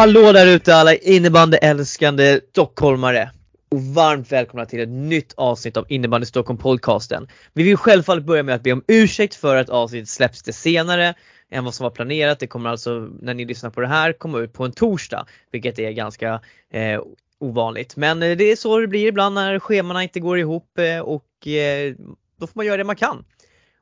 Hallå 0.00 0.32
där 0.32 0.46
ute 0.46 0.74
alla 0.74 0.94
innebandyälskande 0.94 2.40
stockholmare 2.50 3.30
och 3.70 3.80
varmt 3.80 4.32
välkomna 4.32 4.66
till 4.66 4.80
ett 4.80 4.88
nytt 4.88 5.34
avsnitt 5.36 5.76
av 5.76 5.86
Innebandy 5.88 6.26
Stockholm 6.26 6.58
podcasten. 6.58 7.28
Vi 7.52 7.62
vill 7.62 7.76
självfallet 7.76 8.24
börja 8.24 8.42
med 8.42 8.54
att 8.54 8.62
be 8.62 8.72
om 8.72 8.84
ursäkt 8.88 9.34
för 9.34 9.56
att 9.56 9.68
avsnittet 9.68 10.08
släpps 10.08 10.42
det 10.42 10.52
senare 10.52 11.14
än 11.50 11.64
vad 11.64 11.74
som 11.74 11.84
var 11.84 11.90
planerat. 11.90 12.38
Det 12.38 12.46
kommer 12.46 12.70
alltså, 12.70 13.08
när 13.20 13.34
ni 13.34 13.44
lyssnar 13.44 13.70
på 13.70 13.80
det 13.80 13.86
här, 13.86 14.12
komma 14.12 14.38
ut 14.38 14.52
på 14.52 14.64
en 14.64 14.72
torsdag, 14.72 15.26
vilket 15.52 15.78
är 15.78 15.90
ganska 15.90 16.40
eh, 16.72 17.00
ovanligt. 17.40 17.96
Men 17.96 18.22
eh, 18.22 18.36
det 18.36 18.44
är 18.44 18.56
så 18.56 18.78
det 18.78 18.86
blir 18.86 19.06
ibland 19.06 19.34
när 19.34 19.58
schemana 19.58 20.02
inte 20.02 20.20
går 20.20 20.38
ihop 20.38 20.78
eh, 20.78 21.00
och 21.00 21.46
eh, 21.46 21.94
då 22.38 22.46
får 22.46 22.52
man 22.54 22.66
göra 22.66 22.76
det 22.76 22.84
man 22.84 22.96
kan. 22.96 23.24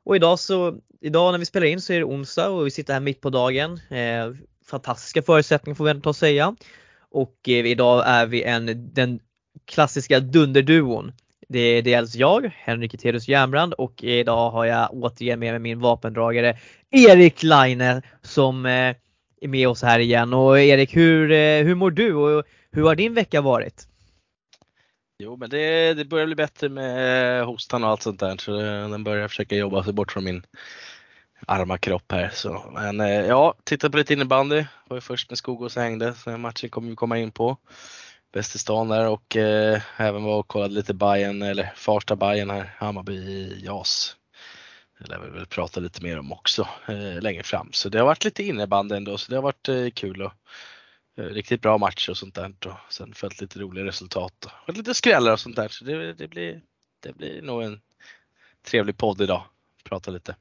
Och 0.03 0.15
idag 0.15 0.39
så, 0.39 0.75
idag 1.01 1.31
när 1.31 1.39
vi 1.39 1.45
spelar 1.45 1.67
in 1.67 1.81
så 1.81 1.93
är 1.93 1.97
det 1.97 2.05
onsdag 2.05 2.49
och 2.49 2.65
vi 2.65 2.71
sitter 2.71 2.93
här 2.93 2.99
mitt 2.99 3.21
på 3.21 3.29
dagen 3.29 3.79
eh, 3.89 4.33
fantastiska 4.69 5.21
förutsättningar 5.21 5.75
får 5.75 5.85
vi 5.85 5.91
ändå 5.91 6.13
säga. 6.13 6.55
Och 7.11 7.35
eh, 7.47 7.65
idag 7.65 8.03
är 8.07 8.25
vi 8.25 8.43
en, 8.43 8.93
den 8.93 9.19
klassiska 9.65 10.19
dunderduon. 10.19 11.11
Det 11.47 11.59
är 11.59 11.81
dels 11.81 12.15
jag, 12.15 12.51
Henrik 12.55 12.93
Eterius 12.93 13.27
Järnbrand 13.27 13.73
och 13.73 14.03
idag 14.03 14.51
har 14.51 14.65
jag 14.65 14.89
återigen 14.93 15.39
med 15.39 15.51
mig 15.53 15.59
min 15.59 15.79
vapendragare 15.79 16.57
Erik 16.91 17.43
Laine 17.43 18.01
som 18.21 18.65
eh, 18.65 18.95
är 19.41 19.47
med 19.47 19.67
oss 19.67 19.81
här 19.81 19.99
igen. 19.99 20.33
Och 20.33 20.59
Erik, 20.59 20.95
hur, 20.95 21.31
eh, 21.31 21.63
hur 21.63 21.75
mår 21.75 21.91
du 21.91 22.13
och 22.13 22.45
hur 22.71 22.83
har 22.83 22.95
din 22.95 23.13
vecka 23.13 23.41
varit? 23.41 23.87
Jo 25.23 25.37
men 25.37 25.49
det, 25.49 25.93
det 25.93 26.05
börjar 26.05 26.25
bli 26.25 26.35
bättre 26.35 26.69
med 26.69 27.39
eh, 27.39 27.45
hostan 27.45 27.83
och 27.83 27.89
allt 27.89 28.01
sånt 28.01 28.19
där 28.19 28.37
så 28.37 28.59
eh, 28.59 28.89
den 28.89 29.03
börjar 29.03 29.27
försöka 29.27 29.55
jobba 29.55 29.83
sig 29.83 29.93
bort 29.93 30.11
från 30.11 30.23
min 30.23 30.43
arma 31.47 31.77
kropp 31.77 32.11
här. 32.11 32.29
Så, 32.33 32.71
men 32.73 32.99
eh, 32.99 33.07
ja, 33.07 33.53
tittade 33.63 33.91
på 33.91 33.97
lite 33.97 34.13
innebandy. 34.13 34.65
Var 34.87 34.97
ju 34.97 35.01
först 35.01 35.29
med 35.29 35.37
Skogås 35.37 35.77
och 35.77 35.83
hängde, 35.83 36.13
så 36.13 36.37
matchen 36.37 36.69
kommer 36.69 36.89
vi 36.89 36.95
komma 36.95 37.17
in 37.17 37.31
på. 37.31 37.57
Bäst 38.33 38.55
i 38.55 38.59
stan 38.59 38.87
där 38.87 39.07
och 39.07 39.35
eh, 39.35 39.81
även 39.97 40.23
var 40.23 40.39
och 40.39 40.47
kollade 40.47 40.73
lite 40.73 40.93
Bayern 40.93 41.41
eller 41.41 41.73
Farsta 41.75 42.15
Bayern 42.15 42.49
här, 42.49 42.75
Hammarby 42.77 43.65
JAS. 43.65 44.15
Det 44.99 45.07
lär 45.07 45.19
vi 45.19 45.29
väl 45.29 45.45
prata 45.45 45.79
lite 45.79 46.03
mer 46.03 46.19
om 46.19 46.31
också 46.31 46.67
eh, 46.87 47.21
längre 47.21 47.43
fram. 47.43 47.69
Så 47.71 47.89
det 47.89 47.99
har 47.99 48.05
varit 48.05 48.23
lite 48.23 48.43
innebandy 48.43 48.95
ändå, 48.95 49.17
så 49.17 49.31
det 49.31 49.37
har 49.37 49.43
varit 49.43 49.69
eh, 49.69 49.89
kul 49.89 50.21
och 50.21 50.33
eh, 51.17 51.23
riktigt 51.23 51.61
bra 51.61 51.77
matcher 51.77 52.09
och 52.09 52.17
sånt 52.17 52.35
där. 52.35 52.53
Och 52.65 52.93
sen 52.93 53.13
följt 53.13 53.41
lite 53.41 53.59
roliga 53.59 53.85
resultat 53.85 54.47
och 54.67 54.77
lite 54.77 54.93
skrällar 54.93 55.31
och 55.31 55.39
sånt 55.39 55.55
där. 55.55 55.67
Så 55.67 55.85
det, 55.85 56.13
det, 56.13 56.27
blir, 56.27 56.61
det 56.99 57.13
blir 57.13 57.41
nog 57.41 57.63
en 57.63 57.81
trevlig 58.63 58.97
podd 58.97 59.21
idag. 59.21 59.43
Prata 59.83 60.11
lite. 60.11 60.35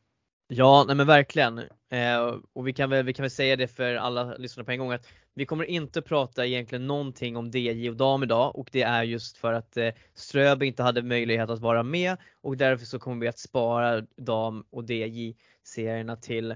Ja, 0.51 0.85
nej 0.87 0.97
men 0.97 1.07
verkligen. 1.07 1.59
Eh, 1.91 2.37
och 2.53 2.69
vi 2.69 2.73
kan, 2.73 2.91
väl, 2.91 3.05
vi 3.05 3.13
kan 3.15 3.23
väl 3.23 3.31
säga 3.31 3.57
det 3.57 3.69
för 3.69 3.95
alla 3.95 4.35
lyssnare 4.37 4.65
på 4.65 4.71
en 4.73 4.79
gång 4.79 4.93
att 4.93 5.07
vi 5.35 5.47
kommer 5.47 5.65
inte 5.65 6.03
prata 6.03 6.47
egentligen 6.47 6.87
någonting 6.87 7.37
om 7.37 7.51
DJ 7.55 7.91
och 7.91 7.97
dam 7.97 8.23
idag 8.23 8.57
och 8.57 8.69
det 8.73 8.83
är 8.83 9.03
just 9.03 9.37
för 9.37 9.53
att 9.53 9.77
eh, 9.77 9.89
Ströby 10.15 10.67
inte 10.67 10.83
hade 10.83 11.03
möjlighet 11.03 11.51
att 11.51 11.61
vara 11.61 11.83
med 11.83 12.17
och 12.41 12.57
därför 12.57 12.87
så 12.87 12.99
kommer 12.99 13.21
vi 13.21 13.29
att 13.29 13.39
spara 13.39 14.01
dam 14.17 14.65
och 14.71 14.91
DJ-serierna 14.91 16.17
till 16.17 16.51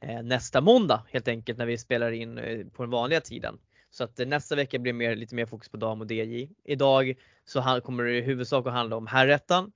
eh, 0.00 0.22
nästa 0.22 0.60
måndag 0.60 1.02
helt 1.10 1.28
enkelt 1.28 1.58
när 1.58 1.66
vi 1.66 1.78
spelar 1.78 2.10
in 2.10 2.38
eh, 2.38 2.66
på 2.66 2.82
den 2.82 2.90
vanliga 2.90 3.20
tiden. 3.20 3.58
Så 3.90 4.04
att 4.04 4.20
eh, 4.20 4.26
nästa 4.26 4.56
vecka 4.56 4.78
blir 4.78 4.92
mer, 4.92 5.16
lite 5.16 5.34
mer 5.34 5.46
fokus 5.46 5.68
på 5.68 5.76
dam 5.76 6.00
och 6.00 6.10
DJ. 6.10 6.48
Idag 6.64 7.14
så 7.44 7.80
kommer 7.84 8.04
det 8.04 8.18
i 8.18 8.20
huvudsak 8.20 8.66
att 8.66 8.72
handla 8.72 8.96
om 8.96 9.06
herrettan, 9.06 9.72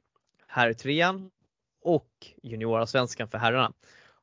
herrtrean 0.46 1.30
och 1.82 2.09
juniorallsvenskan 2.43 3.28
för 3.28 3.38
herrarna. 3.38 3.72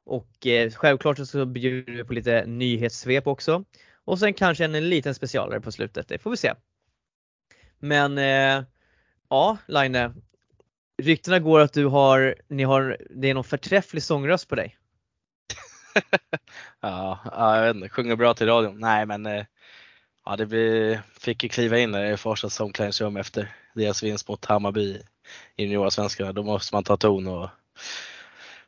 Och 0.06 0.48
eh, 0.48 0.72
självklart 0.72 1.28
så 1.28 1.46
bjuder 1.46 1.94
vi 1.94 2.04
på 2.04 2.14
lite 2.14 2.46
nyhetssvep 2.46 3.28
också. 3.28 3.64
Och 4.06 4.20
sen 4.20 4.34
kanske 4.34 4.66
en 4.66 4.90
liten 4.90 5.16
specialare 5.16 5.62
på 5.62 5.72
slutet, 5.72 6.08
det 6.08 6.20
får 6.20 6.32
vi 6.32 6.38
se. 6.38 6.54
Men 7.80 8.18
eh, 8.18 8.64
ja, 9.30 9.58
Line. 9.68 10.22
Ryktena 11.02 11.40
går 11.40 11.60
att 11.60 11.74
du 11.74 11.86
har, 11.86 12.36
ni 12.48 12.64
har, 12.64 12.98
det 13.10 13.30
är 13.30 13.34
någon 13.34 13.44
förträfflig 13.44 14.04
sångröst 14.04 14.48
på 14.48 14.56
dig. 14.56 14.78
ja, 16.82 17.20
jag 17.24 17.62
vet 17.62 17.76
inte, 17.76 17.90
sjunger 17.90 18.16
bra 18.16 18.34
till 18.34 18.48
radion. 18.48 18.80
Nej 18.80 19.06
men 19.06 19.26
eh, 19.26 19.46
ja, 20.26 20.36
det 20.36 20.46
blir, 20.46 21.02
fick 21.20 21.44
ju 21.44 21.50
kliva 21.50 21.80
in 21.80 21.96
i 21.96 22.18
Farsas 22.18 22.60
omklädningsrum 22.60 23.18
efter 23.18 23.56
deras 23.74 24.04
vinst 24.04 24.28
mot 24.28 24.46
Hammarby 24.46 25.02
i 25.56 25.64
juniorsvenskarna. 25.64 26.34
Då 26.34 26.44
måste 26.44 26.76
man 26.76 26.84
ta 26.84 26.98
ton 26.98 27.28
och 27.28 27.50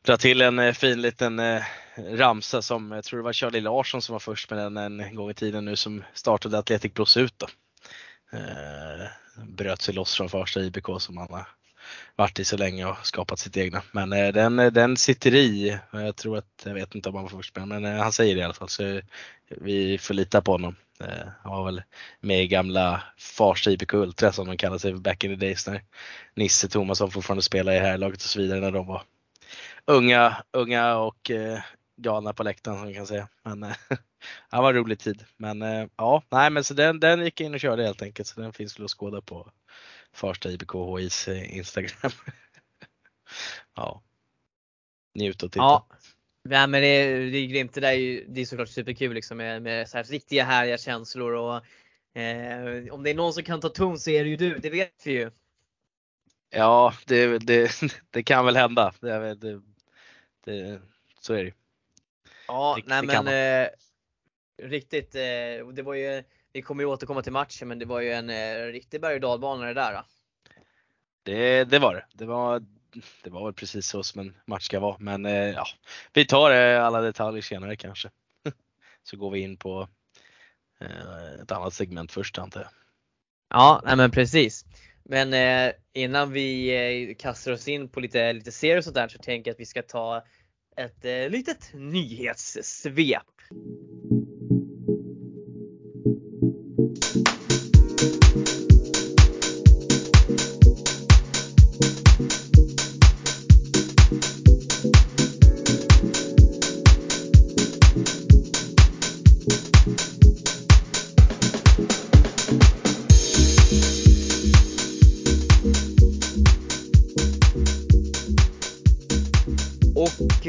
dra 0.01 0.17
till 0.17 0.41
en 0.41 0.59
eh, 0.59 0.73
fin 0.73 1.01
liten 1.01 1.39
eh, 1.39 1.63
ramsa 1.97 2.61
som, 2.61 2.91
jag 2.91 3.03
tror 3.03 3.19
det 3.19 3.23
var 3.23 3.33
Charlie 3.33 3.61
Larsson 3.61 4.01
som 4.01 4.13
var 4.13 4.19
först 4.19 4.49
med 4.49 4.59
den 4.59 4.77
en 4.77 5.16
gång 5.16 5.29
i 5.29 5.33
tiden 5.33 5.66
nu 5.66 5.75
som 5.75 6.03
startade 6.13 6.57
Atletic 6.57 6.94
Plus 6.94 7.17
ut 7.17 7.33
då. 7.38 7.47
Eh, 8.38 9.07
bröt 9.45 9.81
sig 9.81 9.94
loss 9.94 10.16
från 10.16 10.29
första 10.29 10.61
IBK 10.61 10.85
som 10.99 11.17
han 11.17 11.27
har 11.31 11.47
varit 12.16 12.39
i 12.39 12.45
så 12.45 12.57
länge 12.57 12.85
och 12.85 12.97
skapat 13.03 13.39
sitt 13.39 13.57
egna. 13.57 13.81
Men 13.91 14.09
den, 14.09 14.55
den 14.55 14.97
sitter 14.97 15.35
i. 15.35 15.79
Jag 15.91 16.16
tror 16.16 16.38
att, 16.38 16.63
jag 16.66 16.73
vet 16.73 16.95
inte 16.95 17.09
om 17.09 17.16
han 17.16 17.23
var 17.23 17.29
först 17.29 17.55
med 17.55 17.67
men 17.67 17.99
han 17.99 18.11
säger 18.11 18.35
det 18.35 18.41
i 18.41 18.43
alla 18.43 18.53
fall 18.53 18.69
så 18.69 19.01
vi 19.47 19.97
får 19.97 20.13
lita 20.13 20.41
på 20.41 20.51
honom. 20.51 20.75
Eh, 21.01 21.28
han 21.44 21.51
var 21.51 21.66
väl 21.66 21.84
med 22.19 22.44
i 22.44 22.47
gamla 22.47 23.03
Farsta 23.17 23.72
IBK 23.72 23.94
Ultra 23.94 24.31
som 24.31 24.47
de 24.47 24.57
kallade 24.57 24.79
sig 24.79 24.94
back 24.94 25.23
in 25.23 25.39
the 25.39 25.45
days 25.45 25.67
när 25.67 25.84
Nisse 26.35 26.67
Tomasson 26.67 27.12
fortfarande 27.12 27.44
spelade 27.44 27.78
i 27.78 27.79
herrlaget 27.79 28.22
och 28.22 28.29
så 28.29 28.39
vidare 28.39 28.59
när 28.59 28.72
de 28.72 28.88
var 28.88 29.03
unga, 29.85 30.44
unga 30.51 30.97
och 30.97 31.31
eh, 31.31 31.59
galna 31.97 32.34
på 32.34 32.44
läktaren 32.44 32.78
som 32.78 32.85
man 32.85 32.94
kan 32.94 33.07
säga. 33.07 33.28
Men 33.44 33.63
eh, 33.63 33.75
det 34.51 34.57
var 34.57 34.69
en 34.69 34.75
rolig 34.75 35.00
tid. 35.00 35.25
Men 35.38 35.61
eh, 35.61 35.88
ja, 35.95 36.23
nej 36.29 36.50
men 36.50 36.63
så 36.63 36.73
den, 36.73 37.00
den 37.00 37.23
gick 37.23 37.41
in 37.41 37.53
och 37.53 37.59
körde 37.59 37.84
helt 37.84 38.01
enkelt 38.01 38.28
så 38.28 38.41
den 38.41 38.53
finns 38.53 38.79
väl 38.79 38.85
att 38.85 38.91
skåda 38.91 39.22
på 39.22 39.51
Farsta 40.13 40.50
IBK 40.50 40.73
HIs 41.00 41.28
eh, 41.28 41.57
Instagram. 41.57 42.11
ja. 43.75 44.01
Njut 45.16 45.44
och 45.44 45.51
titta. 45.51 45.63
Ja. 45.63 45.88
Nej 46.44 46.68
men 46.68 46.81
det 46.81 47.29
det 47.29 47.38
är 47.38 47.47
grymt. 47.47 47.74
Det 47.74 47.81
där 47.81 47.90
är 47.90 47.94
ju, 47.94 48.25
det 48.28 48.41
är 48.41 48.46
såklart 48.46 48.69
superkul 48.69 49.13
liksom 49.13 49.38
med, 49.38 49.62
med 49.62 49.90
så 49.90 49.97
här 49.97 50.03
riktiga 50.03 50.44
härliga 50.44 50.78
känslor 50.78 51.34
och 51.34 51.56
eh, 52.22 52.94
om 52.94 53.03
det 53.03 53.09
är 53.09 53.16
någon 53.16 53.34
som 53.34 53.44
kan 53.44 53.62
ta 53.62 53.69
ton 53.69 54.00
så 54.00 54.09
är 54.09 54.24
det 54.24 54.29
ju 54.29 54.38
du, 54.38 54.57
det 54.57 54.69
vet 54.69 55.07
vi 55.07 55.12
ju. 55.12 55.31
Ja, 56.50 56.94
det, 57.06 57.38
det, 57.38 57.72
det 58.09 58.24
kan 58.24 58.46
väl 58.46 58.56
hända. 58.56 58.94
Det, 59.00 59.35
det, 59.35 59.62
det, 60.46 60.81
så 61.19 61.34
är 61.34 61.38
det 61.38 61.44
ju. 61.44 61.53
Ja, 62.47 62.78
det, 62.78 63.02
nej 63.02 63.23
men 63.23 63.28
eh, 63.28 63.69
riktigt. 64.69 65.16
Eh, 65.16 65.68
det 65.73 65.81
var 65.81 65.94
ju, 65.94 66.23
vi 66.53 66.62
kommer 66.62 66.84
ju 66.84 66.90
återkomma 66.90 67.22
till 67.22 67.31
matchen 67.31 67.68
men 67.68 67.79
det 67.79 67.85
var 67.85 68.02
ju 68.02 68.12
en 68.12 68.29
eh, 68.29 68.66
riktig 68.66 69.02
berg 69.02 69.16
och 69.16 69.22
dalbana 69.22 69.66
det 69.66 69.73
där. 69.73 69.94
Då. 69.94 70.03
Det, 71.23 71.63
det 71.63 71.79
var 71.79 71.94
det. 71.94 72.06
Det 72.13 72.25
var 72.25 72.66
det 73.24 73.29
var 73.29 73.46
väl 73.46 73.53
precis 73.53 73.88
så 73.88 74.03
som 74.03 74.22
en 74.22 74.35
match 74.46 74.66
ska 74.66 74.79
vara. 74.79 74.96
Men 75.00 75.25
eh, 75.25 75.50
ja, 75.50 75.66
vi 76.13 76.25
tar 76.25 76.52
eh, 76.52 76.85
alla 76.85 77.02
detaljer 77.02 77.41
senare 77.41 77.75
kanske. 77.75 78.09
Så 79.03 79.18
går 79.18 79.31
vi 79.31 79.40
in 79.40 79.57
på 79.57 79.88
eh, 80.81 81.41
ett 81.44 81.52
annat 81.52 81.74
segment 81.74 82.11
först 82.11 82.38
antar 82.38 82.61
jag. 82.61 82.70
Ja, 83.49 83.82
nej 83.85 83.96
men 83.96 84.11
precis. 84.11 84.66
Men 85.03 85.34
eh, 85.34 85.73
innan 85.93 86.32
vi 86.32 86.70
eh, 87.09 87.16
kastar 87.16 87.52
oss 87.52 87.67
in 87.67 87.90
på 87.90 87.99
lite, 87.99 88.34
lite 88.34 88.52
serier 88.52 88.78
och 88.78 88.84
sånt 88.84 88.96
där 88.96 89.08
så 89.08 89.17
tänker 89.17 89.49
jag 89.49 89.53
att 89.55 89.59
vi 89.59 89.66
ska 89.66 89.82
ta 89.82 90.23
ett 90.78 91.05
eh, 91.05 91.29
litet 91.29 91.72
nyhetssvep. 91.73 93.22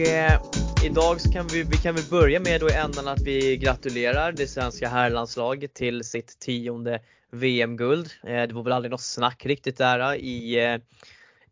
Eh, 0.02 0.40
idag 0.84 1.20
så 1.20 1.32
kan 1.32 1.46
vi, 1.46 1.62
vi 1.62 1.76
kan 1.76 1.94
väl 1.94 2.04
börja 2.10 2.40
med 2.40 2.60
då 2.60 2.70
i 2.70 2.72
ändan 2.72 3.08
att 3.08 3.20
vi 3.20 3.56
gratulerar 3.56 4.32
det 4.32 4.46
svenska 4.46 4.88
herrlandslaget 4.88 5.74
till 5.74 6.04
sitt 6.04 6.38
tionde 6.38 7.00
VM-guld. 7.30 8.10
Eh, 8.22 8.42
det 8.42 8.52
var 8.54 8.62
väl 8.62 8.72
aldrig 8.72 8.90
något 8.90 9.00
snack 9.00 9.46
riktigt 9.46 9.76
där 9.76 10.00
eh, 10.00 10.14
i, 10.14 10.64
eh, 10.64 10.78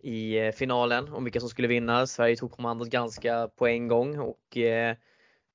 i 0.00 0.38
eh, 0.38 0.52
finalen 0.52 1.08
om 1.08 1.25
vilka 1.25 1.41
som 1.41 1.49
skulle 1.49 1.69
vinna. 1.69 2.06
Sverige 2.06 2.37
tog 2.37 2.52
kommandot 2.52 2.88
ganska 2.88 3.49
på 3.49 3.67
en 3.67 3.88
gång 3.88 4.19
och 4.19 4.56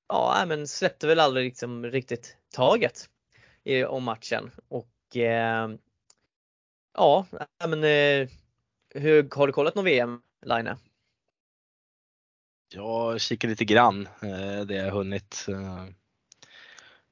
ja, 0.07 0.45
men 0.47 0.68
släppte 0.68 1.07
väl 1.07 1.19
aldrig 1.19 1.45
liksom 1.45 1.86
riktigt 1.86 2.38
taget 2.56 3.09
om 3.88 4.03
matchen. 4.03 4.51
Och 4.68 4.92
ja, 6.94 7.25
men 7.68 7.83
hur, 8.94 9.36
har 9.36 9.47
du 9.47 9.53
kollat 9.53 9.75
någon 9.75 9.86
VM, 9.86 10.21
Line? 10.45 10.69
Jag 12.75 13.22
kikar 13.22 13.48
lite 13.48 13.66
grann, 13.66 14.07
eh, 14.22 14.66
det 14.66 14.75
jag 14.75 14.92
hunnit. 14.92 15.45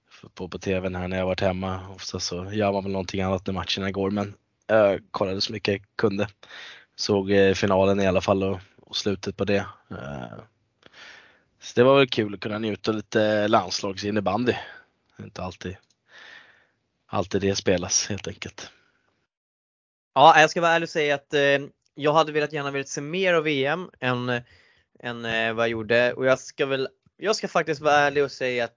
få 0.09 0.29
på 0.29 0.47
på 0.47 0.59
tvn 0.59 0.95
här 0.95 1.07
när 1.07 1.17
jag 1.17 1.25
varit 1.25 1.39
hemma. 1.39 1.89
Ofta 1.95 2.19
så 2.19 2.51
gör 2.51 2.71
man 2.71 2.83
väl 2.83 2.91
någonting 2.91 3.21
annat 3.21 3.47
när 3.47 3.53
matcherna 3.53 3.91
går 3.91 4.11
men 4.11 4.33
jag 4.67 5.01
kollade 5.11 5.41
så 5.41 5.53
mycket 5.53 5.71
jag 5.71 5.81
kunde. 5.95 6.27
Såg 6.95 7.31
eh, 7.31 7.53
finalen 7.53 7.99
i 7.99 8.07
alla 8.07 8.21
fall 8.21 8.43
och, 8.43 8.59
och 8.81 8.95
slutet 8.95 9.37
på 9.37 9.45
det. 9.45 9.65
Så 11.59 11.73
det 11.75 11.83
var 11.83 11.97
väl 11.97 12.09
kul 12.09 12.33
att 12.33 12.39
kunna 12.39 12.57
njuta 12.59 12.91
lite 12.91 13.47
landslagsinnebandy. 13.47 14.53
Inte 15.19 15.43
alltid, 15.43 15.77
alltid 17.07 17.41
det 17.41 17.55
spelas 17.55 18.07
helt 18.09 18.27
enkelt. 18.27 18.71
Ja, 20.13 20.39
jag 20.39 20.49
ska 20.49 20.61
vara 20.61 20.71
ärlig 20.71 20.85
och 20.85 20.89
säga 20.89 21.15
att 21.15 21.33
eh, 21.33 21.59
jag 21.95 22.13
hade 22.13 22.31
velat 22.31 22.53
gärna 22.53 22.71
velat 22.71 22.87
se 22.87 23.01
mer 23.01 23.33
av 23.33 23.43
VM 23.43 23.89
än, 23.99 24.41
än 25.03 25.25
eh, 25.25 25.53
vad 25.53 25.65
jag 25.65 25.71
gjorde 25.71 26.13
och 26.13 26.25
jag 26.25 26.39
ska 26.39 26.65
väl, 26.65 26.87
jag 27.17 27.35
ska 27.35 27.47
faktiskt 27.47 27.81
vara 27.81 27.95
ärlig 27.95 28.23
och 28.23 28.31
säga 28.31 28.65
att 28.65 28.75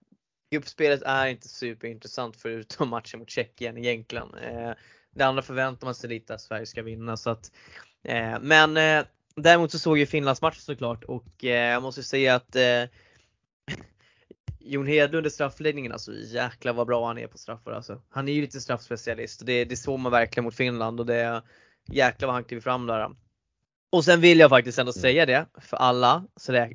gruppspelet 0.51 1.03
är 1.03 1.27
inte 1.27 1.49
superintressant 1.49 2.37
förutom 2.37 2.89
matchen 2.91 3.21
mot 3.21 3.31
Tjeckien 3.31 3.79
egentligen. 3.79 4.35
Eh, 4.35 4.73
det 5.15 5.25
andra 5.25 5.43
förväntar 5.43 5.87
man 5.87 5.95
sig 5.95 6.11
lite 6.11 6.35
att 6.35 6.41
Sverige 6.41 6.67
ska 6.67 6.83
vinna 6.83 7.17
så 7.17 7.31
att, 7.31 7.53
eh, 8.05 8.41
men 8.41 8.77
däremot 9.37 9.73
så 9.73 9.79
såg 9.79 9.99
jag 9.99 10.09
Finlandsmatchen 10.09 10.61
såklart 10.61 11.05
och 11.05 11.45
eh, 11.45 11.73
jag 11.73 11.83
måste 11.83 12.03
säga 12.03 12.35
att 12.35 12.57
eh, 12.57 12.83
Jon 14.61 14.87
Hedlund 14.87 15.27
i 15.27 15.31
straffläggningen 15.31 15.93
alltså 15.93 16.13
jäklar 16.13 16.73
vad 16.73 16.87
bra 16.87 17.07
han 17.07 17.19
är 17.19 17.27
på 17.27 17.39
straffar 17.39 17.73
alltså. 17.73 18.03
Han 18.09 18.29
är 18.29 18.33
ju 18.33 18.41
lite 18.41 18.61
straffspecialist 18.61 19.41
och 19.41 19.47
det, 19.47 19.65
det 19.65 19.77
såg 19.77 19.99
man 19.99 20.13
verkligen 20.13 20.45
mot 20.45 20.55
Finland 20.55 21.01
och 21.01 21.07
det 21.07 21.43
jäklar 21.87 22.27
vad 22.27 22.35
han 22.35 22.45
kliver 22.45 22.63
fram 22.63 22.87
där. 22.87 23.11
Och 23.91 24.05
sen 24.05 24.21
vill 24.21 24.39
jag 24.39 24.51
faktiskt 24.51 24.79
ändå 24.79 24.93
säga 24.93 25.27
det 25.27 25.47
för 25.61 25.77
alla, 25.77 26.25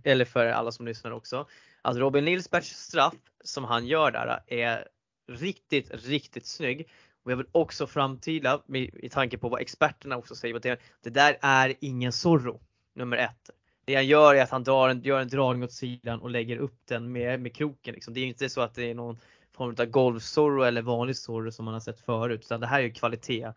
eller 0.03 0.25
för 0.25 0.45
alla 0.45 0.71
som 0.71 0.85
lyssnar 0.85 1.11
också, 1.11 1.47
att 1.81 1.97
Robin 1.97 2.25
Nilsbergs 2.25 2.69
straff 2.69 3.13
som 3.43 3.63
han 3.63 3.87
gör 3.87 4.11
där 4.11 4.43
är 4.47 4.87
riktigt, 5.27 5.91
riktigt 6.05 6.45
snygg. 6.45 6.87
Och 7.23 7.31
jag 7.31 7.37
vill 7.37 7.47
också 7.51 7.87
framtida, 7.87 8.61
i 8.93 9.09
tanke 9.09 9.37
på 9.37 9.49
vad 9.49 9.61
experterna 9.61 10.17
också 10.17 10.35
säger, 10.35 10.55
att 10.55 10.79
det, 11.03 11.09
där 11.09 11.37
är 11.41 11.75
ingen 11.79 12.11
Zorro, 12.11 12.61
nummer 12.95 13.17
ett. 13.17 13.49
Det 13.85 13.95
han 13.95 14.07
gör 14.07 14.35
är 14.35 14.43
att 14.43 14.49
han 14.49 14.63
drar 14.63 14.89
en, 14.89 15.01
gör 15.01 15.19
en 15.19 15.27
dragning 15.27 15.63
åt 15.63 15.71
sidan 15.71 16.19
och 16.19 16.29
lägger 16.29 16.57
upp 16.57 16.79
den 16.85 17.11
med, 17.11 17.39
med 17.39 17.55
kroken. 17.55 17.93
Liksom. 17.93 18.13
Det 18.13 18.19
är 18.19 18.25
inte 18.25 18.49
så 18.49 18.61
att 18.61 18.73
det 18.73 18.89
är 18.89 18.95
någon 18.95 19.19
form 19.51 19.75
av 19.79 19.85
golfsorro 19.85 20.63
eller 20.63 20.81
vanlig 20.81 21.17
sorro 21.17 21.51
som 21.51 21.65
man 21.65 21.73
har 21.73 21.81
sett 21.81 21.99
förut, 21.99 22.41
utan 22.45 22.59
det 22.59 22.67
här 22.67 22.81
är 22.81 22.89
kvalitet. 22.89 23.53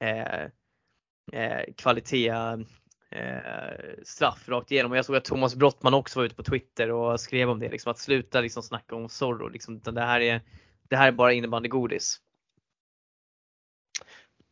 Eh, 0.00 0.42
eh, 1.32 1.74
kvalitet 1.76 2.32
eh, 3.10 4.02
straff 4.02 4.48
rakt 4.48 4.72
igenom. 4.72 4.92
Och 4.92 4.98
jag 4.98 5.04
såg 5.04 5.16
att 5.16 5.24
Thomas 5.24 5.54
Brottman 5.54 5.94
också 5.94 6.18
var 6.18 6.26
ute 6.26 6.34
på 6.34 6.42
Twitter 6.42 6.90
och 6.90 7.20
skrev 7.20 7.50
om 7.50 7.58
det, 7.58 7.68
liksom, 7.68 7.90
att 7.90 7.98
sluta 7.98 8.40
liksom 8.40 8.62
snacka 8.62 8.96
om 8.96 9.08
Zorro. 9.08 9.48
Liksom, 9.48 9.80
det, 9.80 10.00
här 10.00 10.20
är, 10.20 10.40
det 10.88 10.96
här 10.96 11.08
är 11.08 11.12
bara 11.12 11.32
innebandygodis. 11.32 12.20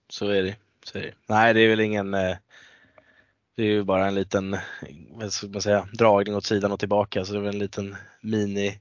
Så 0.09 0.29
är 0.29 0.43
det. 0.43 0.57
Så 0.85 0.99
är 0.99 1.03
det. 1.03 1.15
Nej, 1.29 1.55
det 1.55 1.61
är 1.61 1.69
väl 1.69 1.81
ingen 1.81 2.15
eh, 2.15 2.37
det 3.57 3.63
är 3.63 3.67
ju 3.67 3.83
bara 3.83 4.07
en 4.07 4.15
liten 4.15 4.57
vad 5.11 5.33
ska 5.33 5.47
man 5.47 5.63
säga, 5.63 5.89
dragning 5.93 6.37
åt 6.37 6.45
sidan 6.45 6.73
och 6.73 6.79
tillbaka 6.79 7.25
så 7.25 7.33
det 7.33 7.39
är 7.39 7.43
väl 7.43 7.55
en 7.55 7.59
liten 7.59 7.97
mini 8.21 8.81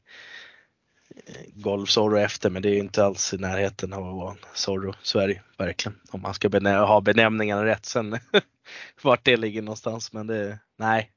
Eh, 1.09 1.45
golf 1.53 1.89
Zorro 1.89 2.17
efter 2.17 2.49
men 2.49 2.61
det 2.61 2.69
är 2.69 2.73
ju 2.73 2.79
inte 2.79 3.05
alls 3.05 3.33
i 3.33 3.37
närheten 3.37 3.93
av 3.93 4.07
att 4.07 4.15
vara 4.15 4.31
en 4.31 4.37
Zorro 4.53 4.93
Sverige, 5.01 5.41
verkligen. 5.57 5.99
Om 6.11 6.21
man 6.21 6.33
ska 6.33 6.49
benä 6.49 6.77
ha 6.77 7.01
benämningarna 7.01 7.65
rätt 7.65 7.85
sen 7.85 8.19
vart 9.01 9.25
det 9.25 9.37
ligger 9.37 9.61
någonstans. 9.61 10.13
Men 10.13 10.27
det, 10.27 10.59
nej, 10.77 11.11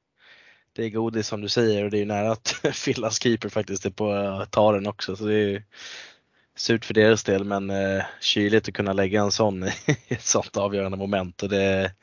det 0.73 0.83
är 0.85 0.89
godis 0.89 1.27
som 1.27 1.41
du 1.41 1.49
säger 1.49 1.83
och 1.83 1.91
det 1.91 1.97
är 1.97 1.99
ju 1.99 2.05
nära 2.05 2.31
att 2.31 2.47
Fillas 2.73 3.23
keeper 3.23 3.49
faktiskt 3.49 3.85
är 3.85 3.89
på 3.89 4.15
eh, 4.15 4.45
taren 4.45 4.83
den 4.83 4.89
också. 4.89 5.15
Så 5.15 5.25
det 5.25 5.35
är 5.35 5.63
surt 6.55 6.85
för 6.85 6.93
deras 6.93 7.23
del 7.23 7.43
men 7.43 7.69
eh, 7.69 8.03
kyligt 8.21 8.67
att 8.67 8.73
kunna 8.73 8.93
lägga 8.93 9.21
en 9.21 9.31
sån 9.31 9.63
i 9.85 9.97
ett 10.07 10.25
sånt 10.25 10.57
avgörande 10.57 10.97
moment. 10.97 11.43
Och 11.43 11.49
det, 11.49 11.93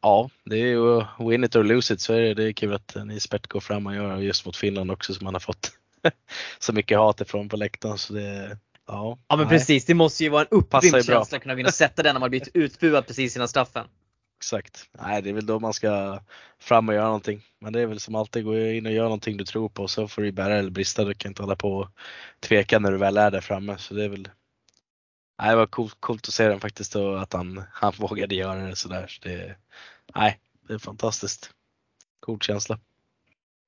ja, 0.00 0.30
det 0.44 0.56
är 0.56 0.66
ju 0.66 1.04
win 1.18 1.44
it 1.44 1.56
or 1.56 1.64
lose 1.64 1.94
it 1.94 2.00
så 2.00 2.12
är 2.12 2.20
det, 2.20 2.34
det 2.34 2.44
är 2.44 2.52
kul 2.52 2.74
att 2.74 2.96
eh, 2.96 3.04
ni 3.04 3.16
expert 3.16 3.46
går 3.46 3.60
fram 3.60 3.86
och 3.86 3.94
gör 3.94 4.16
just 4.16 4.46
mot 4.46 4.56
Finland 4.56 4.90
också 4.90 5.14
som 5.14 5.24
man 5.24 5.34
har 5.34 5.40
fått 5.40 5.72
så 6.58 6.72
mycket 6.72 6.98
hat 6.98 7.20
ifrån 7.20 7.48
på 7.48 7.56
läktaren. 7.56 7.98
Så 7.98 8.12
det, 8.12 8.58
ja, 8.86 9.18
ja 9.28 9.36
men 9.36 9.46
nej. 9.46 9.58
precis, 9.58 9.84
det 9.84 9.94
måste 9.94 10.24
ju 10.24 10.30
vara 10.30 10.42
en 10.42 10.48
upprymd 10.50 11.04
känsla 11.04 11.20
att 11.20 11.42
kunna 11.42 11.54
vinna 11.54 11.70
sätta 11.70 12.02
den 12.02 12.14
när 12.14 12.20
man 12.20 12.30
blivit 12.30 12.48
utbuad 12.54 13.06
precis 13.06 13.36
innan 13.36 13.48
straffen. 13.48 13.86
Exakt. 14.40 14.88
Nej, 15.00 15.22
det 15.22 15.30
är 15.30 15.34
väl 15.34 15.46
då 15.46 15.60
man 15.60 15.72
ska 15.72 16.20
fram 16.58 16.88
och 16.88 16.94
göra 16.94 17.04
någonting. 17.04 17.42
Men 17.60 17.72
det 17.72 17.80
är 17.80 17.86
väl 17.86 18.00
som 18.00 18.14
alltid, 18.14 18.44
gå 18.44 18.58
in 18.58 18.86
och 18.86 18.92
göra 18.92 19.04
någonting 19.04 19.36
du 19.36 19.44
tror 19.44 19.68
på 19.68 19.88
så 19.88 20.08
får 20.08 20.22
du 20.22 20.32
bära 20.32 20.58
eller 20.58 20.70
brista. 20.70 21.04
Du 21.04 21.14
kan 21.14 21.30
inte 21.30 21.42
hålla 21.42 21.56
på 21.56 21.76
och 21.76 21.88
tveka 22.40 22.78
när 22.78 22.92
du 22.92 22.98
väl 22.98 23.16
är 23.16 23.30
där 23.30 23.40
framme. 23.40 23.78
Så 23.78 23.94
det 23.94 24.04
är 24.04 24.08
väl 24.08 24.28
Nej, 25.42 25.50
det 25.50 25.56
var 25.56 25.66
coolt, 25.66 25.96
coolt 26.00 26.28
att 26.28 26.34
se 26.34 26.48
den 26.48 26.60
faktiskt 26.60 26.96
och 26.96 27.22
att 27.22 27.32
han, 27.32 27.64
han 27.72 27.92
vågade 27.98 28.34
göra 28.34 28.66
det 28.66 28.76
sådär. 28.76 29.06
Så 29.06 29.28
det, 29.28 29.56
nej, 30.14 30.40
det 30.68 30.74
är 30.74 30.78
fantastiskt. 30.78 31.50
Cool 32.20 32.40
känsla. 32.40 32.78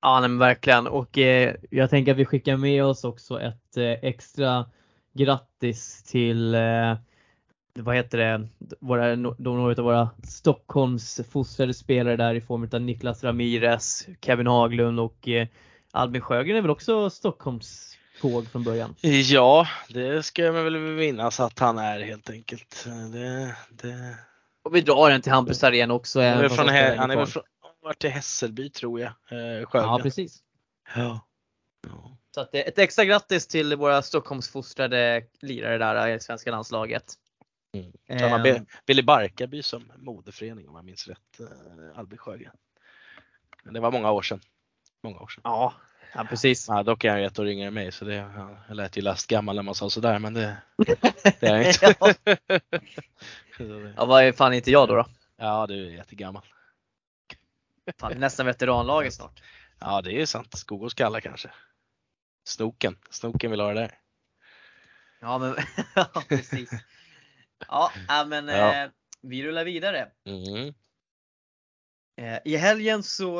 Ja 0.05 0.21
men 0.21 0.37
verkligen 0.37 0.87
och 0.87 1.17
eh, 1.17 1.55
jag 1.69 1.89
tänker 1.89 2.11
att 2.11 2.17
vi 2.17 2.25
skickar 2.25 2.57
med 2.57 2.83
oss 2.83 3.03
också 3.03 3.41
ett 3.41 3.77
eh, 3.77 3.91
extra 3.91 4.65
grattis 5.13 6.03
till 6.03 6.55
eh, 6.55 6.95
vad 7.73 7.95
heter 7.95 8.17
det, 8.17 8.47
våra, 8.79 9.15
några 9.15 9.71
av 9.71 9.85
våra 9.85 10.09
Stockholms 10.23 11.21
fostrade 11.29 11.73
spelare 11.73 12.15
där 12.15 12.33
i 12.35 12.41
form 12.41 12.69
av 12.73 12.81
Niklas 12.81 13.23
Ramirez, 13.23 14.07
Kevin 14.21 14.47
Haglund 14.47 14.99
och 14.99 15.27
eh, 15.27 15.47
Albin 15.91 16.21
Sjögren 16.21 16.57
är 16.57 16.61
väl 16.61 16.71
också 16.71 17.09
Stockholms 17.09 17.97
tåg 18.21 18.47
från 18.47 18.63
början? 18.63 18.95
Ja, 19.01 19.67
det 19.89 20.23
ska 20.23 20.51
man 20.51 20.63
väl 20.63 20.79
minnas 20.79 21.39
att 21.39 21.59
han 21.59 21.77
är 21.77 21.99
helt 21.99 22.29
enkelt. 22.29 22.85
Det, 23.13 23.55
det... 23.69 24.17
Och 24.63 24.75
vi 24.75 24.81
drar 24.81 25.09
den 25.09 25.21
till 25.21 25.31
Hampus 25.31 25.63
Arena 25.63 25.93
också. 25.93 26.21
Han 26.21 26.27
är, 26.27 26.49
från, 26.49 26.67
han 26.97 27.11
är 27.11 27.17
väl 27.17 27.25
från, 27.25 27.43
varit 27.85 27.99
till 27.99 28.09
Hässelby 28.09 28.69
tror 28.69 28.99
jag, 28.99 29.11
eh. 29.31 29.67
Ja, 29.73 29.99
precis. 30.03 30.43
Ja. 30.95 31.27
ja. 31.81 32.17
Så 32.31 32.41
att 32.41 32.55
ett 32.55 32.79
extra 32.79 33.05
grattis 33.05 33.47
till 33.47 33.75
våra 33.75 34.01
Stockholmsfostrade 34.01 35.23
lirare 35.41 35.77
där 35.77 36.07
i 36.07 36.19
svenska 36.19 36.51
landslaget. 36.51 37.13
Mm. 37.73 38.19
Kan 38.19 38.45
um, 38.45 38.65
Billy 38.85 39.01
Barkarby 39.01 39.63
som 39.63 39.91
modeförening 39.97 40.69
om 40.69 40.75
jag 40.75 40.85
minns 40.85 41.07
rätt, 41.07 41.39
eh, 41.39 41.99
Albin 41.99 42.17
Sjögren. 42.17 42.55
Men 43.63 43.73
det 43.73 43.79
var 43.79 43.91
många 43.91 44.11
år 44.11 44.21
sedan. 44.21 44.41
Många 45.03 45.19
år 45.19 45.27
sedan. 45.27 45.41
Ja, 45.43 45.73
ja 46.13 46.23
precis. 46.29 46.67
Ja, 46.67 46.83
dock 46.83 47.03
är 47.03 47.11
han 47.11 47.23
ett 47.23 47.39
år 47.39 47.47
yngre 47.47 47.67
än 47.67 47.73
mig 47.73 47.91
så 47.91 48.05
det 48.05 48.15
ja, 48.15 48.57
jag 48.67 48.77
lät 48.77 48.97
ju 48.97 49.01
lastgammal 49.01 49.55
när 49.55 49.63
man 49.63 49.75
sa 49.75 49.89
sådär 49.89 50.19
men 50.19 50.33
det, 50.33 50.57
det 51.39 51.47
är 51.47 51.55
jag 51.55 51.67
inte. 52.09 52.61
ja, 53.97 54.05
vad 54.05 54.23
är 54.23 54.31
fan 54.31 54.53
inte 54.53 54.71
jag 54.71 54.87
då? 54.87 54.95
då? 54.95 55.05
Ja, 55.37 55.67
du 55.67 55.87
är 55.87 55.91
jättegammal. 55.91 56.43
Fan, 57.99 58.09
det 58.09 58.15
är 58.15 58.19
nästan 58.19 58.45
veteranlaget 58.45 59.13
snart. 59.13 59.43
Ja, 59.79 60.01
det 60.01 60.21
är 60.21 60.25
sant. 60.25 60.57
Skog 60.57 60.83
och 60.83 60.91
skalla 60.91 61.21
kanske. 61.21 61.51
Snoken, 62.43 62.97
Snoken 63.09 63.51
vill 63.51 63.59
ha 63.59 63.73
det 63.73 63.79
där. 63.79 63.99
Ja, 65.19 65.37
men 65.37 65.55
ja, 65.95 66.23
precis. 66.29 66.69
Ja, 67.67 67.91
men 68.27 68.47
ja. 68.47 68.83
Eh, 68.83 68.89
vi 69.21 69.43
rullar 69.43 69.65
vidare. 69.65 70.11
Mm. 70.25 70.73
Eh, 72.17 72.39
I 72.45 72.55
helgen 72.55 73.03
så 73.03 73.31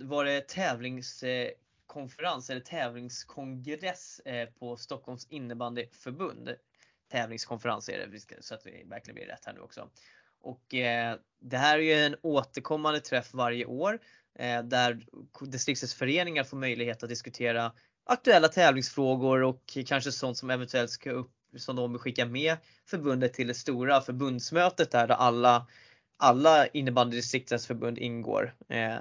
var 0.00 0.24
det 0.24 0.48
tävlingskonferens 0.48 2.50
eller 2.50 2.60
tävlingskongress 2.60 4.20
eh, 4.20 4.48
på 4.48 4.76
Stockholms 4.76 5.26
innebandyförbund. 5.30 6.56
Tävlingskonferens 7.10 7.88
är 7.88 8.06
det, 8.06 8.44
så 8.44 8.54
att 8.54 8.66
vi 8.66 8.84
verkligen 8.84 9.14
blir 9.14 9.26
rätt 9.26 9.44
här 9.44 9.52
nu 9.52 9.60
också. 9.60 9.90
Och 10.42 10.74
eh, 10.74 11.16
det 11.40 11.56
här 11.56 11.78
är 11.78 11.82
ju 11.82 11.92
en 11.92 12.16
återkommande 12.22 13.00
träff 13.00 13.34
varje 13.34 13.64
år 13.64 13.98
eh, 14.38 14.62
där 14.62 15.06
distriktets 15.40 15.94
föreningar 15.94 16.44
får 16.44 16.56
möjlighet 16.56 17.02
att 17.02 17.08
diskutera 17.08 17.72
aktuella 18.06 18.48
tävlingsfrågor 18.48 19.42
och 19.42 19.62
kanske 19.86 20.12
sånt 20.12 20.36
som 20.36 20.50
eventuellt 20.50 20.90
ska 20.90 21.10
upp 21.10 21.30
som 21.56 21.76
de 21.76 21.92
vill 21.92 22.00
skicka 22.00 22.26
med 22.26 22.56
förbundet 22.86 23.34
till 23.34 23.46
det 23.46 23.54
stora 23.54 24.00
förbundsmötet 24.00 24.90
där, 24.90 25.06
där 25.06 25.14
alla, 25.14 25.66
alla 26.16 26.66
innebandydistriktens 26.66 27.66
förbund 27.66 27.98
ingår. 27.98 28.54
Eh, 28.68 28.94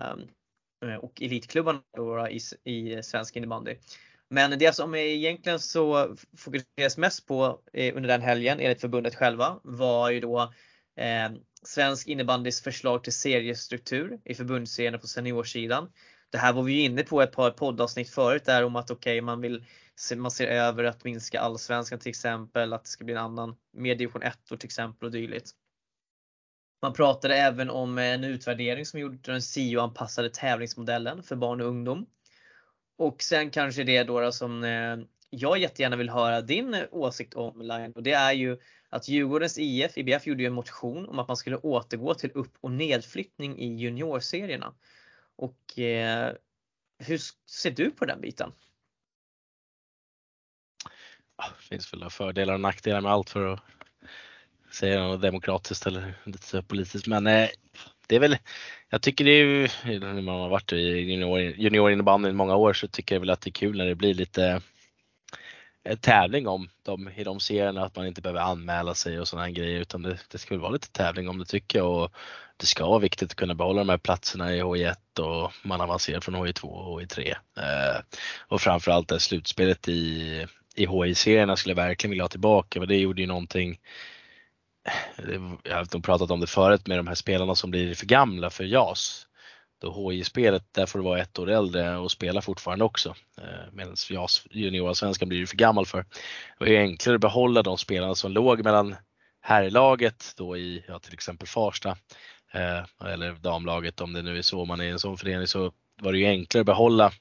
eh 0.86 0.96
och 1.02 1.22
elitklubbarna 1.22 1.82
då 1.98 2.28
i, 2.30 2.40
i 2.64 3.04
svensk 3.04 3.36
innebandy. 3.36 3.76
Men 4.30 4.60
det 4.60 4.76
som 4.76 4.96
egentligen 4.96 5.60
så 5.60 6.16
fokuseras 6.38 6.98
mest 6.98 7.28
på 7.28 7.60
eh, 7.74 7.96
under 7.96 8.08
den 8.08 8.22
helgen 8.22 8.60
enligt 8.60 8.82
förbundet 8.82 9.16
själva 9.16 9.60
var 9.64 10.10
ju 10.10 10.20
då 10.20 10.54
eh, 11.00 11.32
svensk 11.64 12.08
innebandys 12.08 12.62
förslag 12.62 13.04
till 13.04 13.14
seriestruktur 13.14 14.20
i 14.26 14.36
förbundsserien 14.36 15.00
på 15.00 15.08
seniorsidan. 15.08 15.92
Det 16.32 16.38
här 16.38 16.54
var 16.54 16.64
vi 16.64 16.74
ju 16.74 16.82
inne 16.82 17.04
på 17.04 17.22
ett 17.22 17.32
par 17.32 17.52
poddavsnitt 17.52 18.10
förut 18.10 18.46
där 18.46 18.64
om 18.64 18.76
att 18.76 18.92
okej 18.92 19.12
okay, 19.12 19.22
man 19.22 19.42
vill 19.42 19.66
man 20.16 20.32
ser 20.32 20.48
över 20.48 20.84
att 20.84 21.04
minska 21.04 21.40
allsvenskan 21.40 22.00
till 22.00 22.10
exempel, 22.10 22.74
att 22.74 22.84
det 22.84 22.90
ska 22.90 23.06
bli 23.06 23.14
en 23.14 23.20
annan, 23.20 23.56
mer 23.74 23.96
division 23.96 24.24
1 24.24 24.38
till 24.46 24.66
exempel 24.66 25.06
och 25.06 25.12
dylikt. 25.12 25.52
Man 26.82 26.94
pratade 26.94 27.36
även 27.36 27.70
om 27.70 27.98
eh, 27.98 28.06
en 28.06 28.24
utvärdering 28.24 28.86
som 28.86 29.00
gjorde 29.00 29.18
den 29.22 29.42
SIO-anpassade 29.42 30.30
tävlingsmodellen 30.30 31.24
för 31.24 31.36
barn 31.36 31.62
och 31.62 31.68
ungdom. 31.68 32.06
Och 32.98 33.22
sen 33.22 33.50
kanske 33.50 33.84
det 33.84 34.04
då, 34.04 34.20
då 34.20 34.32
som 34.32 34.64
eh, 34.64 34.98
jag 35.30 35.58
jättegärna 35.58 35.96
vill 35.96 36.10
höra 36.10 36.42
din 36.42 36.74
eh, 36.74 36.84
åsikt 36.92 37.34
om 37.34 37.62
Lion 37.62 37.92
och 37.92 38.04
det 38.04 38.12
är 38.12 38.34
ju 38.34 38.58
att 38.90 39.08
Djurgårdens 39.08 39.58
IF, 39.58 39.98
IBF 39.98 40.28
gjorde 40.28 40.44
ju 40.44 40.48
en 40.48 40.54
motion 40.54 41.10
om 41.10 41.20
att 41.20 41.28
man 41.28 41.38
skulle 41.38 41.58
återgå 41.58 42.14
till 42.14 42.32
upp 42.34 42.54
och 42.62 42.72
nedflyttning 42.72 43.60
i 43.60 43.76
juniorserierna. 43.76 44.74
Och 45.36 45.80
eh, 45.80 46.34
hur 46.98 47.20
ser 47.50 47.72
du 47.72 47.92
på 47.92 48.06
den 48.06 48.22
biten? 48.22 48.52
Det 51.38 51.64
finns 51.70 51.94
väl 51.94 52.10
fördelar 52.10 52.54
och 52.54 52.60
nackdelar 52.60 53.02
med 53.02 53.12
allt 53.12 53.30
för 53.30 53.54
att 53.54 53.60
säga 54.72 55.00
något 55.00 55.22
demokratiskt 55.22 55.88
eller 55.88 56.14
lite 56.26 56.62
politiskt. 56.62 57.08
Men 57.08 57.28
eh, 57.28 57.50
det 58.08 58.16
är 58.16 58.20
väl, 58.20 58.38
jag 58.90 59.02
tycker 59.02 59.26
det 59.26 59.32
är 59.32 59.46
ju, 59.46 59.70
när 60.00 60.22
man 60.22 60.40
har 60.40 60.50
varit 60.50 60.74
i 60.74 60.78
junior, 60.78 61.40
junior 61.40 61.92
i 61.92 62.34
många 62.34 62.56
år 62.56 62.74
så 62.74 62.88
tycker 62.88 63.16
jag 63.16 63.20
väl 63.20 63.30
att 63.30 63.42
det 63.42 63.50
är 63.50 63.52
kul 63.52 63.78
när 63.78 63.86
det 63.86 63.96
blir 63.96 64.14
lite 64.14 64.62
tävling 66.02 66.48
om 66.48 66.70
dem 66.84 67.10
i 67.16 67.24
de 67.24 67.40
serierna, 67.40 67.86
att 67.86 67.96
man 67.96 68.08
inte 68.08 68.22
behöver 68.22 68.42
anmäla 68.42 68.94
sig 68.94 69.20
och 69.20 69.28
sådana 69.28 69.50
grejer 69.50 69.80
utan 69.80 70.02
det, 70.02 70.20
det 70.32 70.38
ska 70.38 70.56
väl 70.56 70.62
vara 70.62 70.72
lite 70.72 70.92
tävling 70.92 71.30
om 71.30 71.38
det 71.38 71.46
tycker 71.46 71.80
jag 71.80 72.04
och 72.04 72.12
det 72.58 72.66
ska 72.66 72.86
vara 72.86 73.00
viktigt 73.00 73.32
att 73.32 73.36
kunna 73.36 73.56
behålla 73.56 73.80
de 73.80 73.90
här 73.90 73.98
platserna 73.98 74.56
i 74.56 74.62
HI1 74.62 75.20
och 75.20 75.52
man 75.64 75.82
avancerar 75.82 76.22
från 76.22 76.36
HI2 76.36 76.64
och 76.64 77.02
HI3. 77.02 77.30
Eh, 77.58 78.02
och 78.48 78.62
framförallt 78.62 79.08
det 79.08 79.20
slutspelet 79.20 79.88
i, 79.88 80.48
i 80.76 80.86
HI-serierna 80.86 81.56
skulle 81.56 81.72
jag 81.72 81.88
verkligen 81.88 82.12
vilja 82.12 82.24
ha 82.24 82.30
tillbaka, 82.30 82.80
men 82.80 82.88
det 82.88 82.98
gjorde 82.98 83.22
ju 83.22 83.28
någonting 83.28 83.80
jag 85.64 85.76
har 85.76 85.94
nog 85.94 86.04
pratat 86.04 86.32
om 86.32 86.40
det 86.40 86.48
förut 86.48 86.88
med 86.88 87.00
de 87.00 87.08
här 87.08 87.16
spelarna 87.16 87.56
som 87.56 87.72
blir 87.72 87.96
för 87.96 88.06
gamla 88.06 88.50
för 88.50 88.64
JAS. 88.64 89.28
Då 89.80 90.12
HI-spelet, 90.12 90.64
där 90.72 90.86
får 90.86 91.00
du 91.00 91.06
vara 91.06 91.22
ett 91.22 91.40
år 91.40 91.50
äldre 91.50 91.98
och 91.98 92.12
spela 92.12 92.42
fortfarande 92.42 92.86
också. 92.86 93.16
Eh, 93.38 93.74
Medan 93.74 93.96
juniorallsvenskan 94.52 95.30
blir 95.30 95.40
du 95.40 95.48
för 95.48 95.58
gammal 95.58 95.86
för. 95.86 95.98
Det 95.98 96.06
var 96.60 96.68
ju 96.68 96.78
enklare 96.78 97.16
att 97.16 97.22
behålla 97.22 97.64
de 97.64 97.78
spelarna 97.78 98.16
som 98.16 98.32
låg 98.32 98.64
mellan 98.64 98.96
herrlaget 99.42 100.34
då 100.38 100.58
i 100.58 100.84
ja, 100.88 101.00
till 101.00 101.14
exempel 101.14 101.48
Farsta 101.48 101.90
eh, 102.54 103.10
eller 103.12 103.32
damlaget 103.34 104.02
om 104.02 104.14
det 104.14 104.22
nu 104.22 104.38
är 104.38 104.42
så 104.42 104.66
man 104.66 104.80
är 104.80 104.84
i 104.84 104.90
en 104.90 105.00
sån 105.00 105.18
förening 105.18 105.48
så 105.48 105.72
var 106.02 106.12
det 106.12 106.20
ju 106.20 106.26
enklare 106.26 106.62
att 106.62 106.66
behålla 106.66 107.12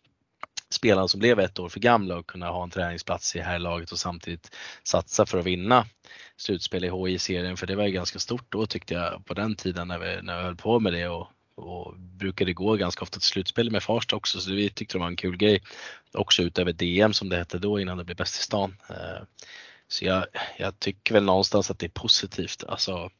spelarna 0.71 1.09
som 1.09 1.21
blev 1.21 1.41
ett 1.41 1.59
år 1.59 1.69
för 1.69 1.81
gamla 1.81 2.17
och 2.17 2.27
kunna 2.27 2.49
ha 2.49 2.63
en 2.63 2.71
träningsplats 2.71 3.37
i 3.37 3.41
herrlaget 3.41 3.93
och 3.93 3.99
samtidigt 3.99 4.57
satsa 4.83 5.27
för 5.27 5.39
att 5.39 5.47
vinna 5.47 5.87
slutspel 6.37 6.85
i 6.85 6.89
HI-serien 6.89 7.57
för 7.57 7.67
det 7.67 7.77
var 7.77 7.87
ju 7.87 7.93
ganska 7.93 8.19
stort 8.19 8.53
då 8.53 8.67
tyckte 8.67 8.95
jag 8.95 9.27
på 9.27 9.35
den 9.35 9.57
tiden 9.57 9.89
när 9.89 9.99
vi, 9.99 10.23
när 10.23 10.37
vi 10.37 10.43
höll 10.43 10.57
på 10.57 10.81
med 10.81 10.93
det 10.93 11.09
och, 11.09 11.29
och 11.59 11.95
brukade 11.99 12.53
gå 12.53 12.77
ganska 12.77 13.03
ofta 13.03 13.21
till 13.21 13.29
slutspel 13.29 13.71
med 13.71 13.83
Farsta 13.83 14.17
också 14.17 14.41
så 14.41 14.51
vi 14.51 14.71
tyckte 14.71 14.95
det 14.95 15.01
var 15.01 15.07
en 15.07 15.17
kul 15.17 15.37
grej. 15.37 15.63
Också 16.13 16.43
utöver 16.43 16.73
DM 16.73 17.13
som 17.13 17.29
det 17.29 17.37
hette 17.37 17.59
då 17.59 17.81
innan 17.81 17.99
det 17.99 18.05
blev 18.05 18.17
bäst 18.17 18.41
i 18.41 18.43
stan. 18.43 18.77
Eh, 18.91 19.23
så 19.89 20.05
jag, 20.05 20.27
jag 20.59 20.81
tycker 20.81 21.15
väl 21.15 21.25
någonstans 21.25 21.71
att 21.71 21.79
det 21.79 21.87
är 21.87 21.91
positivt. 21.91 22.65
Alltså, 22.65 23.11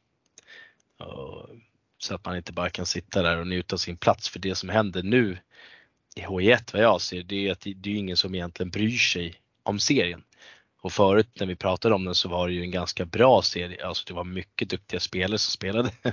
eh, 0.99 1.55
så 1.97 2.15
att 2.15 2.25
man 2.25 2.37
inte 2.37 2.53
bara 2.53 2.69
kan 2.69 2.85
sitta 2.85 3.21
där 3.21 3.37
och 3.37 3.47
njuta 3.47 3.75
av 3.75 3.77
sin 3.77 3.97
plats 3.97 4.29
för 4.29 4.39
det 4.39 4.55
som 4.55 4.69
händer 4.69 5.03
nu 5.03 5.37
i 6.15 6.21
H1 6.21 6.73
vad 6.73 6.81
jag 6.81 7.01
ser 7.01 7.23
det 7.23 7.47
är 7.47 7.51
att 7.51 7.61
det 7.61 7.89
är 7.89 7.97
ingen 7.97 8.17
som 8.17 8.35
egentligen 8.35 8.69
bryr 8.69 8.97
sig 8.97 9.35
om 9.63 9.79
serien. 9.79 10.23
Och 10.81 10.91
förut 10.91 11.29
när 11.39 11.47
vi 11.47 11.55
pratade 11.55 11.95
om 11.95 12.05
den 12.05 12.15
så 12.15 12.29
var 12.29 12.47
det 12.47 12.53
ju 12.53 12.61
en 12.61 12.71
ganska 12.71 13.05
bra 13.05 13.41
serie. 13.41 13.87
Alltså 13.87 14.03
det 14.07 14.13
var 14.13 14.23
mycket 14.23 14.69
duktiga 14.69 14.99
spelare 14.99 15.37
som 15.37 15.51
spelade 15.51 15.89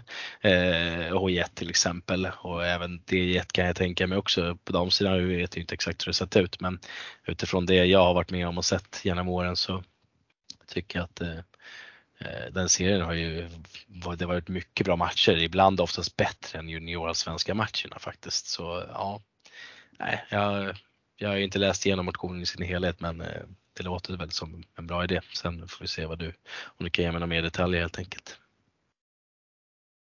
eh, 0.41 1.13
H1 1.13 1.45
till 1.55 1.71
exempel 1.71 2.29
och 2.39 2.67
även 2.67 3.01
D1 3.01 3.47
kan 3.53 3.67
jag 3.67 3.77
tänka 3.77 4.07
mig 4.07 4.19
också. 4.19 4.59
På 4.65 4.73
de 4.73 4.91
sidan 4.91 5.29
vet 5.29 5.57
jag 5.57 5.63
inte 5.63 5.75
exakt 5.75 6.07
hur 6.07 6.11
det 6.11 6.17
sett 6.17 6.37
ut 6.37 6.61
men 6.61 6.79
utifrån 7.27 7.67
det 7.67 7.75
jag 7.75 8.05
har 8.05 8.15
varit 8.15 8.31
med 8.31 8.49
om 8.49 8.59
och 8.59 8.65
sett 8.65 9.01
genom 9.05 9.29
åren 9.29 9.57
så 9.57 9.83
tycker 10.67 10.99
jag 10.99 11.05
att 11.05 11.21
eh, 11.21 11.39
eh 12.19 12.53
den 12.53 12.69
serien 12.69 13.01
har 13.01 13.13
ju 13.13 13.49
det 13.87 14.25
har 14.25 14.27
varit 14.27 14.49
mycket 14.49 14.87
bra 14.87 14.97
matcher, 14.97 15.37
ibland 15.37 15.81
oftast 15.81 16.17
bättre 16.17 16.59
än 16.59 16.69
juniorallsvenska 16.69 17.55
matcherna 17.55 17.99
faktiskt. 17.99 18.47
Så 18.47 18.85
ja, 18.89 19.21
nej, 19.99 20.25
jag, 20.31 20.77
jag 21.17 21.29
har 21.29 21.37
inte 21.37 21.59
läst 21.59 21.87
igenom 21.87 22.07
motionen 22.07 22.43
i 22.43 22.47
sin 22.47 22.63
helhet 22.63 23.01
men 23.01 23.21
eh, 23.21 23.43
det 23.77 23.83
låter 23.83 24.17
väl 24.17 24.31
som 24.31 24.63
en 24.79 24.87
bra 24.87 25.05
idé. 25.05 25.21
Sen 25.35 25.69
får 25.69 25.85
vi 25.85 25.89
se 25.89 26.07
vad 26.07 26.19
du, 26.19 26.27
om 26.67 26.85
du 26.85 26.91
kan 26.91 27.05
ge 27.05 27.13
mig 27.13 27.21
några 27.21 27.27
mer 27.27 27.43
detaljer 27.43 27.81
helt 27.81 27.99
enkelt. 27.99 28.39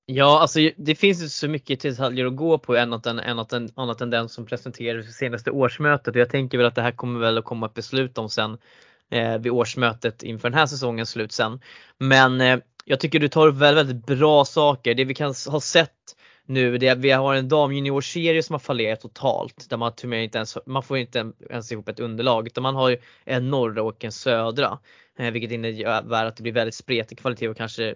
Ja, 0.06 0.40
alltså 0.40 0.60
det 0.78 0.96
finns 0.96 1.24
ju 1.24 1.30
så 1.30 1.48
mycket 1.48 1.82
detaljer 1.82 2.26
att 2.26 2.36
gå 2.36 2.58
på 2.58 2.76
annat 2.76 3.06
än, 3.06 3.20
annat 3.20 3.54
än, 3.54 3.70
annat 3.76 4.02
än 4.02 4.10
den 4.10 4.30
som 4.30 4.46
presenterades 4.46 5.08
vid 5.08 5.14
senaste 5.14 5.52
årsmötet. 5.52 6.16
Och 6.16 6.22
jag 6.22 6.30
tänker 6.30 6.58
väl 6.58 6.68
att 6.68 6.76
det 6.76 6.82
här 6.82 6.92
kommer 6.92 7.20
väl 7.20 7.38
att 7.38 7.46
komma 7.46 7.66
ett 7.66 7.74
beslut 7.74 8.18
om 8.18 8.30
sen 8.30 8.58
eh, 9.10 9.38
vid 9.38 9.52
årsmötet 9.52 10.24
inför 10.24 10.50
den 10.50 10.60
här 10.60 10.66
säsongens 10.66 11.10
slut 11.10 11.32
sen. 11.32 11.60
Men 11.98 12.42
eh, 12.42 12.60
jag 12.86 13.00
tycker 13.00 13.20
du 13.20 13.28
tar 13.28 13.48
upp 13.48 13.56
väldigt, 13.56 13.88
väldigt 13.88 14.06
bra 14.06 14.46
saker. 14.46 14.94
Det 14.94 15.06
vi 15.06 15.16
kan 15.16 15.34
ha 15.48 15.62
sett 15.62 16.16
nu 16.52 16.78
det 16.78 16.88
är 16.88 16.92
att 16.92 16.98
vi 16.98 17.12
har 17.12 17.36
en 17.36 17.50
damjuniorserie 17.50 18.44
som 18.44 18.54
har 18.54 18.60
fallerat 18.60 19.02
totalt. 19.02 19.70
Där 19.70 19.78
man, 19.78 20.14
inte 20.14 20.38
ens, 20.38 20.58
man 20.66 20.84
får 20.84 20.98
inte 20.98 21.32
ens 21.50 21.72
ihop 21.72 21.90
ett 21.90 22.00
underlag 22.00 22.48
utan 22.48 22.62
man 22.62 22.76
har 22.76 22.98
en 23.26 23.50
norra 23.50 23.84
och 23.84 24.04
en 24.06 24.12
södra. 24.12 24.80
Eh, 25.20 25.32
vilket 25.32 25.52
innebär 25.52 26.26
att 26.26 26.36
det 26.38 26.44
blir 26.44 26.54
väldigt 26.54 26.76
spretig 26.76 27.20
kvalitet 27.20 27.48
och 27.48 27.58
kanske 27.58 27.96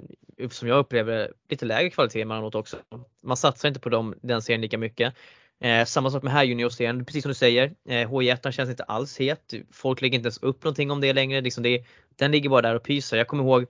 som 0.50 0.68
jag 0.68 0.78
upplever 0.78 1.32
lite 1.50 1.66
lägre 1.66 1.90
kvalitet 1.90 2.22
emellanåt 2.22 2.56
också. 2.56 2.78
Man 3.24 3.38
satsar 3.38 3.68
inte 3.68 3.80
på 3.80 3.90
dem, 3.90 4.16
den 4.22 4.42
serien 4.42 4.62
lika 4.62 4.78
mycket. 4.78 5.14
Eh, 5.60 5.86
samma 5.86 6.12
sak 6.12 6.24
med 6.24 6.34
här 6.34 6.44
juniorserien, 6.44 7.06
precis 7.06 7.24
som 7.24 7.30
du 7.30 7.36
säger. 7.36 7.74
Eh, 7.90 8.12
H1 8.12 8.52
känns 8.52 8.70
inte 8.70 8.84
alls 8.84 9.20
het. 9.20 9.54
Folk 9.72 10.02
lägger 10.02 10.16
inte 10.16 10.26
ens 10.26 10.44
upp 10.44 10.64
någonting 10.64 10.92
om 10.92 11.02
det 11.02 11.14
längre. 11.14 11.42
Liksom 11.42 11.64
det, 11.64 11.86
den 12.16 12.32
ligger 12.32 12.50
bara 12.50 12.62
där 12.62 12.76
och 12.76 12.84
pyser. 12.84 13.18
Jag 13.18 13.28
kommer 13.28 13.44
ihåg 13.44 13.66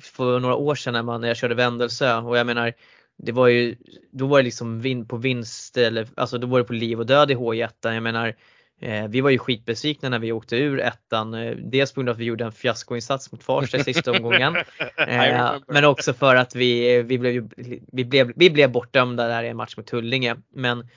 för 0.00 0.40
några 0.40 0.54
år 0.54 0.74
sedan 0.74 0.92
när, 0.92 1.02
man, 1.02 1.20
när 1.20 1.28
jag 1.28 1.36
körde 1.36 1.54
Vändelsö 1.54 2.16
och 2.16 2.38
jag 2.38 2.46
menar 2.46 2.72
det 3.18 3.32
var 3.32 3.48
ju, 3.48 3.76
då 4.10 4.26
var 4.26 4.38
det 4.38 4.42
liksom 4.42 4.80
vin 4.80 5.08
på 5.08 5.16
vinst 5.16 5.76
eller 5.76 6.08
alltså 6.14 6.38
då 6.38 6.46
var 6.46 6.58
det 6.58 6.64
på 6.64 6.72
liv 6.72 6.98
och 7.00 7.06
död 7.06 7.30
i 7.30 7.34
H1. 7.34 7.70
Jag 7.82 8.02
menar, 8.02 8.36
eh, 8.80 9.08
vi 9.08 9.20
var 9.20 9.30
ju 9.30 9.38
skitbesvikna 9.38 10.08
när 10.08 10.18
vi 10.18 10.32
åkte 10.32 10.56
ur 10.56 10.80
ettan. 10.80 11.34
Eh, 11.34 11.56
dels 11.56 11.92
på 11.92 12.00
grund 12.00 12.08
av 12.08 12.12
att 12.12 12.20
vi 12.20 12.24
gjorde 12.24 12.44
en 12.44 12.52
fiaskoinsats 12.52 13.32
mot 13.32 13.42
Farsta 13.42 13.78
i 13.78 13.84
sista 13.84 14.12
omgången. 14.12 14.56
Eh, 14.96 15.52
men 15.68 15.84
också 15.84 16.12
för 16.12 16.36
att 16.36 16.54
vi, 16.54 17.02
vi, 17.02 17.18
blev, 17.18 17.50
vi, 17.92 18.04
blev, 18.04 18.32
vi 18.36 18.50
blev 18.50 18.72
bortdömda 18.72 19.28
där 19.28 19.42
i 19.42 19.48
en 19.48 19.56
match 19.56 19.76
mot 19.76 19.86
Tullinge. 19.86 20.36
Men 20.54 20.88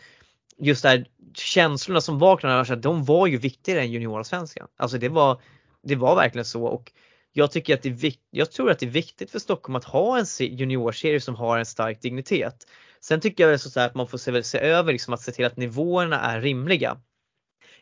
just 0.57 0.83
där 0.83 1.05
känslorna 1.33 2.01
som 2.01 2.19
var 2.19 2.75
de 2.75 3.05
var 3.05 3.27
ju 3.27 3.37
viktigare 3.37 3.81
än 3.81 3.91
juniorallsvenskan. 3.91 4.67
Alltså 4.77 4.97
det 4.97 5.09
var, 5.09 5.41
det 5.83 5.95
var 5.95 6.15
verkligen 6.15 6.45
så 6.45 6.65
och 6.65 6.91
jag 7.33 7.51
tycker 7.51 7.73
att 7.73 7.81
det 7.81 7.89
är 7.89 8.13
jag 8.29 8.51
tror 8.51 8.71
att 8.71 8.79
det 8.79 8.85
är 8.85 8.89
viktigt 8.89 9.31
för 9.31 9.39
Stockholm 9.39 9.75
att 9.75 9.83
ha 9.83 10.19
en 10.19 10.25
juniorserie 10.39 11.21
som 11.21 11.35
har 11.35 11.57
en 11.57 11.65
stark 11.65 12.01
dignitet. 12.01 12.67
Sen 13.01 13.21
tycker 13.21 13.49
jag 13.49 13.59
så 13.59 13.79
att 13.79 13.95
man 13.95 14.07
får 14.07 14.17
se, 14.17 14.43
se 14.43 14.59
över 14.59 14.91
liksom 14.91 15.13
att 15.13 15.21
se 15.21 15.31
till 15.31 15.45
att 15.45 15.57
nivåerna 15.57 16.19
är 16.19 16.41
rimliga. 16.41 16.97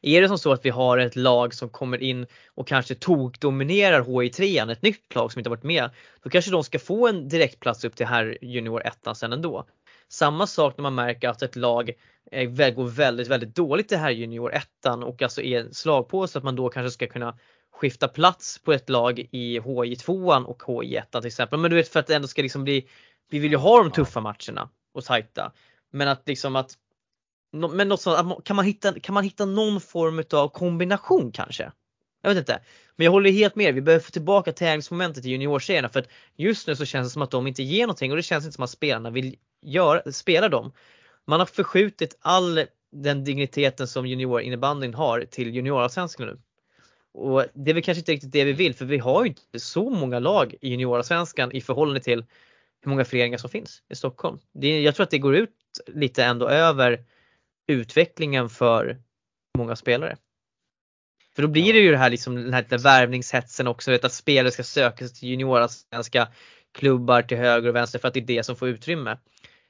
Är 0.01 0.21
det 0.21 0.27
som 0.27 0.37
så 0.37 0.51
att 0.51 0.65
vi 0.65 0.69
har 0.69 0.97
ett 0.97 1.15
lag 1.15 1.53
som 1.53 1.69
kommer 1.69 2.03
in 2.03 2.25
och 2.55 2.67
kanske 2.67 2.95
tokdominerar 2.95 4.01
HI3, 4.01 4.71
ett 4.71 4.81
nytt 4.81 5.15
lag 5.15 5.31
som 5.31 5.39
inte 5.39 5.49
varit 5.49 5.63
med, 5.63 5.89
då 6.23 6.29
kanske 6.29 6.51
de 6.51 6.63
ska 6.63 6.79
få 6.79 7.07
en 7.07 7.29
direktplats 7.29 7.85
upp 7.85 7.95
till 7.95 8.05
här 8.05 8.37
junior 8.41 8.81
1 8.85 9.17
sen 9.17 9.33
ändå. 9.33 9.67
Samma 10.09 10.47
sak 10.47 10.77
när 10.77 10.81
man 10.81 10.95
märker 10.95 11.29
att 11.29 11.41
ett 11.41 11.55
lag 11.55 11.91
eh, 12.31 12.49
går 12.49 12.87
väldigt, 12.87 13.27
väldigt 13.27 13.55
dåligt 13.55 13.91
i 13.91 13.95
här 13.95 14.11
junior 14.11 14.53
1 14.53 14.67
och 15.05 15.21
alltså 15.21 15.41
är 15.41 15.71
slagpåse 15.71 16.37
att 16.37 16.43
man 16.43 16.55
då 16.55 16.69
kanske 16.69 16.91
ska 16.91 17.07
kunna 17.07 17.37
skifta 17.79 18.07
plats 18.07 18.59
på 18.59 18.73
ett 18.73 18.89
lag 18.89 19.19
i 19.19 19.59
HJ2 19.59 20.45
och 20.45 20.61
HJ1 20.61 21.19
till 21.19 21.27
exempel. 21.27 21.59
Men 21.59 21.71
du 21.71 21.77
vet 21.77 21.87
för 21.87 21.99
att 21.99 22.07
det 22.07 22.15
ändå 22.15 22.27
ska 22.27 22.41
liksom 22.41 22.63
bli, 22.63 22.87
vi 23.29 23.39
vill 23.39 23.51
ju 23.51 23.57
ha 23.57 23.77
de 23.77 23.91
tuffa 23.91 24.21
matcherna 24.21 24.69
och 24.93 25.03
tajta. 25.03 25.51
Men 25.91 26.07
att 26.07 26.27
liksom 26.27 26.55
att, 26.55 26.77
men 27.51 27.87
något 27.87 28.01
sånt, 28.01 28.45
kan 28.45 28.55
man 28.55 28.65
hitta, 28.65 28.99
kan 28.99 29.13
man 29.13 29.23
hitta 29.23 29.45
någon 29.45 29.81
form 29.81 30.23
av 30.33 30.47
kombination 30.47 31.31
kanske? 31.31 31.71
Jag 32.21 32.29
vet 32.29 32.37
inte. 32.37 32.59
Men 32.95 33.05
jag 33.05 33.11
håller 33.11 33.31
helt 33.31 33.55
med, 33.55 33.75
vi 33.75 33.81
behöver 33.81 34.03
få 34.03 34.11
tillbaka 34.11 34.51
tävlingsmomentet 34.51 35.25
i 35.25 35.29
juniorserierna 35.29 35.89
för 35.89 35.99
att 35.99 36.09
just 36.35 36.67
nu 36.67 36.75
så 36.75 36.85
känns 36.85 37.07
det 37.07 37.11
som 37.11 37.21
att 37.21 37.31
de 37.31 37.47
inte 37.47 37.63
ger 37.63 37.81
någonting 37.81 38.11
och 38.11 38.17
det 38.17 38.23
känns 38.23 38.45
inte 38.45 38.55
som 38.55 38.63
att 38.63 38.69
spelarna 38.69 39.09
vill 39.09 39.35
göra, 39.65 40.11
spela 40.11 40.49
dem. 40.49 40.71
Man 41.27 41.39
har 41.39 41.47
förskjutit 41.47 42.17
all 42.21 42.65
den 42.91 43.23
digniteten 43.23 43.87
som 43.87 44.05
juniorinnebandyn 44.05 44.93
har 44.93 45.21
till 45.21 45.55
juniorallsvenskan 45.55 46.27
nu. 46.27 46.39
Och 47.13 47.45
det 47.53 47.71
är 47.71 47.73
väl 47.73 47.83
kanske 47.83 47.99
inte 47.99 48.11
riktigt 48.11 48.31
det 48.31 48.43
vi 48.43 48.53
vill 48.53 48.75
för 48.75 48.85
vi 48.85 48.97
har 48.97 49.23
ju 49.23 49.27
inte 49.27 49.59
så 49.59 49.89
många 49.89 50.19
lag 50.19 50.55
i 50.61 50.69
juniorallsvenskan 50.69 51.51
i 51.51 51.61
förhållande 51.61 51.99
till 51.99 52.25
hur 52.81 52.89
många 52.89 53.05
föreningar 53.05 53.37
som 53.37 53.49
finns 53.49 53.83
i 53.89 53.95
Stockholm. 53.95 54.39
Det, 54.53 54.81
jag 54.81 54.95
tror 54.95 55.03
att 55.03 55.11
det 55.11 55.19
går 55.19 55.35
ut 55.35 55.55
lite 55.87 56.23
ändå 56.23 56.47
över 56.47 57.05
utvecklingen 57.67 58.49
för 58.49 59.01
många 59.57 59.75
spelare. 59.75 60.17
För 61.35 61.41
då 61.41 61.47
blir 61.47 61.73
det 61.73 61.79
ju 61.79 61.91
det 61.91 61.97
här 61.97 62.09
liksom 62.09 62.35
den 62.35 62.53
här 62.53 62.77
värvningshetsen 62.77 63.67
också, 63.67 63.91
vet, 63.91 64.05
att 64.05 64.13
spelare 64.13 64.51
ska 64.51 64.63
söka 64.63 65.07
sig 65.07 65.17
till 65.17 65.29
juniorallsvenska 65.29 66.27
klubbar 66.71 67.21
till 67.21 67.37
höger 67.37 67.69
och 67.69 67.75
vänster 67.75 67.99
för 67.99 68.07
att 68.07 68.13
det 68.13 68.19
är 68.19 68.25
det 68.25 68.43
som 68.43 68.55
får 68.55 68.67
utrymme. 68.67 69.17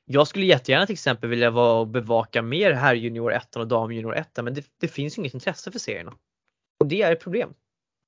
Jag 0.06 0.28
skulle 0.28 0.46
jättegärna 0.46 0.86
till 0.86 0.94
exempel 0.94 1.30
vilja 1.30 1.50
vara 1.50 1.80
och 1.80 1.88
bevaka 1.88 2.42
mer 2.42 2.72
här 2.72 2.96
junior 2.96 3.34
1 3.34 3.56
och 3.56 3.68
dam 3.68 3.92
junior 3.92 4.16
1 4.16 4.30
men 4.44 4.54
det, 4.54 4.66
det 4.80 4.88
finns 4.88 5.18
inget 5.18 5.34
intresse 5.34 5.72
för 5.72 5.80
serierna. 5.80 6.14
Och 6.80 6.88
det 6.88 7.02
är 7.02 7.12
ett 7.12 7.20
problem. 7.20 7.54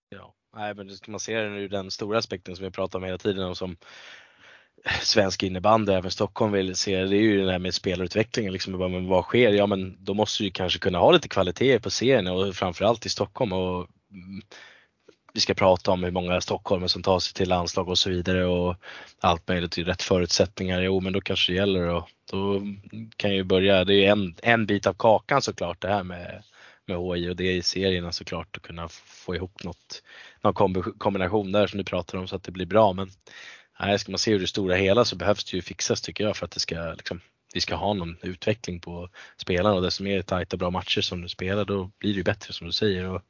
Ja, 0.10 0.34
nej, 0.56 0.76
men 0.76 0.90
man 1.08 1.20
ser 1.20 1.44
det 1.44 1.62
ur 1.62 1.70
den 1.70 1.92
stora 1.92 2.18
aspekten 2.18 2.56
som 2.56 2.66
vi 2.66 2.72
pratar 2.72 3.00
om 3.00 3.06
hela 3.06 3.18
tiden 3.18 3.44
och 3.44 3.58
som 3.58 3.78
svensk 5.02 5.44
innebandy, 5.44 5.92
även 5.92 6.12
Stockholm 6.12 6.52
vill 6.52 6.76
se, 6.76 7.04
det 7.04 7.18
är 7.18 7.22
ju 7.22 7.46
det 7.46 7.52
här 7.52 7.60
med 7.60 7.74
spelarutvecklingen. 7.74 8.54
Liksom, 8.54 8.78
men 8.78 9.08
vad 9.08 9.24
sker? 9.24 9.52
Ja 9.52 9.66
men 9.66 9.98
då 10.00 10.14
måste 10.14 10.44
ju 10.44 10.52
kanske 10.52 10.80
kunna 10.80 10.98
ha 10.98 11.12
lite 11.12 11.28
kvalitet 11.28 11.80
på 11.80 11.90
serierna 11.90 12.34
och 12.34 12.56
framförallt 12.56 13.06
i 13.06 13.10
Stockholm. 13.10 13.54
Och 13.54 13.88
mm, 14.12 14.42
vi 15.34 15.40
ska 15.40 15.54
prata 15.54 15.92
om 15.92 16.04
hur 16.04 16.12
många 16.12 16.42
stockholmare 16.42 16.90
som 16.90 17.04
tar 17.04 17.20
sig 17.20 17.34
till 17.34 17.50
landslag 17.50 17.90
och 17.90 17.98
så 17.98 18.10
vidare 18.10 18.46
och 18.46 18.76
allt 19.20 19.48
möjligt 19.48 19.78
i 19.78 19.84
rätt 19.84 20.02
förutsättningar. 20.02 20.82
Jo 20.82 21.00
men 21.00 21.14
då 21.14 21.22
kanske 21.22 21.52
det 21.52 21.56
gäller 21.56 21.88
och 21.88 22.10
då 22.32 22.62
kan 23.16 23.36
ju 23.36 23.44
börja, 23.44 23.84
det 23.84 24.06
är 24.06 24.12
en, 24.12 24.36
en 24.44 24.66
bit 24.66 24.88
av 24.88 24.94
kakan 24.94 25.42
såklart 25.42 25.82
det 25.82 25.88
här 25.88 26.04
med, 26.04 26.44
med 26.92 27.16
HI 27.16 27.30
och 27.30 27.36
det 27.36 27.54
i 27.54 27.62
serierna 27.62 28.12
såklart 28.12 28.58
att 28.58 28.64
kunna 28.64 28.88
få 28.90 29.36
ihop 29.36 29.64
något, 29.64 30.04
någon 30.42 30.84
kombination 30.98 31.52
där 31.52 31.68
som 31.68 31.78
du 31.78 31.84
pratar 31.84 32.18
om 32.18 32.28
så 32.28 32.36
att 32.36 32.44
det 32.44 32.52
blir 32.52 32.66
bra. 32.66 32.94
Men 32.94 33.10
nej, 33.80 34.00
ska 34.00 34.12
man 34.12 34.20
se 34.20 34.32
hur 34.32 34.40
det 34.40 34.48
stora 34.48 34.76
hela 34.76 35.06
så 35.06 35.16
behövs 35.16 35.44
det 35.44 35.58
ju 35.58 35.62
fixas 35.62 36.02
tycker 36.02 36.24
jag 36.24 36.38
för 36.38 36.46
att 36.46 36.52
det 36.52 36.60
ska 36.60 36.94
liksom, 36.94 37.22
vi 37.54 37.62
ska 37.62 37.76
ha 37.76 37.94
någon 37.94 38.18
utveckling 38.22 38.80
på 38.80 39.10
spelarna 39.38 39.76
och 39.76 39.82
desto 39.82 40.04
mer 40.04 40.22
tajta 40.22 40.58
bra 40.58 40.70
matcher 40.70 41.02
som 41.02 41.22
du 41.22 41.30
spelar 41.30 41.66
då 41.66 41.92
blir 42.00 42.12
det 42.12 42.18
ju 42.18 42.24
bättre 42.24 42.54
som 42.54 42.68
du 42.68 42.74
säger. 42.74 43.06
Och 43.06 43.22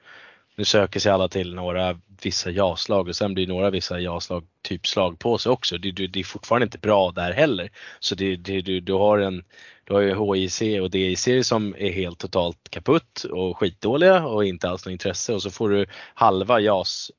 nu 0.61 0.65
söker 0.65 0.99
sig 0.99 1.11
alla 1.11 1.27
till 1.27 1.55
några 1.55 1.99
vissa 2.21 2.51
ja-slag 2.51 3.07
och 3.07 3.15
sen 3.15 3.33
blir 3.33 3.47
några 3.47 3.69
vissa 3.69 3.99
ja-slag 3.99 4.43
typ 4.61 4.87
slag 4.87 5.19
på 5.19 5.37
sig 5.37 5.51
också. 5.51 5.77
Det, 5.77 5.91
det, 5.91 6.07
det, 6.07 6.19
är 6.19 6.23
fortfarande 6.23 6.63
inte 6.63 6.77
bra 6.77 7.11
där 7.11 7.31
heller. 7.31 7.71
Så 7.99 8.15
det, 8.15 8.35
det, 8.35 8.61
du, 8.61 8.79
du 8.79 8.93
har 8.93 9.19
en 9.19 9.43
du 9.83 9.93
har 9.93 10.01
ju 10.01 10.35
HIC 10.35 10.61
och 10.81 10.89
DIC 10.89 11.27
som 11.41 11.75
är 11.77 11.91
helt 11.91 12.19
totalt 12.19 12.57
kaputt 12.69 13.23
och 13.23 13.57
skitdåliga 13.57 14.25
och 14.25 14.45
inte 14.45 14.69
alls 14.69 14.85
något 14.85 14.91
intresse 14.91 15.33
och 15.33 15.41
så 15.41 15.51
får 15.51 15.69
du 15.69 15.85
halva 16.13 16.59
JAS-serien 16.59 17.13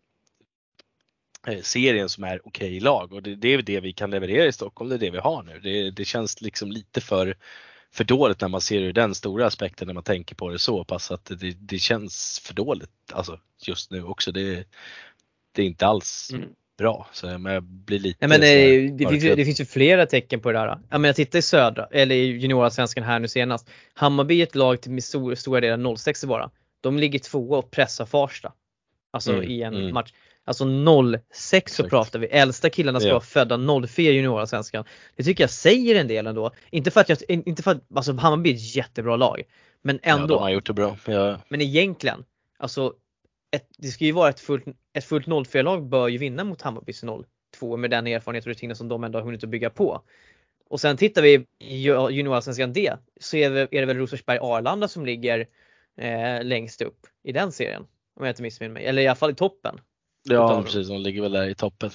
eh, 2.04 2.06
som 2.06 2.24
är 2.24 2.40
okej 2.44 2.68
okay 2.68 2.80
lag 2.80 3.12
och 3.12 3.22
det, 3.22 3.34
det, 3.34 3.48
är 3.48 3.62
det 3.62 3.80
vi 3.80 3.92
kan 3.92 4.10
leverera 4.10 4.46
i 4.46 4.52
Stockholm, 4.52 4.88
det 4.90 4.96
är 4.96 4.98
det 4.98 5.10
vi 5.10 5.18
har 5.18 5.42
nu. 5.42 5.60
Det, 5.60 5.90
det 5.90 6.04
känns 6.04 6.40
liksom 6.40 6.72
lite 6.72 7.00
för, 7.00 7.36
för 7.92 8.04
dåligt 8.04 8.40
när 8.40 8.48
man 8.48 8.60
ser 8.60 8.80
ur 8.80 8.92
den 8.92 9.14
stora 9.14 9.46
aspekten 9.46 9.86
när 9.86 9.94
man 9.94 10.02
tänker 10.02 10.34
på 10.34 10.48
det 10.48 10.58
så 10.58 10.84
pass 10.84 11.10
att 11.10 11.24
det, 11.24 11.56
det 11.60 11.78
känns 11.78 12.42
för 12.44 12.54
dåligt 12.54 12.90
alltså 13.12 13.38
just 13.66 13.90
nu 13.90 14.04
också. 14.04 14.32
Det, 14.32 14.64
det 15.52 15.62
är 15.62 15.66
inte 15.66 15.86
alls 15.86 16.30
mm. 16.32 16.48
bra 16.78 17.06
så 17.12 17.26
jag 17.26 17.62
blir 17.62 17.98
lite 17.98 18.18
ja, 18.20 18.28
men, 18.28 18.40
det, 18.40 18.88
det, 18.88 19.08
finns 19.08 19.24
ju, 19.24 19.34
det 19.34 19.44
finns 19.44 19.60
ju 19.60 19.64
flera 19.64 20.06
tecken 20.06 20.40
på 20.40 20.52
det 20.52 20.58
där. 20.58 20.66
Ja, 20.66 20.98
men 20.98 21.04
jag 21.04 21.16
tittar 21.16 21.38
i 21.38 21.42
södra, 21.42 21.86
eller 21.90 22.14
i 22.14 22.24
juniorallsvenskan 22.24 23.04
här 23.04 23.18
nu 23.18 23.28
senast. 23.28 23.70
Hammarby 23.94 24.40
är 24.40 24.42
ett 24.42 24.54
lag 24.54 24.80
till 24.80 25.02
stor, 25.02 25.34
stora 25.34 25.60
delar 25.60 25.96
06 25.96 26.24
bara. 26.24 26.50
De 26.80 26.98
ligger 26.98 27.18
tvåa 27.18 27.58
och 27.58 27.70
pressar 27.70 28.06
Farsta. 28.06 28.52
Alltså 29.10 29.32
mm, 29.32 29.50
i 29.50 29.62
en 29.62 29.74
mm. 29.74 29.94
match. 29.94 30.12
Alltså 30.44 30.64
06 31.30 31.74
så 31.74 31.88
pratar 31.88 32.18
vi. 32.18 32.26
Äldsta 32.26 32.70
killarna 32.70 33.00
ska 33.00 33.08
ja. 33.08 33.14
vara 33.14 33.24
födda 33.24 33.86
04 33.86 34.10
i 34.10 34.14
juniorallsvenskan. 34.14 34.84
Det 35.16 35.22
tycker 35.22 35.42
jag 35.42 35.50
säger 35.50 36.00
en 36.00 36.08
del 36.08 36.26
ändå. 36.26 36.50
Inte 36.70 36.90
för 36.90 37.00
att 37.00 37.08
jag, 37.08 37.18
inte 37.28 37.62
för 37.62 37.70
att, 37.70 37.82
alltså 37.94 38.12
Hammarby 38.12 38.50
är 38.50 38.54
ett 38.54 38.76
jättebra 38.76 39.16
lag. 39.16 39.42
Men 39.82 39.98
ändå. 40.02 40.34
Ja, 40.34 40.38
de 40.38 40.42
har 40.42 40.50
gjort 40.50 40.66
det 40.66 40.72
bra. 40.72 40.96
Ja. 41.06 41.40
Men 41.48 41.60
egentligen, 41.60 42.24
alltså 42.58 42.94
ett, 43.50 43.66
det 43.78 43.88
ska 43.88 44.04
ju 44.04 44.12
vara 44.12 44.28
ett 44.28 44.40
fullt, 44.40 44.64
ett 44.92 45.04
fullt 45.04 45.26
04-lag 45.26 45.88
bör 45.88 46.08
ju 46.08 46.18
vinna 46.18 46.44
mot 46.44 46.62
Hammarbys 46.62 47.04
02 47.58 47.76
med 47.76 47.90
den 47.90 48.06
erfarenhet 48.06 48.44
och 48.44 48.48
rutinen 48.48 48.76
som 48.76 48.88
de 48.88 49.04
ändå 49.04 49.18
har 49.18 49.24
hunnit 49.24 49.44
att 49.44 49.50
bygga 49.50 49.70
på. 49.70 50.02
Och 50.70 50.80
sen 50.80 50.96
tittar 50.96 51.22
vi 51.22 51.46
i 51.58 51.76
juniorallsvenskan 52.10 52.72
D 52.72 52.92
så 53.20 53.36
är 53.36 53.50
det, 53.50 53.60
är 53.60 53.80
det 53.80 53.86
väl 53.86 53.96
Rosersberg 53.96 54.38
Arlanda 54.38 54.88
som 54.88 55.06
ligger 55.06 55.46
eh, 55.96 56.44
längst 56.44 56.82
upp 56.82 57.06
i 57.22 57.32
den 57.32 57.52
serien. 57.52 57.86
Om 58.14 58.26
jag 58.26 58.32
inte 58.32 58.42
missminner 58.42 58.74
mig, 58.74 58.84
eller 58.84 59.02
i 59.02 59.06
alla 59.06 59.16
fall 59.16 59.30
i 59.30 59.34
toppen. 59.34 59.80
Ja 60.22 60.62
precis, 60.62 60.88
de 60.88 61.00
ligger 61.00 61.22
väl 61.22 61.32
där 61.32 61.48
i 61.48 61.54
toppen. 61.54 61.90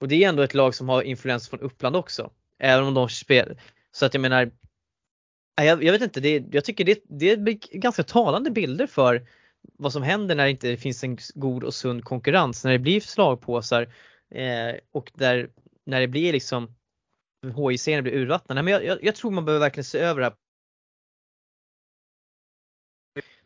Och 0.00 0.08
det 0.08 0.24
är 0.24 0.28
ändå 0.28 0.42
ett 0.42 0.54
lag 0.54 0.74
som 0.74 0.88
har 0.88 1.02
influens 1.02 1.48
från 1.48 1.60
Uppland 1.60 1.96
också. 1.96 2.30
Även 2.58 2.86
om 2.86 2.94
de 2.94 3.08
spelar. 3.08 3.56
Så 3.92 4.06
att 4.06 4.14
jag 4.14 4.20
menar. 4.20 4.50
Jag, 5.56 5.84
jag 5.84 5.92
vet 5.92 6.02
inte, 6.02 6.20
det, 6.20 6.44
jag 6.52 6.64
tycker 6.64 6.84
det, 6.84 7.02
det 7.08 7.30
är 7.30 7.78
ganska 7.78 8.02
talande 8.02 8.50
bilder 8.50 8.86
för 8.86 9.26
vad 9.78 9.92
som 9.92 10.02
händer 10.02 10.34
när 10.34 10.44
det 10.44 10.50
inte 10.50 10.76
finns 10.76 11.04
en 11.04 11.18
god 11.34 11.64
och 11.64 11.74
sund 11.74 12.04
konkurrens. 12.04 12.64
När 12.64 12.72
det 12.72 12.78
blir 12.78 13.00
slagpåsar 13.00 13.82
eh, 14.30 14.74
och 14.92 15.10
där, 15.14 15.50
när 15.86 16.00
det 16.00 16.08
blir 16.08 16.32
liksom 16.32 16.74
HI-serien 17.56 18.04
blir 18.04 18.14
urvattnade. 18.14 18.62
Men 18.62 18.72
jag, 18.72 18.84
jag, 18.84 19.04
jag, 19.04 19.14
tror 19.14 19.30
man 19.30 19.44
behöver 19.44 19.64
verkligen 19.66 19.84
se 19.84 19.98
över 19.98 20.20
det 20.20 20.26
här 20.26 20.34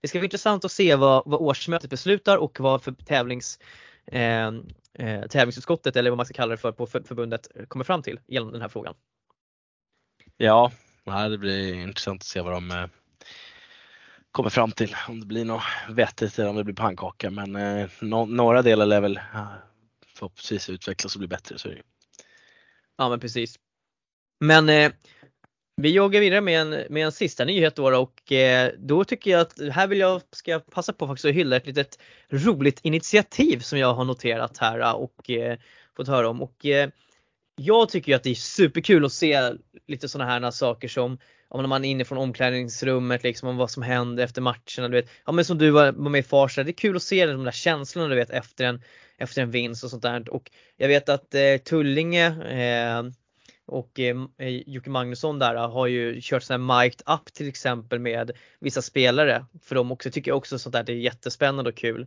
det 0.00 0.08
ska 0.08 0.18
bli 0.18 0.26
intressant 0.26 0.64
att 0.64 0.72
se 0.72 0.94
vad, 0.94 1.22
vad 1.26 1.40
årsmötet 1.40 1.90
beslutar 1.90 2.37
och 2.37 2.61
vad 2.61 2.82
för 2.82 2.92
tävlings, 2.92 3.58
eh, 4.06 4.46
eh, 4.94 5.26
tävlingsutskottet 5.30 5.96
eller 5.96 6.11
vad 6.11 6.16
man 6.16 6.26
ska 6.26 6.34
kalla 6.34 6.50
det 6.50 6.56
för 6.56 6.72
på 6.72 6.87
förbundet 6.87 7.48
kommer 7.68 7.84
fram 7.84 8.02
till 8.02 8.20
gällande 8.26 8.54
den 8.54 8.62
här 8.62 8.68
frågan. 8.68 8.94
Ja, 10.37 10.72
det 11.04 11.38
blir 11.38 11.74
intressant 11.74 12.22
att 12.22 12.26
se 12.26 12.40
vad 12.40 12.52
de 12.52 12.70
eh, 12.70 12.87
kommer 14.32 14.50
fram 14.50 14.72
till. 14.72 14.96
Om 15.08 15.20
det 15.20 15.26
blir 15.26 15.44
något 15.44 15.62
vettigt 15.88 16.38
eller 16.38 16.50
om 16.50 16.56
det 16.56 16.64
blir 16.64 16.74
pannkaka. 16.74 17.30
Men 17.30 17.56
eh, 17.56 17.88
no 18.00 18.26
några 18.26 18.62
delar 18.62 18.87
lär 18.87 19.00
väl 19.00 19.16
eh, 19.16 19.52
förhoppningsvis 20.06 20.70
utvecklas 20.70 21.14
och 21.14 21.18
bli 21.18 21.28
bättre. 21.28 21.58
Så 21.58 21.68
Ja 22.96 23.08
men 23.08 23.20
precis. 23.20 23.58
Men 24.40 24.68
eh, 24.68 24.92
vi 25.80 25.90
joggar 25.90 26.20
vidare 26.20 26.40
med 26.40 26.60
en, 26.60 26.70
med 26.70 27.04
en 27.04 27.12
sista 27.12 27.44
nyhet 27.44 27.76
då 27.76 27.98
och 27.98 28.32
eh, 28.32 28.72
då 28.78 29.04
tycker 29.04 29.30
jag 29.30 29.40
att 29.40 29.60
här 29.72 29.86
vill 29.86 29.98
jag, 29.98 30.22
ska 30.32 30.50
jag 30.50 30.70
passa 30.70 30.92
på 30.92 31.06
faktiskt 31.06 31.24
att 31.24 31.34
hylla 31.34 31.56
ett 31.56 31.66
litet 31.66 31.98
roligt 32.30 32.80
initiativ 32.82 33.58
som 33.58 33.78
jag 33.78 33.94
har 33.94 34.04
noterat 34.04 34.58
här 34.58 34.80
eh, 34.80 34.90
och 34.90 35.30
eh, 35.30 35.58
fått 35.96 36.08
höra 36.08 36.28
om. 36.28 36.42
Och, 36.42 36.66
jag 37.60 37.88
tycker 37.88 38.12
ju 38.12 38.16
att 38.16 38.22
det 38.22 38.30
är 38.30 38.34
superkul 38.34 39.04
att 39.04 39.12
se 39.12 39.52
lite 39.86 40.08
sådana 40.08 40.30
här 40.30 40.50
saker 40.50 40.88
som 40.88 41.18
om 41.48 41.60
när 41.62 41.68
man 41.68 41.84
är 41.84 41.90
inne 41.90 42.04
från 42.04 42.18
omklädningsrummet 42.18 43.22
liksom 43.22 43.48
om 43.48 43.56
vad 43.56 43.70
som 43.70 43.82
händer 43.82 44.24
efter 44.24 44.42
matcherna. 44.42 44.88
Du 44.88 44.90
vet. 44.90 45.10
Ja 45.26 45.32
men 45.32 45.44
som 45.44 45.58
du 45.58 45.70
var, 45.70 45.92
var 45.92 46.10
med 46.10 46.18
i 46.18 46.22
Farsta, 46.22 46.62
det 46.62 46.70
är 46.70 46.72
kul 46.72 46.96
att 46.96 47.02
se 47.02 47.26
de 47.26 47.44
där 47.44 47.52
känslorna 47.52 48.08
du 48.08 48.14
vet 48.14 48.30
efter 48.30 48.64
en, 48.64 48.82
efter 49.18 49.42
en 49.42 49.50
vinst 49.50 49.84
och 49.84 49.90
sånt 49.90 50.02
där. 50.02 50.30
Och 50.30 50.50
jag 50.76 50.88
vet 50.88 51.08
att 51.08 51.34
eh, 51.34 51.56
Tullinge 51.64 52.26
eh, 52.26 53.02
och 53.68 54.00
eh, 54.00 54.16
eh, 54.38 54.48
Jocke 54.48 54.90
Magnusson 54.90 55.38
där 55.38 55.54
har 55.54 55.87
ju 55.87 56.20
kört 56.22 56.42
sån 56.42 56.68
här 56.68 56.83
mic'd 56.83 57.02
up 57.07 57.33
till 57.33 57.48
exempel 57.48 57.98
med 57.98 58.31
vissa 58.61 58.83
spelare. 58.83 59.46
För 59.62 59.74
de 59.74 59.92
också 59.92 60.11
tycker 60.11 60.33
också 60.33 60.59
sånt 60.59 60.72
där 60.72 60.83
det 60.83 60.92
är 60.92 60.96
jättespännande 60.96 61.70
och 61.70 61.76
kul. 61.76 62.07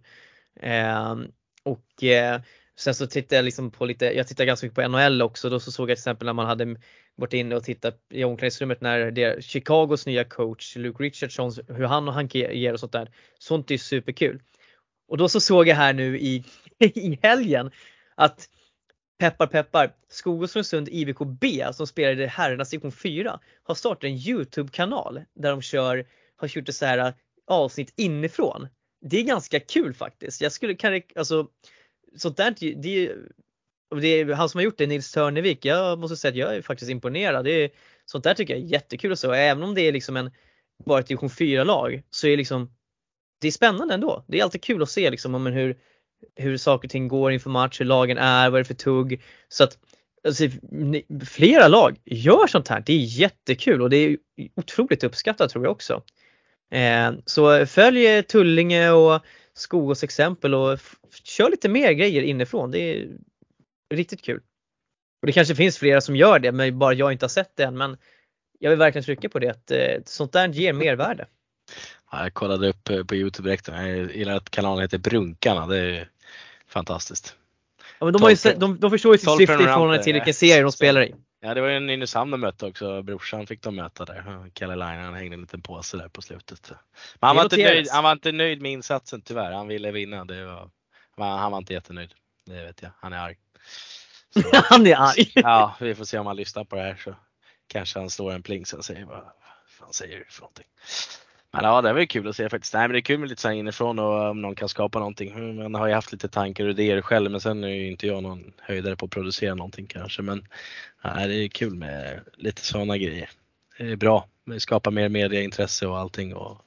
Eh, 0.60 1.16
och 1.64 2.04
eh, 2.04 2.42
sen 2.76 2.96
så 2.96 3.08
tittade 3.08 3.36
jag 3.36 3.46
liksom 3.46 3.72
på 3.72 3.86
lite, 3.86 4.06
jag 4.06 4.28
tittar 4.28 4.46
ganska 4.46 4.68
mycket 4.68 4.84
på 4.84 4.88
NHL 4.88 5.22
också. 5.22 5.50
Då 5.50 5.60
så 5.60 5.72
såg 5.72 5.90
jag 5.90 5.98
till 5.98 6.02
exempel 6.02 6.26
när 6.26 6.34
man 6.34 6.46
hade 6.46 6.76
varit 7.16 7.34
inne 7.34 7.56
och 7.56 7.64
tittat 7.64 8.00
i 8.10 8.24
omklädningsrummet 8.24 8.82
när 8.82 9.12
det, 9.12 9.44
Chicagos 9.44 10.06
nya 10.06 10.24
coach 10.24 10.76
Luke 10.76 11.04
Richardson, 11.04 11.52
hur 11.68 11.86
han 11.86 12.08
och 12.08 12.14
han 12.14 12.28
ger 12.28 12.74
och 12.74 12.80
sånt 12.80 12.92
där. 12.92 13.10
Sånt 13.40 13.72
är 13.72 13.78
superkul. 13.78 14.42
Och 15.08 15.18
då 15.18 15.30
så 15.30 15.40
såg 15.40 15.68
jag 15.68 15.76
här 15.76 15.94
nu 15.94 16.20
i, 16.20 16.44
i 16.80 17.20
helgen 17.22 17.72
att 18.16 18.50
peppar 19.22 19.48
peppar, 19.48 19.94
Skogås 20.10 20.74
IBKB 20.74 21.46
som 21.74 21.88
spelade 21.88 22.24
i 22.24 22.28
herrarnas 22.28 22.70
division 22.70 22.92
4 22.92 23.40
har 23.64 23.76
startat 23.76 24.04
en 24.04 24.16
Youtube-kanal 24.16 25.22
där 25.34 25.52
de 25.52 25.62
kör, 25.62 26.06
har 26.36 26.48
kört 26.48 26.70
ett 26.70 26.76
så 26.76 26.86
här 26.86 26.98
äh, 26.98 27.14
avsnitt 27.48 27.94
inifrån. 27.96 28.68
Det 29.02 29.18
är 29.18 29.24
ganska 29.24 29.60
kul 29.60 29.94
faktiskt. 29.94 30.42
Jag 30.42 30.52
skulle 30.52 30.76
kan 30.76 31.02
alltså 31.16 31.48
sånt 32.18 32.38
där, 32.38 32.56
det, 32.60 33.12
det 34.02 34.08
är 34.08 34.34
han 34.34 34.50
som 34.50 34.58
har 34.58 34.64
gjort 34.64 34.78
det, 34.78 34.88
Nils 34.88 35.12
Törnevik. 35.12 35.66
Jag 35.66 36.00
måste 36.00 36.18
säga 36.18 36.30
att 36.30 36.38
jag 36.38 36.56
är 36.56 36.62
faktiskt 36.62 36.92
imponerad. 36.92 37.46
Det 37.46 37.52
är, 37.52 37.70
sånt 38.06 38.24
där 38.24 38.34
tycker 38.34 38.54
jag 38.54 38.64
är 38.64 38.68
jättekul 38.68 39.12
att 39.12 39.20
se. 39.20 39.28
Även 39.28 39.64
om 39.64 39.76
det 39.76 39.82
är 39.82 39.92
liksom 39.92 40.18
en, 40.18 40.32
bara 40.86 41.00
ett 41.00 41.08
division 41.08 41.30
4 41.30 41.64
lag 41.64 42.04
så 42.10 42.28
är 42.28 42.32
det 42.32 42.38
liksom 42.38 42.72
det 43.42 43.48
är 43.48 43.52
spännande 43.52 43.94
ändå. 43.94 44.26
Det 44.28 44.40
är 44.40 44.44
alltid 44.44 44.64
kul 44.64 44.82
att 44.84 44.90
se 44.90 45.10
liksom 45.10 45.36
om 45.36 45.46
hur 45.46 45.78
hur 46.36 46.58
saker 46.58 46.88
och 46.88 46.92
ting 46.92 47.08
går 47.08 47.32
inför 47.32 47.50
match, 47.50 47.80
hur 47.80 47.86
lagen 47.86 48.18
är, 48.18 48.50
vad 48.50 48.60
det 48.60 48.62
är 48.62 48.64
för 48.64 48.74
tugg. 48.74 49.24
Så 49.50 49.64
att 49.64 49.78
alltså, 50.28 50.44
flera 51.26 51.68
lag 51.68 52.00
gör 52.06 52.48
sånt 52.48 52.68
här. 52.68 52.84
Det 52.86 52.94
är 52.94 52.98
jättekul 52.98 53.82
och 53.82 53.90
det 53.90 53.98
är 53.98 54.18
otroligt 54.56 55.04
uppskattat 55.04 55.52
tror 55.52 55.64
jag 55.66 55.72
också. 55.72 56.04
Eh, 56.72 57.12
så 57.26 57.66
följ 57.66 58.24
Tullinge 58.24 58.92
och 58.92 59.22
Skogås 59.54 60.04
exempel 60.04 60.54
och 60.54 60.80
kör 61.24 61.50
lite 61.50 61.70
mer 61.70 61.92
grejer 61.92 62.22
inifrån. 62.22 62.72
Det 62.72 62.80
är 62.80 63.08
riktigt 63.94 64.22
kul. 64.22 64.42
Och 65.22 65.28
det 65.28 65.32
kanske 65.34 65.56
finns 65.56 65.78
flera 65.78 66.02
som 66.02 66.16
gör 66.16 66.40
det 66.40 66.52
men 66.52 66.80
bara 66.80 66.94
jag 66.94 67.12
inte 67.12 67.24
har 67.24 67.30
sett 67.30 67.56
det 67.56 67.64
än. 67.64 67.78
Men 67.78 67.98
jag 68.60 68.70
vill 68.70 68.80
verkligen 68.80 69.04
trycka 69.04 69.30
på 69.30 69.40
det 69.40 69.50
att 69.50 69.72
eh, 69.72 70.02
sånt 70.06 70.34
där 70.34 70.48
ger 70.48 70.74
mervärde. 70.74 71.28
Ja, 72.12 72.24
jag 72.24 72.34
kollade 72.34 72.70
upp 72.70 72.90
eh, 72.90 73.04
på 73.04 73.16
Youtube 73.16 73.50
direkt. 73.50 73.68
Jag 73.68 74.16
gillar 74.16 74.36
att 74.36 74.50
kanalen 74.50 74.82
heter 74.82 74.98
Brunkarna. 74.98 75.68
Det 75.68 75.78
är 75.78 76.10
fantastiskt. 76.68 77.36
Ja, 78.00 78.06
men 78.06 78.14
de, 78.14 78.22
har 78.22 78.30
ju, 78.30 78.54
de, 78.58 78.80
de 78.80 78.92
förstår 78.92 79.14
ju 79.14 79.18
sitt 79.18 79.38
syfte 79.38 79.44
i 79.54 79.58
förhållande 79.58 80.04
till 80.04 80.14
vilken 80.14 80.34
serie 80.34 80.62
de 80.62 80.72
spelar 80.72 81.04
i. 81.04 81.16
Ja, 81.44 81.54
det 81.54 81.62
var 81.62 81.70
ju 81.70 81.80
Nynäshamn 81.80 82.32
de 82.32 82.42
mötte 82.42 82.66
också. 82.66 83.02
Brorsan 83.02 83.48
fick 83.48 83.62
de 83.62 83.76
möta 83.76 84.06
där. 84.06 84.50
Kalle 84.54 84.84
han 84.84 85.14
hängde 85.14 85.34
en 85.34 85.42
liten 85.42 85.62
påse 85.62 85.98
där 85.98 86.08
på 86.08 86.22
slutet. 86.22 86.72
Men 87.20 87.28
han 87.28 87.36
var, 87.36 87.44
inte 87.44 87.58
nöjd, 87.58 87.88
han 87.92 88.04
var 88.04 88.12
inte 88.12 88.32
nöjd 88.32 88.62
med 88.62 88.72
insatsen 88.72 89.22
tyvärr. 89.22 89.52
Han 89.52 89.68
ville 89.68 89.92
vinna. 89.92 90.26
Det 90.26 90.46
var, 90.46 91.38
han 91.38 91.52
var 91.52 91.58
inte 91.58 91.74
jättenöjd. 91.74 92.14
Det 92.46 92.64
vet 92.64 92.82
jag. 92.82 92.92
Han 93.00 93.14
är 93.14 93.18
arg. 93.18 93.38
Så, 94.34 94.42
han 94.70 94.88
är 94.88 94.96
arg. 94.96 95.32
Ja, 95.36 95.76
vi 95.80 95.96
får 95.96 96.06
se 96.06 96.18
om 96.18 96.28
han 96.28 96.36
lyssnar 96.36 96.64
på 96.64 96.76
det 96.76 96.82
här 96.82 96.96
så 97.04 97.16
kanske 97.68 98.00
han 98.00 98.10
slår 98.10 98.32
en 98.32 98.44
pling 98.44 98.66
sen 98.66 98.80
och 98.80 98.86
säger 98.86 99.06
vad 99.06 99.24
fan 99.68 99.94
säger 99.94 100.18
du 100.18 100.26
för 100.30 100.42
någonting. 100.42 100.66
Men 101.54 101.64
ja, 101.64 101.82
det 101.82 101.94
var 101.94 102.06
kul 102.06 102.28
att 102.28 102.36
se 102.36 102.50
faktiskt. 102.50 102.74
Nej, 102.74 102.82
men 102.82 102.92
det 102.92 103.00
är 103.00 103.02
kul 103.02 103.20
med 103.20 103.30
lite 103.30 103.42
så 103.42 103.48
här 103.48 103.56
inifrån 103.56 104.00
och 104.00 104.24
eh, 104.24 104.30
om 104.30 104.42
någon 104.42 104.56
kan 104.56 104.70
skapa 104.70 105.00
någonting. 105.00 105.32
Mm, 105.32 105.56
man 105.56 105.76
har 105.76 105.88
ju 105.88 105.94
haft 105.94 106.12
lite 106.12 106.28
tankar 106.28 106.64
och 106.64 106.70
idéer 106.70 107.02
själv, 107.02 107.32
men 107.32 107.42
sen 107.42 107.64
är 107.64 107.68
ju 107.68 107.92
inte 107.92 108.08
jag 108.08 108.24
någon 108.24 108.54
höjdare 108.60 108.96
på 108.96 109.06
att 109.06 109.12
producera 109.12 109.56
någonting 109.56 109.88
kanske. 109.88 110.22
Men 110.22 110.48
ja, 111.02 111.28
det 111.28 111.36
är 111.36 111.48
kul 111.48 111.76
med 111.76 112.20
lite 112.38 112.62
sådana 112.62 112.98
grejer. 112.98 113.30
Det 113.78 113.92
är 113.92 113.96
bra. 113.96 114.28
Det 114.46 114.60
skapar 114.60 114.92
mer 114.92 115.10
mediaintresse 115.10 115.88
och 115.88 116.00
allting 116.00 116.36
och 116.36 116.58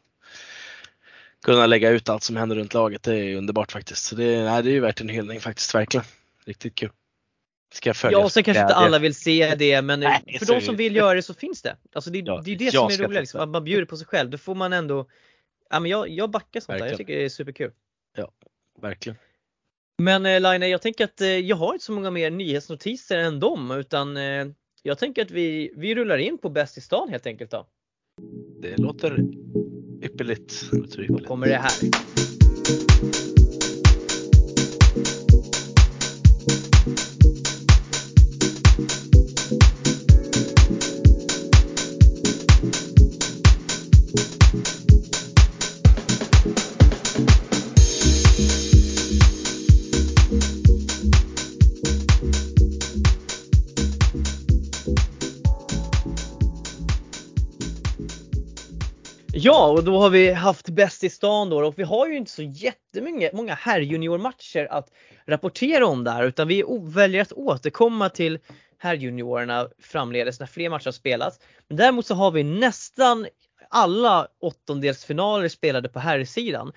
kunna 1.43 1.67
lägga 1.67 1.91
ut 1.91 2.09
allt 2.09 2.23
som 2.23 2.37
händer 2.37 2.57
runt 2.57 2.75
laget. 2.75 3.03
Det 3.03 3.17
är 3.17 3.37
underbart 3.37 3.73
faktiskt. 3.73 4.05
Så 4.05 4.17
det, 4.17 4.45
nej, 4.45 4.63
det 4.63 4.71
är 4.71 4.75
ju 4.75 4.81
värt 4.81 5.01
en 5.01 5.09
hyllning 5.09 5.41
faktiskt, 5.41 5.75
verkligen. 5.75 6.07
Riktigt 6.45 6.75
kul. 6.75 6.91
Ska 7.75 7.95
följa. 7.95 8.19
Ja, 8.19 8.25
och 8.25 8.33
sen 8.33 8.43
kanske 8.45 8.63
inte 8.63 8.75
alla 8.75 8.99
vill 8.99 9.15
se 9.15 9.55
det 9.55 9.83
men 9.83 10.01
Nej, 10.01 10.39
för 10.39 10.47
de 10.47 10.61
som 10.61 10.77
vill 10.77 10.97
göra 10.97 11.15
det 11.15 11.23
så 11.23 11.35
finns 11.35 11.63
det. 11.63 11.77
Alltså 11.93 12.11
det, 12.11 12.19
ja, 12.19 12.43
det 12.45 12.53
är 12.53 12.57
det 12.57 12.71
som 12.71 12.87
är 12.87 12.97
roligt, 12.97 13.21
liksom, 13.21 13.41
att 13.41 13.49
man 13.49 13.65
bjuder 13.65 13.85
på 13.85 13.97
sig 13.97 14.07
själv. 14.07 14.31
Då 14.31 14.39
får 14.39 14.55
man 14.55 14.73
ändå, 14.73 15.07
ja 15.71 15.81
men 15.81 15.91
jag, 15.91 16.09
jag 16.09 16.31
backar 16.31 16.61
sånt 16.61 16.79
där. 16.79 16.87
Jag 16.87 16.97
tycker 16.97 17.17
det 17.17 17.25
är 17.25 17.29
superkul. 17.29 17.71
Ja, 18.17 18.31
verkligen. 18.81 19.17
Men 19.99 20.27
eh, 20.27 20.41
Line, 20.41 20.71
jag 20.71 20.83
tänker 20.83 21.05
att 21.05 21.21
eh, 21.21 21.29
jag 21.29 21.57
har 21.57 21.73
inte 21.73 21.85
så 21.85 21.93
många 21.93 22.11
mer 22.11 22.31
nyhetsnotiser 22.31 23.19
än 23.19 23.41
dem 23.41 23.71
utan 23.71 24.17
eh, 24.17 24.47
jag 24.83 24.99
tänker 24.99 25.23
att 25.23 25.31
vi, 25.31 25.73
vi 25.77 25.95
rullar 25.95 26.19
in 26.19 26.39
på 26.39 26.49
Bäst 26.49 26.79
i 26.79 26.81
stan 26.81 27.09
helt 27.09 27.27
enkelt 27.27 27.51
då. 27.51 27.67
Det 28.61 28.77
låter 28.77 29.19
ypperligt. 30.03 30.71
Det 30.71 30.77
låter 30.77 31.01
ypperligt. 31.03 31.23
Då 31.23 31.29
kommer 31.29 31.47
det 31.47 31.57
här. 31.57 31.73
Ja, 59.37 59.71
och 59.71 59.85
då 59.85 59.99
har 59.99 60.11
vi 60.11 60.33
haft 60.33 60.69
Bäst 60.69 61.05
i 61.05 61.11
stan 61.11 61.51
då 61.51 61.67
och 61.67 61.79
vi 61.79 61.83
har 61.83 62.09
ju 62.09 62.17
inte 62.17 62.31
så 62.31 62.43
jättemånga 62.43 63.31
många 63.33 63.55
herrjuniormatcher 63.55 64.67
att 64.71 64.91
rapportera 65.27 65.87
om 65.87 66.05
där 66.05 66.25
utan 66.25 66.49
vi 66.49 66.65
väljer 66.83 67.23
att 67.23 67.33
återkomma 67.33 68.09
till 68.09 68.39
herrjuniorerna 68.79 69.69
framledes 69.79 70.41
när 70.41 70.47
fler 70.47 70.71
matcher 70.71 70.85
har 70.85 70.93
spelats. 70.93 71.39
Men 71.69 71.77
däremot 71.77 72.07
så 72.07 72.15
har 72.15 72.31
vi 72.31 72.43
nästan 72.43 73.27
alla 73.69 74.29
åttondelsfinaler 74.41 75.49
spelade 75.49 75.89
på 75.89 75.99
herrsidan. 75.99 76.73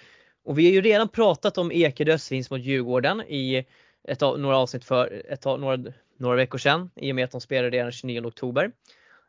Och 0.46 0.60
vi 0.60 0.66
har 0.66 0.72
ju 0.72 0.82
redan 0.82 1.10
pratat 1.10 1.58
om 1.58 1.72
Ekerös 1.72 2.32
vinst 2.32 2.52
mot 2.52 2.62
Djurgården 2.62 3.22
i 3.22 3.66
ett, 4.08 4.22
några 4.22 4.58
avsnitt 4.58 4.86
för 4.86 5.24
ett, 5.30 5.46
några, 5.46 5.92
några 6.20 6.36
veckor 6.36 6.58
sedan 6.58 6.90
i 6.96 7.12
och 7.12 7.16
med 7.16 7.26
att 7.26 7.32
de 7.32 7.42
spelade 7.42 7.78
redan 7.78 7.92
29 7.92 8.26
oktober. 8.26 8.72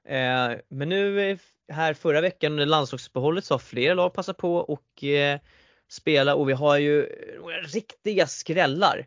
Eh, 0.09 0.59
men 0.69 0.89
nu 0.89 1.31
eh, 1.31 1.39
här 1.69 1.95
förra 1.95 2.21
veckan 2.21 2.53
under 2.53 2.67
landslagsuppehållet 2.67 3.45
så 3.45 3.55
har 3.55 3.59
flera 3.59 3.95
lag 3.95 4.13
passat 4.15 4.37
på 4.37 4.57
och 4.57 5.05
eh, 5.05 5.41
spela 5.89 6.35
och 6.35 6.49
vi 6.49 6.53
har 6.53 6.79
ju 6.79 7.05
eh, 7.05 7.41
några 7.41 7.61
riktiga 7.61 8.27
skrällar. 8.27 9.07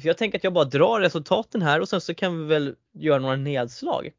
Så 0.00 0.08
jag 0.08 0.18
tänker 0.18 0.38
att 0.38 0.44
jag 0.44 0.52
bara 0.52 0.64
drar 0.64 1.00
resultaten 1.00 1.62
här 1.62 1.80
och 1.80 1.88
sen 1.88 2.00
så 2.00 2.14
kan 2.14 2.38
vi 2.38 2.44
väl 2.46 2.74
göra 2.92 3.18
några 3.18 3.36
nedslag. 3.36 4.10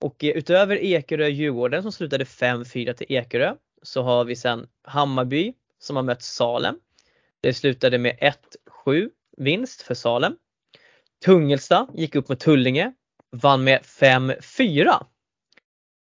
Och 0.00 0.24
eh, 0.24 0.30
utöver 0.30 0.76
Ekerö-Djurgården 0.76 1.82
som 1.82 1.92
slutade 1.92 2.24
5-4 2.24 2.92
till 2.92 3.06
Ekerö 3.08 3.54
så 3.82 4.02
har 4.02 4.24
vi 4.24 4.36
sen 4.36 4.66
Hammarby 4.82 5.54
som 5.78 5.96
har 5.96 6.02
mött 6.02 6.22
Salem. 6.22 6.80
Det 7.40 7.54
slutade 7.54 7.98
med 7.98 8.34
1-7 8.86 9.10
vinst 9.36 9.82
för 9.82 9.94
Salem. 9.94 10.36
Tungelsta 11.24 11.88
gick 11.94 12.14
upp 12.14 12.28
mot 12.28 12.40
Tullinge, 12.40 12.92
vann 13.30 13.64
med 13.64 13.80
5-4. 13.82 15.04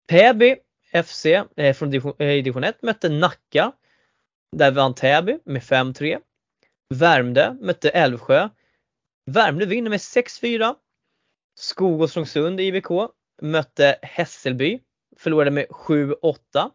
Täby 0.09 0.55
FC 0.93 1.25
eh, 1.55 1.73
från 1.73 1.89
division, 1.89 2.63
eh, 2.63 2.69
1 2.69 2.81
mötte 2.81 3.09
Nacka. 3.09 3.71
Där 4.55 4.71
vann 4.71 4.95
Täby 4.95 5.39
med 5.45 5.61
5-3. 5.61 6.19
Värmdö 6.89 7.53
mötte 7.61 7.89
Älvsjö. 7.89 8.49
Värmdö 9.25 9.65
vinner 9.65 9.89
med 9.89 9.99
6-4. 9.99 10.75
Skogåstrångsund 11.55 12.59
IBK 12.59 12.89
mötte 13.41 13.99
Hässelby. 14.01 14.79
Förlorade 15.17 15.51
med 15.51 15.65
7-8. 15.67 16.69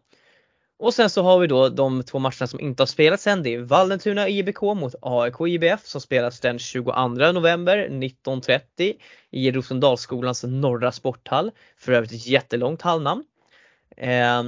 Och 0.79 0.93
sen 0.93 1.09
så 1.09 1.21
har 1.21 1.39
vi 1.39 1.47
då 1.47 1.69
de 1.69 2.03
två 2.03 2.19
matcherna 2.19 2.47
som 2.47 2.59
inte 2.59 2.81
har 2.81 2.87
spelats 2.87 3.27
än. 3.27 3.43
Det 3.43 3.53
är 3.53 3.59
Vallentuna 3.59 4.29
IBK 4.29 4.61
mot 4.61 4.95
AIK 5.01 5.35
IBF 5.47 5.85
som 5.85 6.01
spelas 6.01 6.39
den 6.39 6.59
22 6.59 7.07
november 7.07 7.87
19.30 7.89 8.93
i 9.31 9.51
Rosendalsskolans 9.51 10.43
norra 10.43 10.91
sporthall. 10.91 11.51
För 11.77 11.91
övrigt 11.91 12.11
ett 12.11 12.27
jättelångt 12.27 12.81
hallnamn. 12.81 13.23
Eh, 13.97 14.43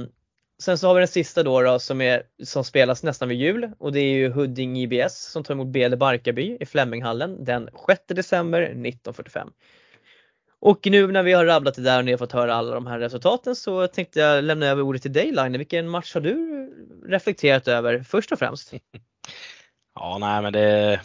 sen 0.58 0.78
så 0.78 0.86
har 0.86 0.94
vi 0.94 1.00
den 1.00 1.08
sista 1.08 1.42
då, 1.42 1.62
då 1.62 1.78
som, 1.78 2.00
är, 2.00 2.22
som 2.44 2.64
spelas 2.64 3.02
nästan 3.02 3.28
vid 3.28 3.38
jul 3.38 3.70
och 3.78 3.92
det 3.92 4.00
är 4.00 4.12
ju 4.12 4.30
Huddinge 4.30 4.80
IBS 4.80 5.30
som 5.32 5.44
tar 5.44 5.54
emot 5.54 5.66
BL 5.66 5.96
Barkarby 5.96 6.56
i 6.60 6.66
Fleminghallen 6.66 7.44
den 7.44 7.68
6 7.86 8.02
december 8.06 8.62
1945. 8.62 9.52
Och 10.60 10.86
nu 10.86 11.06
när 11.06 11.22
vi 11.22 11.32
har 11.32 11.46
rabblat 11.46 11.74
det 11.74 11.82
där 11.82 11.98
och 11.98 12.04
ni 12.04 12.10
har 12.10 12.18
fått 12.18 12.32
höra 12.32 12.54
alla 12.54 12.74
de 12.74 12.86
här 12.86 12.98
resultaten 12.98 13.56
så 13.56 13.86
tänkte 13.86 14.20
jag 14.20 14.44
lämna 14.44 14.66
över 14.66 14.82
ordet 14.82 15.02
till 15.02 15.12
dig 15.12 15.32
Line. 15.32 15.58
Vilken 15.58 15.88
match 15.88 16.14
har 16.14 16.20
du 16.20 16.68
reflekterat 17.06 17.68
över 17.68 18.02
först 18.02 18.32
och 18.32 18.38
främst? 18.38 18.72
Ja, 19.94 20.18
nej 20.20 20.42
men 20.42 20.52
det 20.52 21.00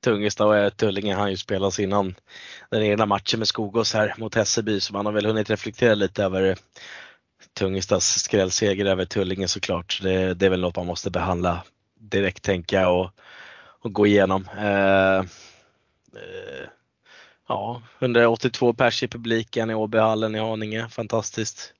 Tungesta 0.00 0.46
och 0.46 0.76
Tullinge 0.76 1.14
han 1.14 1.30
ju 1.30 1.36
spelas 1.36 1.80
innan 1.80 2.14
den 2.70 2.82
egna 2.82 3.06
matchen 3.06 3.38
med 3.38 3.48
Skogås 3.48 3.94
här 3.94 4.14
mot 4.18 4.34
Hässelby 4.34 4.80
så 4.80 4.92
man 4.92 5.06
har 5.06 5.12
väl 5.12 5.26
hunnit 5.26 5.50
reflektera 5.50 5.94
lite 5.94 6.24
över 6.24 6.42
eh, 6.42 6.56
Tungestas 7.58 8.18
skrällseger 8.18 8.84
över 8.84 9.04
Tullinge 9.04 9.48
såklart. 9.48 10.00
Det, 10.02 10.34
det 10.34 10.46
är 10.46 10.50
väl 10.50 10.60
något 10.60 10.76
man 10.76 10.86
måste 10.86 11.10
behandla 11.10 11.64
direkt 11.98 12.44
tänka 12.44 12.88
och, 12.88 13.10
och 13.80 13.92
gå 13.92 14.06
igenom. 14.06 14.48
Eh, 14.58 15.18
eh, 15.18 16.66
ja, 17.48 17.82
182 17.98 18.72
pers 18.72 19.02
i 19.02 19.08
publiken 19.08 19.70
i 19.70 19.74
Åbyhallen 19.74 20.34
i 20.34 20.38
Haninge, 20.38 20.88
fantastiskt. 20.88 21.74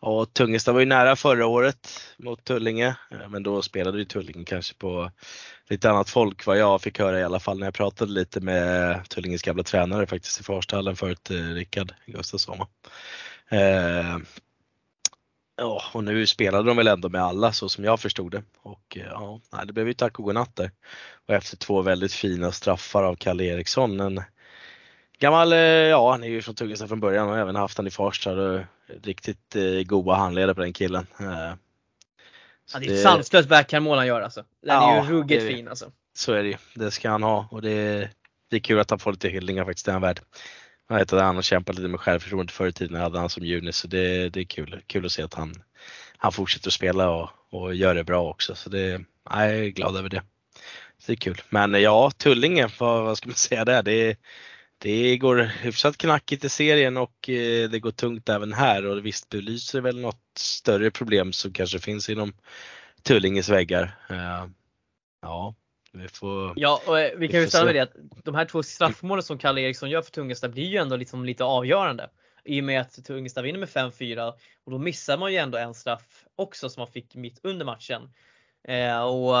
Och 0.00 0.34
Tungesta 0.34 0.72
var 0.72 0.80
ju 0.80 0.86
nära 0.86 1.16
förra 1.16 1.46
året 1.46 2.00
mot 2.18 2.44
Tullinge, 2.44 2.96
eh, 3.10 3.28
men 3.28 3.42
då 3.42 3.62
spelade 3.62 3.98
ju 3.98 4.04
Tullinge 4.04 4.44
kanske 4.44 4.74
på 4.74 5.10
lite 5.68 5.90
annat 5.90 6.10
folk 6.10 6.46
vad 6.46 6.58
jag 6.58 6.82
fick 6.82 6.98
höra 6.98 7.20
i 7.20 7.24
alla 7.24 7.40
fall 7.40 7.58
när 7.58 7.66
jag 7.66 7.74
pratade 7.74 8.12
lite 8.12 8.40
med 8.40 9.08
Tullinges 9.08 9.42
gamla 9.42 9.62
tränare 9.62 10.06
faktiskt 10.06 10.40
i 10.40 10.44
Farstallen 10.44 10.96
förut, 10.96 11.30
eh, 11.30 11.36
Rickard 11.36 11.94
Gustafsson. 12.06 12.66
Eh, 13.48 14.18
ja, 15.56 15.82
och 15.92 16.04
nu 16.04 16.26
spelade 16.26 16.68
de 16.68 16.76
väl 16.76 16.88
ändå 16.88 17.08
med 17.08 17.22
alla 17.22 17.52
så 17.52 17.68
som 17.68 17.84
jag 17.84 18.00
förstod 18.00 18.32
det. 18.32 18.42
Och 18.62 18.96
eh, 18.96 19.06
ja, 19.10 19.40
det 19.64 19.72
blev 19.72 19.88
ju 19.88 19.94
tack 19.94 20.18
och 20.18 20.24
godnatt 20.24 20.56
där. 20.56 20.70
Och 21.28 21.34
efter 21.34 21.56
två 21.56 21.82
väldigt 21.82 22.12
fina 22.12 22.52
straffar 22.52 23.02
av 23.02 23.14
Kalle 23.14 23.44
Eriksson, 23.44 24.00
en 24.00 24.22
gammal, 25.18 25.52
eh, 25.52 25.58
ja 25.58 26.10
han 26.10 26.24
är 26.24 26.28
ju 26.28 26.42
från 26.42 26.54
Tungesta 26.54 26.88
från 26.88 27.00
början 27.00 27.28
och 27.28 27.38
även 27.38 27.56
haft 27.56 27.78
han 27.78 27.86
i 27.86 27.90
Farsta. 27.90 28.30
Riktigt 29.02 29.56
eh, 29.56 29.82
goda 29.82 30.14
handledare 30.14 30.54
på 30.54 30.60
den 30.60 30.72
killen. 30.72 31.06
Eh, 31.20 31.54
Ja, 32.72 32.78
det 32.78 32.86
är 32.86 32.92
ett 32.92 33.02
sanslöst 33.02 33.48
backhandmål 33.48 33.98
han 33.98 34.06
gör 34.06 34.20
alltså. 34.20 34.44
Den 34.62 34.74
ja, 34.74 34.96
är 34.96 35.04
ju 35.04 35.10
ruggigt 35.10 35.42
det, 35.42 35.48
fin 35.48 35.68
alltså. 35.68 35.92
Så 36.14 36.32
är 36.32 36.42
det 36.42 36.48
ju. 36.48 36.56
Det 36.74 36.90
ska 36.90 37.10
han 37.10 37.22
ha 37.22 37.48
och 37.50 37.62
det 37.62 37.70
är, 37.70 38.10
det 38.50 38.56
är 38.56 38.60
kul 38.60 38.80
att 38.80 38.90
han 38.90 38.98
får 38.98 39.12
lite 39.12 39.28
hyllningar 39.28 39.64
faktiskt, 39.64 39.86
det 39.86 39.90
är 39.90 39.92
han 39.92 40.02
värd. 40.02 40.20
Jag 40.88 40.96
vet 40.96 41.12
att 41.12 41.22
han 41.22 41.34
har 41.34 41.42
kämpat 41.42 41.76
lite 41.76 41.88
med 41.88 42.00
självförtroende 42.00 42.52
förr 42.52 42.66
i 42.66 42.72
tiden, 42.72 43.00
hade 43.00 43.18
han 43.18 43.28
som 43.28 43.44
juni 43.44 43.72
så 43.72 43.88
det, 43.88 44.28
det 44.28 44.40
är 44.40 44.44
kul. 44.44 44.82
Kul 44.86 45.06
att 45.06 45.12
se 45.12 45.22
att 45.22 45.34
han, 45.34 45.54
han 46.16 46.32
fortsätter 46.32 46.68
att 46.68 46.72
spela 46.72 47.10
och, 47.10 47.30
och 47.50 47.74
gör 47.74 47.94
det 47.94 48.04
bra 48.04 48.30
också. 48.30 48.54
Så 48.54 48.70
det, 48.70 49.04
jag 49.30 49.56
är 49.56 49.68
glad 49.68 49.96
över 49.96 50.08
det. 50.08 50.22
Så 50.98 51.06
det 51.06 51.12
är 51.12 51.16
kul. 51.16 51.42
Men 51.48 51.82
ja, 51.82 52.10
Tullinge, 52.10 52.68
vad, 52.78 53.04
vad 53.04 53.18
ska 53.18 53.28
man 53.28 53.34
säga 53.36 53.64
där? 53.64 53.82
Det, 53.82 54.16
det 54.78 55.16
går 55.16 55.36
hyfsat 55.36 55.98
knackigt 55.98 56.44
i 56.44 56.48
serien 56.48 56.96
och 56.96 57.28
eh, 57.28 57.70
det 57.70 57.78
går 57.78 57.90
tungt 57.90 58.28
även 58.28 58.52
här 58.52 58.86
och 58.86 59.06
visst 59.06 59.28
belyser 59.28 59.80
väl 59.80 60.00
något 60.00 60.22
större 60.38 60.90
problem 60.90 61.32
som 61.32 61.52
kanske 61.52 61.78
finns 61.78 62.08
inom 62.08 62.32
Tullinges 63.02 63.48
väggar. 63.48 63.98
Eh, 64.10 64.46
ja, 65.22 65.54
vi 65.92 66.08
får. 66.08 66.52
Ja, 66.56 66.82
och 66.86 67.00
eh, 67.00 67.18
vi 67.18 67.28
kan 67.28 67.40
ju 67.40 67.46
stanna 67.46 67.72
det 67.72 67.80
att 67.80 67.94
de 68.24 68.34
här 68.34 68.44
två 68.44 68.62
straffmålen 68.62 69.22
som 69.22 69.38
Kalle 69.38 69.60
Eriksson 69.60 69.90
gör 69.90 70.02
för 70.02 70.10
Tungesta 70.10 70.48
blir 70.48 70.66
ju 70.66 70.76
ändå 70.76 70.96
liksom 70.96 71.24
lite 71.24 71.44
avgörande. 71.44 72.10
I 72.44 72.60
och 72.60 72.64
med 72.64 72.80
att 72.80 73.04
Tungesta 73.04 73.42
vinner 73.42 73.58
med 73.58 73.68
5-4 73.68 74.32
och 74.64 74.72
då 74.72 74.78
missar 74.78 75.18
man 75.18 75.32
ju 75.32 75.38
ändå 75.38 75.58
en 75.58 75.74
straff 75.74 76.24
också 76.36 76.68
som 76.68 76.80
man 76.80 76.92
fick 76.92 77.14
mitt 77.14 77.40
under 77.42 77.64
matchen. 77.64 78.02
Och 79.08 79.34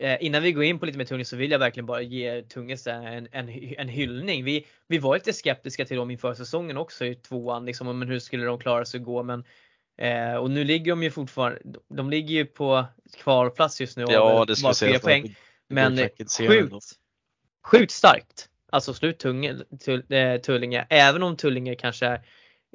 eh, 0.00 0.16
innan 0.20 0.42
vi 0.42 0.52
går 0.52 0.64
in 0.64 0.78
på 0.78 0.86
lite 0.86 0.98
mer 0.98 1.04
Tungesta 1.04 1.30
så 1.30 1.36
vill 1.36 1.50
jag 1.50 1.58
verkligen 1.58 1.86
bara 1.86 2.02
ge 2.02 2.42
Tungesta 2.42 2.92
en, 2.92 3.28
en, 3.32 3.48
en 3.78 3.88
hyllning. 3.88 4.44
Vi, 4.44 4.66
vi 4.86 4.98
var 4.98 5.14
lite 5.14 5.32
skeptiska 5.32 5.84
till 5.84 5.96
dem 5.96 6.10
inför 6.10 6.34
säsongen 6.34 6.76
också 6.76 7.04
i 7.06 7.14
tvåan, 7.14 7.64
liksom, 7.64 7.98
men 7.98 8.08
hur 8.08 8.18
skulle 8.18 8.44
de 8.44 8.58
klara 8.58 8.84
sig 8.84 8.98
att 9.00 9.06
gå? 9.06 9.22
Men 9.22 9.44
Eh, 10.00 10.34
och 10.34 10.50
nu 10.50 10.64
ligger 10.64 10.92
de 10.92 11.02
ju 11.02 11.10
fortfarande, 11.10 11.60
de 11.88 12.10
ligger 12.10 12.34
ju 12.34 12.46
på 12.46 12.86
kvalplats 13.16 13.80
just 13.80 13.96
nu 13.96 14.04
och 14.04 14.12
Ja, 14.12 14.44
det 14.44 14.62
bara 14.62 14.74
fyra 14.74 14.98
poäng. 14.98 15.36
Men 15.68 15.96
det 15.96 16.10
sjukt, 16.38 16.86
sjukt 17.64 17.92
starkt. 17.92 18.48
Alltså 18.72 18.94
slut 18.94 19.18
Tunge, 19.18 19.56
tull, 19.84 20.12
eh, 20.12 20.40
Tullinge, 20.40 20.86
även 20.90 21.22
om 21.22 21.36
Tullinge 21.36 21.74
kanske 21.74 22.20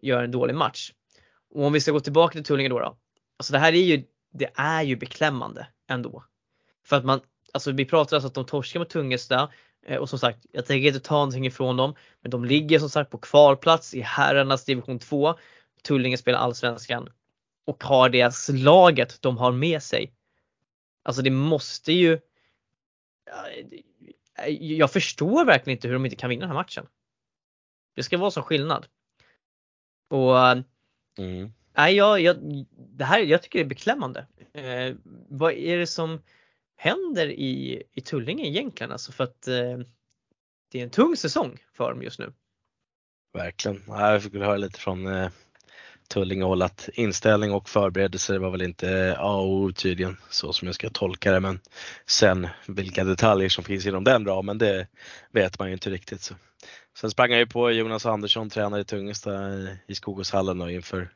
gör 0.01 0.23
en 0.23 0.31
dålig 0.31 0.55
match. 0.55 0.91
Och 1.49 1.63
om 1.63 1.73
vi 1.73 1.81
ska 1.81 1.91
gå 1.91 1.99
tillbaka 1.99 2.31
till 2.31 2.43
Tullinge 2.43 2.69
då, 2.69 2.79
då. 2.79 2.97
Alltså 3.37 3.53
det 3.53 3.59
här 3.59 3.73
är 3.73 3.77
ju, 3.77 4.03
det 4.33 4.51
är 4.55 4.83
ju 4.83 4.95
beklämmande 4.95 5.67
ändå. 5.89 6.23
För 6.85 6.95
att 6.95 7.05
man, 7.05 7.21
alltså 7.53 7.71
vi 7.71 7.85
pratar 7.85 8.17
alltså 8.17 8.27
att 8.27 8.33
de 8.33 8.45
torskar 8.45 8.79
mot 8.79 8.89
Tungesta 8.89 9.51
eh, 9.85 9.97
och 9.97 10.09
som 10.09 10.19
sagt, 10.19 10.45
jag 10.51 10.65
tänker 10.65 10.87
inte 10.87 10.99
ta 10.99 11.15
någonting 11.15 11.45
ifrån 11.45 11.77
dem. 11.77 11.95
Men 12.21 12.31
de 12.31 12.45
ligger 12.45 12.79
som 12.79 12.89
sagt 12.89 13.11
på 13.11 13.17
kvalplats 13.17 13.93
i 13.93 14.01
herrarnas 14.01 14.65
division 14.65 14.99
2. 14.99 15.35
Tullinge 15.83 16.17
spelar 16.17 16.39
allsvenskan 16.39 17.09
och 17.65 17.83
har 17.83 18.09
det 18.09 18.49
laget 18.49 19.21
de 19.21 19.37
har 19.37 19.51
med 19.51 19.83
sig. 19.83 20.13
Alltså 21.03 21.21
det 21.21 21.31
måste 21.31 21.93
ju 21.93 22.19
jag 24.59 24.91
förstår 24.91 25.45
verkligen 25.45 25.77
inte 25.77 25.87
hur 25.87 25.95
de 25.95 26.05
inte 26.05 26.15
kan 26.15 26.29
vinna 26.29 26.41
den 26.41 26.49
här 26.49 26.55
matchen. 26.55 26.87
Det 27.95 28.03
ska 28.03 28.17
vara 28.17 28.31
sån 28.31 28.43
skillnad. 28.43 28.87
Och 30.09 30.35
Mm. 31.17 31.53
nej, 31.77 31.95
jag, 31.95 32.21
jag, 32.21 32.37
det 32.77 33.05
här, 33.05 33.19
jag 33.19 33.41
tycker 33.41 33.59
det 33.59 33.65
är 33.65 33.69
beklämmande. 33.69 34.27
Eh, 34.53 34.95
vad 35.29 35.53
är 35.53 35.77
det 35.77 35.87
som 35.87 36.21
händer 36.77 37.27
i, 37.27 37.83
i 37.93 38.01
Tullinge 38.01 38.47
egentligen? 38.47 38.91
Alltså 38.91 39.11
för 39.11 39.23
att 39.23 39.47
eh, 39.47 39.77
det 40.71 40.79
är 40.79 40.83
en 40.83 40.89
tung 40.89 41.17
säsong 41.17 41.57
för 41.73 41.89
dem 41.89 42.03
just 42.03 42.19
nu. 42.19 42.33
Verkligen. 43.33 43.83
Jag 43.87 44.23
fick 44.23 44.33
väl 44.33 44.41
höra 44.41 44.57
lite 44.57 44.79
från 44.79 45.07
eh, 45.07 45.29
Tullingehåll 46.09 46.61
att 46.61 46.89
inställning 46.93 47.51
och 47.51 47.69
förberedelser 47.69 48.39
var 48.39 48.49
väl 48.49 48.61
inte 48.61 48.89
eh, 48.91 49.19
A 49.19 49.35
och 49.35 49.53
O 49.53 49.71
tydligen 49.71 50.17
så 50.29 50.53
som 50.53 50.65
jag 50.65 50.75
ska 50.75 50.89
tolka 50.89 51.31
det 51.31 51.39
men 51.39 51.59
sen 52.05 52.47
vilka 52.67 53.03
detaljer 53.03 53.49
som 53.49 53.63
finns 53.63 53.85
inom 53.85 54.03
den 54.03 54.25
ramen 54.25 54.57
det 54.57 54.87
vet 55.31 55.59
man 55.59 55.67
ju 55.67 55.73
inte 55.73 55.89
riktigt. 55.89 56.21
Så. 56.21 56.35
Sen 56.97 57.11
sprang 57.11 57.31
jag 57.31 57.39
ju 57.39 57.47
på 57.47 57.71
Jonas 57.71 58.05
Andersson, 58.05 58.49
tränare 58.49 58.81
i 58.81 58.85
Tungesta 58.85 59.33
eh, 59.33 59.69
i, 59.87 59.95
Skogåshallen 59.95 60.69
inför 60.69 61.09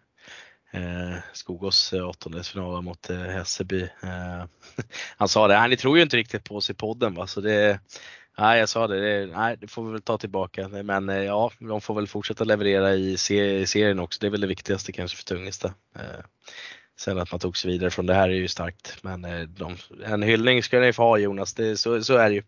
eh, 0.71 1.17
Skogås 1.33 1.93
eh, 1.93 2.09
åttondelsfinal 2.09 2.81
mot 2.81 3.09
eh, 3.09 3.17
Hässelby. 3.17 3.81
Eh, 3.83 4.45
han 5.17 5.27
sa 5.27 5.47
det, 5.47 5.55
han 5.55 5.69
ni 5.69 5.77
tror 5.77 5.97
ju 5.97 6.03
inte 6.03 6.17
riktigt 6.17 6.43
på 6.43 6.55
oss 6.55 6.69
i 6.69 6.73
podden 6.73 7.13
va 7.13 7.27
så 7.27 7.41
det 7.41 7.79
Nej, 8.37 8.59
jag 8.59 8.69
sa 8.69 8.87
det. 8.87 8.99
det. 9.25 9.25
Nej, 9.25 9.57
det 9.61 9.67
får 9.67 9.85
vi 9.85 9.91
väl 9.91 10.01
ta 10.01 10.17
tillbaka. 10.17 10.67
Men 10.67 11.09
eh, 11.09 11.23
ja, 11.23 11.51
de 11.59 11.81
får 11.81 11.95
väl 11.95 12.07
fortsätta 12.07 12.43
leverera 12.43 12.93
i 12.93 13.17
se- 13.17 13.67
serien 13.67 13.99
också. 13.99 14.17
Det 14.21 14.27
är 14.27 14.31
väl 14.31 14.41
det 14.41 14.47
viktigaste 14.47 14.91
kanske 14.91 15.17
för 15.17 15.23
Tungesta. 15.23 15.73
Eh, 15.95 16.25
Sen 16.99 17.17
att 17.19 17.31
man 17.31 17.39
tog 17.39 17.57
sig 17.57 17.71
vidare 17.71 17.89
från 17.89 18.05
det 18.05 18.13
här 18.13 18.29
är 18.29 18.33
ju 18.33 18.47
starkt. 18.47 18.97
Men 19.03 19.25
eh, 19.25 19.41
de, 19.41 19.77
en 20.05 20.23
hyllning 20.23 20.63
ska 20.63 20.79
ni 20.79 20.93
få 20.93 21.03
ha 21.03 21.17
Jonas, 21.17 21.53
det, 21.53 21.77
så, 21.77 22.03
så 22.03 22.15
är 22.17 22.29
det 22.29 22.35
ju. 22.35 22.43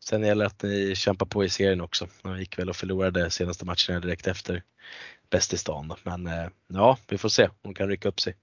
Sen 0.00 0.22
gäller 0.22 0.44
det 0.44 0.46
att 0.46 0.62
ni 0.62 0.94
kämpar 0.96 1.26
på 1.26 1.44
i 1.44 1.48
serien 1.48 1.80
också. 1.80 2.08
De 2.22 2.38
gick 2.38 2.58
väl 2.58 2.68
och 2.70 2.76
förlorade 2.76 3.30
senaste 3.30 3.64
matcherna 3.64 4.00
direkt 4.00 4.26
efter 4.26 4.62
bäst 5.34 5.52
i 5.52 5.56
stan. 5.56 5.94
Men 6.02 6.26
eh, 6.26 6.48
ja, 6.68 6.98
vi 7.08 7.18
får 7.18 7.28
se 7.28 7.44
om 7.44 7.54
de 7.62 7.74
kan 7.74 7.88
rycka 7.88 8.08
upp 8.08 8.20
sig. 8.20 8.36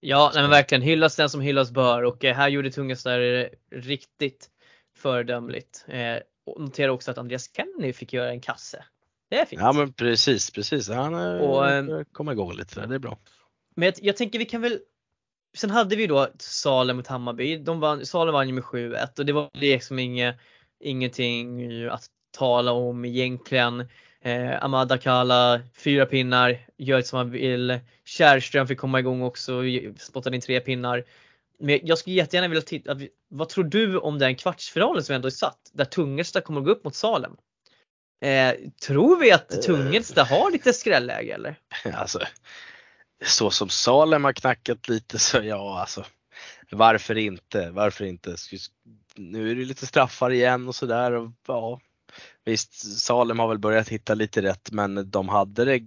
Ja, 0.00 0.30
nej 0.34 0.42
men 0.42 0.50
verkligen 0.50 0.82
hyllas 0.82 1.16
den 1.16 1.30
som 1.30 1.40
hyllas 1.40 1.70
bör 1.70 2.02
och 2.02 2.24
eh, 2.24 2.36
här 2.36 2.48
gjorde 2.48 2.70
Tungesta 2.70 3.16
det 3.16 3.50
riktigt 3.72 4.50
föredömligt. 4.96 5.84
Eh, 5.88 6.16
och 6.46 6.60
notera 6.60 6.92
också 6.92 7.10
att 7.10 7.18
Andreas 7.18 7.50
Kennedy 7.56 7.92
fick 7.92 8.12
göra 8.12 8.30
en 8.30 8.40
kasse. 8.40 8.84
Det 9.30 9.40
är 9.40 9.44
fint. 9.44 9.62
Ja 9.62 9.72
men 9.72 9.92
precis, 9.92 10.50
precis. 10.50 10.88
Han 10.88 11.14
och, 11.14 12.12
kommer 12.12 12.32
igång 12.32 12.52
lite 12.52 12.80
där, 12.80 12.86
det 12.86 12.94
är 12.94 12.98
bra. 12.98 13.18
Men 13.76 13.86
jag, 13.86 13.94
jag 14.02 14.16
tänker 14.16 14.38
vi 14.38 14.44
kan 14.44 14.60
väl 14.60 14.80
Sen 15.56 15.70
hade 15.70 15.96
vi 15.96 16.06
då 16.06 16.28
Salem 16.38 16.96
mot 16.96 17.06
Hammarby. 17.06 17.56
De 17.56 17.80
vann, 17.80 18.06
Salem 18.06 18.34
vann 18.34 18.48
ju 18.48 18.54
med 18.54 18.64
7-1 18.64 19.18
och 19.18 19.26
det 19.26 19.32
var 19.32 19.50
liksom 19.52 19.98
inget, 19.98 20.36
ingenting 20.80 21.84
att 21.88 22.06
tala 22.30 22.72
om 22.72 23.04
egentligen. 23.04 23.88
Eh, 24.24 24.64
Ahmad 24.64 24.92
Akala, 24.92 25.60
fyra 25.76 26.06
pinnar, 26.06 26.58
gör 26.76 27.02
som 27.02 27.16
han 27.16 27.30
vill. 27.30 27.80
Kärrström 28.04 28.66
fick 28.66 28.78
komma 28.78 29.00
igång 29.00 29.22
också, 29.22 29.62
spottade 29.98 30.36
in 30.36 30.42
tre 30.42 30.60
pinnar. 30.60 31.04
Men 31.58 31.80
jag 31.82 31.98
skulle 31.98 32.16
jättegärna 32.16 32.48
vilja 32.48 32.62
titta, 32.62 33.00
vad 33.28 33.48
tror 33.48 33.64
du 33.64 33.98
om 33.98 34.18
den 34.18 34.36
kvartsfinalen 34.36 35.04
som 35.04 35.14
ändå 35.14 35.26
är 35.26 35.30
satt? 35.30 35.70
Där 35.72 35.84
Tungelsta 35.84 36.40
kommer 36.40 36.60
att 36.60 36.66
gå 36.66 36.72
upp 36.72 36.84
mot 36.84 36.94
Salem. 36.94 37.36
Eh, 38.20 38.54
tror 38.86 39.20
vi 39.20 39.32
att 39.32 39.62
Tungelsta 39.62 40.24
har 40.24 40.50
lite 40.50 40.72
skrälläge 40.72 41.34
eller? 41.34 41.58
Alltså, 41.94 42.20
så 43.24 43.50
som 43.50 43.68
Salem 43.68 44.24
har 44.24 44.32
knackat 44.32 44.88
lite 44.88 45.18
så 45.18 45.38
ja 45.42 45.80
alltså. 45.80 46.04
Varför 46.70 47.18
inte? 47.18 47.70
Varför 47.70 48.04
inte? 48.04 48.36
Nu 49.16 49.50
är 49.50 49.54
det 49.54 49.64
lite 49.64 49.86
straffar 49.86 50.30
igen 50.30 50.68
och 50.68 50.74
sådär. 50.74 51.12
och 51.12 51.30
Ja, 51.46 51.80
visst, 52.44 53.00
Salem 53.00 53.38
har 53.38 53.48
väl 53.48 53.58
börjat 53.58 53.88
hitta 53.88 54.14
lite 54.14 54.42
rätt 54.42 54.72
men 54.72 55.10
de 55.10 55.28
hade 55.28 55.64
det. 55.64 55.82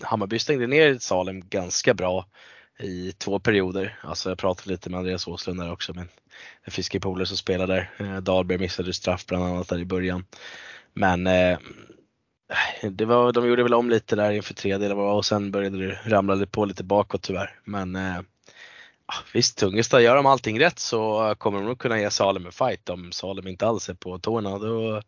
Hammarby 0.00 0.38
stängde 0.38 0.66
ner 0.66 0.98
Salem 0.98 1.48
ganska 1.48 1.94
bra 1.94 2.26
i 2.78 3.12
två 3.12 3.38
perioder. 3.38 3.98
Alltså 4.02 4.28
jag 4.28 4.38
pratade 4.38 4.70
lite 4.70 4.90
med 4.90 4.98
Andreas 4.98 5.26
Åslund 5.26 5.60
där 5.60 5.72
också 5.72 5.94
men 5.94 6.08
en 6.62 6.70
fiskepolare 6.72 7.26
som 7.26 7.36
spelar 7.36 7.66
där. 7.66 7.90
Eh, 7.98 8.16
Dahlberg 8.16 8.58
missade 8.58 8.92
straff 8.92 9.26
bland 9.26 9.44
annat 9.44 9.68
där 9.68 9.78
i 9.78 9.84
början. 9.84 10.24
Men 10.92 11.26
eh, 11.26 11.58
det 12.90 13.04
var, 13.04 13.32
de 13.32 13.48
gjorde 13.48 13.62
väl 13.62 13.74
om 13.74 13.90
lite 13.90 14.16
där 14.16 14.32
inför 14.32 14.54
tredje 14.54 14.86
eller 14.86 14.94
vad 14.94 15.16
och 15.16 15.24
sen 15.24 15.50
började 15.50 15.86
det 15.86 15.98
ramla 16.04 16.46
på 16.46 16.64
lite 16.64 16.84
bakåt 16.84 17.22
tyvärr. 17.22 17.60
Men 17.64 17.96
eh, 17.96 18.20
visst, 19.32 19.58
Tungesta, 19.58 20.00
gör 20.00 20.16
de 20.16 20.26
allting 20.26 20.60
rätt 20.60 20.78
så 20.78 21.34
kommer 21.38 21.58
de 21.58 21.66
nog 21.66 21.78
kunna 21.78 22.00
ge 22.00 22.10
Salem 22.10 22.46
en 22.46 22.52
fight. 22.52 22.88
Om 22.88 23.12
Salem 23.12 23.46
inte 23.46 23.66
alls 23.66 23.88
är 23.88 23.94
på 23.94 24.18
tårna 24.18 24.58
då, 24.58 25.02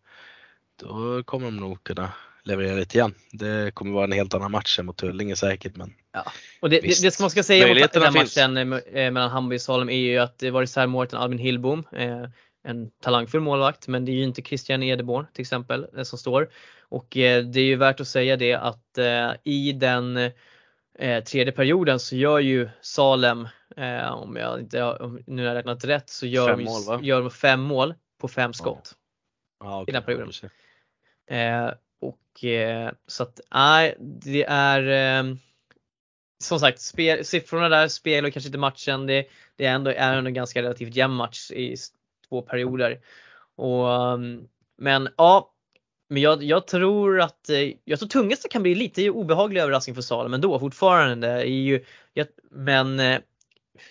då 0.83 1.23
kommer 1.23 1.45
de 1.45 1.57
nog 1.57 1.85
kunna 1.85 2.13
leverera 2.43 2.75
lite 2.75 2.99
igen. 2.99 3.15
Det 3.33 3.75
kommer 3.75 3.93
vara 3.93 4.05
en 4.05 4.13
helt 4.13 4.35
annan 4.35 4.51
match 4.51 4.79
än 4.79 4.87
mot 4.87 4.97
Tullinge 4.97 5.37
säkert 5.37 5.77
men 5.77 5.95
Och 6.61 6.71
det, 6.71 6.81
det, 6.81 7.03
det 7.03 7.11
som 7.11 7.23
man 7.23 7.31
ska 7.31 7.43
säga 7.43 7.71
om 7.71 7.89
den 7.93 8.13
matchen 8.13 8.57
eh, 8.57 9.11
mellan 9.11 9.31
Hammarby 9.31 9.57
och 9.57 9.61
Salem 9.61 9.91
är 9.91 9.99
ju 9.99 10.19
att 10.19 10.39
det 10.39 10.51
var 10.51 10.61
reservmålet 10.61 11.15
Albin 11.15 11.39
Hillbom. 11.39 11.85
Eh, 11.93 12.25
en 12.65 12.91
talangfull 13.03 13.41
målvakt 13.41 13.89
men 13.89 14.05
det 14.05 14.13
är 14.13 14.15
ju 14.15 14.25
inte 14.25 14.43
Christian 14.43 14.83
Edeborn 14.83 15.27
till 15.33 15.43
exempel 15.43 15.87
eh, 15.97 16.03
som 16.03 16.19
står. 16.19 16.49
Och 16.81 17.17
eh, 17.17 17.45
det 17.45 17.61
är 17.61 17.65
ju 17.65 17.77
värt 17.77 18.01
att 18.01 18.09
säga 18.09 18.37
det 18.37 18.55
att 18.55 18.99
eh, 18.99 19.31
i 19.45 19.73
den 19.73 20.31
eh, 20.99 21.25
tredje 21.25 21.53
perioden 21.53 22.01
så 22.01 22.17
gör 22.17 22.39
ju 22.39 22.69
Salem, 22.81 23.49
eh, 23.77 24.13
om 24.13 24.37
jag 24.37 24.61
inte 24.61 24.83
om 24.83 25.23
nu 25.27 25.43
har 25.43 25.49
jag 25.49 25.57
räknat 25.57 25.85
rätt, 25.85 26.11
så 26.11 26.27
gör, 26.27 26.49
Fem 26.49 26.59
de, 26.59 26.65
mål, 26.65 27.07
gör 27.07 27.21
de 27.21 27.31
fem 27.31 27.61
mål 27.61 27.95
på 28.21 28.29
fem 28.29 28.53
skott. 28.53 28.95
ja, 29.61 29.85
I 29.89 29.93
den 29.93 30.03
perioden. 30.03 30.27
du 30.27 30.33
ser. 30.33 30.51
Eh, 31.31 31.73
och 32.01 32.45
eh, 32.45 32.93
så 33.07 33.23
att 33.23 33.41
nej, 33.51 33.97
det 33.99 34.45
är 34.45 35.19
eh, 35.21 35.35
som 36.39 36.61
sagt 36.61 36.81
spel, 36.81 37.25
siffrorna 37.25 37.69
där 37.69 37.89
spelar 37.89 38.31
kanske 38.31 38.49
inte 38.49 38.59
matchen. 38.59 39.07
Det, 39.07 39.27
det 39.57 39.67
är 39.67 39.75
ändå 39.75 39.91
är 39.91 40.17
ändå 40.17 40.29
en 40.29 40.35
ganska 40.35 40.63
relativt 40.63 40.95
jämn 40.95 41.15
match 41.15 41.51
i 41.51 41.77
två 42.29 42.43
perioder. 42.43 43.01
Och, 43.57 43.87
um, 43.87 44.49
men 44.77 45.09
ja, 45.17 45.53
men 46.09 46.23
jag, 46.23 46.43
jag 46.43 46.67
tror 46.67 47.21
att 47.21 47.49
eh, 47.51 47.73
jag 47.85 47.99
tror 47.99 48.09
Tungesta 48.09 48.49
kan 48.49 48.63
bli 48.63 48.75
lite 48.75 49.11
obehaglig 49.11 49.61
överraskning 49.61 49.95
för 49.95 50.03
Salem 50.03 50.35
ändå 50.35 50.59
fortfarande. 50.59 51.29
Är 51.29 51.45
ju, 51.45 51.85
jag, 52.13 52.27
men 52.51 53.01
eh, 53.01 53.19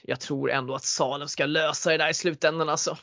jag 0.04 0.20
tror 0.20 0.52
ändå 0.52 0.76
att 0.76 0.84
Salem 0.84 1.28
ska 1.28 1.46
lösa 1.46 1.92
det 1.92 1.98
där 1.98 2.10
i 2.10 2.14
slutändan 2.14 2.70
alltså. 2.70 2.98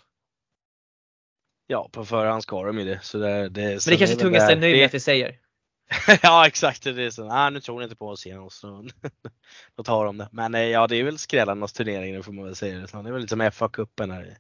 Ja, 1.67 1.89
på 1.93 2.05
förhand 2.05 2.43
ska 2.43 2.63
de 2.63 2.79
ju 2.79 2.85
det. 2.85 3.01
Så 3.03 3.19
det, 3.19 3.49
det 3.49 3.63
Men 3.63 3.79
det 3.87 3.97
kanske 3.97 4.17
Tungesta 4.17 4.53
är 4.53 4.57
nöjd 4.57 4.77
med 4.77 4.87
att 4.87 4.95
vi 4.95 5.01
säger. 5.01 5.39
ja 6.23 6.47
exakt, 6.47 6.83
det 6.83 7.03
är 7.03 7.11
så. 7.11 7.31
Ah, 7.31 7.51
nu 7.51 7.61
tror 7.61 7.79
ni 7.79 7.85
inte 7.85 7.97
på 7.97 8.09
oss 8.09 8.27
igen 8.27 8.39
och 8.39 8.53
så 8.53 8.89
då 9.77 9.83
tar 9.83 10.05
de 10.05 10.19
det. 10.19 10.29
Men 10.33 10.55
eh, 10.55 10.63
ja 10.63 10.87
det 10.87 10.97
är 10.97 11.05
väl 11.05 11.19
skrällarnas 11.19 11.73
turnering 11.73 12.15
nu 12.15 12.23
får 12.23 12.33
man 12.33 12.45
väl 12.45 12.57
säga 12.57 12.79
det. 12.79 12.89
Så 12.89 13.03
Det 13.03 13.09
är 13.09 13.13
väl 13.13 13.21
lite 13.21 13.31
som 13.31 13.43
FA-cupen 13.43 14.13
här 14.13 14.37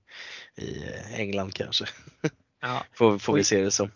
i, 0.57 0.63
i 0.63 0.85
England 1.15 1.55
kanske. 1.55 1.85
Ja. 2.61 2.85
Får, 2.93 3.19
får 3.19 3.35
vi 3.35 3.45
se 3.45 3.63
det 3.63 3.71
som. 3.71 3.91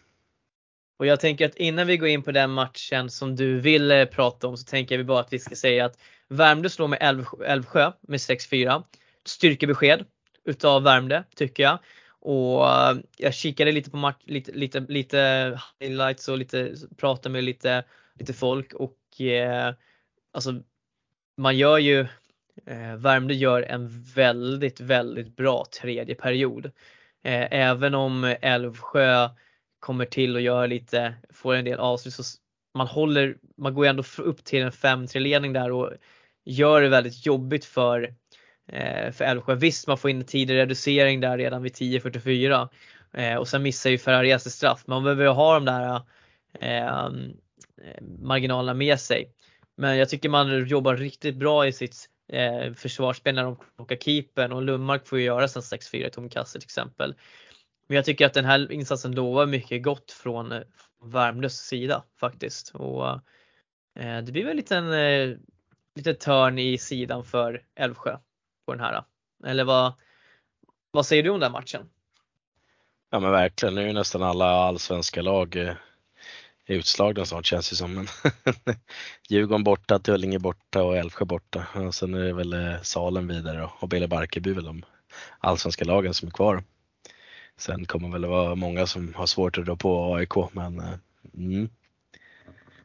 Och 0.98 1.06
jag 1.06 1.20
tänker 1.20 1.46
att 1.46 1.56
innan 1.56 1.86
vi 1.86 1.96
går 1.96 2.08
in 2.08 2.22
på 2.22 2.32
den 2.32 2.50
matchen 2.50 3.10
som 3.10 3.36
du 3.36 3.60
vill 3.60 4.06
prata 4.12 4.48
om 4.48 4.56
så 4.56 4.64
tänker 4.64 4.98
vi 4.98 5.04
bara 5.04 5.20
att 5.20 5.32
vi 5.32 5.38
ska 5.38 5.54
säga 5.54 5.84
att 5.84 5.98
Värmdö 6.28 6.68
slår 6.68 6.88
med 6.88 7.26
Älvsjö 7.46 7.92
med 8.00 8.18
6-4. 8.18 8.82
Styrkebesked 9.24 10.04
utav 10.44 10.82
Värmdö 10.82 11.22
tycker 11.36 11.62
jag. 11.62 11.78
Och 12.20 12.68
eh, 12.68 12.96
jag 13.16 13.34
kikade 13.34 13.72
lite 13.72 13.90
på 13.90 13.96
match, 13.96 14.22
lite, 14.24 14.52
lite, 14.52 14.80
lite 14.80 15.60
highlights 15.80 16.28
och 16.28 16.38
lite, 16.38 16.74
pratade 16.96 17.32
med 17.32 17.44
lite, 17.44 17.84
lite 18.18 18.32
folk 18.32 18.72
och 18.72 19.20
eh, 19.20 19.74
alltså 20.32 20.62
man 21.36 21.56
gör 21.56 21.78
ju, 21.78 22.00
eh, 22.66 22.96
Värmdö 22.96 23.34
gör 23.34 23.62
en 23.62 24.02
väldigt, 24.02 24.80
väldigt 24.80 25.36
bra 25.36 25.66
tredje 25.80 26.14
period. 26.14 26.66
Eh, 27.24 27.46
även 27.50 27.94
om 27.94 28.36
Älvsjö 28.40 29.28
kommer 29.80 30.04
till 30.04 30.34
och 30.34 30.42
gör 30.42 30.66
lite, 30.66 31.14
får 31.30 31.54
en 31.54 31.64
del 31.64 31.78
avslut 31.78 32.14
så 32.14 32.22
man 32.74 32.86
håller, 32.86 33.36
man 33.56 33.74
går 33.74 33.86
ändå 33.86 34.02
upp 34.18 34.44
till 34.44 34.62
en 34.62 34.70
5-3 34.70 35.18
ledning 35.18 35.52
där 35.52 35.72
och 35.72 35.92
gör 36.44 36.82
det 36.82 36.88
väldigt 36.88 37.26
jobbigt 37.26 37.64
för 37.64 38.14
eh, 38.72 39.12
för 39.12 39.24
Älvsjö. 39.24 39.54
Visst 39.54 39.86
man 39.86 39.98
får 39.98 40.10
in 40.10 40.18
en 40.18 40.24
tidig 40.24 40.54
reducering 40.54 41.20
där 41.20 41.38
redan 41.38 41.62
vid 41.62 41.72
10.44 41.72 42.68
eh, 43.12 43.36
och 43.36 43.48
sen 43.48 43.62
missar 43.62 43.90
ju 43.90 43.98
Ferrarias 43.98 44.54
straff. 44.54 44.84
Man 44.86 45.02
behöver 45.02 45.24
ju 45.24 45.30
ha 45.30 45.54
de 45.54 45.64
där 45.64 46.02
eh, 46.60 47.10
marginalerna 48.18 48.74
med 48.74 49.00
sig. 49.00 49.32
Men 49.76 49.96
jag 49.96 50.08
tycker 50.08 50.28
man 50.28 50.66
jobbar 50.66 50.96
riktigt 50.96 51.36
bra 51.36 51.66
i 51.66 51.72
sitt 51.72 52.08
eh, 52.32 52.72
försvarsspel 52.72 53.34
när 53.34 53.44
de 53.44 53.56
plockar 53.76 53.96
keepern 53.96 54.52
och 54.52 54.62
Lundmark 54.62 55.06
får 55.06 55.18
ju 55.18 55.24
göra 55.24 55.48
sen 55.48 55.62
6-4 55.62 56.06
i 56.06 56.10
tomkastet 56.10 56.60
till 56.60 56.66
exempel. 56.66 57.14
Men 57.88 57.96
jag 57.96 58.04
tycker 58.04 58.26
att 58.26 58.34
den 58.34 58.44
här 58.44 58.72
insatsen 58.72 59.12
lovar 59.12 59.46
mycket 59.46 59.82
gott 59.82 60.12
från 60.12 60.52
eh, 60.52 60.62
Värmdös 61.02 61.58
sida 61.58 62.04
faktiskt. 62.20 62.70
Och, 62.74 63.10
eh, 63.94 64.22
det 64.22 64.32
blir 64.32 64.44
väl 64.44 64.50
en 64.50 64.56
liten, 64.56 64.92
eh, 64.92 65.36
liten 65.94 66.16
törn 66.16 66.58
i 66.58 66.78
sidan 66.78 67.24
för 67.24 67.62
Älvsjö 67.74 68.18
på 68.66 68.72
den 68.72 68.80
här. 68.80 69.04
Eller 69.44 69.64
vad, 69.64 69.92
vad 70.90 71.06
säger 71.06 71.22
du 71.22 71.30
om 71.30 71.40
den 71.40 71.52
matchen? 71.52 71.90
Ja 73.10 73.20
men 73.20 73.30
verkligen, 73.30 73.74
nu 73.74 73.82
är 73.82 73.86
ju 73.86 73.92
nästan 73.92 74.22
alla 74.22 74.46
allsvenska 74.46 75.22
lag 75.22 75.56
eh, 75.56 75.74
utslagna 76.66 77.24
snart 77.24 77.46
känns 77.46 77.70
det 77.70 77.76
som. 77.76 77.94
Men 77.94 78.06
Djurgården 79.28 79.64
borta, 79.64 79.98
Tullinge 79.98 80.38
borta 80.38 80.82
och 80.82 80.96
Älvsjö 80.96 81.24
borta. 81.24 81.66
Och 81.74 81.94
sen 81.94 82.14
är 82.14 82.20
det 82.20 82.32
väl 82.32 82.52
eh, 82.52 82.80
Salen 82.82 83.28
vidare 83.28 83.70
och 83.80 83.88
Bele 83.88 84.08
Barkeby 84.08 84.52
väl 84.52 84.64
de 84.64 84.84
allsvenska 85.38 85.84
lagen 85.84 86.14
som 86.14 86.28
är 86.28 86.32
kvar. 86.32 86.62
Sen 87.58 87.84
kommer 87.84 88.08
väl 88.08 88.26
vara 88.26 88.54
många 88.54 88.86
som 88.86 89.14
har 89.14 89.26
svårt 89.26 89.58
att 89.58 89.66
dra 89.66 89.76
på 89.76 90.14
AIK 90.14 90.34
men 90.52 90.78
eh, 90.78 90.94
mm. 91.36 91.68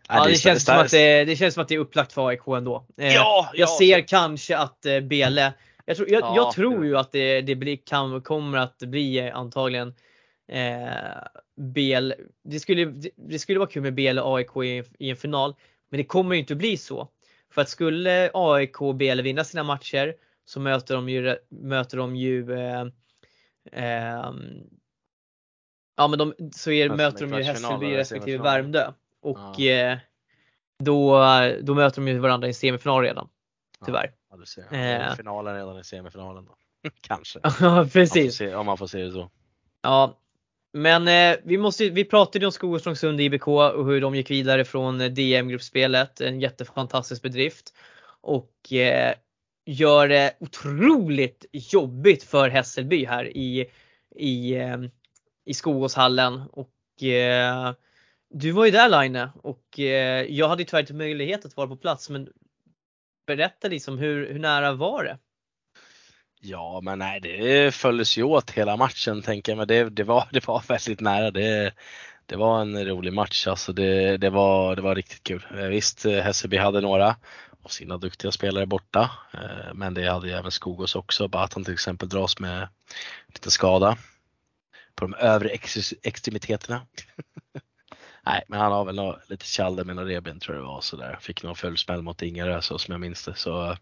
Ja, 0.07 0.25
det, 0.27 0.35
känns 0.35 0.65
som 0.65 0.75
att 0.75 0.91
det, 0.91 1.25
det, 1.25 1.35
känns 1.35 1.53
som 1.53 1.63
att 1.63 1.67
det 1.67 1.75
är 1.75 1.79
upplagt 1.79 2.13
för 2.13 2.27
AIK 2.27 2.47
ändå. 2.47 2.85
Eh, 2.97 3.13
ja, 3.13 3.49
jag 3.53 3.69
ja. 3.69 3.77
ser 3.79 4.07
kanske 4.07 4.57
att 4.57 4.81
Bele, 4.81 5.53
jag 5.85 5.97
tror, 5.97 6.09
jag, 6.09 6.21
ja, 6.21 6.35
jag 6.35 6.51
tror 6.51 6.85
ju 6.85 6.97
att 6.97 7.11
det, 7.11 7.41
det 7.41 7.55
blir, 7.55 7.77
kan, 7.85 8.21
kommer 8.21 8.57
att 8.57 8.77
bli 8.77 9.29
antagligen 9.29 9.93
eh, 10.47 10.87
BL, 11.55 12.11
det 12.43 12.59
skulle, 12.59 12.85
det 13.15 13.39
skulle 13.39 13.59
vara 13.59 13.69
kul 13.69 13.81
med 13.81 13.93
BL 13.93 14.19
och 14.19 14.37
AIK 14.37 14.57
i, 14.57 14.83
i 14.99 15.09
en 15.09 15.15
final, 15.15 15.55
men 15.89 15.97
det 15.97 16.03
kommer 16.03 16.35
ju 16.35 16.39
inte 16.39 16.53
att 16.53 16.57
bli 16.57 16.77
så. 16.77 17.07
För 17.53 17.61
att 17.61 17.69
skulle 17.69 18.31
AIK 18.33 18.81
och 18.81 18.95
BL 18.95 19.21
vinna 19.21 19.43
sina 19.43 19.63
matcher 19.63 20.15
så 20.45 20.59
möter 20.59 20.95
de 20.95 21.09
ju, 21.09 21.35
möter 21.49 21.97
de 21.97 22.15
ju 22.15 22.53
eh, 22.53 22.81
eh, 22.81 22.87
Ja 25.95 26.07
men 26.07 26.19
de, 26.19 26.33
så 26.53 26.71
är, 26.71 26.89
möter 26.89 27.27
de 27.27 27.37
ju 27.37 27.43
Hässelby 27.43 27.97
respektive 27.97 28.43
Värmdö. 28.43 28.91
Och 29.21 29.37
ja. 29.57 29.71
eh, 29.71 29.97
då, 30.79 31.19
då 31.61 31.73
möter 31.73 32.01
de 32.01 32.07
ju 32.07 32.19
varandra 32.19 32.47
i 32.47 32.53
semifinal 32.53 33.03
redan. 33.03 33.29
Tyvärr. 33.85 34.11
Ja, 34.31 34.37
du 34.37 34.45
ser. 34.45 34.73
Eh. 34.73 35.15
Finalen 35.15 35.55
redan 35.55 35.79
i 35.79 35.83
semifinalen 35.83 36.45
då. 36.45 36.55
Kanske. 37.01 37.39
Ja 37.59 37.87
precis. 37.93 38.41
Om 38.41 38.45
man, 38.45 38.51
se, 38.51 38.55
om 38.55 38.65
man 38.65 38.77
får 38.77 38.87
se 38.87 39.03
det 39.03 39.11
så. 39.11 39.31
Ja, 39.81 40.19
men 40.73 41.07
eh, 41.07 41.39
vi, 41.43 41.57
måste, 41.57 41.89
vi 41.89 42.05
pratade 42.05 42.39
ju 42.39 42.45
om 42.45 42.51
Skogåstrångsund 42.51 43.21
IBK 43.21 43.47
och 43.47 43.85
hur 43.85 44.01
de 44.01 44.15
gick 44.15 44.31
vidare 44.31 44.65
från 44.65 45.01
eh, 45.01 45.09
DM-gruppspelet. 45.09 46.21
En 46.21 46.39
jättefantastisk 46.39 47.21
bedrift. 47.21 47.73
Och 48.21 48.73
eh, 48.73 49.13
gör 49.65 50.07
det 50.07 50.33
otroligt 50.39 51.45
jobbigt 51.51 52.23
för 52.23 52.49
Hässelby 52.49 53.05
här 53.05 53.37
i, 53.37 53.69
i, 54.15 54.55
eh, 54.55 54.77
i 55.45 55.53
Skogåshallen. 55.53 56.41
Och 56.51 57.03
eh, 57.03 57.73
du 58.29 58.51
var 58.51 58.65
ju 58.65 58.71
där 58.71 58.89
Line 58.89 59.29
och 59.43 59.79
eh, 59.79 60.23
jag 60.23 60.47
hade 60.47 60.65
tyvärr 60.65 60.81
inte 60.81 60.93
möjlighet 60.93 61.45
att 61.45 61.57
vara 61.57 61.67
på 61.67 61.75
plats 61.75 62.09
men 62.09 62.29
berätta 63.27 63.67
liksom 63.67 63.97
hur, 63.97 64.33
hur 64.33 64.39
nära 64.39 64.73
var 64.73 65.03
det? 65.03 65.17
Ja, 66.45 66.81
men 66.83 66.99
nej, 66.99 67.19
det 67.19 67.75
följdes 67.75 68.17
ju 68.17 68.23
åt 68.23 68.51
hela 68.51 68.77
matchen 68.77 69.21
tänker 69.21 69.51
jag, 69.51 69.57
men 69.57 69.67
det, 69.67 69.89
det, 69.89 70.03
var, 70.03 70.27
det 70.31 70.47
var 70.47 70.63
väldigt 70.67 70.99
nära. 70.99 71.31
Det, 71.31 71.73
det 72.25 72.35
var 72.35 72.61
en 72.61 72.85
rolig 72.85 73.13
match, 73.13 73.47
alltså 73.47 73.73
det, 73.73 74.17
det, 74.17 74.29
var, 74.29 74.75
det 74.75 74.81
var 74.81 74.95
riktigt 74.95 75.23
kul. 75.23 75.45
Eh, 75.57 75.65
visst, 75.65 76.05
eh, 76.05 76.21
Hässelby 76.21 76.57
hade 76.57 76.81
några 76.81 77.15
av 77.63 77.69
sina 77.69 77.97
duktiga 77.97 78.31
spelare 78.31 78.65
borta, 78.65 79.11
eh, 79.33 79.73
men 79.73 79.93
det 79.93 80.11
hade 80.11 80.27
ju 80.27 80.33
även 80.33 80.51
Skogås 80.51 80.95
också. 80.95 81.27
Batan 81.27 81.63
till 81.63 81.73
exempel 81.73 82.09
dras 82.09 82.39
med 82.39 82.67
lite 83.27 83.51
skada 83.51 83.97
på 84.95 85.05
de 85.05 85.13
övre 85.13 85.49
ex 85.49 85.93
extremiteterna. 86.03 86.81
Nej, 88.25 88.43
men 88.47 88.59
han 88.59 88.71
har 88.71 88.85
väl 88.85 88.95
något, 88.95 89.29
lite 89.29 89.45
tjalder 89.45 89.83
med 89.83 89.95
några 89.95 90.09
reben 90.09 90.39
tror 90.39 90.55
jag 90.55 90.63
det 90.63 90.67
var 90.67 90.81
sådär. 90.81 91.17
Fick 91.21 91.43
någon 91.43 91.55
fullsmäll 91.55 92.01
mot 92.01 92.21
Ingarö 92.21 92.61
så 92.61 92.79
som 92.79 92.91
jag 92.91 93.01
minns 93.01 93.25
det. 93.25 93.35
Så 93.35 93.77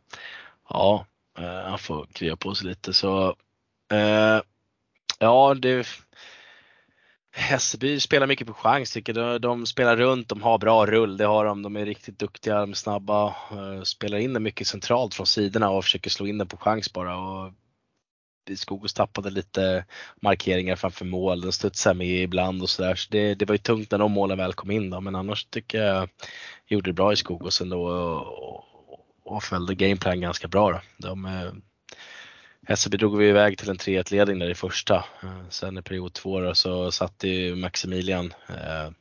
ja, 0.70 1.06
Eh, 1.38 1.70
han 1.70 1.80
får 1.80 2.06
krya 2.06 2.36
på 2.36 2.56
sig 2.56 2.67
lite 2.67 2.94
så 2.94 3.36
eh, 3.91 4.41
ja, 5.20 5.54
det 5.54 5.88
Hässelby 7.34 8.00
spelar 8.00 8.28
mycket 8.28 8.48
på 8.48 8.54
chans 8.54 8.94
tycker 8.94 9.20
jag. 9.20 9.41
De 9.41 9.65
spelar 9.65 9.98
runt, 9.98 10.30
de 10.30 10.41
har 10.41 10.58
bra 10.58 10.86
rull, 10.86 11.17
det 11.17 11.26
har 11.26 11.46
de. 11.46 11.62
De 11.62 11.76
är 11.76 11.86
riktigt 11.86 12.20
duktiga, 12.20 12.60
de 12.60 12.70
är 12.70 12.76
snabba. 12.76 13.28
Eh, 13.28 13.82
spelar 13.84 14.17
in 14.17 14.34
den 14.34 14.44
mycket 14.44 14.67
centralt 14.67 15.13
från 15.13 15.28
sidorna 15.28 15.70
och 15.70 15.84
försöker 15.84 16.10
slå 16.10 16.28
in 16.28 16.38
den 16.38 16.48
på 16.48 16.58
chans 16.58 16.94
bara. 16.94 17.17
Och 17.17 17.54
Skogås 18.56 18.94
tappade 18.94 19.30
lite 19.30 19.86
markeringar 20.22 20.76
framför 20.76 21.06
mål, 21.06 21.41
den 21.41 21.52
studsade 21.52 21.96
med 21.96 22.24
ibland 22.24 22.62
och 22.62 22.70
sådär. 22.70 22.96
Så 22.96 23.08
det, 23.12 23.36
det 23.36 23.46
var 23.46 23.54
ju 23.54 23.60
tungt 23.60 23.91
när 23.91 24.00
de 24.00 24.12
målen 24.12 24.38
väl 24.38 24.54
kom 24.54 24.72
in 24.72 24.89
då, 24.89 25.02
men 25.02 25.15
annars 25.15 25.46
tycker 25.46 25.84
jag 25.84 26.10
gjorde 26.67 26.89
det 26.89 26.94
bra 26.94 27.13
i 27.13 27.15
Skogås 27.15 27.62
ändå. 27.62 27.88
Och, 27.88 28.63
och 29.24 29.44
följde 29.44 29.76
gameplan 29.76 30.22
ganska 30.22 30.48
bra. 30.48 30.72
Då. 30.72 30.82
De, 30.98 31.26
eh, 31.26 31.52
Eh, 32.67 32.69
Hässelby 32.69 32.97
drog 32.97 33.17
vi 33.17 33.30
iväg 33.30 33.58
till 33.58 33.69
en 33.69 33.78
3-1 33.78 34.12
ledning 34.12 34.39
där 34.39 34.50
i 34.50 34.56
första. 34.56 34.95
Eh, 34.95 35.50
sen 35.50 35.78
i 35.78 35.82
period 35.82 36.13
två 36.13 36.39
då, 36.39 36.56
så 36.56 36.91
satte 36.91 37.28
ju 37.28 37.56
Maximilian 37.56 38.34
eh, 38.50 38.91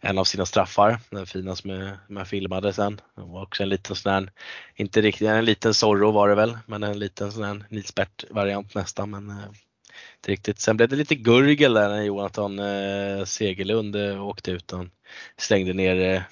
en 0.00 0.18
av 0.18 0.24
sina 0.24 0.46
straffar, 0.46 0.98
den 1.10 1.26
fina 1.26 1.56
som 1.56 1.96
jag 2.08 2.28
filmade 2.28 2.72
sen. 2.72 3.00
Det 3.16 3.22
var 3.22 3.42
också 3.42 3.62
en 3.62 3.68
liten 3.68 3.96
sån 3.96 4.12
här, 4.12 4.30
inte 4.74 5.00
riktigt, 5.00 5.28
en 5.28 5.44
liten 5.44 5.74
Zorro 5.74 6.10
var 6.10 6.28
det 6.28 6.34
väl, 6.34 6.58
men 6.66 6.82
en 6.82 6.98
liten 6.98 7.32
sån 7.32 7.44
här 7.44 7.64
Nils 7.68 7.92
variant 8.30 8.74
nästan. 8.74 9.10
Men, 9.10 9.30
eh, 9.30 9.48
inte 10.16 10.32
riktigt. 10.32 10.60
Sen 10.60 10.76
blev 10.76 10.88
det 10.88 10.96
lite 10.96 11.14
gurgel 11.14 11.74
där 11.74 11.88
när 11.88 12.02
Jonathan 12.02 12.58
eh, 12.58 13.24
Segerlund 13.24 13.96
eh, 13.96 14.26
åkte 14.26 14.50
ut. 14.50 14.70
Han 14.70 14.90
slängde 15.36 15.72
ner 15.72 16.14
eh, 16.14 16.22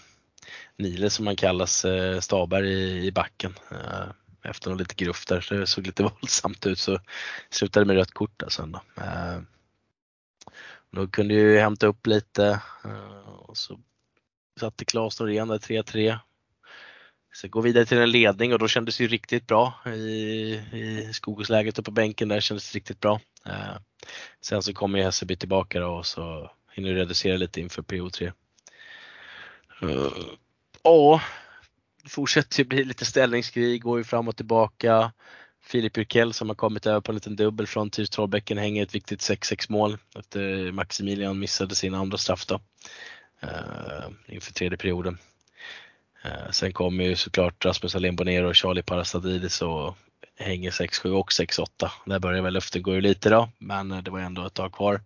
Nile 0.76 1.10
som 1.10 1.26
han 1.26 1.36
kallas, 1.36 1.84
eh, 1.84 2.20
Staberg 2.20 2.68
i, 2.68 3.06
i 3.06 3.12
backen. 3.12 3.54
Eh, 3.70 4.12
efter 4.42 4.70
något 4.70 4.78
lite 4.78 5.04
gruff 5.04 5.26
där, 5.26 5.40
så 5.40 5.54
det 5.54 5.66
såg 5.66 5.86
lite 5.86 6.02
våldsamt 6.20 6.66
ut 6.66 6.78
så 6.78 6.98
slutade 7.50 7.86
med 7.86 7.96
rött 7.96 8.12
kort 8.12 8.38
där 8.38 8.48
sen 8.48 8.72
då. 8.72 8.80
Eh, 9.02 9.40
då 10.90 11.08
kunde 11.08 11.34
ju 11.34 11.58
hämta 11.58 11.86
upp 11.86 12.06
lite 12.06 12.60
eh, 12.84 13.28
och 13.28 13.56
så 13.56 13.80
satte 14.60 14.84
Klas 14.84 15.20
Norén 15.20 15.48
där 15.48 15.58
3-3. 15.58 16.18
Så 17.32 17.48
gå 17.48 17.60
vidare 17.60 17.86
till 17.86 17.98
en 17.98 18.10
ledning 18.10 18.52
och 18.52 18.58
då 18.58 18.68
kändes 18.68 18.96
det 18.96 19.04
ju 19.04 19.08
riktigt 19.08 19.46
bra 19.46 19.74
i, 19.86 19.90
i 20.72 21.10
skogsläget 21.12 21.78
uppe 21.78 21.84
på 21.84 21.90
bänken 21.90 22.28
där 22.28 22.40
kändes 22.40 22.72
det 22.72 22.76
riktigt 22.76 23.00
bra. 23.00 23.20
Eh, 23.46 23.76
sen 24.40 24.62
så 24.62 24.74
kommer 24.74 24.98
ju 24.98 25.04
Hässelby 25.04 25.36
tillbaka 25.36 25.80
då 25.80 25.88
och 25.88 26.06
så 26.06 26.50
hinner 26.72 26.94
reducera 26.94 27.36
lite 27.36 27.60
inför 27.60 27.82
PO3. 27.82 28.32
Eh, 29.82 30.12
ja, 30.82 31.20
fortsätter 32.08 32.58
ju 32.58 32.64
bli 32.64 32.84
lite 32.84 33.04
ställningskrig, 33.04 33.82
går 33.82 33.98
ju 33.98 34.04
fram 34.04 34.28
och 34.28 34.36
tillbaka. 34.36 35.12
Filip 35.62 35.96
Jurkell 35.96 36.32
som 36.32 36.48
har 36.48 36.56
kommit 36.56 36.86
över 36.86 37.00
på 37.00 37.12
en 37.12 37.14
liten 37.14 37.36
dubbel 37.36 37.66
från 37.66 37.90
Tyrs 37.90 38.10
Trollbäcken 38.10 38.58
hänger 38.58 38.82
ett 38.82 38.94
viktigt 38.94 39.20
6-6 39.20 39.66
mål 39.68 39.98
efter 40.18 40.72
Maximilian 40.72 41.38
missade 41.38 41.74
sin 41.74 41.94
andra 41.94 42.18
straff 42.18 42.46
då. 42.46 42.60
Uh, 43.44 44.10
inför 44.26 44.52
tredje 44.52 44.78
perioden. 44.78 45.18
Uh, 46.24 46.50
sen 46.50 46.72
kommer 46.72 47.04
ju 47.04 47.16
såklart 47.16 47.64
Rasmus 47.64 47.94
Alén 47.94 48.16
Bonero 48.16 48.48
och 48.48 48.56
Charlie 48.56 48.82
Parastadidis 48.82 49.62
och 49.62 49.96
hänger 50.36 50.70
6-7 50.70 51.10
och 51.10 51.30
6-8. 51.30 51.90
Där 52.06 52.18
börjar 52.18 52.42
väl 52.42 52.54
luften 52.54 52.82
gå 52.82 52.94
ur 52.94 53.00
lite 53.00 53.30
då, 53.30 53.50
men 53.58 53.92
eh, 53.92 53.98
det 53.98 54.10
var 54.10 54.20
ändå 54.20 54.46
ett 54.46 54.54
tag 54.54 54.72
kvar 54.72 55.00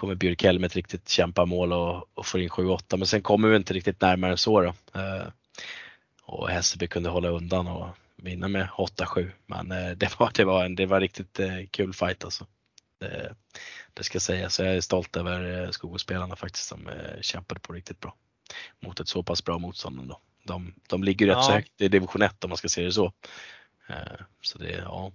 kommer 0.00 0.14
Bjurkell 0.14 0.58
med 0.58 0.66
ett 0.68 0.76
riktigt 0.76 1.08
kämpamål 1.08 1.72
och, 1.72 2.08
och 2.14 2.26
får 2.26 2.40
in 2.40 2.48
7-8 2.48 2.96
men 2.96 3.06
sen 3.06 3.22
kommer 3.22 3.48
vi 3.48 3.56
inte 3.56 3.74
riktigt 3.74 4.00
närmare 4.00 4.30
än 4.30 4.38
så 4.38 4.60
då. 4.60 4.68
Eh, 4.68 5.26
och 6.30 6.48
Hässelby 6.48 6.86
kunde 6.86 7.08
hålla 7.08 7.28
undan 7.28 7.68
och 7.68 7.88
vinna 8.16 8.48
med 8.48 8.68
8-7 8.68 9.30
men 9.46 9.72
eh, 9.72 9.90
det, 9.96 10.18
var, 10.18 10.30
det, 10.34 10.44
var 10.44 10.64
en, 10.64 10.74
det 10.74 10.86
var 10.86 11.00
riktigt 11.00 11.40
eh, 11.40 11.66
kul 11.70 11.92
fight 11.92 12.24
alltså. 12.24 12.46
Det, 13.00 13.34
det 13.94 14.02
ska 14.02 14.20
sägas. 14.20 14.60
Jag 14.60 14.76
är 14.76 14.80
stolt 14.80 15.16
över 15.16 15.70
Skogåspelarna 15.70 16.36
faktiskt 16.36 16.66
som 16.66 16.90
kämpade 17.20 17.60
på 17.60 17.72
riktigt 17.72 18.00
bra. 18.00 18.14
Mot 18.80 19.00
ett 19.00 19.08
så 19.08 19.22
pass 19.22 19.44
bra 19.44 19.58
motstånd 19.58 20.00
ändå. 20.00 20.20
De, 20.44 20.74
de 20.88 21.04
ligger 21.04 21.26
rätt 21.26 21.36
ja. 21.36 21.42
så 21.42 21.52
högt 21.52 21.80
i 21.80 21.88
division 21.88 22.22
1 22.22 22.44
om 22.44 22.50
man 22.50 22.56
ska 22.56 22.68
se 22.68 22.82
det 22.82 22.92
så. 22.92 23.12
Så 24.42 24.58
det, 24.58 24.70
ja. 24.70 25.12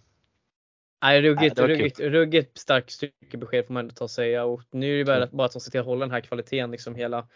Nej, 1.02 1.22
ruggigt, 1.22 1.58
Nej, 1.58 1.68
ruggigt, 1.68 2.00
ruggigt 2.00 2.58
starkt 2.58 2.92
styrkebesked 2.92 3.68
får 3.68 3.74
man 3.74 3.82
ändå 3.82 3.94
ta 3.96 4.04
och 4.04 4.12
säga. 4.12 4.46
Och 4.46 4.62
nu 4.72 4.94
är 4.94 4.98
det 4.98 5.06
bara, 5.06 5.28
bara 5.28 5.46
att 5.46 5.54
de 5.54 5.60
ser 5.60 5.72
till 5.72 5.80
att 5.80 5.86
hålla 5.86 6.06
den 6.06 6.12
här 6.12 6.22
kvaliteten 6.22 6.72
liksom 6.72 6.96
hela, 6.96 7.28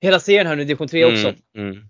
hela 0.00 0.20
serien 0.20 0.46
här 0.46 0.56
nu 0.56 0.62
i 0.62 0.64
division 0.64 0.88
3 0.88 1.04
också. 1.04 1.28
Mm, 1.28 1.68
mm. 1.68 1.88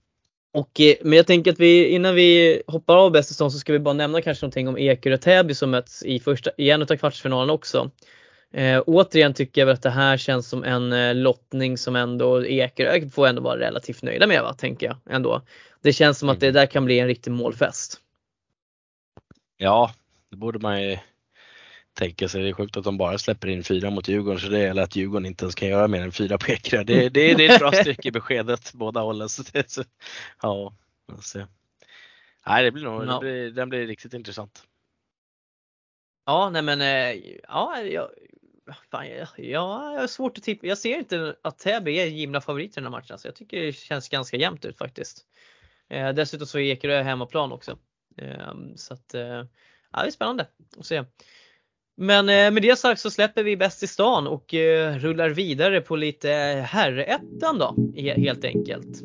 Och, 0.53 0.81
eh, 0.81 0.95
men 1.03 1.13
jag 1.13 1.27
tänker 1.27 1.53
att 1.53 1.61
vi, 1.61 1.89
innan 1.89 2.15
vi 2.15 2.63
hoppar 2.67 2.97
av 2.97 3.13
bästa 3.13 3.35
stånd 3.35 3.53
så 3.53 3.59
ska 3.59 3.73
vi 3.73 3.79
bara 3.79 3.95
nämna 3.95 4.23
kanske 4.23 4.45
någonting 4.45 4.69
om 4.69 4.79
Ekerö 4.79 5.17
Täby 5.17 5.55
som 5.55 5.71
möts 5.71 6.03
i, 6.03 6.21
första, 6.21 6.51
i 6.57 6.71
en 6.71 6.83
av 6.83 6.97
kvartsfinalerna 6.97 7.53
också. 7.53 7.91
Eh, 8.53 8.83
återigen 8.87 9.35
tycker 9.35 9.61
jag 9.61 9.67
väl 9.67 9.75
att 9.75 9.83
det 9.83 9.91
här 9.91 10.17
känns 10.17 10.49
som 10.49 10.65
en 10.65 10.93
eh, 10.93 11.15
lottning 11.15 11.79
som 11.79 11.97
ändå 11.97 12.47
Ekerö 12.47 13.09
får 13.09 13.27
ändå 13.27 13.43
vara 13.43 13.61
relativt 13.61 14.03
nöjda 14.03 14.27
med 14.27 14.43
va, 14.43 14.53
tänker 14.53 14.87
jag 14.87 14.97
ändå. 15.11 15.43
Det 15.83 15.93
känns 15.93 16.19
som 16.19 16.29
att 16.29 16.41
det 16.41 16.47
mm. 16.47 16.55
där 16.55 16.67
kan 16.67 16.85
bli 16.85 16.99
en 16.99 17.07
riktig 17.07 17.31
målfest. 17.31 18.01
Ja, 19.57 19.95
det 20.31 20.37
borde 20.37 20.59
man 20.59 20.83
ju 20.83 20.99
tänka 21.95 22.29
sig. 22.29 22.43
Det 22.43 22.49
är 22.49 22.53
sjukt 22.53 22.77
att 22.77 22.85
de 22.85 22.97
bara 22.97 23.19
släpper 23.19 23.49
in 23.49 23.65
fyra 23.65 23.91
mot 23.91 24.09
Djurgården 24.09 24.41
så 24.41 24.49
det 24.49 24.59
är 24.59 24.81
att 24.81 24.97
Djurgården 24.97 25.27
inte 25.27 25.45
ens 25.45 25.55
kan 25.55 25.69
göra 25.69 25.89
mer 25.89 26.03
än 26.03 26.13
fyra 26.13 26.39
på 26.39 26.51
Ekerö. 26.51 26.85
Det, 26.85 27.09
det, 27.09 27.35
det 27.35 27.47
är 27.47 27.55
ett 27.55 27.61
bra 27.61 27.73
stycke 27.73 28.09
i 28.09 28.13
beskedet 28.13 28.73
båda 28.73 29.01
hållen. 29.01 29.29
Så 29.29 29.43
det, 29.53 29.71
så, 29.71 29.85
ja, 30.43 30.75
se. 31.23 31.47
Nej, 32.47 32.65
det 32.65 32.71
blir 32.71 32.85
nog, 32.85 33.05
ja. 33.05 33.13
det 33.13 33.21
blir, 33.21 33.51
den 33.51 33.69
blir 33.69 33.87
riktigt 33.87 34.15
intressant. 34.15 34.65
Ja, 36.27 36.51
nej 36.51 36.63
men 36.63 36.81
eh, 36.81 37.23
ja, 37.49 37.83
jag, 37.83 38.09
fan, 38.91 39.09
ja, 39.09 39.27
jag 39.37 39.61
har 39.61 40.07
svårt 40.07 40.39
att 40.39 40.45
tippa. 40.45 40.67
Jag 40.67 40.79
ser 40.79 40.99
inte 40.99 41.37
att 41.43 41.59
Täby 41.59 41.99
är 41.99 42.07
givna 42.07 42.41
favoriter 42.41 42.81
i 42.81 42.83
den 42.83 42.93
här 42.93 43.01
matchen. 43.01 43.19
Så 43.19 43.29
jag 43.29 43.35
tycker 43.35 43.63
det 43.63 43.73
känns 43.73 44.09
ganska 44.09 44.37
jämnt 44.37 44.65
ut 44.65 44.79
faktiskt. 44.79 45.27
Eh, 45.89 46.13
dessutom 46.13 46.47
så 46.47 46.59
är 46.59 46.63
Ekerö 46.63 47.03
hemmaplan 47.03 47.53
också. 47.53 47.79
Eh, 48.17 48.55
så 48.77 48.95
att 48.95 49.15
eh, 49.15 49.23
ja, 49.93 50.03
det 50.03 50.07
är 50.07 50.11
spännande 50.11 50.47
att 50.79 50.87
se. 50.87 51.05
Men 51.97 52.29
eh, 52.29 52.51
med 52.51 52.63
det 52.63 52.79
sagt 52.79 53.01
så 53.01 53.11
släpper 53.11 53.43
vi 53.43 53.57
Bäst 53.57 53.83
i 53.83 53.87
stan 53.87 54.27
och 54.27 54.55
eh, 54.55 54.95
rullar 54.95 55.31
vidare 55.31 55.81
på 55.81 55.97
lite 55.97 56.33
eh, 56.33 56.63
herrettan 56.63 57.59
då 57.59 57.75
helt 58.17 58.45
enkelt. 58.45 59.03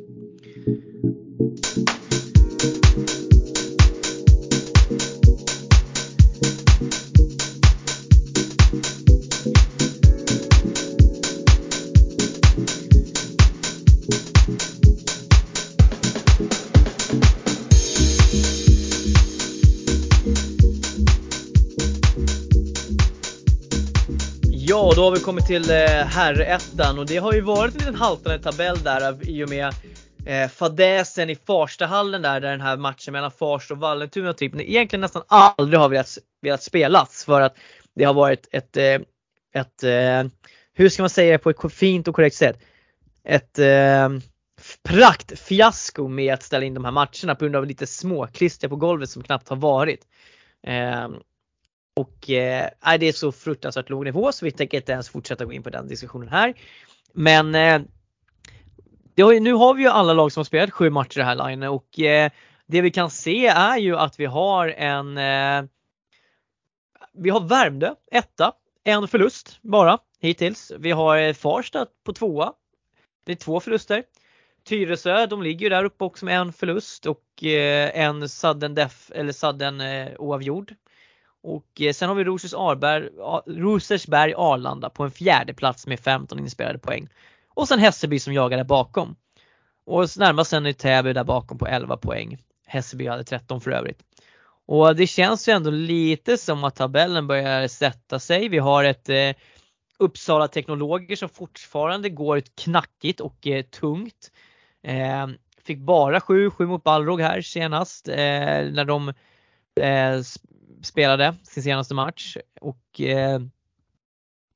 Då 24.95 25.03
har 25.03 25.11
vi 25.11 25.19
kommit 25.19 25.45
till 25.45 25.71
eh, 25.71 25.77
herrettan 25.87 26.99
och 26.99 27.05
det 27.05 27.17
har 27.17 27.33
ju 27.33 27.41
varit 27.41 27.73
en 27.73 27.79
liten 27.79 27.95
haltande 27.95 28.39
tabell 28.39 28.83
där 28.83 29.29
i 29.29 29.43
och 29.43 29.49
med 29.49 29.73
eh, 30.25 30.49
fadäsen 30.49 31.29
i 31.29 31.35
Farstahallen 31.35 32.21
där, 32.21 32.39
där 32.41 32.51
den 32.51 32.61
här 32.61 32.77
matchen 32.77 33.11
mellan 33.11 33.31
Farsta 33.31 33.73
och 33.73 33.79
Vallentuna 33.79 34.33
typ 34.33 34.55
egentligen 34.55 35.01
nästan 35.01 35.23
aldrig 35.27 35.79
har 35.79 35.89
velat, 35.89 36.17
velat 36.41 36.63
spelas 36.63 37.25
för 37.25 37.41
att 37.41 37.57
det 37.95 38.03
har 38.03 38.13
varit 38.13 38.47
ett, 38.51 38.77
eh, 38.77 38.99
ett, 39.53 39.83
ett 39.83 40.31
hur 40.73 40.89
ska 40.89 41.03
man 41.03 41.09
säga 41.09 41.31
det 41.31 41.37
på 41.37 41.49
ett 41.49 41.73
fint 41.73 42.07
och 42.07 42.15
korrekt 42.15 42.35
sätt? 42.35 42.59
Ett 43.23 43.59
eh, 43.59 44.09
praktfiasko 44.83 46.07
med 46.07 46.33
att 46.33 46.43
ställa 46.43 46.65
in 46.65 46.73
de 46.73 46.85
här 46.85 46.91
matcherna 46.91 47.35
på 47.35 47.45
grund 47.45 47.55
av 47.55 47.65
lite 47.65 47.87
småklister 47.87 48.67
på 48.67 48.75
golvet 48.75 49.09
som 49.09 49.23
knappt 49.23 49.49
har 49.49 49.55
varit. 49.55 50.01
Eh, 50.67 51.07
och 51.95 52.29
eh, 52.29 52.69
det 52.99 53.05
är 53.05 53.11
så 53.11 53.31
fruktansvärt 53.31 53.89
låg 53.89 54.05
nivå 54.05 54.31
så 54.31 54.45
vi 54.45 54.51
tänker 54.51 54.77
inte 54.77 54.91
ens 54.91 55.09
fortsätta 55.09 55.45
gå 55.45 55.53
in 55.53 55.63
på 55.63 55.69
den 55.69 55.87
diskussionen 55.87 56.29
här. 56.29 56.53
Men 57.13 57.55
eh, 57.55 57.81
har, 59.23 59.39
nu 59.39 59.53
har 59.53 59.73
vi 59.73 59.83
ju 59.83 59.89
alla 59.89 60.13
lag 60.13 60.31
som 60.31 60.39
har 60.39 60.45
spelat 60.45 60.71
sju 60.71 60.89
matcher 60.89 61.19
det 61.19 61.23
här 61.23 61.49
Line 61.49 61.63
och 61.63 61.99
eh, 61.99 62.31
det 62.67 62.81
vi 62.81 62.91
kan 62.91 63.09
se 63.09 63.47
är 63.47 63.77
ju 63.77 63.97
att 63.97 64.19
vi 64.19 64.25
har 64.25 64.67
en 64.67 65.17
eh, 65.17 65.69
Vi 67.13 67.29
har 67.29 67.39
Värmdö 67.39 67.95
etta, 68.11 68.53
en 68.83 69.07
förlust 69.07 69.59
bara 69.61 69.97
hittills. 70.19 70.71
Vi 70.79 70.91
har 70.91 71.17
eh, 71.17 71.33
Farsta 71.33 71.85
på 72.03 72.13
tvåa. 72.13 72.53
Det 73.25 73.31
är 73.31 73.35
två 73.35 73.59
förluster. 73.59 74.03
Tyresö, 74.63 75.25
de 75.25 75.43
ligger 75.43 75.65
ju 75.65 75.69
där 75.69 75.83
uppe 75.83 76.03
också 76.03 76.25
med 76.25 76.39
en 76.39 76.53
förlust 76.53 77.05
och 77.05 77.43
eh, 77.43 77.99
en 77.99 78.29
sudden 78.29 78.75
def, 78.75 79.11
eller 79.15 79.31
sudden 79.31 79.81
eh, 79.81 80.11
oavgjord. 80.17 80.75
Och 81.45 81.81
eh, 81.81 81.93
sen 81.93 82.09
har 82.09 82.15
vi 82.15 82.23
Rosers 82.23 82.53
Arberg, 82.53 83.09
Rosersberg 83.61 84.33
Arlanda 84.37 84.89
på 84.89 85.03
en 85.03 85.11
fjärde 85.11 85.53
plats 85.53 85.87
med 85.87 85.99
15 85.99 86.39
inspelade 86.39 86.79
poäng. 86.79 87.07
Och 87.53 87.67
sen 87.67 87.79
Hässelby 87.79 88.19
som 88.19 88.33
jagar 88.33 88.57
där 88.57 88.63
bakom. 88.63 89.15
Och 89.85 90.07
närmast 90.17 90.49
sen 90.49 90.65
är 90.65 90.73
Täby 90.73 91.13
där 91.13 91.23
bakom 91.23 91.57
på 91.57 91.67
11 91.67 91.97
poäng. 91.97 92.37
Hässelby 92.65 93.07
hade 93.07 93.23
13 93.23 93.61
för 93.61 93.71
övrigt. 93.71 93.99
Och 94.67 94.95
det 94.95 95.07
känns 95.07 95.49
ju 95.49 95.53
ändå 95.53 95.69
lite 95.69 96.37
som 96.37 96.63
att 96.63 96.75
tabellen 96.75 97.27
börjar 97.27 97.67
sätta 97.67 98.19
sig. 98.19 98.49
Vi 98.49 98.57
har 98.57 98.83
ett 98.83 99.09
eh, 99.09 99.31
Uppsala 99.99 100.47
Teknologer 100.47 101.15
som 101.15 101.29
fortfarande 101.29 102.09
går 102.09 102.41
knackigt 102.55 103.19
och 103.19 103.47
eh, 103.47 103.63
tungt. 103.63 104.31
Eh, 104.83 105.27
fick 105.63 105.79
bara 105.79 106.19
7-7 106.19 106.65
mot 106.65 106.83
Balrog 106.83 107.21
här 107.21 107.41
senast 107.41 108.07
eh, 108.07 108.15
när 108.15 108.85
de 108.85 109.13
eh, 109.81 110.21
spelade 110.85 111.35
sin 111.43 111.63
senaste 111.63 111.93
match 111.93 112.37
och 112.61 113.01
eh, 113.01 113.39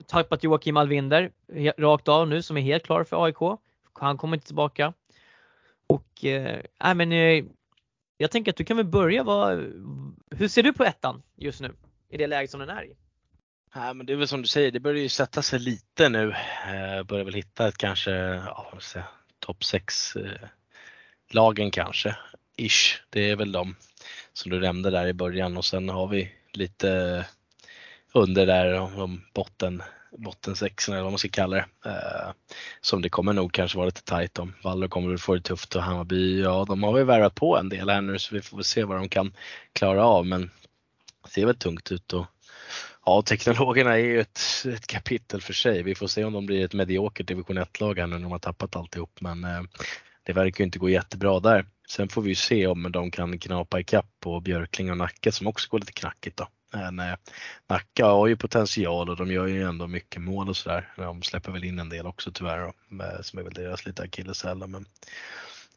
tappat 0.08 0.44
Joakim 0.44 0.78
Alvinder 0.78 1.32
rakt 1.78 2.08
av 2.08 2.28
nu 2.28 2.42
som 2.42 2.58
är 2.58 2.62
helt 2.62 2.84
klar 2.84 3.04
för 3.04 3.26
AIK. 3.26 3.60
Han 3.94 4.18
kommer 4.18 4.38
inte 4.38 4.48
tillbaka. 4.48 4.94
Och 5.88 6.26
eh, 6.26 6.62
men, 6.96 7.12
eh, 7.12 7.46
jag 8.18 8.32
tänker 8.32 8.52
att 8.52 8.58
du 8.58 8.64
kan 8.64 8.78
väl 8.78 8.86
börja. 8.86 9.24
Vad, 9.24 9.58
hur 10.32 10.48
ser 10.48 10.64
du 10.64 10.74
på 10.74 10.84
ettan 10.84 11.22
just 11.36 11.62
nu 11.62 11.76
i 12.10 12.18
det 12.18 12.28
läget 12.28 12.52
som 12.52 12.60
den 12.60 12.70
är 12.70 12.84
i? 12.84 12.96
Ja, 13.74 13.94
men 13.94 14.06
det 14.06 14.14
är 14.14 14.18
väl 14.18 14.28
som 14.28 14.42
du 14.42 14.48
säger, 14.48 14.72
det 14.72 14.80
börjar 14.80 15.02
ju 15.02 15.10
sätta 15.10 15.42
sig 15.42 15.60
lite 15.60 16.10
nu. 16.10 16.32
Eh, 16.68 17.04
börjar 17.04 17.26
väl 17.26 17.34
hitta 17.34 17.68
ett 17.68 17.78
kanske 17.78 18.12
ja, 18.12 18.74
topp 19.40 19.64
6 19.64 20.16
eh, 20.16 20.32
lagen 21.32 21.72
kanske. 21.72 22.16
Ish, 22.58 23.02
det 23.10 23.30
är 23.30 23.36
väl 23.36 23.52
de 23.52 23.76
som 24.34 24.52
du 24.52 24.60
nämnde 24.60 24.90
där 24.90 25.08
i 25.08 25.14
början 25.14 25.58
och 25.58 25.66
sen 25.66 25.90
har 25.90 26.08
vi 26.08 26.32
lite 26.54 27.26
under 28.14 28.46
där 28.46 28.80
om 28.80 29.22
botten 29.34 29.84
bottensexorna 30.18 30.98
eller 30.98 31.04
vad 31.04 31.12
man 31.12 31.20
ska 31.20 31.30
kalla 31.30 31.56
det. 31.56 31.66
Eh, 31.86 32.32
som 32.82 33.02
det 33.02 33.10
kommer 33.10 33.34
nog 33.34 33.54
kanske 33.54 33.78
vara 33.78 33.86
lite 33.86 34.04
tajt 34.04 34.40
om. 34.40 34.54
Valler 34.64 34.88
kommer 34.88 35.10
väl 35.10 35.18
få 35.18 35.36
det 35.36 35.42
tufft 35.42 35.76
och 35.76 35.84
Hammarby, 35.84 36.42
ja 36.42 36.66
de 36.68 36.84
har 36.84 36.94
väl 36.94 37.06
värvat 37.06 37.36
på 37.36 37.58
en 37.58 37.70
del 37.70 37.90
här 37.90 38.02
nu 38.02 38.20
så 38.20 38.36
vi 38.36 38.42
får 38.42 38.58
väl 38.58 38.64
se 38.64 38.84
vad 38.84 38.98
de 38.98 39.10
kan 39.10 39.34
klara 39.74 40.06
av 40.06 40.26
men 40.26 40.52
det 41.24 41.30
ser 41.30 41.46
väl 41.46 41.56
tungt 41.56 41.92
ut 41.92 42.14
och 42.14 42.26
ja, 43.06 43.22
teknologerna 43.22 43.94
är 43.94 44.04
ju 44.04 44.20
ett, 44.20 44.40
ett 44.66 44.88
kapitel 44.88 45.42
för 45.42 45.54
sig. 45.54 45.84
Vi 45.84 45.96
får 45.96 46.08
se 46.08 46.24
om 46.24 46.34
de 46.34 46.46
blir 46.46 46.66
ett 46.66 46.74
mediokert 46.74 47.28
division 47.28 47.58
1-lag 47.58 48.00
här 48.00 48.08
nu 48.08 48.16
när 48.16 48.24
de 48.24 48.32
har 48.32 48.40
tappat 48.40 48.76
alltihop 48.76 49.22
men 49.22 49.44
eh, 49.44 49.62
det 50.24 50.34
verkar 50.34 50.60
ju 50.60 50.66
inte 50.66 50.80
gå 50.80 50.90
jättebra 50.90 51.40
där. 51.40 51.66
Sen 51.90 52.10
får 52.10 52.22
vi 52.22 52.36
se 52.36 52.68
om 52.68 52.92
de 52.92 53.12
kan 53.12 53.40
knapa 53.40 53.80
ikapp 53.80 54.06
på 54.20 54.40
Björkling 54.40 54.92
och 54.92 54.98
Nacka 54.98 55.32
som 55.32 55.48
också 55.48 55.70
går 55.70 55.80
lite 55.80 55.92
knackigt 55.92 56.38
då. 56.38 56.48
Men 56.74 57.00
eh, 57.00 57.16
Nacka 57.68 58.06
har 58.06 58.28
ju 58.28 58.36
potential 58.36 59.10
och 59.10 59.16
de 59.16 59.32
gör 59.32 59.48
ju 59.48 59.64
ändå 59.64 59.88
mycket 59.88 60.22
mål 60.22 60.50
och 60.50 60.58
sådär. 60.58 60.94
De 60.96 61.24
släpper 61.24 61.52
väl 61.52 61.64
in 61.64 61.80
en 61.80 61.90
del 61.90 62.06
också 62.06 62.32
tyvärr 62.32 62.60
då, 62.60 63.04
eh, 63.04 63.22
som 63.22 63.40
är 63.40 63.44
väl 63.44 63.54
deras 63.54 63.86
lite 63.86 64.04
akilleshäl. 64.04 64.68
Men 64.68 64.86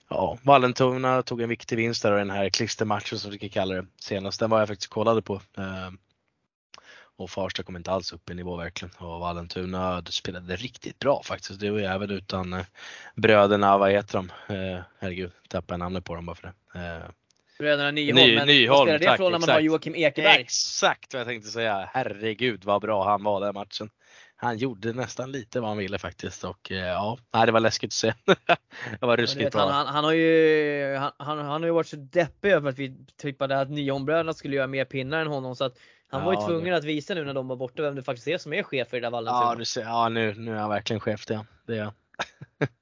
ja, 0.09 0.39
Vallentuna 0.43 1.23
tog 1.23 1.41
en 1.41 1.49
viktig 1.49 1.77
vinst 1.77 2.03
där 2.03 2.13
och 2.13 2.19
den 2.19 2.31
här 2.31 2.49
klistermatchen 2.49 3.19
som 3.19 3.31
vi 3.31 3.39
kan 3.39 3.49
kalla 3.49 3.75
det 3.75 3.87
senast, 4.01 4.41
den 4.41 4.51
var 4.51 4.59
jag 4.59 4.69
faktiskt 4.69 4.91
kollade 4.91 5.23
på. 5.23 5.35
Eh, 5.35 5.91
och 7.17 7.31
Farsta 7.31 7.63
kom 7.63 7.77
inte 7.77 7.91
alls 7.91 8.13
upp 8.13 8.31
i 8.31 8.35
nivå 8.35 8.57
verkligen. 8.57 8.95
Och 8.99 9.21
Vallentuna 9.21 10.03
spelade 10.05 10.57
riktigt 10.57 10.99
bra 10.99 11.23
faktiskt. 11.25 11.61
Det 11.61 11.71
var 11.71 11.79
ju 11.79 11.85
även 11.85 12.11
utan 12.11 12.53
eh, 12.53 12.65
bröderna, 13.17 13.79
vad 13.79 13.91
heter 13.91 14.13
de? 14.13 14.55
Eh, 14.55 14.83
herregud, 15.01 15.33
tappade 15.49 15.79
namnet 15.79 16.05
på 16.05 16.15
dem 16.15 16.27
bara 16.27 16.37
för 16.37 16.53
det. 16.73 16.81
Eh, 16.81 17.11
Bröderna 17.59 17.91
Nyholm, 17.91 18.17
Ny, 18.17 18.37
men 18.37 18.47
Nyholm, 18.47 18.87
spelar 18.87 18.99
det 18.99 19.07
tack, 19.07 19.17
från 19.17 19.33
när 19.33 19.39
man 19.39 19.43
exakt. 19.43 19.53
har 19.53 19.61
Joakim 19.61 19.95
Ekeberg? 19.95 20.41
Exakt 20.41 21.15
vad 21.15 21.21
jag 21.21 21.27
tänkte 21.27 21.51
säga. 21.51 21.91
Herregud 21.93 22.65
vad 22.65 22.83
bra 22.83 23.05
han 23.05 23.25
var 23.25 23.41
den 23.41 23.55
matchen. 23.55 23.91
Han 24.37 24.59
gjorde 24.59 24.93
nästan 24.93 25.33
lite 25.33 25.61
vad 25.61 25.69
han 25.69 25.79
ville 25.79 25.99
faktiskt 25.99 26.45
och 26.45 26.73
eh, 26.73 26.79
ja, 26.79 27.19
det 27.47 27.53
var 27.53 27.61
läskigt 27.61 27.89
att 27.89 27.93
se. 27.93 28.15
det 29.01 29.07
var 29.07 29.17
ruskigt 29.17 29.53
bra. 29.53 29.71
Han, 29.71 29.87
han, 29.87 30.05
har 30.05 30.13
ju, 30.13 30.97
han, 30.97 31.13
han, 31.19 31.39
har 31.39 31.65
ju 31.65 31.71
varit 31.71 31.87
så 31.87 31.97
deppig 31.97 32.51
över 32.51 32.71
att 32.71 32.79
vi 32.79 32.97
tippade 33.17 33.61
att 33.61 33.71
Nyholmbröderna 33.71 34.33
skulle 34.33 34.57
göra 34.57 34.67
mer 34.67 34.85
pinnar 34.85 35.21
än 35.21 35.27
honom 35.27 35.57
så 35.57 35.65
att 35.65 35.79
Han 36.13 36.25
var 36.25 36.33
ju 36.33 36.39
Ja, 36.41 36.47
tvungen 36.47 36.75
att 36.75 36.85
visa 36.85 37.15
nu 37.15 37.25
när 37.25 37.35
de 37.35 37.49
var 37.49 37.57
borta 37.57 37.83
vem 37.83 37.95
det 37.95 38.03
faktiskt 38.03 38.29
är 38.29 38.39
som 38.39 38.53
är 38.53 38.63
chef 38.63 38.89
för 38.89 38.97
det 38.97 39.01
där 39.01 39.07
Ja, 39.07 39.11
Vallentuna. 39.11 39.55
du 39.55 39.65
ser, 39.65 39.83
ja 39.83 40.09
nu, 40.09 40.35
nu 40.35 40.53
är 40.53 40.57
han 40.61 40.71
verkligen 40.71 41.01
chef 41.01 41.27
det. 41.27 41.45
det 41.67 41.79
är. 41.79 41.93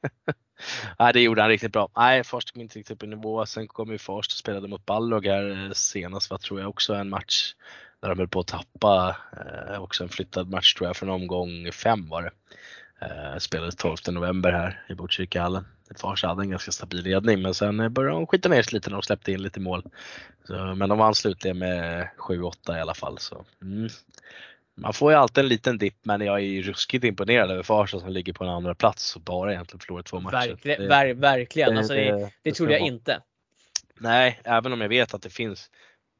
Nej, 0.99 1.12
det 1.12 1.20
gjorde 1.20 1.41
han 1.43 1.49
riktigt 1.51 1.72
bra. 1.72 1.89
Nej, 1.97 2.24
Farsta 2.24 2.53
kom 2.53 2.62
inte 2.62 2.78
riktigt 2.78 2.97
upp 2.97 3.03
i 3.03 3.07
nivå. 3.07 3.47
Sen 3.47 3.68
kom 3.68 3.93
ju 3.93 3.99
Farsta 3.99 4.33
och 4.33 4.39
spelade 4.39 4.68
mot 4.68 4.87
Ballog 4.87 5.26
här 5.26 5.64
eh, 5.66 5.72
senast, 5.72 6.31
vad 6.31 6.41
tror 6.41 6.61
jag 6.61 6.68
också 6.68 6.95
en 6.95 7.09
match 7.09 7.55
där 8.03 8.09
de 8.09 8.18
höll 8.18 8.28
på 8.28 8.41
att 8.41 8.47
tappa. 8.47 9.16
Eh, 9.72 9.83
också 9.83 10.03
en 10.03 10.09
flyttad 10.09 10.49
match 10.51 10.74
tror 10.74 10.89
jag 10.89 10.97
från 10.97 11.09
omgång 11.09 11.72
fem 11.72 12.09
var 12.09 12.22
det. 12.22 12.31
Eh, 13.07 13.39
spelades 13.39 13.76
12 13.76 13.97
november 14.11 14.53
här 14.53 14.85
i 14.89 14.95
Botkyrkahallen. 14.95 15.66
Farsta 15.99 16.28
hade 16.28 16.43
en 16.43 16.51
ganska 16.51 16.72
stabil 16.72 17.03
ledning 17.03 17.43
men 17.43 17.55
sen 17.55 17.93
började 17.95 18.16
de 18.16 18.26
skita 18.26 18.49
ner 18.49 18.62
sig 18.62 18.74
lite 18.74 18.91
när 18.91 18.97
de 18.97 19.03
släppte 19.03 19.32
in 19.32 19.43
lite 19.43 19.61
mål. 19.61 19.82
Så, 20.45 20.74
men 20.74 20.88
de 20.88 20.99
vann 20.99 21.14
slutligen 21.14 21.59
med 21.59 22.09
7-8 22.18 22.76
i 22.76 22.80
alla 22.80 22.95
fall. 22.95 23.18
Så, 23.18 23.45
mm. 23.62 23.88
Man 24.74 24.93
får 24.93 25.12
ju 25.12 25.18
alltid 25.18 25.45
en 25.45 25.49
liten 25.49 25.78
dipp 25.78 25.97
men 26.03 26.20
jag 26.20 26.34
är 26.36 26.45
ju 26.45 26.62
ruskigt 26.62 27.05
imponerad 27.05 27.51
över 27.51 27.62
Farsta 27.62 28.01
som 28.01 28.09
ligger 28.12 28.32
på 28.32 28.45
en 28.45 28.51
andra 28.51 28.74
plats 28.74 29.16
och 29.16 29.22
bara 29.22 29.53
egentligen 29.53 29.80
förlorat 29.80 30.07
två 30.07 30.20
matcher. 30.20 30.49
Verkligen, 30.49 30.80
Det- 30.82 30.88
ver, 30.88 31.14
verkligen. 31.14 31.78
Alltså 31.78 31.95
det, 31.95 32.01
det- 32.12 32.30
det 32.43 32.51
ska 32.51 32.57
trodde 32.57 32.72
jag 32.72 32.80
inte. 32.86 33.20
Nej, 33.99 34.41
även 34.45 34.72
om 34.72 34.80
jag 34.80 34.88
vet 34.88 35.14
att 35.14 35.22
det 35.22 35.30
finns 35.30 35.70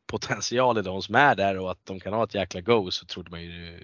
potential 0.07 0.79
i 0.79 0.83
de 0.83 1.03
som 1.03 1.15
är 1.15 1.35
där 1.35 1.59
och 1.59 1.71
att 1.71 1.87
de 1.87 2.01
kan 2.01 2.13
ha 2.13 2.25
ett 2.25 2.35
jäkla 2.35 2.61
go 2.61 2.91
så 2.91 3.07
trodde 3.07 3.31
man 3.31 3.43
ju 3.43 3.79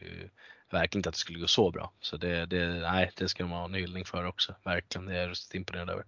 verkligen 0.71 0.99
inte 0.99 1.09
att 1.09 1.15
det 1.15 1.19
skulle 1.19 1.39
gå 1.39 1.47
så 1.47 1.71
bra. 1.71 1.93
Så 2.01 2.17
det, 2.17 2.47
det, 2.47 2.67
nej, 2.67 3.11
det 3.17 3.29
ska 3.29 3.43
de 3.43 3.53
ha 3.53 3.65
en 3.65 3.75
hyllning 3.75 4.05
för 4.05 4.27
också. 4.27 4.55
Verkligen, 4.65 5.07
det 5.07 5.15
är 5.15 5.21
jag 5.21 5.31
riktigt 5.31 5.55
imponerad 5.55 5.91
över. 5.91 6.05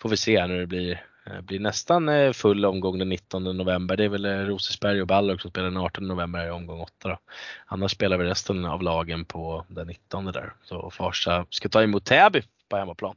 Får 0.00 0.08
vi 0.08 0.16
se 0.16 0.40
här 0.40 0.48
när 0.48 0.58
det 0.58 0.66
blir, 0.66 1.04
eh, 1.26 1.40
blir 1.40 1.60
nästan 1.60 2.08
eh, 2.08 2.32
full 2.32 2.64
omgång 2.64 2.98
den 2.98 3.08
19 3.08 3.44
november. 3.44 3.96
Det 3.96 4.04
är 4.04 4.08
väl 4.08 4.24
eh, 4.24 4.38
Rosersberg 4.38 5.00
och 5.00 5.06
Ballock 5.06 5.40
som 5.40 5.50
spelar 5.50 5.68
den 5.68 5.76
18 5.76 6.08
november 6.08 6.46
i 6.46 6.50
omgång 6.50 6.80
8 6.80 7.08
då. 7.08 7.18
Annars 7.66 7.92
spelar 7.92 8.18
vi 8.18 8.24
resten 8.24 8.64
av 8.64 8.82
lagen 8.82 9.24
på 9.24 9.66
den 9.68 9.86
19 9.86 10.24
där. 10.24 10.52
Så 10.62 10.90
Farsta 10.90 11.46
ska 11.50 11.68
ta 11.68 11.82
emot 11.82 12.04
Täby 12.04 12.42
på 12.68 12.76
hemmaplan. 12.76 13.16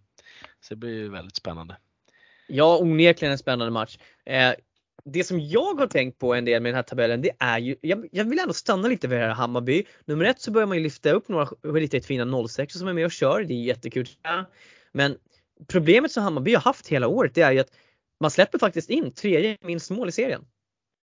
Så 0.62 0.74
det 0.74 0.78
blir 0.78 0.94
ju 0.94 1.10
väldigt 1.10 1.36
spännande. 1.36 1.78
Ja, 2.48 2.78
onekligen 2.78 3.32
en 3.32 3.38
spännande 3.38 3.72
match. 3.72 3.98
Eh, 4.26 4.54
det 5.06 5.24
som 5.24 5.39
jag 5.39 5.80
har 5.80 5.88
tänkt 5.88 6.20
på 6.20 6.34
en 6.34 6.45
del 6.45 6.62
med 6.62 6.70
den 6.70 6.76
här 6.76 6.84
tabellen 6.84 7.22
det 7.22 7.32
är 7.39 7.60
ju, 7.60 7.76
jag, 7.82 8.08
jag 8.12 8.26
vill 8.26 8.39
ändå 8.39 8.54
stanna 8.54 8.88
lite 8.88 9.08
vid 9.08 9.20
det 9.20 9.26
här 9.26 9.34
Hammarby. 9.34 9.84
Nummer 10.06 10.26
ett 10.26 10.41
så 10.41 10.52
börjar 10.52 10.68
man 10.68 10.78
ju 10.78 10.84
lyfta 10.84 11.12
upp 11.12 11.28
några 11.28 11.45
riktigt 11.64 12.06
fina 12.06 12.48
06 12.48 12.74
som 12.74 12.88
är 12.88 12.93
med 12.93 13.06
och 13.06 13.12
kör, 13.12 13.43
det 13.43 13.54
är 13.54 13.64
jättekul. 13.64 14.08
Men 14.91 15.18
problemet 15.68 16.12
som 16.12 16.24
Hammarby 16.24 16.54
har 16.54 16.62
haft 16.62 16.88
hela 16.88 17.08
året 17.08 17.36
det 17.36 17.41
är 17.41 17.52
ju 17.52 17.60
att 17.60 17.72
man 18.20 18.32
släpper 18.32 18.60
faktiskt 18.60 18.89
in 18.89 19.12
tredje 19.12 19.58
minst 19.62 19.91
mål 19.91 20.10
i 20.10 20.12
serien. 20.12 20.45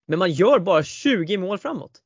Men 0.08 0.18
man 0.18 0.32
gör 0.32 0.58
bara 0.58 0.82
20 0.82 1.36
mål 1.36 1.58
framåt. 1.58 2.02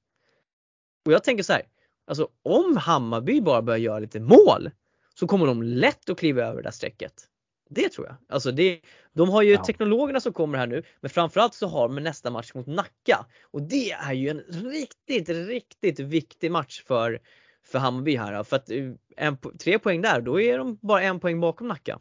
Och 1.07 1.13
jag 1.13 1.25
tänker 1.25 1.45
så 1.45 1.53
här, 1.53 1.63
alltså 2.07 2.29
om 2.43 2.77
Hammarby 2.77 3.41
bara 3.41 3.63
börjar 3.63 3.79
göra 3.79 3.99
lite 3.99 4.21
mål 4.21 4.71
så 5.15 5.27
kommer 5.27 5.47
de 5.47 5.63
lätt 5.63 6.11
att 6.11 6.19
kliva 6.19 6.43
över 6.43 6.57
det 6.57 6.63
där 6.63 6.71
strecket. 6.71 7.29
Det 7.69 7.89
tror 7.89 8.07
jag. 8.07 8.17
Alltså 8.29 8.51
det, 8.53 8.81
de 9.15 9.29
har 9.31 9.43
ju 9.43 9.53
Ja. 9.53 9.65
teknologerna 9.65 10.21
som 10.21 10.33
kommer 10.33 10.59
här 10.59 10.67
nu 10.67 10.83
men 11.01 11.11
framförallt 11.11 11.55
så 11.55 11.67
har 11.69 11.89
de 11.89 11.95
nästa 12.03 12.31
match 12.31 12.55
mot 12.55 12.67
Nacka. 12.67 13.27
Och 13.51 13.63
det 13.63 13.91
är 13.93 14.13
ju 14.13 14.29
en 14.29 14.41
riktigt, 14.73 15.29
riktigt 15.29 16.01
viktig 16.01 16.51
match 16.51 16.83
för, 16.87 17.21
för 17.67 17.79
Hammarby 17.79 18.17
här. 18.17 18.43
För 18.45 18.57
att 18.57 18.71
eh, 18.71 18.79
en, 19.17 19.39
tre 19.59 19.79
poäng 19.79 20.03
där, 20.03 20.21
då 20.21 20.41
är 20.41 20.59
de 20.59 20.79
bara 20.83 21.03
en 21.03 21.21
poäng 21.21 21.41
bakom 21.41 21.69
Nacka. 21.69 21.99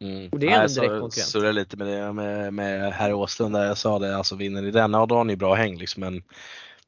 Mm. 0.00 0.28
Och 0.32 0.38
det 0.38 0.46
är 0.46 0.50
Nej, 0.50 0.60
en 0.60 0.68
så- 0.70 0.80
direkt 0.80 1.00
konkurrent. 1.00 1.28
surrade 1.28 1.52
lite 1.52 1.76
med 1.76 1.86
det 1.86 2.12
med, 2.12 2.54
med 2.54 2.92
herr 2.92 3.12
Åslund 3.12 3.54
där 3.54 3.64
jag 3.64 3.78
sa 3.78 3.98
det, 3.98 4.16
alltså 4.16 4.36
vinner 4.36 4.62
ni 4.62 4.70
den, 4.70 4.92
ja 4.92 5.06
då 5.06 5.14
har 5.14 5.24
ni 5.24 5.36
bra 5.36 5.54
häng 5.54 5.76
liksom. 5.78 6.00
Men 6.00 6.22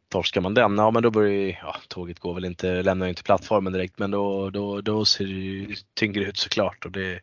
torskar 0.08 0.40
man 0.40 0.54
den, 0.54 0.78
ja 0.78 0.90
men 0.90 1.02
då 1.02 1.10
börjar 1.10 1.32
ju, 1.32 1.50
ja 1.50 1.76
tåget 1.88 2.18
går 2.18 2.34
väl 2.34 2.44
inte, 2.44 2.82
lämnar 2.82 3.06
ju 3.06 3.10
inte 3.10 3.22
plattformen 3.22 3.72
direkt 3.72 3.98
men 3.98 4.10
då, 4.10 4.50
då, 4.50 4.80
då 4.80 5.04
ser 5.04 5.24
det 5.24 5.30
ju 5.30 5.74
tyngre 5.94 6.24
ut 6.24 6.36
såklart 6.36 6.84
och 6.84 6.90
det 6.90 7.20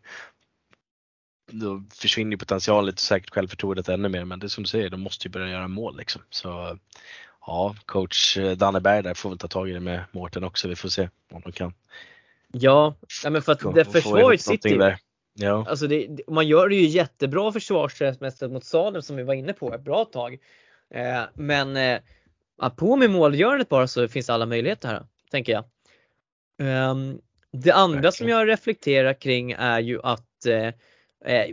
då 1.51 1.83
försvinner 1.93 2.31
ju 2.31 2.37
potentialen 2.37 2.85
lite 2.85 3.01
säkert 3.01 3.29
självförtroendet 3.29 3.89
ännu 3.89 4.09
mer 4.09 4.25
men 4.25 4.39
det 4.39 4.45
är 4.45 4.49
som 4.49 4.63
du 4.63 4.69
säger, 4.69 4.89
de 4.89 5.01
måste 5.01 5.27
ju 5.27 5.31
börja 5.31 5.47
göra 5.47 5.67
mål 5.67 5.97
liksom. 5.97 6.21
Så 6.29 6.77
ja, 7.47 7.75
coach 7.85 8.37
eh, 8.37 8.51
Danneberg 8.51 9.03
där 9.03 9.13
får 9.13 9.29
väl 9.29 9.37
ta 9.37 9.47
tag 9.47 9.69
i 9.69 9.73
det 9.73 9.79
med 9.79 10.03
Mårten 10.11 10.43
också, 10.43 10.67
vi 10.67 10.75
får 10.75 10.89
se 10.89 11.09
om 11.31 11.41
de 11.41 11.51
kan 11.51 11.73
Ja, 12.51 12.95
men 13.29 13.41
för 13.41 13.51
att 13.51 13.75
det 13.75 13.85
försvaret 13.85 14.41
sitter 14.41 14.77
där. 14.77 14.97
Ja. 15.33 15.65
Alltså 15.69 15.87
det, 15.87 16.19
man 16.27 16.47
gör 16.47 16.69
det 16.69 16.75
ju 16.75 16.87
jättebra 16.87 17.51
försvarsmässigt 17.51 18.51
mot 18.51 18.65
Salem 18.65 19.01
som 19.01 19.15
vi 19.15 19.23
var 19.23 19.33
inne 19.33 19.53
på 19.53 19.73
ett 19.73 19.81
bra 19.81 20.05
tag. 20.05 20.37
Eh, 20.93 21.21
men 21.33 21.77
eh, 21.77 21.99
på 22.75 22.95
med 22.95 23.09
målgörandet 23.09 23.69
bara 23.69 23.87
så 23.87 24.07
finns 24.07 24.29
alla 24.29 24.45
möjligheter 24.45 24.87
här, 24.87 25.05
tänker 25.31 25.53
jag. 25.53 25.63
Ehm, 26.67 27.19
det 27.51 27.71
andra 27.71 27.95
Verkligen. 27.95 28.11
som 28.11 28.29
jag 28.29 28.47
reflekterar 28.47 29.13
kring 29.13 29.51
är 29.51 29.79
ju 29.79 30.01
att 30.03 30.45
eh, 30.45 30.55
eh, 30.55 30.73
Eh, 31.25 31.45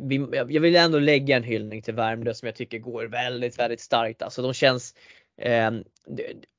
jag 0.49 0.61
vill 0.61 0.77
ändå 0.77 0.99
lägga 0.99 1.37
en 1.37 1.43
hyllning 1.43 1.83
till 1.83 1.95
Värmdö 1.95 2.35
som 2.35 2.47
jag 2.47 2.55
tycker 2.55 2.79
går 2.79 3.05
väldigt, 3.05 3.59
väldigt 3.59 3.81
starkt. 3.81 4.23
Alltså 4.23 4.43
de 4.43 4.55
känns 4.55 4.95
ehm, 5.43 5.85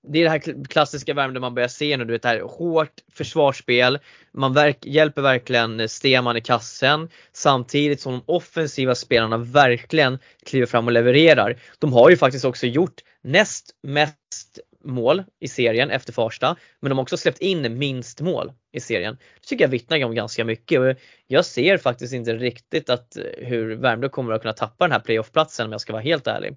det, 0.07 0.19
är 0.19 0.23
det 0.23 0.29
här 0.29 0.65
klassiska 0.65 1.13
Värmdö 1.13 1.39
man 1.39 1.55
börjar 1.55 1.67
se 1.67 1.97
nu, 1.97 2.05
du 2.05 2.13
vet 2.13 2.21
det 2.21 2.27
här 2.27 2.41
hårt 2.41 2.93
försvarsspel. 3.13 3.99
Man 4.33 4.53
verk, 4.53 4.85
hjälper 4.85 5.21
verkligen 5.21 5.89
Steman 5.89 6.37
i 6.37 6.41
kassen 6.41 7.09
samtidigt 7.33 8.01
som 8.01 8.13
de 8.13 8.23
offensiva 8.25 8.95
spelarna 8.95 9.37
verkligen 9.37 10.19
kliver 10.45 10.65
fram 10.65 10.85
och 10.85 10.91
levererar. 10.91 11.57
De 11.79 11.93
har 11.93 12.09
ju 12.09 12.17
faktiskt 12.17 12.45
också 12.45 12.67
gjort 12.67 13.01
näst 13.23 13.75
mest 13.83 14.59
mål 14.83 15.23
i 15.39 15.47
serien 15.47 15.91
efter 15.91 16.13
Farsta, 16.13 16.55
men 16.79 16.89
de 16.89 16.97
har 16.97 17.03
också 17.03 17.17
släppt 17.17 17.39
in 17.39 17.77
minst 17.77 18.21
mål 18.21 18.51
i 18.71 18.79
serien. 18.79 19.17
Det 19.41 19.47
tycker 19.47 19.63
jag 19.63 19.69
vittnar 19.69 20.05
om 20.05 20.15
ganska 20.15 20.45
mycket 20.45 20.79
och 20.79 20.95
jag 21.27 21.45
ser 21.45 21.77
faktiskt 21.77 22.13
inte 22.13 22.33
riktigt 22.33 22.89
att 22.89 23.17
eh, 23.17 23.23
hur 23.37 23.75
Värmdö 23.75 24.09
kommer 24.09 24.33
att 24.33 24.41
kunna 24.41 24.53
tappa 24.53 24.85
den 24.85 24.91
här 24.91 24.99
playoffplatsen 24.99 25.65
om 25.65 25.71
jag 25.71 25.81
ska 25.81 25.93
vara 25.93 26.03
helt 26.03 26.27
ärlig. 26.27 26.55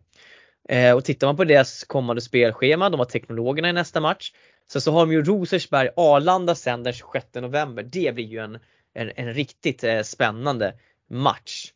Eh, 0.68 0.96
och 0.96 1.04
tittar 1.04 1.26
man 1.26 1.36
på 1.36 1.44
deras 1.44 1.84
kommande 1.84 2.22
spelschema, 2.22 2.90
de 2.90 3.00
har 3.00 3.06
teknologerna 3.06 3.68
i 3.68 3.72
nästa 3.72 4.00
match. 4.00 4.32
Sen 4.68 4.80
så 4.80 4.92
har 4.92 5.00
de 5.00 5.12
ju 5.12 5.22
Rosersberg, 5.22 5.90
Arlanda 5.96 6.54
sen 6.54 6.82
den 6.82 6.92
26 6.92 7.26
november. 7.34 7.82
Det 7.82 8.14
blir 8.14 8.24
ju 8.24 8.38
en, 8.38 8.58
en, 8.94 9.12
en 9.16 9.34
riktigt 9.34 9.84
eh, 9.84 10.02
spännande 10.02 10.74
match. 11.10 11.72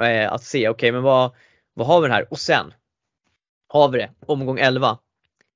Eh, 0.00 0.32
att 0.32 0.44
se, 0.44 0.68
okej 0.68 0.92
men 0.92 1.02
vad, 1.02 1.30
vad 1.74 1.86
har 1.86 2.00
vi 2.00 2.08
här? 2.08 2.26
Och 2.30 2.38
sen 2.38 2.74
har 3.68 3.88
vi 3.88 3.98
det, 3.98 4.10
omgång 4.26 4.58
11. 4.58 4.98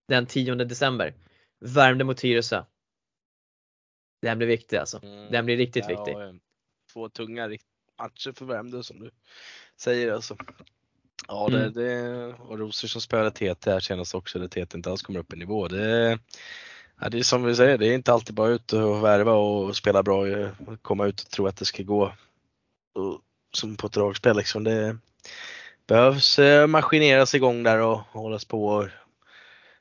Den 0.09 0.27
10 0.27 0.55
december. 0.55 1.15
Värmdö 1.61 2.05
mot 2.05 2.17
Tyresö. 2.17 2.65
Den 4.23 4.39
blir 4.39 4.49
viktig 4.49 4.77
alltså. 4.77 4.99
Den 5.31 5.45
blir 5.45 5.57
riktigt 5.57 5.85
Ja, 5.89 6.05
viktig. 6.05 6.41
Två 6.93 7.09
tunga 7.09 7.49
matcher 7.99 8.33
för 8.33 8.45
Värmdö 8.45 8.83
som 8.83 9.01
du 9.01 9.11
säger 9.77 10.13
alltså. 10.13 10.37
Ja, 11.29 11.49
det, 11.49 11.59
Mm. 11.59 11.73
det 11.73 12.35
och 12.35 12.59
Roser 12.59 12.89
som 12.89 13.01
spelade 13.01 13.31
TT 13.31 13.71
här 13.71 13.81
senast 13.81 14.15
också, 14.15 14.39
där 14.39 14.49
TT 14.49 14.77
inte 14.77 14.91
alls 14.91 15.03
kommer 15.03 15.21
upp 15.21 15.33
i 15.33 15.37
nivå. 15.37 15.69
Det, 15.69 16.19
ja, 17.01 17.09
det 17.09 17.19
är 17.19 17.23
som 17.23 17.45
vi 17.45 17.55
säger, 17.57 17.79
det 17.79 17.87
är 17.87 17.95
inte 17.95 18.13
alltid 18.13 18.35
bara 18.35 18.49
ut 18.49 18.73
och 18.73 19.05
värva 19.05 19.33
och 19.33 19.77
spela 19.77 20.03
bra, 20.03 20.29
eh, 20.29 20.51
komma 20.83 21.07
ut 21.07 21.21
och 21.21 21.31
tro 21.31 21.47
att 21.47 21.57
det 21.57 21.65
ska 21.65 21.83
gå 21.83 22.13
och, 22.95 23.21
som 23.53 23.77
på 23.77 23.87
ett 23.87 23.93
dragspel 23.93 24.37
liksom. 24.37 24.65
Det 24.65 24.99
behövs 25.87 26.39
eh, 26.39 26.67
maskineras 26.67 27.35
igång 27.35 27.63
där 27.63 27.79
och 27.81 27.99
hållas 27.99 28.45
på. 28.45 28.67
Och, 28.67 28.89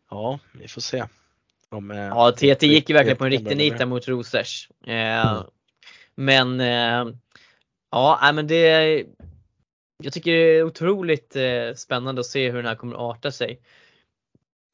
ja, 0.09 0.39
vi 0.53 0.67
får 0.67 0.81
se. 0.81 1.05
Om, 1.69 1.91
eh, 1.91 1.97
Ja, 1.97 2.31
TT 2.31 2.67
gick 2.67 2.89
ju 2.89 2.93
verkligen 2.93 3.17
på 3.17 3.23
en 3.25 3.31
riktig 3.31 3.57
nit 3.57 3.77
där 3.77 3.85
mot 3.85 4.07
Rosers. 4.07 4.69
Eh, 4.87 5.33
Mm. 5.33 5.43
Men 6.19 6.59
eh, 6.59 7.13
ja, 7.91 8.31
men 8.33 8.47
det 8.47 9.05
jag 10.03 10.13
tycker 10.13 10.31
det 10.31 10.37
är 10.57 10.63
otroligt 10.63 11.35
eh, 11.35 11.73
spännande 11.75 12.19
att 12.19 12.25
se 12.25 12.49
hur 12.49 12.57
den 12.57 12.65
här 12.65 12.75
kommer 12.75 12.93
att 12.95 13.01
arta 13.17 13.31
sig. 13.31 13.61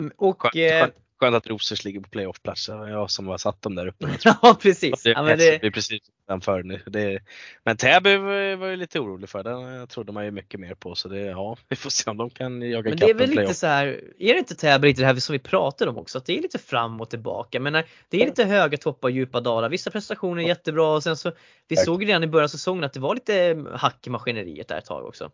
Mm, 0.04 0.14
Och 0.18 0.42
Skönt, 0.42 0.56
eh, 0.56 0.80
skönt, 0.80 0.96
skönt 1.24 1.36
att 1.36 1.48
Rosers 1.48 1.86
ligger 1.86 2.00
på 2.00 2.10
playoffplats. 2.10 2.68
Det 2.68 2.76
var 2.76 2.88
jag 2.88 3.12
som 3.12 3.28
har 3.28 3.38
satt 3.38 3.62
dem 3.62 3.76
där 3.76 3.88
uppe. 3.88 4.08
ja 4.24 4.58
precis. 4.62 5.04
Det, 5.04 5.10
Ja, 5.10 5.24
men 5.24 5.38
det 5.38 5.64
är 5.64 5.72
precis 5.72 6.02
utanför 6.24 6.64
nu. 6.64 6.82
Det, 6.86 7.20
men 7.64 7.78
Täby 7.78 8.18
var 8.18 8.68
jag 8.68 8.80
lite 8.80 9.00
orolig 9.00 9.30
för. 9.30 9.44
Den 9.44 9.88
trodde 9.88 10.12
man 10.12 10.26
ju 10.26 10.32
mycket 10.32 10.60
mer 10.60 10.76
på. 10.76 10.96
Så 10.96 11.08
det, 11.08 11.20
ja, 11.20 11.58
vi 11.70 11.76
får 11.76 11.90
se 11.90 12.12
om 12.12 12.18
de 12.18 12.30
kan 12.30 12.62
jaga 12.62 12.90
men 12.90 12.98
det 12.98 13.10
är 13.10 13.14
väl 13.14 13.30
lite 13.30 13.54
så 13.54 13.68
här, 13.68 13.86
är 14.20 14.34
det 14.34 14.40
inte 14.40 14.56
Täby 14.56 14.88
lite 14.88 15.02
det 15.02 15.06
här 15.06 15.16
som 15.16 15.34
vi 15.34 15.40
pratade 15.40 15.92
om 15.92 15.98
också? 15.98 16.18
Att 16.18 16.26
det 16.26 16.38
är 16.38 16.42
lite 16.42 16.60
fram 16.60 17.02
och 17.02 17.10
tillbaka. 17.10 17.60
Men 17.60 17.74
det 18.10 18.22
är 18.22 18.26
lite 18.26 18.44
höga 18.44 18.78
toppar 18.78 19.08
och 19.08 19.12
djupa 19.12 19.40
dalar. 19.42 19.70
Vissa 19.70 19.92
prestationer 19.92 20.44
är 20.44 20.48
jättebra 20.48 20.88
och 20.88 21.04
sen 21.04 21.18
så 21.18 21.32
vi 21.68 21.76
såg 21.76 22.04
ju 22.04 22.08
redan 22.08 22.24
i 22.24 22.28
början 22.28 22.44
av 22.44 22.48
säsongen 22.48 22.84
att 22.84 22.94
det 22.94 23.00
var 23.00 23.16
lite 23.16 23.66
hack 23.74 24.08
i 24.08 24.10
maskineriet 24.10 24.68
där 24.68 24.78
ett 24.78 24.86
tag 24.86 25.06
också. 25.06 25.32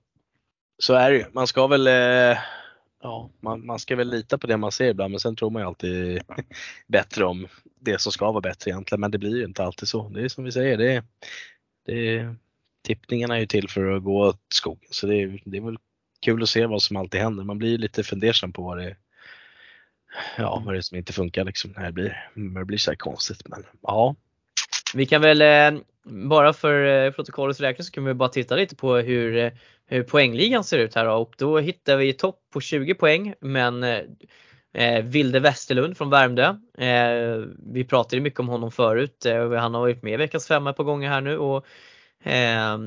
Så 0.79 0.93
är 0.93 1.11
det 1.11 1.17
ju. 1.17 1.25
Man 1.31 1.47
ska 1.47 1.67
väl 1.67 1.87
eh, 1.87 2.37
Ja, 3.01 3.29
man, 3.39 3.65
man 3.65 3.79
ska 3.79 3.95
väl 3.95 4.09
lita 4.09 4.37
på 4.37 4.47
det 4.47 4.57
man 4.57 4.71
ser 4.71 4.89
ibland 4.89 5.11
men 5.11 5.19
sen 5.19 5.35
tror 5.35 5.49
man 5.49 5.61
ju 5.61 5.67
alltid 5.67 6.21
bättre 6.87 7.25
om 7.25 7.47
det 7.79 8.01
som 8.01 8.11
ska 8.11 8.31
vara 8.31 8.41
bättre 8.41 8.71
egentligen. 8.71 8.99
Men 9.01 9.11
det 9.11 9.17
blir 9.17 9.37
ju 9.37 9.45
inte 9.45 9.63
alltid 9.63 9.87
så. 9.87 10.09
Det 10.09 10.21
är 10.21 10.27
som 10.29 10.43
vi 10.43 10.51
säger, 10.51 10.77
det, 10.77 11.03
det, 11.85 12.35
tippningarna 12.83 13.35
är 13.35 13.39
ju 13.39 13.45
till 13.45 13.69
för 13.69 13.91
att 13.91 14.03
gå 14.03 14.27
åt 14.27 14.41
skogen. 14.53 14.89
Så 14.91 15.07
det, 15.07 15.15
är- 15.15 15.41
det 15.45 15.57
är 15.57 15.61
väl 15.61 15.77
kul 16.21 16.43
att 16.43 16.49
se 16.49 16.65
vad 16.65 16.81
som 16.81 16.97
alltid 16.97 17.21
händer. 17.21 17.43
Man 17.43 17.57
blir 17.57 17.69
ju 17.69 17.77
lite 17.77 18.03
fundersam 18.03 18.53
på 18.53 18.63
vad 18.63 18.77
det, 18.77 18.95
ja, 20.37 20.61
vad 20.65 20.73
är 20.73 20.77
det 20.77 20.83
som 20.83 20.97
inte 20.97 21.13
funkar 21.13 21.43
liksom 21.45 21.73
när 21.77 21.85
det 21.85 21.91
blir, 21.91 22.29
när 22.33 22.59
det 22.59 22.65
blir 22.65 22.77
så 22.77 22.91
här 22.91 22.95
konstigt. 22.95 23.47
Men 23.47 23.65
ja. 23.81 24.15
Vi 24.93 25.05
kan 25.05 25.21
väl 25.21 25.41
eh, 25.41 25.81
bara 26.09 26.53
för 26.53 27.05
eh, 27.05 27.11
protokollets 27.11 27.59
räkning 27.59 27.85
så 27.85 27.91
kan 27.91 28.05
vi 28.05 28.13
bara 28.13 28.29
titta 28.29 28.55
lite 28.55 28.75
på 28.75 28.95
hur, 28.95 29.37
eh, 29.37 29.51
hur 29.85 30.03
poängligan 30.03 30.63
ser 30.63 30.77
ut 30.77 30.95
här 30.95 31.05
då. 31.05 31.11
och 31.13 31.33
då 31.37 31.59
hittar 31.59 31.97
vi 31.97 32.13
topp 32.13 32.39
på 32.53 32.61
20 32.61 32.93
poäng 32.95 33.33
men 33.39 33.83
eh, 34.73 35.03
Vilde 35.03 35.39
Westerlund 35.39 35.97
från 35.97 36.09
Värmdö. 36.09 36.43
Eh, 36.77 37.43
vi 37.73 37.83
pratade 37.89 38.21
mycket 38.21 38.39
om 38.39 38.47
honom 38.47 38.71
förut. 38.71 39.25
Eh, 39.25 39.51
han 39.51 39.73
har 39.73 39.81
varit 39.81 40.03
med 40.03 40.13
i 40.13 40.17
veckans 40.17 40.47
femma 40.47 40.73
på 40.73 40.83
gånger 40.83 41.09
här 41.09 41.21
nu 41.21 41.37
och 41.37 41.65
eh, 42.23 42.77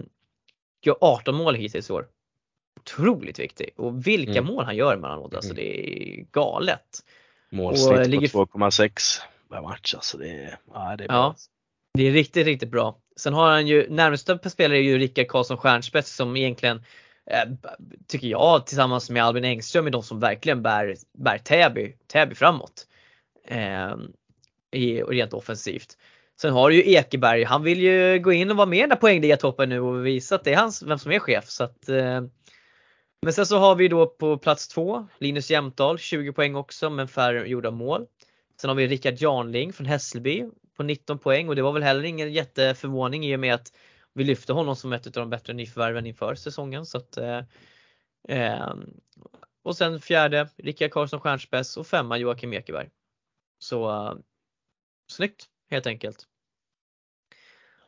gör 0.85 0.97
18 1.01 1.35
mål 1.35 1.55
hittills 1.55 1.91
i 1.91 1.93
år. 1.93 2.07
Otroligt 2.81 3.39
viktig 3.39 3.71
och 3.77 4.07
vilka 4.07 4.39
Mm. 4.39 4.45
mål 4.55 4.65
han 4.65 4.77
gör 4.77 4.95
emellanåt. 4.95 5.35
Alltså 5.35 5.53
Mm. 5.53 5.57
det 5.57 5.91
är 6.19 6.25
galet. 6.33 6.99
Målsnitt 7.51 8.07
ligger- 8.07 8.29
på 8.29 8.47
2,6 8.47 9.21
per 9.51 9.63
match. 9.63 9.95
Alltså 9.95 10.19
det 10.19 10.29
är, 10.29 10.59
ja, 10.75 10.95
det 10.99 11.05
är 11.05 11.09
bra. 11.09 11.17
Ja. 11.17 11.35
Det 11.95 12.09
är 12.09 12.13
riktigt, 12.13 12.47
riktigt 12.47 12.71
bra. 12.71 12.99
Sen 13.17 13.35
har 13.35 13.51
han 13.51 13.67
ju, 13.67 13.91
närmsta 13.91 14.39
spelare 14.39 14.79
är 14.79 14.83
ju 14.83 14.99
Rickard 14.99 15.29
Karlsson 15.29 15.57
Stjärnspets 15.57 16.17
som 16.17 16.37
egentligen, 16.37 16.85
eh, 17.27 17.51
tycker 18.09 18.29
jag, 18.29 18.67
tillsammans 18.67 19.11
med 19.11 19.25
Albin 19.25 19.45
Engström 19.45 19.87
är 19.87 19.91
de 19.91 20.03
som 20.03 20.21
verkligen 20.21 20.63
bär, 20.63 20.97
bär 21.19 21.39
Täby, 21.39 21.97
Täby 22.07 22.35
framåt. 22.35 22.87
Eh, 23.49 23.97
rent 25.09 25.33
offensivt. 25.33 25.97
Sen 26.41 26.53
har 26.53 26.71
du 26.71 26.77
ju 26.77 26.93
Ekeberg, 26.93 27.45
han 27.45 27.63
vill 27.63 27.81
ju 27.81 28.19
gå 28.19 28.33
in 28.33 28.51
och 28.51 28.57
vara 28.57 28.67
med 28.67 28.79
i 28.79 28.81
den 28.81 28.89
där 28.89 28.97
poängligatoppen 28.97 29.69
nu 29.69 29.81
och 29.81 30.07
visa 30.07 30.35
att 30.35 30.45
det 30.45 30.53
är 30.53 30.57
hans, 30.57 30.83
vem 30.83 30.99
som 30.99 31.13
är 31.13 31.19
chef. 31.19 31.49
Så 31.49 31.65
att, 31.65 31.89
eh, 31.89 32.21
men 33.23 33.33
sen 33.33 33.47
så 33.47 33.59
har 33.59 33.75
vi 33.75 33.89
då 33.89 34.07
på 34.07 34.39
plats 34.39 34.69
två 34.69 35.07
Linus 35.19 35.51
Jämtdal, 35.51 35.99
20 35.99 36.33
poäng 36.33 36.55
också 36.55 36.91
men 36.91 37.09
färre 37.09 37.49
gjorda 37.49 37.71
mål. 37.71 38.07
Sen 38.61 38.69
har 38.69 38.75
vi 38.75 38.87
Rickard 38.87 39.15
Jarnling 39.15 39.73
från 39.73 39.87
Hässelby 39.87 40.45
på 40.77 40.83
19 40.83 41.19
poäng 41.19 41.49
och 41.49 41.57
det 41.57 41.63
var 41.63 41.73
väl 41.73 41.83
heller 41.83 42.03
ingen 42.03 42.33
jätteförvåning 42.33 43.27
i 43.27 43.37
och 43.37 43.41
med 43.41 43.55
att 43.55 43.73
vi 44.15 44.25
lyfte 44.25 44.53
honom 44.53 44.77
som 44.77 44.93
ett 44.93 45.07
av 45.07 45.13
de 45.13 45.31
bättre 45.31 45.53
nyförvärven 45.53 46.07
inför 46.07 46.35
säsongen. 46.35 46.87
Så 46.87 46.99
att, 46.99 47.17
eh, 47.17 47.41
eh, 48.29 48.75
och 49.63 49.77
sen 49.77 50.01
fjärde 50.01 50.49
Rickard 50.57 50.91
Karlsson 50.91 51.21
Stjärnspets 51.21 51.77
och 51.77 51.87
femma 51.87 52.19
Joakim 52.19 52.53
Ekeberg. 52.53 52.91
Så 53.59 53.91
eh, 53.91 54.15
snyggt 55.13 55.47
helt 55.71 55.87
enkelt. 55.87 56.27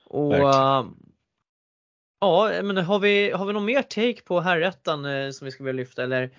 Och 0.04 0.34
eh, 0.34 0.84
Ja, 2.24 2.62
men 2.62 2.76
har 2.76 2.98
vi, 2.98 3.30
har 3.30 3.46
vi 3.46 3.52
någon 3.52 3.64
mer 3.64 3.82
take 3.82 4.22
på 4.22 4.40
herrettan 4.40 5.04
eh, 5.04 5.30
som 5.30 5.44
vi 5.44 5.50
ska 5.50 5.64
vilja 5.64 5.82
lyfta 5.82 6.02
eller 6.02 6.30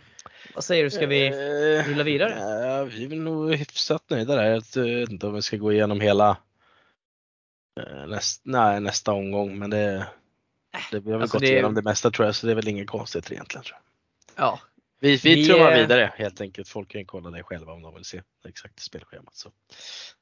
vad 0.54 0.64
säger 0.64 0.84
du, 0.84 0.90
ska 0.90 1.08
vi 1.08 1.28
Eh, 1.28 1.90
rulla 1.90 2.04
vidare? 2.04 2.34
Ja, 2.40 2.84
vi 2.84 3.04
är 3.04 3.08
väl 3.08 3.20
nog 3.22 3.56
hyfsat 3.56 4.10
nöjda 4.10 4.36
där. 4.36 4.44
Jag 4.46 4.84
vet 4.84 5.10
inte 5.10 5.28
om 5.28 5.34
vi 5.34 5.42
ska 5.42 5.58
gå 5.58 5.74
igenom 5.74 6.02
hela 6.02 6.38
eh, 7.80 8.08
näst, 8.08 8.42
nej, 8.46 8.80
nästa 8.80 9.12
omgång, 9.12 9.60
men 9.60 9.70
det, 9.70 10.08
det 10.92 11.00
vi 11.00 11.12
har 11.12 11.18
väl 11.18 11.22
alltså 11.22 11.38
gått 11.38 11.42
det- 11.42 11.52
igenom 11.52 11.74
det 11.76 11.82
mesta 11.82 12.12
tror 12.12 12.26
jag, 12.26 12.36
så 12.36 12.46
det 12.48 12.54
är 12.54 12.56
väl 12.56 12.68
inget 12.68 12.88
konstigt 12.88 13.32
egentligen. 13.32 13.64
Tror 13.64 13.78
jag. 14.36 14.46
Ja, 14.46 14.60
Vi, 15.00 15.16
vi, 15.16 15.36
Vi, 15.36 15.46
trummar 15.48 15.72
eh, 15.72 15.78
vidare 15.78 16.12
helt 16.16 16.42
enkelt. 16.42 16.68
Folk 16.68 16.88
kan 16.90 17.06
kolla 17.06 17.30
det 17.30 17.44
själva 17.44 17.74
om 17.74 17.82
de 17.82 17.96
vill 17.96 18.06
se 18.06 18.22
det 18.44 18.50
exakta 18.50 18.82
spelschemat. 18.82 19.36
Så. 19.36 19.50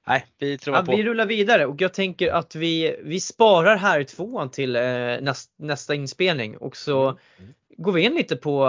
Nej, 0.07 0.25
vi 0.37 0.57
trummar 0.57 0.79
Ja, 0.79 0.85
på. 0.85 0.95
vi 0.95 1.03
rullar 1.03 1.25
vidare 1.25 1.65
och 1.65 1.81
jag 1.81 1.93
tänker 1.93 2.31
att 2.33 2.55
vi, 2.55 2.99
vi 3.03 3.19
sparar 3.19 3.75
här 3.77 4.03
tvåan 4.03 4.49
till 4.51 4.75
eh, 4.75 4.81
näst, 5.21 5.51
nästa 5.57 5.95
inspelning 5.95 6.57
och 6.57 6.77
så 6.77 7.17
Mm. 7.39 7.53
går 7.77 7.91
vi 7.91 8.01
in 8.01 8.15
lite 8.15 8.35
på, 8.35 8.67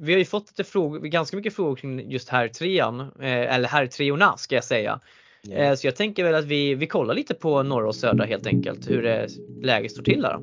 vi 0.00 0.12
har 0.12 0.18
ju 0.18 0.24
fått 0.24 0.48
lite 0.48 0.70
frågor, 0.70 0.98
ganska 1.00 1.36
mycket 1.36 1.54
frågor 1.54 1.76
kring 1.76 2.10
just 2.10 2.28
här 2.28 2.48
trean, 2.48 3.00
eh, 3.00 3.54
eller 3.54 3.68
här 3.68 3.86
treorna 3.86 4.36
ska 4.36 4.54
jag 4.54 4.64
säga. 4.64 5.00
Eh, 5.50 5.74
så 5.74 5.86
jag 5.86 5.96
tänker 5.96 6.24
väl 6.24 6.34
att 6.34 6.44
vi, 6.44 6.74
vi 6.74 6.86
kollar 6.86 7.14
lite 7.14 7.34
på 7.34 7.62
norra 7.62 7.88
och 7.88 7.96
södra 7.96 8.24
helt 8.24 8.46
enkelt, 8.46 8.90
hur 8.90 9.02
det 9.02 9.28
läget 9.62 9.92
står 9.92 10.02
till 10.02 10.22
där. 10.22 10.38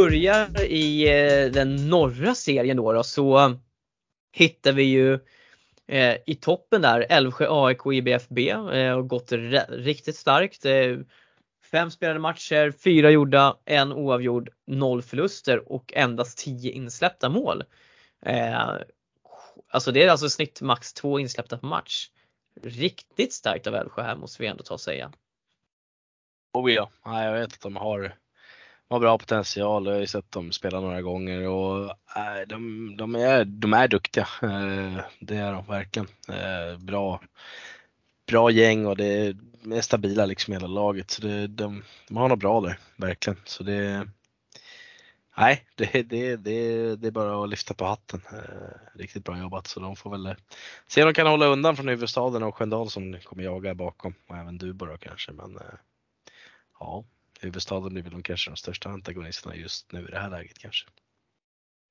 Börjar 0.00 0.62
i 0.62 1.08
eh, 1.08 1.52
den 1.52 1.88
norra 1.88 2.34
serien 2.34 2.76
då, 2.76 2.92
då 2.92 3.02
så 3.02 3.56
hittar 4.32 4.72
vi 4.72 4.82
ju 4.82 5.14
eh, 5.86 6.16
i 6.26 6.34
toppen 6.34 6.82
där 6.82 7.06
Älvsjö, 7.08 7.46
AIK, 7.50 7.86
IBFB 7.92 8.38
eh, 8.48 8.92
och 8.92 9.08
gått 9.08 9.32
riktigt 9.68 10.16
starkt. 10.16 10.64
Eh, 10.64 10.98
fem 11.70 11.90
spelade 11.90 12.20
matcher, 12.20 12.70
fyra 12.70 13.10
gjorda, 13.10 13.56
en 13.64 13.92
oavgjord, 13.92 14.50
noll 14.66 15.02
förluster 15.02 15.72
och 15.72 15.92
endast 15.96 16.38
tio 16.38 16.72
insläppta 16.72 17.28
mål. 17.28 17.64
Eh, 18.26 18.74
alltså 19.68 19.92
det 19.92 20.04
är 20.04 20.08
alltså 20.08 20.28
snitt 20.28 20.60
max 20.60 20.92
två 20.92 21.18
insläppta 21.18 21.58
per 21.58 21.68
match. 21.68 22.10
Riktigt 22.62 23.32
starkt 23.32 23.66
av 23.66 23.74
Älvsjö 23.74 24.02
här 24.02 24.16
måste 24.16 24.42
vi 24.42 24.48
ändå 24.48 24.64
ta 24.64 24.74
och 24.74 24.80
säga. 24.80 25.12
Oh 26.52 26.72
ja, 26.72 26.90
Nej, 27.06 27.26
jag 27.26 27.32
vet 27.32 27.52
att 27.52 27.60
de 27.60 27.76
har, 27.76 28.14
har 28.90 29.00
bra 29.00 29.18
potential. 29.18 29.86
Jag 29.86 29.92
har 29.92 30.00
ju 30.00 30.06
sett 30.06 30.32
dem 30.32 30.52
spela 30.52 30.80
några 30.80 31.02
gånger 31.02 31.48
och 31.48 31.90
äh, 32.16 32.46
de, 32.46 32.96
de, 32.96 33.14
är, 33.14 33.44
de 33.44 33.72
är 33.72 33.88
duktiga. 33.88 34.28
Eh, 34.42 35.00
det 35.20 35.36
är 35.36 35.52
de 35.52 35.66
verkligen. 35.66 36.08
Eh, 36.28 36.78
bra, 36.78 37.20
bra 38.26 38.50
gäng 38.50 38.86
och 38.86 38.96
det 38.96 39.04
är, 39.04 39.36
de 39.62 39.72
är 39.72 39.80
stabila 39.80 40.26
liksom 40.26 40.52
hela 40.52 40.66
laget. 40.66 41.10
Så 41.10 41.22
det, 41.22 41.46
de, 41.46 41.82
de 42.08 42.16
har 42.16 42.28
något 42.28 42.38
bra 42.38 42.60
där, 42.60 42.78
verkligen. 42.96 43.40
Så 43.44 43.62
det, 43.62 44.08
nej, 45.36 45.64
det, 45.74 46.02
det, 46.02 46.36
det, 46.36 46.96
det 46.96 47.06
är 47.06 47.10
bara 47.10 47.44
att 47.44 47.50
lyfta 47.50 47.74
på 47.74 47.84
hatten. 47.84 48.22
Riktigt 48.94 49.24
bra 49.24 49.38
jobbat. 49.38 49.66
Så 49.66 49.80
de 49.80 49.96
får 49.96 50.10
väl 50.10 50.34
se 50.86 51.02
om 51.02 51.08
de 51.08 51.14
kan 51.14 51.26
hålla 51.26 51.46
undan 51.46 51.76
från 51.76 51.88
huvudstaden 51.88 52.42
och 52.42 52.56
Sköndal 52.56 52.90
som 52.90 53.20
kommer 53.24 53.42
jaga 53.42 53.74
bakom. 53.74 54.14
Och 54.28 54.36
även 54.36 54.58
Dubo 54.58 54.86
då 54.86 54.96
kanske. 54.96 55.32
Men 55.32 55.58
ja, 56.80 57.04
huvudstaden 57.40 57.92
blir 57.92 58.02
väl 58.02 58.12
de 58.12 58.22
kanske 58.22 58.50
de 58.50 58.56
största 58.56 58.88
antagonisterna 58.88 59.56
just 59.56 59.92
nu 59.92 60.00
i 60.08 60.10
det 60.10 60.18
här 60.18 60.30
läget 60.30 60.58
kanske. 60.58 60.86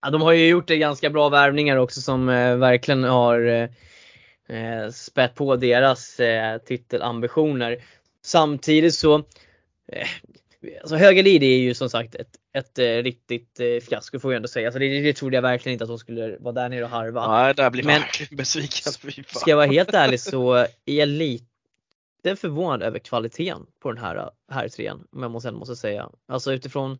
Ja, 0.01 0.09
de 0.09 0.21
har 0.21 0.31
ju 0.31 0.47
gjort 0.47 0.67
det 0.67 0.77
ganska 0.77 1.09
bra 1.09 1.29
värvningar 1.29 1.77
också 1.77 2.01
som 2.01 2.29
eh, 2.29 2.55
verkligen 2.57 3.03
har 3.03 3.39
eh, 3.45 3.69
eh, 4.57 4.89
spät 4.91 5.35
på 5.35 5.55
deras 5.55 6.19
eh, 6.19 6.57
titelambitioner. 6.57 7.83
Samtidigt 8.25 8.95
så, 8.95 9.15
eh, 9.91 10.07
alltså 10.81 10.95
Högalid 10.95 11.43
är 11.43 11.57
ju 11.57 11.73
som 11.73 11.89
sagt 11.89 12.15
ett, 12.15 12.35
ett 12.53 12.79
eh, 12.79 12.83
riktigt 12.85 13.59
eh, 13.59 13.79
fiasko 13.89 14.19
får 14.19 14.31
jag 14.31 14.35
ändå 14.35 14.47
säga. 14.47 14.67
Alltså 14.67 14.79
det, 14.79 15.01
det 15.01 15.13
trodde 15.13 15.37
jag 15.37 15.41
verkligen 15.41 15.73
inte 15.73 15.83
att 15.83 15.89
de 15.89 15.99
skulle 15.99 16.37
vara 16.39 16.53
där 16.53 16.69
nere 16.69 16.83
och 16.83 16.89
harva. 16.89 17.41
Nej, 17.41 17.53
där 17.53 17.69
blir 17.69 17.83
man 17.83 17.93
Men- 17.93 18.01
verkligen 18.01 18.37
besviken. 18.37 18.93
Ska 19.27 19.49
jag 19.49 19.57
vara 19.57 19.67
helt 19.67 19.93
ärlig 19.93 20.19
så 20.19 20.53
är 20.53 20.67
jag 20.85 21.07
lite 21.09 21.45
förvånad 22.23 22.83
över 22.83 22.99
kvaliteten 22.99 23.65
på 23.79 23.91
den 23.91 24.03
här, 24.03 24.31
här 24.51 24.69
trean 24.69 25.07
om 25.11 25.21
jag 25.21 25.31
måste, 25.31 25.51
måste 25.51 25.75
säga. 25.75 26.09
Alltså 26.27 26.53
utifrån 26.53 26.99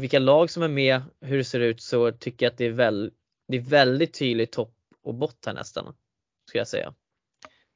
vilka 0.00 0.18
lag 0.18 0.50
som 0.50 0.62
är 0.62 0.68
med, 0.68 1.02
hur 1.20 1.36
det 1.38 1.44
ser 1.44 1.60
ut 1.60 1.82
så 1.82 2.12
tycker 2.12 2.46
jag 2.46 2.50
att 2.50 2.58
det 2.58 2.66
är, 2.66 2.70
väl, 2.70 3.12
det 3.48 3.56
är 3.56 3.60
väldigt 3.60 4.18
tydligt 4.18 4.52
topp 4.52 4.74
och 5.04 5.14
bott 5.14 5.46
här 5.46 5.54
nästan. 5.54 5.94
Ska 6.48 6.58
jag 6.58 6.68
säga. 6.68 6.94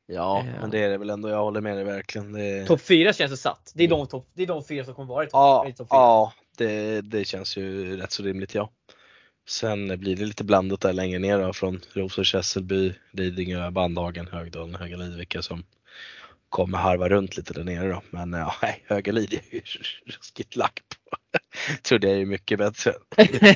Ja, 0.06 0.44
men 0.60 0.70
det 0.70 0.78
är 0.78 0.90
det 0.90 0.98
väl 0.98 1.10
ändå. 1.10 1.28
Jag 1.28 1.44
håller 1.44 1.60
med 1.60 1.76
dig 1.76 1.84
verkligen. 1.84 2.32
Det... 2.32 2.66
Topp 2.66 2.80
fyra 2.80 3.12
känns 3.12 3.30
det 3.30 3.36
satt. 3.36 3.72
Det 3.74 3.84
är 3.84 3.88
de, 3.88 4.06
topp, 4.06 4.28
det 4.34 4.42
är 4.42 4.46
de 4.46 4.64
fyra 4.64 4.84
som 4.84 4.94
kommer 4.94 5.08
vara 5.08 5.24
i 5.24 5.26
topp 5.26 5.32
Ja, 5.32 5.64
topp 5.76 5.76
fyra. 5.76 5.86
ja 5.90 6.32
det, 6.56 7.00
det 7.00 7.24
känns 7.24 7.56
ju 7.56 7.96
rätt 7.96 8.12
så 8.12 8.22
rimligt 8.22 8.54
ja. 8.54 8.70
Sen 9.48 9.98
blir 9.98 10.16
det 10.16 10.24
lite 10.24 10.44
blandat 10.44 10.80
där 10.80 10.92
längre 10.92 11.18
ner 11.18 11.38
då 11.38 11.52
från 11.52 11.80
Rosers, 11.92 12.34
Hässelby, 12.34 12.94
Lidingö, 13.12 13.70
Bandhagen, 13.70 14.28
Högdalen, 14.28 14.74
Högalid 14.74 15.16
vilka 15.16 15.42
som 15.42 15.64
kommer 16.52 16.78
harva 16.78 17.08
runt 17.08 17.36
lite 17.36 17.52
där 17.54 17.64
nere 17.64 17.88
då. 17.88 18.02
Men 18.10 18.32
ja, 18.32 18.54
Högalid 18.88 19.32
är 19.32 19.54
ju 19.54 19.62
ruskigt 20.06 20.56
lack 20.56 20.74
på. 20.74 21.16
Trodde 21.82 22.08
jag 22.08 22.20
är 22.20 22.26
mycket 22.26 22.58
bättre. 22.58 22.92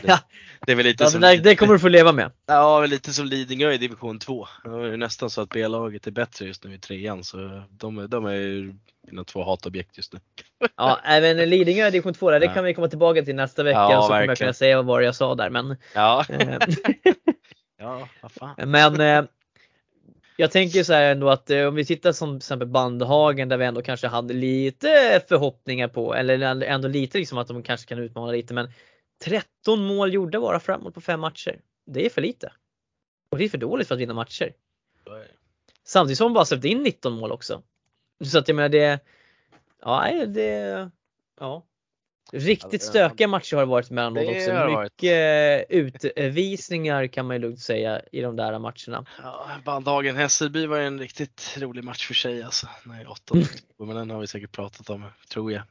ja, 0.07 0.19
Det 0.67 0.73
är 0.73 0.77
väl 0.77 0.87
lite 0.87 1.05
det, 1.05 1.11
som, 1.11 1.21
där, 1.21 1.37
det 1.39 1.57
kommer 1.57 1.73
du 1.73 1.79
få 1.79 1.89
leva 1.89 2.13
med. 2.13 2.33
ja, 2.47 2.87
lite 2.87 3.13
som 3.13 3.27
Lidingö 3.27 3.73
i 3.73 3.79
division 3.79 4.19
2. 4.19 4.47
Det 4.65 4.71
ju 4.71 4.97
nästan 4.97 5.31
så 5.31 5.41
att 5.41 5.49
B-laget 5.49 6.07
är 6.07 6.11
bättre 6.11 6.47
just 6.47 6.65
nu 6.65 6.75
i 6.75 6.79
trean 6.79 7.25
så 7.25 7.63
de, 7.71 7.99
är- 7.99 8.09
de 8.09 8.25
är 8.27 8.33
ju 8.33 8.75
mina 9.07 9.25
två 9.25 9.45
hatobjekt 9.45 9.97
just 9.97 10.13
nu. 10.13 10.21
Ja, 10.77 11.01
även 11.05 11.37
Lidingö 11.51 11.91
division 11.91 12.15
2 12.15 12.31
där, 12.31 12.41
det 12.41 12.47
Ja. 12.47 12.55
kan 12.55 12.65
vi 12.65 12.75
komma 12.75 12.89
tillbaka 12.89 13.23
till 13.23 13.35
nästa 13.35 13.63
vecka 13.63 13.79
Ja, 13.79 13.89
så 14.03 14.07
kommer 14.09 14.21
jag 14.21 14.27
verkligen. 14.27 14.37
kunna 14.37 14.53
säga 14.55 14.83
vad 14.83 15.05
jag 15.05 15.15
sa 15.15 15.35
där 15.35 15.51
men 15.51 15.77
Ja, 15.95 16.25
eh, 16.29 16.59
ja 17.79 18.09
vad 18.23 18.33
fan. 18.33 18.55
Men 18.71 19.01
eh, 19.01 19.25
jag 20.37 20.51
tänker 20.51 20.82
så 20.82 20.93
här 20.93 21.12
ändå 21.12 21.30
att 21.30 21.51
eh, 21.51 21.66
om 21.66 21.74
vi 21.74 21.84
tittar 21.84 22.12
som 22.12 22.30
till 22.30 22.37
exempel 22.37 22.68
Bandhagen 22.68 23.49
där 23.49 23.57
vi 23.57 23.64
ändå 23.64 23.82
kanske 23.82 24.07
hade 24.07 24.34
lite 24.34 25.22
förhoppningar 25.28 25.89
på 25.89 26.14
eller 26.14 26.62
ändå 26.62 26.89
lite 26.89 27.18
liksom 27.18 27.39
att 27.39 27.49
de 27.49 27.62
kanske 27.62 27.89
kan 27.89 27.99
utmana 27.99 28.32
lite 28.32 28.55
men 28.55 28.70
13 29.24 29.87
mål 29.87 30.14
gjorda 30.14 30.41
bara 30.41 30.61
framåt 30.61 30.95
på 30.95 31.01
fem 31.01 31.20
matcher. 31.20 31.61
Det 31.87 32.07
är 32.07 32.11
för 32.11 32.22
lite. 32.22 32.53
Och 33.28 33.39
det 33.39 33.45
är 33.45 33.49
för 33.49 33.59
dåligt 33.59 33.89
för 33.89 33.95
att 33.95 34.01
vinna 34.01 34.14
matcher. 34.14 34.53
Samtidigt 35.84 36.18
som 36.18 36.24
de 36.24 36.34
bara 36.34 36.45
släppt 36.45 36.64
in 36.64 36.82
19 36.82 37.12
mål 37.12 37.32
också. 37.32 37.62
Så 38.24 38.39
att 38.39 38.49
jag 38.49 38.55
menar 38.55 38.68
det, 38.68 39.01
ja 39.82 40.26
det, 40.26 40.91
ja. 41.41 41.66
Riktigt 42.33 42.83
stökiga 42.83 43.29
matcher 43.29 43.57
har 43.57 43.62
det 43.62 43.70
varit 43.70 43.91
emellanåt 43.91 44.37
också. 44.37 44.81
Mycket 44.83 45.66
utvisningar 45.68 47.07
kan 47.07 47.27
man 47.27 47.37
ju 47.37 47.43
lugnt 47.43 47.61
säga 47.61 48.01
i 48.12 48.20
de 48.20 48.37
där 48.37 48.59
matcherna. 48.59 49.07
Ja, 49.22 49.49
Bandhagen 49.64 50.16
Hässelby 50.16 50.66
var 50.66 50.79
en 50.79 50.99
riktigt 50.99 51.57
rolig 51.59 51.85
match 51.85 52.07
för 52.07 52.14
sig 52.14 52.43
alltså. 52.43 52.68
Nej, 52.85 53.07
8 53.07 53.35
men 53.79 53.97
den 53.97 54.11
har 54.11 54.20
vi 54.20 54.27
säkert 54.27 54.53
pratat 54.53 54.91
om, 54.91 55.05
tror 55.29 55.53
jag. 55.53 55.62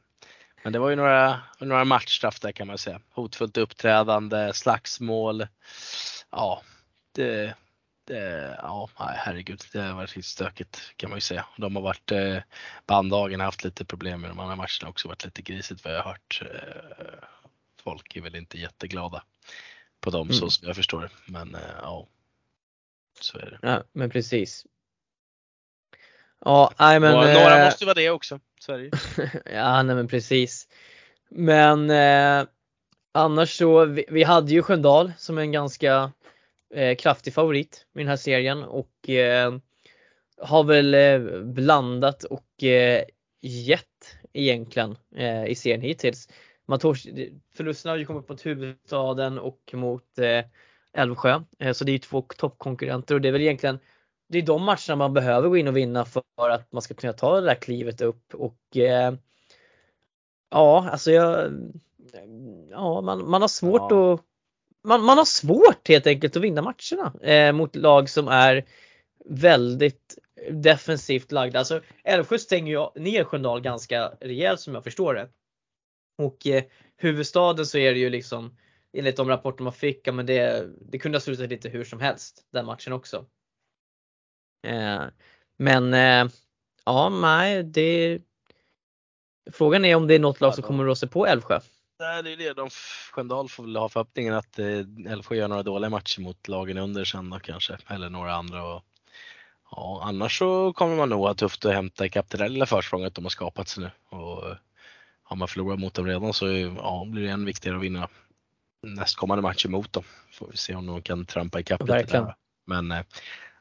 Men 0.62 0.72
det 0.72 0.78
var 0.78 0.90
ju 0.90 0.96
några, 0.96 1.40
några 1.60 1.84
matchstraff 1.84 2.40
där 2.40 2.52
kan 2.52 2.66
man 2.66 2.78
säga. 2.78 3.00
Hotfullt 3.10 3.56
uppträdande, 3.56 4.52
slagsmål. 4.54 5.46
Ja, 6.30 6.62
det, 7.14 7.24
det, 7.24 7.54
ja, 8.08 8.88
herregud, 8.96 9.62
det 9.72 9.80
har 9.80 9.94
varit 9.94 10.16
lite 10.16 10.28
stökigt 10.28 10.92
kan 10.96 11.10
man 11.10 11.16
ju 11.16 11.20
säga. 11.20 11.46
De 11.56 11.76
har 11.76 11.82
varit, 11.82 12.12
eh, 12.12 12.38
banddagen 12.86 13.40
har 13.40 13.44
haft 13.44 13.64
lite 13.64 13.84
problem 13.84 14.20
med 14.20 14.30
de 14.30 14.38
andra 14.38 14.56
matcherna 14.56 14.88
också, 14.88 15.08
varit 15.08 15.24
lite 15.24 15.42
grisigt 15.42 15.84
vad 15.84 15.94
jag 15.94 16.02
har 16.02 16.10
hört. 16.10 16.42
Eh, 16.42 17.18
folk 17.82 18.16
är 18.16 18.20
väl 18.20 18.36
inte 18.36 18.58
jätteglada 18.58 19.22
på 20.00 20.10
dem 20.10 20.26
mm. 20.26 20.34
så 20.34 20.50
som 20.50 20.66
jag 20.66 20.76
förstår 20.76 21.02
det. 21.02 21.32
Men 21.32 21.54
eh, 21.54 21.60
ja, 21.82 22.06
så 23.20 23.38
är 23.38 23.50
det. 23.50 23.58
Ja, 23.68 23.82
men 23.92 24.10
precis. 24.10 24.66
Ja, 26.44 26.72
nej 26.78 27.00
men. 27.00 27.14
Och 27.14 27.24
några 27.24 27.64
måste 27.64 27.84
vara 27.84 27.94
det 27.94 28.10
också, 28.10 28.40
det 28.66 28.90
Ja, 29.52 29.82
nej 29.82 29.96
men 29.96 30.08
precis. 30.08 30.68
Men 31.28 31.90
eh, 31.90 32.46
annars 33.12 33.58
så, 33.58 33.84
vi, 33.84 34.04
vi 34.08 34.22
hade 34.22 34.52
ju 34.52 34.62
Sköndal 34.62 35.12
som 35.18 35.38
en 35.38 35.52
ganska 35.52 36.12
eh, 36.74 36.96
kraftig 36.96 37.34
favorit 37.34 37.86
i 37.94 37.98
den 37.98 38.08
här 38.08 38.16
serien 38.16 38.62
och 38.64 39.08
eh, 39.08 39.54
har 40.40 40.64
väl 40.64 40.94
eh, 40.94 41.40
blandat 41.40 42.24
och 42.24 42.64
eh, 42.64 43.04
gett 43.42 44.18
egentligen 44.32 44.96
i 45.48 45.54
serien 45.54 45.80
hittills. 45.80 46.28
Man 46.66 46.78
tog, 46.78 46.96
förlusterna 47.56 47.92
har 47.92 47.98
ju 47.98 48.04
kommit 48.04 48.28
mot 48.28 48.46
huvudstaden 48.46 49.38
och 49.38 49.70
mot 49.72 50.18
eh, 50.18 50.44
Älvsjö, 50.92 51.42
så 51.74 51.84
det 51.84 51.90
är 51.90 51.92
ju 51.92 51.98
två 51.98 52.22
toppkonkurrenter 52.22 53.14
och 53.14 53.20
det 53.20 53.28
är 53.28 53.32
väl 53.32 53.40
egentligen 53.40 53.78
det 54.28 54.38
är 54.38 54.42
de 54.42 54.64
matcherna 54.64 54.96
man 54.96 55.12
behöver 55.12 55.48
gå 55.48 55.56
in 55.56 55.68
och 55.68 55.76
vinna 55.76 56.04
för 56.04 56.50
att 56.50 56.72
man 56.72 56.82
ska 56.82 56.94
kunna 56.94 57.12
ta 57.12 57.40
det 57.40 57.46
där 57.46 57.54
klivet 57.54 58.00
upp 58.00 58.34
och 58.34 58.76
eh, 58.76 59.14
ja, 60.50 60.88
alltså 60.90 61.10
jag, 61.10 61.52
ja, 62.70 63.00
man, 63.00 63.30
man 63.30 63.40
har 63.40 63.48
svårt 63.48 63.90
ja. 63.90 64.14
att 64.14 64.20
man, 64.86 65.04
man 65.04 65.18
har 65.18 65.24
svårt 65.24 65.88
helt 65.88 66.06
enkelt 66.06 66.36
att 66.36 66.42
vinna 66.42 66.62
matcherna 66.62 67.32
eh, 67.32 67.52
mot 67.52 67.76
lag 67.76 68.10
som 68.10 68.28
är 68.28 68.64
väldigt 69.24 70.18
defensivt 70.50 71.32
lagda. 71.32 71.58
Alltså 71.58 71.80
Älvsjö 72.04 72.38
stänger 72.38 72.72
ju 72.72 73.02
ner 73.02 73.24
Sköndal 73.24 73.60
ganska 73.60 74.12
rejält 74.20 74.60
som 74.60 74.74
jag 74.74 74.84
förstår 74.84 75.14
det. 75.14 75.28
Och 76.18 76.46
eh, 76.46 76.64
huvudstaden 76.96 77.66
så 77.66 77.78
är 77.78 77.92
det 77.92 77.98
ju 77.98 78.10
liksom 78.10 78.56
enligt 78.92 79.16
de 79.16 79.28
rapporter 79.28 79.64
man 79.64 79.72
fick, 79.72 80.06
ja, 80.06 80.12
men 80.12 80.26
det, 80.26 80.68
det 80.80 80.98
kunde 80.98 81.16
ha 81.16 81.20
slutat 81.20 81.50
lite 81.50 81.68
hur 81.68 81.84
som 81.84 82.00
helst 82.00 82.44
den 82.52 82.66
matchen 82.66 82.92
också. 82.92 83.26
Eh, 84.66 85.02
men 85.56 85.94
eh, 85.94 86.32
ja, 86.84 87.08
nej, 87.08 87.62
det 87.62 88.18
Frågan 89.52 89.84
är 89.84 89.96
om 89.96 90.06
det 90.06 90.14
är 90.14 90.18
något 90.18 90.40
lag 90.40 90.54
som 90.54 90.62
kommer 90.62 90.84
att 90.84 90.88
rå 90.88 90.94
sig 90.94 91.08
på 91.08 91.26
Älvsjö. 91.26 91.60
Nej, 91.98 92.22
det 92.22 92.32
är 92.32 92.36
det. 92.36 92.52
De, 92.52 92.70
Sköndal 93.12 93.48
får 93.48 93.62
väl 93.62 93.76
ha 93.76 93.88
förhoppningen 93.88 94.34
att 94.34 94.58
eh, 94.58 95.12
Älvsjö 95.12 95.34
gör 95.34 95.48
några 95.48 95.62
dåliga 95.62 95.90
matcher 95.90 96.20
mot 96.20 96.48
lagen 96.48 96.78
under 96.78 97.04
sen 97.04 97.30
då 97.30 97.38
kanske, 97.38 97.78
eller 97.86 98.10
några 98.10 98.34
andra. 98.34 98.64
Och, 98.64 98.82
ja, 99.70 100.00
annars 100.04 100.38
så 100.38 100.72
kommer 100.72 100.96
man 100.96 101.08
nog 101.08 101.20
ha 101.20 101.34
tufft 101.34 101.64
att 101.64 101.74
hämta 101.74 102.06
ikapp 102.06 102.30
det 102.30 102.38
där 102.38 102.48
lilla 102.48 102.66
försprånget 102.66 103.14
de 103.14 103.24
har 103.24 103.30
skapat 103.30 103.68
sig 103.68 103.84
nu. 103.84 104.18
Och, 104.18 104.48
eh, 104.48 104.56
har 105.22 105.36
man 105.36 105.48
förlorat 105.48 105.78
mot 105.78 105.94
dem 105.94 106.06
redan 106.06 106.32
så 106.32 106.48
ja, 106.48 107.04
blir 107.06 107.22
det 107.22 107.30
än 107.30 107.44
viktigare 107.44 107.76
att 107.76 107.82
vinna 107.82 108.08
nästkommande 108.82 109.42
matcher 109.42 109.68
mot 109.68 109.92
dem. 109.92 110.04
Får 110.32 110.48
vi 110.50 110.56
se 110.56 110.74
om 110.74 110.86
de 110.86 111.02
kan 111.02 111.26
trampa 111.26 111.60
ikapp 111.60 111.80
lite 111.80 112.02
där. 112.02 112.34
Men 112.66 112.92
eh, 112.92 113.02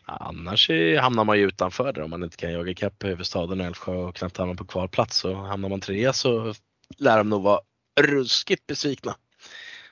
annars 0.05 0.69
hamnar 0.99 1.23
man 1.23 1.37
ju 1.37 1.47
utanför 1.47 1.93
där 1.93 2.01
om 2.01 2.09
man 2.09 2.23
inte 2.23 2.37
kan 2.37 2.51
jaga 2.51 2.71
ikapp 2.71 3.03
huvudstaden 3.03 3.61
Älvsjö 3.61 3.95
och 3.95 4.15
knappt 4.15 4.37
hamna 4.37 4.55
på 4.55 4.65
kvalplats. 4.65 5.17
Så 5.17 5.33
hamnar 5.33 5.69
man 5.69 5.81
trea 5.81 6.13
så 6.13 6.53
lär 6.97 7.17
de 7.17 7.29
nog 7.29 7.43
vara 7.43 7.59
ruskigt 8.01 8.67
besvikna. 8.67 9.15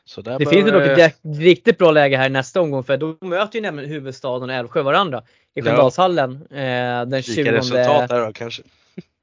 Så 0.05 0.21
det 0.21 0.37
bör... 0.37 0.45
finns 0.45 0.67
ju 0.67 0.71
dock 0.71 0.99
ett 0.99 1.19
riktigt 1.39 1.77
bra 1.77 1.91
läge 1.91 2.17
här 2.17 2.29
nästa 2.29 2.61
omgång 2.61 2.83
för 2.83 2.97
då 2.97 3.17
möter 3.21 3.55
ju 3.55 3.61
nämligen 3.61 3.89
huvudstaden 3.89 4.49
och 4.49 4.55
Älvsjö 4.55 4.81
varandra 4.81 5.23
i 5.55 5.61
Sköndalshallen. 5.61 6.47
Ja. 6.49 6.57
Eh, 6.57 7.05
den 7.05 7.23
20... 7.23 7.51
resultat 7.51 8.09
där 8.09 8.25
då 8.25 8.33
kanske? 8.33 8.63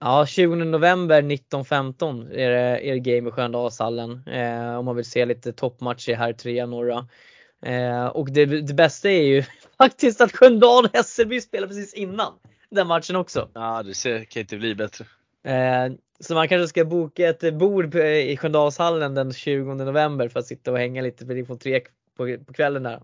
Ja, 0.00 0.26
20 0.26 0.54
november 0.54 1.22
19.15 1.22 2.32
är 2.32 2.50
det, 2.50 2.88
är 2.88 2.92
det 2.94 2.98
game 2.98 3.28
i 3.28 3.32
Sköndalshallen. 3.32 4.22
Eh, 4.26 4.78
om 4.78 4.84
man 4.84 4.96
vill 4.96 5.04
se 5.04 5.26
lite 5.26 5.52
toppmatcher 5.52 6.14
här, 6.14 6.32
tre 6.32 6.66
norra. 6.66 7.08
Eh, 7.66 8.06
och 8.06 8.30
det, 8.30 8.46
det, 8.46 8.74
bästa 8.74 9.10
är 9.10 9.22
ju 9.22 9.44
faktiskt 9.78 10.20
att 10.20 10.32
Sköndal 10.32 10.84
och 10.84 10.90
Hässelby 10.96 11.40
spelar 11.40 11.66
precis 11.66 11.94
innan 11.94 12.32
den 12.70 12.86
matchen 12.86 13.16
också. 13.16 13.48
Ja, 13.54 13.82
det 13.82 13.94
ser, 13.94 14.24
kan 14.24 14.40
inte 14.40 14.56
bli 14.56 14.74
bättre. 14.74 15.04
Eh, 15.44 15.92
så 16.20 16.34
man 16.34 16.48
kanske 16.48 16.68
ska 16.68 16.84
boka 16.84 17.28
ett 17.28 17.54
bord 17.54 17.94
i 17.94 18.36
Sköndalshallen 18.36 19.14
den 19.14 19.32
20 19.32 19.74
november 19.74 20.28
för 20.28 20.40
att 20.40 20.46
sitta 20.46 20.72
och 20.72 20.78
hänga 20.78 21.02
lite 21.02 21.26
för 21.26 21.34
division 21.34 21.58
3 21.58 21.80
på, 22.16 22.36
på 22.46 22.52
kvällen 22.52 22.82
där. 22.82 23.02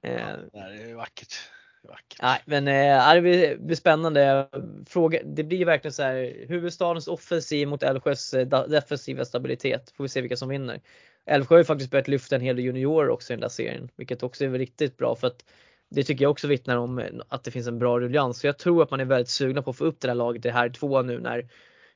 Ja, 0.00 0.08
eh, 0.08 0.36
det 0.52 0.58
är 0.58 0.94
vackert. 0.94 1.34
vackert. 1.82 2.22
Nej, 2.22 2.42
men 2.44 2.68
äh, 2.68 3.22
det 3.22 3.60
blir 3.60 3.74
spännande. 3.74 4.48
Fråga, 4.86 5.20
det 5.24 5.44
blir 5.44 5.64
verkligen 5.64 5.92
så 5.92 6.02
här 6.02 6.46
huvudstadens 6.48 7.08
offensiv 7.08 7.68
mot 7.68 7.82
Älvsjös 7.82 8.34
eh, 8.34 8.66
defensiva 8.68 9.24
stabilitet. 9.24 9.92
Får 9.96 10.04
vi 10.04 10.08
se 10.08 10.20
vilka 10.20 10.36
som 10.36 10.48
vinner. 10.48 10.80
Älvsjö 11.26 11.54
har 11.54 11.58
ju 11.58 11.64
faktiskt 11.64 11.90
börjat 11.90 12.08
lyfta 12.08 12.36
en 12.36 12.42
hel 12.42 12.56
del 12.56 12.64
juniorer 12.64 13.08
också 13.08 13.32
i 13.32 13.36
den 13.36 13.40
där 13.40 13.48
serien, 13.48 13.90
vilket 13.96 14.22
också 14.22 14.44
är 14.44 14.50
riktigt 14.50 14.96
bra 14.96 15.16
för 15.16 15.26
att 15.26 15.44
det 15.90 16.04
tycker 16.04 16.24
jag 16.24 16.30
också 16.30 16.46
vittnar 16.46 16.76
om 16.76 17.22
att 17.28 17.44
det 17.44 17.50
finns 17.50 17.66
en 17.66 17.78
bra 17.78 18.00
ruljans. 18.00 18.38
Så 18.38 18.46
jag 18.46 18.58
tror 18.58 18.82
att 18.82 18.90
man 18.90 19.00
är 19.00 19.04
väldigt 19.04 19.28
sugna 19.28 19.62
på 19.62 19.70
att 19.70 19.76
få 19.76 19.84
upp 19.84 20.00
det 20.00 20.08
här 20.08 20.14
laget 20.14 20.46
i 20.46 20.50
här 20.50 20.68
två 20.68 21.02
nu 21.02 21.20
när 21.20 21.48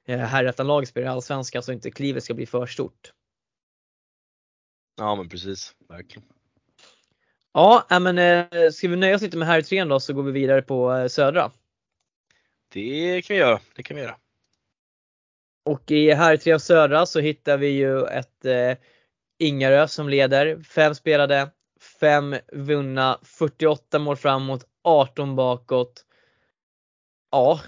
Eh, 0.04 0.18
herrettan-laget 0.18 0.88
spelar 0.88 1.06
i 1.06 1.10
Allsvenskan 1.10 1.62
så 1.62 1.72
inte 1.72 1.90
klivet 1.90 2.24
ska 2.24 2.34
bli 2.34 2.46
för 2.46 2.66
stort. 2.66 3.12
Ja 4.96 5.14
men 5.14 5.28
precis, 5.28 5.74
verkligen. 5.88 6.28
Ja, 7.52 7.86
men 8.00 8.18
eh, 8.18 8.70
ska 8.70 8.88
vi 8.88 8.96
nöja 8.96 9.14
oss 9.14 9.22
lite 9.22 9.36
med 9.36 9.48
herrtrean 9.48 9.88
då 9.88 10.00
så 10.00 10.12
går 10.12 10.22
vi 10.22 10.32
vidare 10.32 10.62
på 10.62 10.92
eh, 10.92 11.06
södra. 11.06 11.50
Det 12.72 13.22
kan 13.22 13.34
vi 13.34 13.40
göra, 13.40 13.60
det 13.74 13.82
kan 13.82 13.96
vi 13.96 14.02
göra. 14.02 14.16
Och 15.64 15.90
i 15.90 16.12
herrtrean 16.12 16.60
södra 16.60 17.06
så 17.06 17.20
hittar 17.20 17.58
vi 17.58 17.68
ju 17.68 18.04
ett 18.04 18.44
eh, 18.44 18.76
Ingarö 19.38 19.88
som 19.88 20.08
leder. 20.08 20.62
Fem 20.62 20.94
spelade, 20.94 21.50
5 22.02 22.36
vunna, 22.52 23.18
48 23.22 23.98
mål 23.98 24.16
framåt, 24.16 24.66
18 24.82 25.36
bakåt. 25.36 26.04
Ja, 27.30 27.60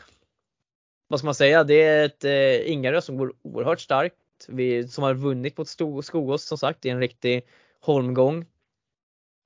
vad 1.09 1.19
ska 1.19 1.27
man 1.27 1.35
säga, 1.35 1.65
det 1.65 1.83
är 1.83 2.05
ett 2.05 2.25
eh, 2.25 2.73
Ingarö 2.73 3.01
som 3.01 3.17
går 3.17 3.33
oerhört 3.43 3.81
starkt. 3.81 4.17
Vi, 4.49 4.89
som 4.89 5.05
har 5.05 5.15
vunnit 5.15 5.59
mot 5.59 5.69
Skogås 6.05 6.45
som 6.45 6.59
sagt 6.59 6.85
i 6.85 6.89
en 6.89 7.01
riktig 7.01 7.43
holmgång. 7.81 8.47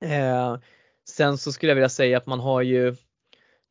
Eh, 0.04 0.58
sen 1.08 1.38
så 1.38 1.52
skulle 1.52 1.70
jag 1.70 1.74
vilja 1.76 1.88
säga 1.88 2.18
att 2.18 2.26
man 2.26 2.40
har 2.40 2.62
ju 2.62 2.96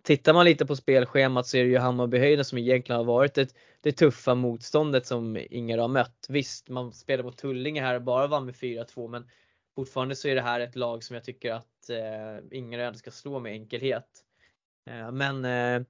Tittar 0.03 0.33
man 0.33 0.45
lite 0.45 0.65
på 0.65 0.75
spelschemat 0.75 1.47
så 1.47 1.57
är 1.57 1.63
det 1.63 1.69
ju 1.69 1.77
Hammarbyhöjden 1.77 2.45
som 2.45 2.57
egentligen 2.57 2.97
har 2.97 3.05
varit 3.05 3.33
det, 3.33 3.55
det 3.81 3.91
tuffa 3.91 4.35
motståndet 4.35 5.05
som 5.05 5.37
Ingarö 5.49 5.81
har 5.81 5.87
mött. 5.87 6.25
Visst, 6.29 6.69
man 6.69 6.93
spelade 6.93 7.23
mot 7.23 7.37
Tullinge 7.37 7.81
här 7.81 7.95
och 7.95 8.01
bara 8.01 8.27
vann 8.27 8.45
med 8.45 8.55
4-2 8.55 9.07
men 9.07 9.25
fortfarande 9.77 10.15
så 10.15 10.27
är 10.27 10.35
det 10.35 10.41
här 10.41 10.59
ett 10.59 10.75
lag 10.75 11.03
som 11.03 11.13
jag 11.13 11.23
tycker 11.23 11.53
att 11.53 11.89
eh, 11.89 12.57
Ingarö 12.57 12.93
ska 12.93 13.11
slå 13.11 13.39
med 13.39 13.51
enkelhet. 13.51 14.07
Eh, 14.89 15.11
men 15.11 15.45
eh, 15.45 15.87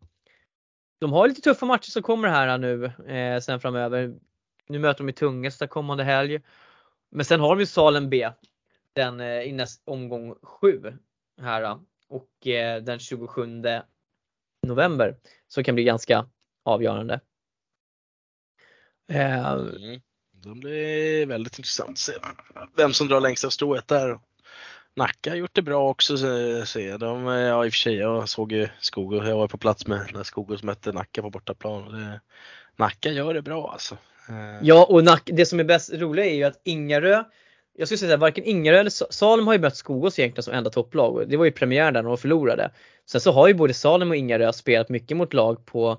de 1.00 1.14
har 1.14 1.28
lite 1.28 1.42
tuffa 1.42 1.66
matcher 1.66 1.90
som 1.90 2.04
kommer 2.04 2.28
här 2.28 2.48
eh, 2.48 2.58
nu 2.58 2.86
eh, 2.86 3.40
sen 3.40 3.60
framöver. 3.60 4.20
Nu 4.68 4.80
möter 4.80 5.04
de 5.04 5.10
i 5.10 5.14
Tungesta 5.14 5.68
kommande 5.68 6.04
helg. 6.04 6.42
Men 7.10 7.26
sen 7.26 7.40
har 7.40 7.56
de 7.56 7.60
ju 7.60 7.66
Salen 7.66 8.10
B 8.10 8.30
den 8.94 9.20
eh, 9.20 9.42
i 9.42 9.52
näst, 9.52 9.82
omgång 9.86 10.36
7 10.42 10.94
här 11.42 11.64
eh, 11.64 11.80
och 12.08 12.48
eh, 12.48 12.84
den 12.84 13.00
27 13.00 13.62
november 14.68 15.18
som 15.48 15.64
kan 15.64 15.76
bli 15.76 15.84
ganska 15.84 16.30
avgörande. 16.64 17.20
Eh, 19.12 19.52
mm. 19.52 20.02
Det 20.44 20.56
blir 20.56 21.26
väldigt 21.26 21.60
intressant 21.60 21.90
att 21.90 21.98
se 21.98 22.14
vem 22.78 22.94
som 22.94 23.08
drar 23.08 23.22
längsta 23.22 23.52
strået 23.52 23.88
där. 23.88 24.20
Nacka 24.96 25.30
har 25.30 25.38
gjort 25.38 25.56
det 25.56 25.62
bra 25.62 25.90
också 25.90 26.18
ser 26.66 26.90
jag. 26.90 27.00
De, 27.00 27.26
ja 27.26 27.66
i 27.66 27.70
och 27.70 27.74
för 27.74 27.78
sig, 27.78 27.96
jag 27.96 28.30
såg 28.30 28.52
ju 28.52 28.68
Skogås, 28.80 29.28
jag 29.28 29.38
var 29.38 29.48
på 29.48 29.58
plats 29.58 29.88
med 29.88 30.10
när 30.14 30.24
Skogås 30.24 30.64
mötte 30.64 30.92
Nacka 30.92 31.22
på 31.22 31.30
bortaplan. 31.30 31.92
Det, 31.92 32.22
Nacka 32.76 33.10
gör 33.10 33.34
det 33.34 33.42
bra 33.42 33.72
alltså. 33.72 33.98
Eh. 34.30 34.60
Ja 34.62 34.86
och 34.86 35.04
Nack, 35.04 35.30
det 35.34 35.46
som 35.46 35.60
är 35.60 35.64
bäst 35.64 35.94
roliga 35.94 36.26
är 36.26 36.36
ju 36.36 36.44
att 36.44 36.62
Ingarö 36.64 37.24
jag 37.80 37.88
skulle 37.88 37.98
säga 37.98 38.14
att 38.14 38.20
varken 38.20 38.44
Ingarö 38.44 38.80
eller 38.80 39.14
Salem 39.14 39.48
har 39.48 39.54
ju 39.54 39.60
mött 39.60 39.76
Skogås 39.76 40.20
egentligen 40.20 40.44
som 40.44 40.54
enda 40.54 40.70
topplag. 40.70 41.30
Det 41.30 41.38
var 41.38 41.46
ju 41.46 41.52
premiär 41.52 41.92
där 41.92 42.02
när 42.02 42.10
de 42.10 42.18
förlorade. 42.18 42.72
Sen 43.06 43.22
så 43.22 43.32
har 43.32 43.48
ju 43.48 43.54
både 43.54 43.74
Salem 43.74 44.10
och 44.10 44.16
Ingarö 44.16 44.54
spelat 44.54 44.90
mycket 44.90 45.18
mot 45.18 45.34
lag 45.34 45.66
på, 45.66 45.98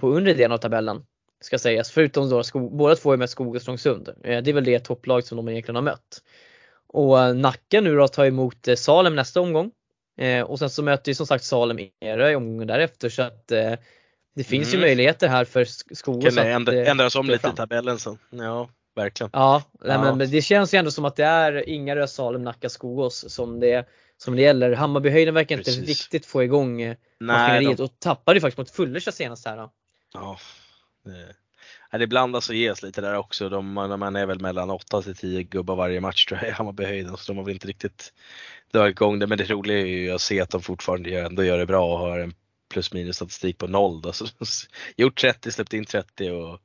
på 0.00 0.08
undre 0.08 0.34
delen 0.34 0.52
av 0.52 0.58
tabellen. 0.58 1.04
Ska 1.46 1.58
sägas. 1.58 1.90
Förutom 1.90 2.30
då 2.30 2.42
Skog, 2.42 2.76
båda 2.76 2.96
två 2.96 3.12
är 3.12 3.16
med 3.16 3.30
Skog 3.30 3.54
och 3.54 3.62
Strångsund. 3.62 4.08
Eh, 4.08 4.42
det 4.42 4.50
är 4.50 4.52
väl 4.52 4.64
det 4.64 4.78
topplag 4.78 5.24
som 5.24 5.36
de 5.36 5.48
egentligen 5.48 5.76
har 5.76 5.82
mött. 5.82 6.22
Och 6.88 7.20
eh, 7.20 7.34
Nacka 7.34 7.80
nu 7.80 7.96
då 7.96 8.08
tar 8.08 8.24
emot 8.24 8.68
Salem 8.76 9.16
nästa 9.16 9.40
omgång. 9.40 9.70
Och 10.46 10.58
sen 10.58 10.70
så 10.70 10.82
möter 10.82 11.10
ju 11.10 11.14
som 11.14 11.26
sagt 11.26 11.44
Salem 11.44 11.78
Ingarö 11.78 12.30
i 12.30 12.36
omgången 12.36 12.68
därefter 12.68 13.08
så 13.08 13.22
att 13.22 13.52
det 14.36 14.44
finns 14.44 14.68
mm. 14.68 14.80
ju 14.80 14.86
möjligheter 14.86 15.28
här 15.28 15.44
för 15.44 15.64
Skogås 15.94 16.38
att 16.38 16.44
ändra, 16.44 16.86
ändras 16.86 17.16
om 17.16 17.26
lite 17.26 17.48
i 17.48 17.52
tabellen 17.52 17.98
sen. 17.98 18.18
Ja, 18.30 18.68
verkligen. 18.94 19.30
Ja, 19.32 19.62
ja. 19.84 20.14
Men 20.14 20.30
det 20.30 20.42
känns 20.42 20.74
ju 20.74 20.78
ändå 20.78 20.90
som 20.90 21.04
att 21.04 21.16
det 21.16 21.24
är 21.24 21.68
Ingarö, 21.68 22.06
Salem, 22.06 22.42
Nacka, 22.42 22.68
Skogås 22.68 23.34
som 23.34 23.60
det, 23.60 23.88
som 24.16 24.36
det 24.36 24.42
gäller. 24.42 24.72
Hammarbyhöjden 24.72 25.34
verkar 25.34 25.56
Precis. 25.56 25.76
inte 25.76 25.90
riktigt 25.90 26.26
få 26.26 26.42
igång 26.42 26.82
eh, 26.82 26.96
maskineriet 27.20 27.80
och 27.80 27.98
tappade 27.98 28.36
ju 28.36 28.40
faktiskt 28.40 28.58
mot 28.58 28.70
Fullersta 28.70 29.12
senast 29.12 29.46
här. 29.46 29.56
Då. 29.56 29.70
Ja, 30.14 30.38
Eh, 31.06 31.98
det, 31.98 32.06
blandas 32.06 32.48
och 32.48 32.54
ges 32.54 32.82
lite 32.82 33.00
där 33.00 33.16
också. 33.16 33.48
De, 33.48 33.72
man 33.72 34.16
är 34.16 34.26
väl 34.26 34.40
mellan 34.40 34.70
8 34.70 35.02
till 35.02 35.16
10 35.16 35.42
gubbar 35.42 35.76
varje 35.76 36.00
match 36.00 36.26
tror 36.26 36.40
jag 36.40 36.48
i 36.48 36.52
Hammarbyhöjden 36.52 37.16
så 37.16 37.32
de 37.32 37.38
har 37.38 37.44
väl 37.44 37.54
inte 37.54 37.68
riktigt 37.68 38.12
dragit 38.72 38.96
igång 38.96 39.18
det. 39.18 39.26
Men 39.26 39.38
det 39.38 39.50
roliga 39.50 39.78
är 39.78 39.86
ju 39.86 40.10
att 40.10 40.20
se 40.20 40.40
att 40.40 40.50
de 40.50 40.62
fortfarande 40.62 41.20
ändå 41.20 41.44
gör 41.44 41.58
det 41.58 41.66
bra 41.66 41.92
och 41.92 41.98
har 41.98 42.18
en 42.18 42.34
plus 42.70 42.92
minus 42.92 43.16
statistik 43.16 43.58
på 43.58 43.66
noll. 43.66 44.02
Då. 44.02 44.12
Så, 44.12 44.26
gjort 44.96 45.20
30, 45.20 45.52
släppt 45.52 45.72
in 45.72 45.84
30 45.84 46.30
och, 46.30 46.60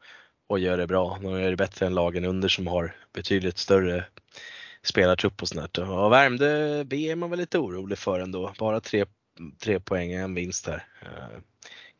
och 0.47 0.59
gör 0.59 0.77
det 0.77 0.87
bra. 0.87 1.19
De 1.21 1.41
gör 1.41 1.49
det 1.49 1.57
bättre 1.57 1.85
än 1.85 1.95
lagen 1.95 2.25
under 2.25 2.49
som 2.49 2.67
har 2.67 2.95
betydligt 3.13 3.57
större 3.57 4.05
spelartrupp 4.83 5.41
och 5.41 5.47
sånt 5.47 5.73
där. 5.73 5.89
Och 5.89 6.11
Värmdö 6.11 6.83
B 6.83 7.11
är 7.11 7.15
man 7.15 7.29
väl 7.29 7.39
lite 7.39 7.59
orolig 7.59 7.97
för 7.97 8.19
ändå. 8.19 8.53
Bara 8.59 8.79
tre, 8.79 9.05
tre 9.63 9.79
poäng, 9.79 10.11
en 10.11 10.35
vinst 10.35 10.67
här. 10.67 10.85
Eh, 11.01 11.39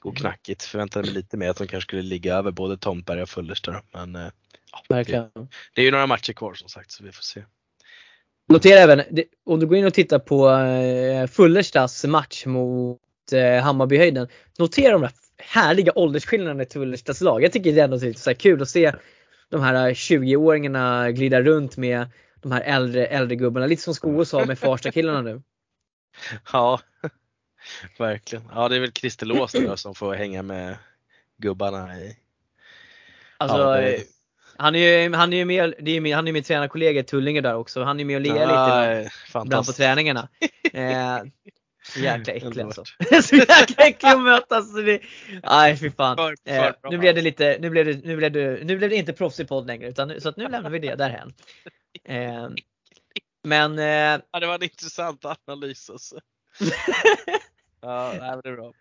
Mm. 0.10 0.16
knackigt. 0.16 0.64
Förväntade 0.64 1.06
mig 1.06 1.14
lite 1.14 1.38
mer 1.38 1.50
att 1.50 1.58
de 1.58 1.68
kanske 1.68 1.88
skulle 1.88 2.02
ligga 2.02 2.36
över 2.36 2.52
både 2.52 2.78
Tomtberg 2.78 3.22
och 3.22 3.30
Fullersta. 3.30 3.84
Men 3.94 4.16
uh, 4.16 4.28
ja, 4.72 5.04
det, 5.04 5.30
det, 5.74 5.82
är 5.82 5.86
ju 5.86 5.92
några 5.92 6.08
matcher 6.08 6.34
kvar 6.34 6.54
som 6.54 6.70
sagt 6.70 6.92
så 6.92 7.04
vi 7.04 7.12
får 7.12 7.24
se. 7.24 7.44
Notera 8.50 8.80
även, 8.80 9.04
om 9.46 9.60
du 9.60 9.68
går 9.68 9.78
in 9.78 9.86
och 9.86 9.94
tittar 9.94 10.20
på 10.20 10.50
eh, 10.50 11.28
Fullerstas 11.28 12.06
match 12.06 12.46
mot 12.46 13.00
eh, 13.32 13.64
Hammarbyhöjden. 13.64 14.28
Notera 14.60 14.92
de 14.92 15.02
där 15.02 15.12
härliga 15.38 15.92
åldersskillnaderna 15.96 16.64
i 16.64 16.66
Tullestas 16.66 17.22
lag. 17.22 17.44
Jag 17.44 17.52
tycker 17.52 17.74
det 17.74 17.80
är 17.80 17.84
ändå 17.84 17.98
lite 17.98 18.20
så 18.20 18.36
kul 18.36 18.62
att 18.62 18.70
se 18.70 18.94
de 19.50 19.62
här 19.62 19.94
20-åringarna 19.94 21.12
glida 21.12 21.42
runt 21.42 21.78
med 21.78 22.08
de 22.42 22.52
här 22.52 22.62
äldre, 22.62 23.06
äldre 23.06 23.36
gubbarna. 23.36 23.66
Lite 23.66 23.82
som 23.82 23.94
Skogo 23.94 24.26
sa 24.26 24.46
med 24.46 24.60
Farsta-killarna 24.60 25.22
nu. 25.22 25.42
Ja, 26.54 26.80
verkligen. 27.98 28.44
Ja, 28.54 28.70
det 28.70 28.76
är 28.76 28.80
väl 28.80 28.92
Christer 28.92 29.26
Lås 29.26 29.54
nu 29.54 29.78
som 29.78 29.96
får 29.96 30.14
hänga 30.14 30.42
med 30.42 30.78
gubbarna 31.38 31.98
i 32.00 32.18
Alltså, 33.38 33.58
ja, 33.58 33.98
han 34.58 34.76
är 34.76 34.80
ju, 34.80 35.14
han 35.14 35.34
är 35.34 35.38
ju 35.38 35.46
med, 35.46 35.74
det 35.80 35.92
är 35.92 36.16
han 36.16 36.28
är 36.28 36.32
min 36.32 36.44
tränarkollega 36.44 37.04
Tullinge 37.04 37.42
där 37.42 37.56
också. 37.56 37.84
Han 37.84 38.00
är 38.00 38.06
med 38.06 38.16
och 38.16 38.22
ler 38.22 38.34
lite 38.34 39.12
ibland 39.46 39.66
på 39.66 39.74
träningarna. 39.74 40.30
Eh, 40.74 41.20
så 41.84 42.00
jäkla 42.00 42.34
äcklig 42.34 42.64
alltså. 42.64 42.84
så 43.24 43.36
jäkla 43.36 43.86
äcklig 43.86 44.10
att 44.10 44.22
mötas. 44.22 44.66
nej 45.44 45.78
fy 45.78 45.92
fan. 45.92 46.18
För, 46.18 46.36
för 46.46 46.68
eh, 46.68 46.92
nu 46.92 46.98
blev 46.98 47.16
det 47.16 47.22
lite, 47.22 47.58
nu 47.60 47.70
blev 47.70 47.86
det, 47.86 48.06
nu 48.06 48.18
blev 48.18 48.32
det, 48.32 48.64
nu 48.64 48.78
blev 48.78 48.90
det 48.90 48.96
inte 48.96 49.14
proffsig 49.14 49.48
podd 49.48 49.68
längre 49.68 49.90
utan 49.90 50.22
så 50.22 50.30
att 50.30 50.38
nu 50.38 50.48
lämnar 50.48 50.70
vi 50.70 50.80
det 50.80 50.96
därhen. 50.96 51.34
Eh, 52.04 52.50
men. 53.44 53.80
Eh, 53.80 54.22
ja, 54.32 54.40
det 54.40 54.48
var 54.48 54.56
en 54.56 54.64
intressant 54.64 55.26
analys 55.48 55.90
alltså. 55.90 56.20
Ja, 57.82 58.14
nej, 58.20 58.30
men 58.30 58.42
det 58.44 58.50
är 58.50 58.56
bra. 58.56 58.74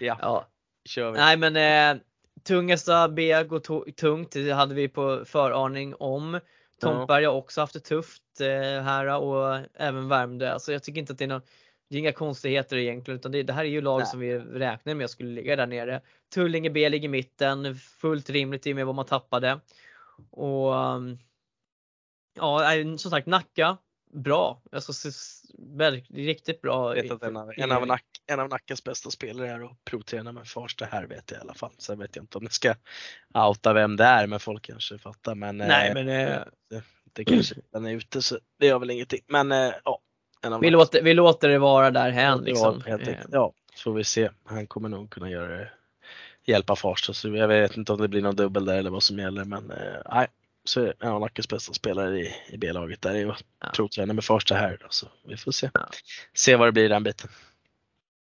Ja, 0.00 0.18
ja. 0.20 0.48
kör 0.84 1.12
vi. 1.12 1.18
Nej 1.18 1.36
men 1.36 1.56
eh, 1.96 2.02
Tungesta 2.44 3.08
B 3.08 3.44
går 3.44 3.90
tungt, 3.92 4.30
det 4.32 4.50
hade 4.50 4.74
vi 4.74 4.88
på 4.88 5.24
föraning 5.24 5.94
om. 5.94 6.40
Tomtberg 6.80 7.24
har 7.24 7.34
också 7.34 7.60
haft 7.60 7.72
det 7.72 7.80
tufft 7.80 8.40
eh, 8.40 8.82
här 8.82 9.20
och 9.20 9.58
även 9.74 10.08
Värmdö. 10.08 10.52
Alltså 10.52 10.72
jag 10.72 10.82
tycker 10.82 11.00
inte 11.00 11.12
att 11.12 11.18
det 11.18 11.24
är 11.24 11.28
någon 11.28 11.42
det 11.90 11.96
är 11.96 11.98
inga 11.98 12.12
konstigheter 12.12 12.76
egentligen 12.76 13.18
utan 13.20 13.32
det, 13.32 13.42
det 13.42 13.52
här 13.52 13.64
är 13.64 13.68
ju 13.68 13.80
lag 13.80 13.98
Nej. 13.98 14.06
som 14.06 14.20
vi 14.20 14.38
räknar 14.38 14.94
med 14.94 15.10
skulle 15.10 15.30
ligga 15.30 15.56
där 15.56 15.66
nere. 15.66 16.00
Tullinge 16.34 16.70
B 16.70 16.88
ligger 16.88 17.08
i 17.08 17.10
mitten, 17.10 17.74
fullt 17.74 18.30
rimligt 18.30 18.66
i 18.66 18.72
och 18.72 18.76
med 18.76 18.86
vad 18.86 18.94
man 18.94 19.04
tappade. 19.04 19.60
Och 20.30 20.74
um, 20.74 21.18
Ja, 22.38 22.60
som 22.98 23.10
sagt 23.10 23.26
Nacka, 23.26 23.76
bra. 24.10 24.62
Alltså, 24.72 24.92
riktigt 26.08 26.60
bra. 26.60 26.88
vet 26.88 27.10
att 27.10 27.22
en, 27.22 27.36
av, 27.36 27.52
en, 27.56 27.72
av 27.72 27.86
Nack, 27.86 28.04
en 28.26 28.40
av 28.40 28.48
Nackas 28.48 28.84
bästa 28.84 29.10
spelare 29.10 29.48
är 29.50 29.64
att 29.64 29.84
provträna 29.84 30.32
med 30.32 30.48
Farsta 30.48 30.84
här 30.84 31.06
vet 31.06 31.30
jag 31.30 31.38
i 31.38 31.40
alla 31.40 31.54
fall. 31.54 31.72
Sen 31.78 31.98
vet 31.98 32.16
jag 32.16 32.22
inte 32.22 32.38
om 32.38 32.44
jag 32.44 32.52
ska 32.52 32.74
outa 33.34 33.72
vem 33.72 33.96
det 33.96 34.04
är 34.04 34.26
men 34.26 34.40
folk 34.40 34.62
kanske 34.62 34.98
fattar. 34.98 35.34
Men, 35.34 35.56
Nej, 35.56 35.88
eh, 35.88 35.94
men 35.94 36.08
eh, 36.08 36.42
det, 36.70 36.82
det 37.12 37.24
kanske 37.24 37.54
den 37.72 37.86
är 37.86 37.92
ute 37.92 38.22
så 38.22 38.38
det 38.58 38.66
gör 38.66 38.78
väl 38.78 38.90
ingenting. 38.90 39.20
Men 39.26 39.52
eh, 39.52 39.72
ja, 39.84 40.00
vi, 40.60 40.70
låter, 40.70 41.02
vi 41.02 41.14
låter 41.14 41.48
det 41.48 41.58
vara 41.58 41.90
därhän. 41.90 42.44
Liksom. 42.44 42.82
Ja, 43.32 43.52
så 43.74 43.82
får 43.82 43.92
vi 43.92 44.04
se. 44.04 44.30
Han 44.44 44.66
kommer 44.66 44.88
nog 44.88 45.10
kunna 45.10 45.30
göra 45.30 45.56
det, 45.56 45.70
hjälpa 46.44 46.76
Farsta. 46.76 47.12
Så 47.12 47.28
jag 47.28 47.48
vet 47.48 47.76
inte 47.76 47.92
om 47.92 48.00
det 48.00 48.08
blir 48.08 48.22
någon 48.22 48.36
dubbel 48.36 48.64
där 48.64 48.78
eller 48.78 48.90
vad 48.90 49.02
som 49.02 49.18
gäller. 49.18 49.44
Men 49.44 49.70
eh, 49.70 50.00
nej, 50.10 50.26
så 50.64 50.80
är 50.80 50.94
han 51.00 51.20
Nackes 51.20 51.48
bästa 51.48 51.72
spelare 51.72 52.18
i, 52.20 52.34
i 52.50 52.56
B-laget 52.58 53.02
där. 53.02 53.14
Jag 53.14 53.36
ja. 53.60 53.70
provtränar 53.74 54.14
med 54.14 54.24
Farsta 54.24 54.54
här. 54.54 54.78
Då, 54.80 54.86
så 54.90 55.06
vi 55.28 55.36
får 55.36 55.52
se. 55.52 55.70
Ja. 55.74 55.88
Se 56.34 56.56
vad 56.56 56.68
det 56.68 56.72
blir 56.72 56.84
i 56.84 56.88
den 56.88 57.02
biten. 57.02 57.30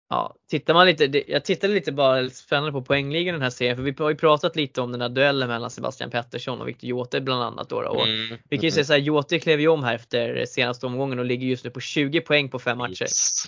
Ja, 0.09 0.35
tittar 0.49 0.73
man 0.73 0.87
lite, 0.87 1.31
jag 1.31 1.45
tittade 1.45 1.73
lite 1.73 1.91
bara 1.91 2.29
spännande 2.29 2.71
på 2.71 2.81
poängligan 2.81 3.33
den 3.33 3.41
här 3.41 3.49
serien 3.49 3.75
för 3.75 3.83
vi 3.83 3.95
har 3.97 4.09
ju 4.09 4.15
pratat 4.15 4.55
lite 4.55 4.81
om 4.81 4.91
den 4.91 5.01
här 5.01 5.09
duellen 5.09 5.47
mellan 5.47 5.71
Sebastian 5.71 6.09
Pettersson 6.09 6.61
och 6.61 6.67
Victor 6.67 6.89
Jote 6.89 7.21
bland 7.21 7.43
annat. 7.43 7.69
Då, 7.69 7.75
och 7.75 8.07
mm. 8.07 8.37
Vi 8.49 8.57
kan 8.57 8.63
ju 8.63 8.71
säga 8.71 8.85
så 8.85 8.93
här, 8.93 8.99
Jote 8.99 9.39
klev 9.39 9.59
ju 9.59 9.67
om 9.67 9.83
här 9.83 9.95
efter 9.95 10.45
senaste 10.45 10.85
omgången 10.85 11.19
och 11.19 11.25
ligger 11.25 11.47
just 11.47 11.63
nu 11.63 11.69
på 11.69 11.79
20 11.79 12.21
poäng 12.21 12.49
på 12.49 12.59
fem 12.59 12.77
matcher. 12.77 13.03
Yes. 13.03 13.45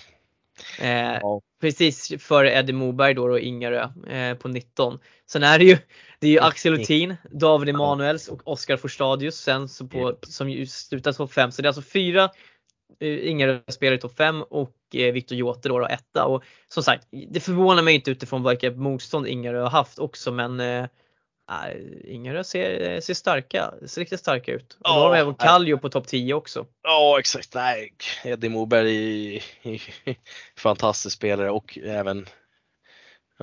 Eh, 0.80 1.18
ja. 1.22 1.40
Precis 1.60 2.12
före 2.18 2.52
Eddie 2.52 2.72
Moberg 2.72 3.14
då 3.14 3.30
och 3.30 3.40
Ingarö 3.40 3.88
eh, 4.08 4.36
på 4.36 4.48
19. 4.48 4.98
Sen 5.26 5.42
är 5.42 5.58
det 5.58 5.64
ju, 5.64 5.78
det 6.20 6.26
är 6.26 6.30
ju 6.30 6.40
Axel 6.40 6.72
Lutin, 6.72 7.16
David 7.30 7.68
Emanuels 7.68 8.28
och 8.28 8.48
Oskar 8.48 8.76
Forstadius 8.76 9.36
sen 9.36 9.68
så 9.68 9.86
på, 9.86 10.16
som 10.22 10.66
slutar 10.66 11.12
topp 11.12 11.32
5. 11.32 11.52
Så 11.52 11.62
det 11.62 11.66
är 11.66 11.68
alltså 11.68 11.82
fyra 11.82 12.30
Eh, 13.00 13.30
Inga 13.30 13.60
spelar 13.68 13.96
i 13.96 13.98
topp 13.98 14.16
5 14.16 14.42
och 14.42 14.76
eh, 14.94 15.12
Viktor 15.12 15.38
Jote 15.38 15.68
då, 15.68 15.78
då 15.78 15.86
etta. 15.86 16.26
Och 16.26 16.44
som 16.68 16.82
sagt, 16.82 17.08
det 17.28 17.40
förvånar 17.40 17.82
mig 17.82 17.94
inte 17.94 18.10
utifrån 18.10 18.48
vilket 18.48 18.76
motstånd 18.76 19.26
Ingarö 19.26 19.60
har 19.60 19.70
haft 19.70 19.98
också 19.98 20.32
men 20.32 20.60
äh, 21.50 22.12
Ingarö 22.14 22.44
ser, 22.44 23.00
ser 23.00 23.14
starka, 23.14 23.74
ser 23.86 24.00
riktigt 24.00 24.20
starka 24.20 24.52
ut. 24.52 24.72
Och 24.72 24.80
ja, 24.84 24.94
då 24.94 25.00
har 25.00 25.14
de 25.14 25.20
även 25.20 25.34
Kallio 25.34 25.78
på 25.78 25.88
topp 25.88 26.06
10 26.06 26.34
också. 26.34 26.66
Ja 26.82 27.16
exakt, 27.18 27.54
nej 27.54 27.92
Eddie 28.24 28.48
Moberg 28.48 29.36
är 29.62 29.82
fantastisk 30.56 31.16
spelare 31.16 31.50
och 31.50 31.78
även 31.84 32.26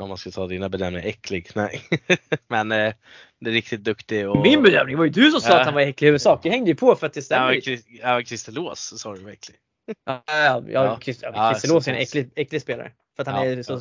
om 0.02 0.10
man 0.10 0.18
ska 0.18 0.32
ta 0.32 0.48
dina 0.48 0.70
bedömningar, 0.70 1.08
äcklig. 1.08 1.50
Nej. 1.56 1.82
Men 2.48 2.72
eh, 2.72 2.94
det 3.40 3.50
är 3.50 3.54
riktigt 3.54 3.84
duktig. 3.84 4.30
Och... 4.30 4.42
Min 4.42 4.64
bedömning 4.64 4.98
var 4.98 5.06
ju 5.06 5.12
du 5.12 5.32
som 5.32 5.42
sa 5.42 5.50
äh. 5.50 5.60
att 5.60 5.66
han 5.66 5.74
var 5.74 5.82
äcklig 5.82 6.08
i 6.08 6.10
huvudsak. 6.10 6.46
Jag 6.46 6.52
hängde 6.52 6.70
ju 6.70 6.76
på 6.76 6.96
för 6.96 7.08
att 7.08 7.14
det 7.14 7.22
stämmer. 7.22 7.62
Ja, 8.02 8.24
Christer 8.24 8.52
Lås 8.52 9.00
sa 9.02 9.14
du 9.14 9.22
var 9.22 9.32
äcklig. 9.32 9.58
Ja, 10.06 10.24
ja, 10.28 10.64
ja, 10.68 11.00
Christer, 11.02 11.32
ja, 11.34 11.56
Lås 11.68 11.88
är 11.88 11.92
en 11.92 11.98
äcklig, 11.98 12.32
äcklig 12.36 12.62
spelare. 12.62 12.92
För 13.16 13.22
att 13.22 13.28
han 13.28 13.48
ja, 13.48 13.52
är 13.52 13.64
så... 13.64 13.80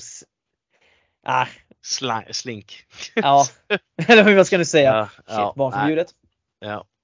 Ah. 1.28 1.46
Sla, 1.82 2.24
slink. 2.30 2.86
Ja, 3.14 3.46
eller 4.08 4.36
vad 4.36 4.46
ska 4.46 4.58
du 4.58 4.64
säga? 4.64 4.92
Ja, 4.92 5.08
ja, 5.26 5.48
Shit, 5.48 5.56
barnförbjudet. 5.56 6.14
Ja. 6.58 6.86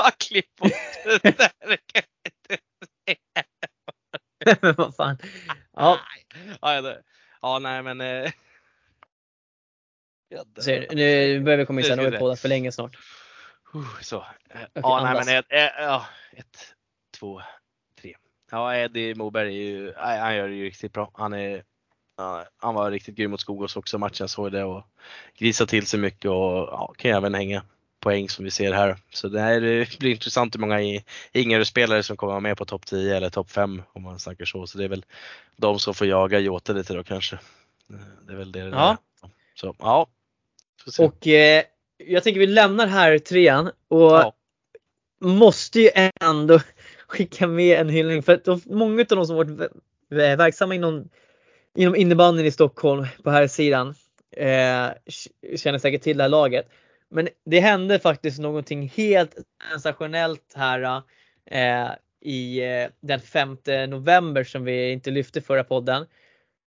Ja, 0.00 0.10
klipp 0.18 0.56
bort 0.56 0.72
det 1.04 1.38
där. 1.38 1.50
Men 4.60 4.74
vad 4.76 4.94
fan. 4.94 5.18
Ja. 5.72 6.00
Ja, 6.60 6.80
det, 6.80 7.02
Ja, 7.42 7.58
nej 7.58 7.82
men. 7.82 8.00
Eh... 8.00 8.30
Så, 10.58 10.70
nu 10.70 11.40
börjar 11.40 11.58
vi 11.58 11.66
komma 11.66 11.80
in 11.80 11.86
sen, 11.86 11.98
nu 11.98 12.04
har 12.04 12.10
vi 12.10 12.18
poddat 12.18 12.40
för 12.40 12.48
länge 12.48 12.72
snart. 12.72 12.96
Så. 14.00 14.18
Okay, 14.18 14.66
ja, 14.72 15.00
nej 15.04 15.24
men 15.24 15.38
ett, 15.38 15.46
ja, 15.78 16.06
ett, 16.32 16.74
två, 17.18 17.42
tre. 18.00 18.16
Ja, 18.50 18.76
Eddie 18.76 19.14
Moberg 19.14 19.48
är 19.48 19.62
ju, 19.62 19.94
han 19.96 20.36
gör 20.36 20.48
det 20.48 20.54
ju 20.54 20.64
riktigt 20.64 20.92
bra. 20.92 21.10
Han 21.14 21.32
är 21.32 21.64
han 22.56 22.74
var 22.74 22.90
riktigt 22.90 23.16
grym 23.16 23.30
mot 23.30 23.40
Skogås 23.40 23.76
också 23.76 23.98
matchen, 23.98 24.16
jag 24.20 24.30
såg 24.30 24.52
det 24.52 24.64
och 24.64 24.82
grisade 25.38 25.70
till 25.70 25.86
sig 25.86 26.00
mycket 26.00 26.30
och 26.30 26.68
ja, 26.70 26.94
kan 26.96 27.10
även 27.10 27.34
hänga 27.34 27.62
poäng 28.00 28.28
som 28.28 28.44
vi 28.44 28.50
ser 28.50 28.72
här. 28.72 28.96
Så 29.10 29.28
det, 29.28 29.40
här, 29.40 29.60
det 29.60 29.98
blir 29.98 30.10
intressant 30.10 30.54
hur 30.54 30.60
många 30.60 31.00
yngre 31.34 31.64
spelare 31.64 32.02
som 32.02 32.16
kommer 32.16 32.32
vara 32.32 32.40
med 32.40 32.56
på 32.56 32.64
topp 32.64 32.86
10 32.86 33.16
eller 33.16 33.30
topp 33.30 33.50
5 33.50 33.82
om 33.92 34.02
man 34.02 34.18
snackar 34.18 34.44
så. 34.44 34.66
Så 34.66 34.78
det 34.78 34.84
är 34.84 34.88
väl 34.88 35.04
de 35.56 35.78
som 35.78 35.94
får 35.94 36.06
jaga 36.06 36.38
Jota 36.38 36.72
lite 36.72 36.94
då 36.94 37.04
kanske. 37.04 37.38
Det 38.26 38.32
är 38.32 38.36
väl 38.36 38.52
det 38.52 38.58
ja. 38.58 38.90
är. 38.90 38.96
Så 39.54 39.74
ja. 39.78 40.06
Och 40.98 41.26
eh, 41.26 41.62
jag 41.96 42.22
tänker 42.22 42.40
vi 42.40 42.46
lämnar 42.46 42.86
här 42.86 43.18
trean 43.18 43.70
och 43.88 44.12
ja. 44.12 44.32
måste 45.20 45.80
ju 45.80 45.90
ändå 46.20 46.60
skicka 47.06 47.46
med 47.46 47.80
en 47.80 47.88
hyllning 47.88 48.22
för 48.22 48.34
att 48.34 48.66
många 48.66 49.00
av 49.00 49.06
de 49.06 49.26
som 49.26 49.36
varit 49.36 49.70
verksamma 50.10 50.74
inom, 50.74 51.08
inom 51.78 51.96
innebandyn 51.96 52.46
i 52.46 52.50
Stockholm 52.50 53.06
på 53.22 53.30
här 53.30 53.46
sidan 53.46 53.94
eh, 54.36 54.88
känner 55.56 55.78
säkert 55.78 56.02
till 56.02 56.16
det 56.16 56.24
här 56.24 56.28
laget. 56.28 56.68
Men 57.10 57.28
det 57.44 57.60
hände 57.60 57.98
faktiskt 57.98 58.38
någonting 58.38 58.88
helt 58.88 59.36
sensationellt 59.70 60.52
här 60.54 61.02
eh, 61.50 61.90
i 62.20 62.60
eh, 62.60 62.88
den 63.00 63.20
5 63.20 63.56
november 63.88 64.44
som 64.44 64.64
vi 64.64 64.90
inte 64.90 65.10
lyfte 65.10 65.40
förra 65.40 65.64
podden. 65.64 66.06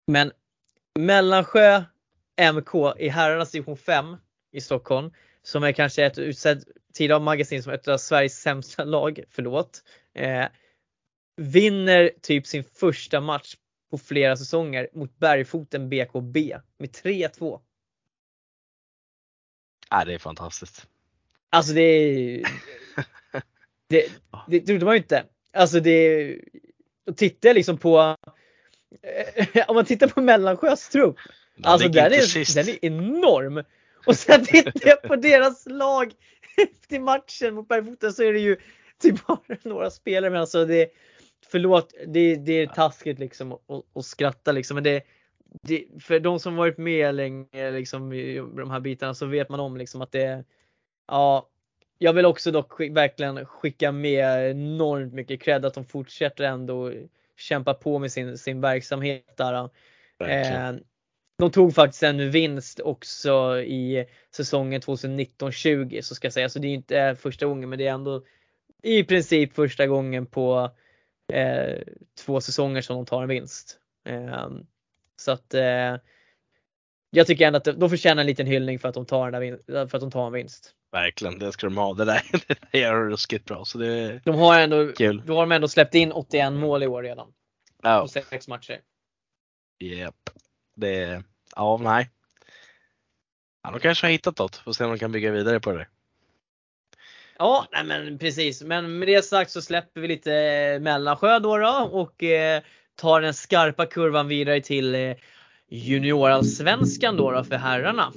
Men 0.08 0.32
Mellansjö 1.00 1.84
MK 2.54 2.96
i 2.98 3.10
herrarnas 3.10 3.52
division 3.52 3.78
5 3.78 4.18
i 4.52 4.62
Stockholm 4.62 5.12
som 5.44 5.64
är 5.64 5.72
kanske 5.72 6.06
ett 6.06 6.18
utsedd 6.18 6.64
tidigare 6.94 7.16
av 7.16 7.22
magasin 7.22 7.64
som 7.64 7.74
ett 7.74 7.88
av 7.88 7.98
Sveriges 7.98 8.42
sämsta 8.42 8.84
lag, 8.84 9.24
förlåt. 9.30 9.84
Eh, 10.16 10.46
vinner 11.38 12.12
typ 12.22 12.48
sin 12.48 12.64
första 12.64 13.22
match 13.22 13.56
på 13.90 13.98
flera 13.98 14.38
säsonger 14.38 14.90
mot 14.94 15.18
Bergfoten 15.20 15.90
BKB 15.90 16.58
med 16.78 16.90
3-2. 16.90 17.60
Ja, 19.90 20.06
det 20.06 20.14
är 20.14 20.18
fantastiskt. 20.18 20.88
Alltså 21.50 21.74
det 21.74 21.82
är... 21.82 22.48
det, 23.88 24.12
det 24.48 24.60
trodde 24.60 24.86
man 24.86 24.94
ju 24.94 25.02
inte. 25.02 25.26
Alltså 25.54 25.80
det... 25.80 26.40
Och 27.06 27.18
tittar 27.18 27.54
liksom 27.54 27.78
på... 27.78 27.98
Om 29.68 29.76
man 29.76 29.86
tittar 29.86 30.08
på 30.08 30.22
Mellansjös 30.22 30.90
trupp. 30.90 31.18
Alltså 31.64 31.90
den 31.90 32.14
är, 32.14 32.56
den 32.56 32.70
är 32.70 32.86
enorm. 32.86 33.64
Och 34.06 34.16
sen 34.16 34.46
tittar 34.46 34.88
jag 34.88 35.02
på 35.02 35.16
deras 35.16 35.66
lag 35.66 36.14
efter 36.58 37.00
matchen 37.00 37.56
mot 37.56 37.68
Bergfoten 37.68 38.14
så 38.14 38.24
är 38.24 38.34
det 38.34 38.40
ju 38.40 38.58
typ 39.02 39.28
bara 39.28 39.40
några 39.64 39.90
spelare. 39.90 40.32
Men 40.32 40.42
alltså 40.42 40.66
det, 40.66 40.90
förlåt, 41.50 41.94
det, 42.08 42.36
det 42.36 42.54
är 42.54 42.68
taskigt 42.68 43.20
liksom 43.20 43.52
att, 43.94 44.06
skratta 44.06 44.52
liksom. 44.52 44.76
Men 44.76 44.84
det, 44.84 45.04
det, 45.62 45.86
för 46.00 46.20
de 46.20 46.40
som 46.40 46.56
varit 46.56 46.78
med 46.78 47.16
länge 47.16 47.72
liksom, 47.72 48.14
i 48.14 48.38
de 48.38 48.72
här 48.72 48.80
bitarna 48.80 49.14
så 49.14 49.26
vet 49.26 49.50
man 49.50 49.60
om 49.60 49.78
liksom 49.78 50.02
att 50.02 50.12
det 50.12 50.44
Ja, 51.08 51.50
jag 51.98 52.14
vill 52.14 52.26
också 52.26 52.52
dock 52.52 52.80
verkligen 52.80 53.46
skicka 53.46 53.92
med 53.92 54.52
enormt 54.52 55.14
mycket 55.14 55.42
cred 55.42 55.66
att 55.66 55.74
de 55.74 55.86
fortsätter 55.86 56.44
ändå 56.44 56.94
kämpa 57.38 57.74
på 57.74 58.00
med 58.00 58.12
sin, 58.12 58.38
sin 58.38 58.62
verksamhet 58.62 59.38
där. 59.38 59.70
Eh, 60.20 60.76
de 61.38 61.52
tog 61.52 61.76
faktiskt 61.76 62.04
en 62.04 62.32
vinst 62.32 62.80
också 62.80 63.60
i 63.60 64.06
säsongen 64.36 64.82
2019-20 64.82 66.02
så 66.02 66.16
ska 66.16 66.26
jag 66.26 66.34
säga. 66.34 66.50
Så 66.50 66.60
det 66.60 66.68
är 66.68 66.74
inte 66.74 67.16
första 67.20 67.46
gången 67.46 67.70
men 67.70 67.80
det 67.80 67.88
är 67.88 67.94
ändå 67.94 68.24
i 68.84 69.04
princip 69.04 69.54
första 69.54 69.88
gången 69.88 70.26
på 70.26 70.72
eh, 71.34 71.82
två 72.26 72.42
säsonger 72.42 72.82
som 72.82 72.96
de 72.96 73.06
tar 73.06 73.22
en 73.22 73.30
vinst. 73.30 73.80
Eh, 74.06 74.50
så 75.16 75.32
att 75.32 75.54
eh, 75.54 75.96
jag 77.10 77.28
tycker 77.28 77.48
ändå 77.48 77.58
att 77.58 77.80
de 77.80 77.90
förtjänar 77.90 78.22
en 78.22 78.28
liten 78.28 78.48
hyllning 78.48 78.80
för 78.80 78.90
att 78.90 78.96
de 78.96 79.06
tar, 79.06 79.32
den 79.32 79.60
där, 79.68 79.88
för 79.88 79.98
att 79.98 80.02
de 80.02 80.12
tar 80.12 80.28
en 80.28 80.34
vinst. 80.34 80.74
Verkligen, 80.92 81.40
det 81.40 81.52
ska 81.52 81.68
de 81.68 81.78
ha. 81.78 81.94
Det 81.94 82.06
där, 82.06 82.22
det 82.72 82.84
är 82.84 82.94
ruskigt 82.94 83.46
bra. 83.46 83.66
Så 83.66 83.78
det 83.78 84.22
de 84.26 84.36
har 84.36 84.60
ändå, 84.60 84.92
kul. 84.94 85.24
Då 85.26 85.36
har 85.36 85.42
de 85.42 85.52
ändå 85.52 85.68
släppt 85.68 85.96
in 85.96 86.12
81 86.12 86.54
mål 86.54 86.84
i 86.84 86.88
år 86.88 87.04
redan. 87.04 87.34
Ja. 87.84 88.02
På 88.02 88.08
sex 88.08 88.48
matcher. 88.48 88.82
Yep. 89.80 90.16
Det, 90.76 91.24
ja 91.56 91.80
nej. 91.84 92.10
Ja, 93.64 93.72
de 93.72 93.80
kanske 93.80 94.06
har 94.08 94.12
hittat 94.12 94.40
något. 94.40 94.56
Får 94.56 94.74
se 94.74 94.84
om 94.84 94.92
de 94.92 95.00
kan 95.00 95.12
bygga 95.12 95.32
vidare 95.32 95.60
på 95.60 95.72
det. 95.72 95.88
Ja, 97.40 97.68
nej 97.72 97.84
men 97.84 98.18
precis. 98.18 98.64
Men 98.64 99.00
med 99.00 99.08
det 99.08 99.26
sagt 99.26 99.52
så 99.52 99.62
släpper 99.62 100.02
vi 100.02 100.08
lite 100.08 100.34
eh, 100.34 100.80
Mellansjö 100.80 101.40
då, 101.40 101.58
då 101.58 101.90
och 101.92 102.24
eh, 102.24 102.62
tar 102.96 103.22
den 103.22 103.34
skarpa 103.34 103.86
kurvan 103.86 104.28
vidare 104.28 104.62
till 104.62 104.96
eh, 104.96 105.16
juniorallsvenskan 105.70 107.18
då, 107.18 107.32
då 107.32 107.44
för 107.44 107.56
herrarna. 107.56 108.14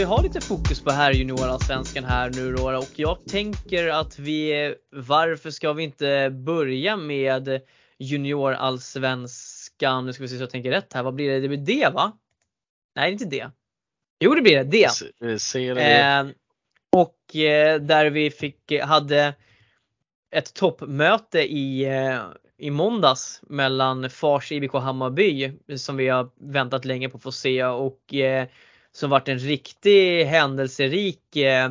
Vi 0.00 0.04
ha 0.04 0.22
lite 0.22 0.40
fokus 0.40 0.84
på 0.84 0.90
här 0.90 1.12
juniorallsvenskan 1.12 2.04
här 2.04 2.30
nu 2.30 2.52
då 2.52 2.78
och 2.78 2.90
jag 2.96 3.26
tänker 3.26 3.88
att 3.88 4.18
vi, 4.18 4.74
varför 4.90 5.50
ska 5.50 5.72
vi 5.72 5.82
inte 5.82 6.30
börja 6.30 6.96
med 6.96 7.60
juniorallsvenskan, 7.98 10.06
nu 10.06 10.12
ska 10.12 10.22
vi 10.22 10.28
se 10.28 10.36
så 10.36 10.42
jag 10.42 10.50
tänker 10.50 10.70
rätt 10.70 10.92
här, 10.92 11.02
vad 11.02 11.14
blir 11.14 11.30
det? 11.30 11.40
Det 11.40 11.48
blir 11.48 11.58
det 11.58 11.88
va? 11.94 12.12
Nej, 12.96 13.12
inte 13.12 13.24
det. 13.24 13.50
Jo, 14.20 14.34
det 14.34 14.42
blir 14.42 14.64
det, 14.64 14.90
ser 15.40 15.74
det. 15.74 16.00
Eh, 16.00 16.26
och 16.92 17.36
eh, 17.36 17.80
där 17.80 18.10
vi 18.10 18.30
fick, 18.30 18.72
hade 18.82 19.34
ett 20.30 20.54
toppmöte 20.54 21.40
i, 21.40 21.84
eh, 21.84 22.20
i 22.58 22.70
måndags 22.70 23.40
mellan 23.42 24.10
Fars 24.10 24.52
IBK 24.52 24.72
Hammarby 24.72 25.52
som 25.76 25.96
vi 25.96 26.08
har 26.08 26.30
väntat 26.40 26.84
länge 26.84 27.08
på 27.08 27.16
att 27.16 27.22
få 27.22 27.32
se 27.32 27.64
och 27.64 28.14
eh, 28.14 28.46
som 28.92 29.10
varit 29.10 29.28
en 29.28 29.38
riktig 29.38 30.24
händelserik 30.24 31.36
eh, 31.36 31.70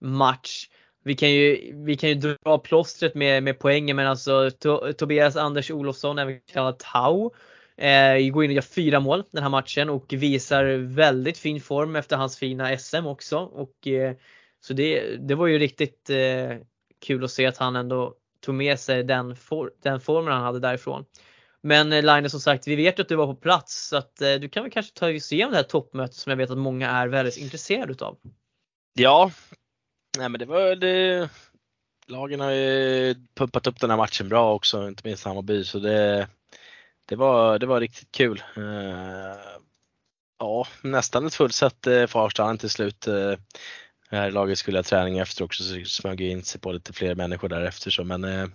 match. 0.00 0.68
Vi 1.04 1.14
kan 1.14 1.30
ju, 1.30 1.72
vi 1.84 1.96
kan 1.96 2.08
ju 2.08 2.14
dra 2.14 2.58
plåstret 2.58 3.14
med, 3.14 3.42
med 3.42 3.58
poängen 3.58 3.96
men 3.96 4.06
alltså 4.06 4.50
to, 4.50 4.92
Tobias 4.92 5.36
Anders 5.36 5.70
Olofsson, 5.70 6.18
även 6.18 6.40
kallad 6.52 6.78
Tau, 6.78 7.30
eh, 7.76 8.30
går 8.30 8.44
in 8.44 8.50
och 8.50 8.54
gör 8.54 8.62
fyra 8.62 9.00
mål 9.00 9.24
den 9.30 9.42
här 9.42 9.50
matchen 9.50 9.90
och 9.90 10.12
visar 10.12 10.64
väldigt 10.76 11.38
fin 11.38 11.60
form 11.60 11.96
efter 11.96 12.16
hans 12.16 12.38
fina 12.38 12.78
SM 12.78 13.06
också. 13.06 13.38
Och, 13.38 13.86
eh, 13.86 14.14
så 14.60 14.72
det, 14.74 15.16
det 15.16 15.34
var 15.34 15.46
ju 15.46 15.58
riktigt 15.58 16.10
eh, 16.10 16.56
kul 17.06 17.24
att 17.24 17.30
se 17.30 17.46
att 17.46 17.56
han 17.56 17.76
ändå 17.76 18.14
tog 18.40 18.54
med 18.54 18.80
sig 18.80 19.04
den, 19.04 19.36
for, 19.36 19.70
den 19.82 20.00
formen 20.00 20.32
han 20.32 20.42
hade 20.42 20.60
därifrån. 20.60 21.04
Men 21.66 21.92
eh, 21.92 22.02
Line 22.02 22.30
som 22.30 22.40
sagt, 22.40 22.66
vi 22.66 22.76
vet 22.76 22.98
ju 22.98 23.02
att 23.02 23.08
du 23.08 23.16
var 23.16 23.26
på 23.26 23.34
plats 23.34 23.88
så 23.88 23.96
att 23.96 24.20
eh, 24.20 24.34
du 24.34 24.48
kan 24.48 24.62
väl 24.62 24.72
kanske 24.72 24.92
ta 24.94 25.10
oss 25.10 25.32
igenom 25.32 25.50
det 25.50 25.56
här 25.56 25.64
toppmötet 25.64 26.16
som 26.16 26.30
jag 26.30 26.36
vet 26.36 26.50
att 26.50 26.58
många 26.58 26.90
är 26.90 27.08
väldigt 27.08 27.36
intresserade 27.36 27.92
utav. 27.92 28.18
Ja, 28.94 29.30
nej 30.18 30.28
men 30.28 30.38
det 30.38 30.46
var 30.46 30.76
det. 30.76 31.18
Eh, 31.18 31.28
lagen 32.06 32.40
har 32.40 32.50
ju 32.50 33.14
pumpat 33.34 33.66
upp 33.66 33.80
den 33.80 33.90
här 33.90 33.96
matchen 33.96 34.28
bra 34.28 34.54
också, 34.54 34.88
inte 34.88 35.02
minst 35.04 35.24
Hammarby, 35.24 35.64
så 35.64 35.78
det, 35.78 36.28
det, 37.06 37.16
var, 37.16 37.58
det 37.58 37.66
var 37.66 37.80
riktigt 37.80 38.12
kul. 38.12 38.42
Eh, 38.56 39.36
ja, 40.38 40.66
nästan 40.82 41.26
ett 41.26 41.34
fullsatt 41.34 41.86
uh, 41.86 42.06
Farstahallen 42.06 42.58
till 42.58 42.70
slut. 42.70 43.00
det 43.00 43.38
här 44.10 44.30
laget 44.30 44.58
skulle 44.58 44.78
ha 44.78 44.82
träning 44.82 45.18
efter 45.18 45.44
också 45.44 45.62
så 45.62 45.84
smög 45.84 46.20
in 46.20 46.42
sig 46.42 46.60
på 46.60 46.72
lite 46.72 46.92
fler 46.92 47.14
människor 47.14 47.48
därefter. 47.48 47.90
Så, 47.90 48.04
men 48.04 48.52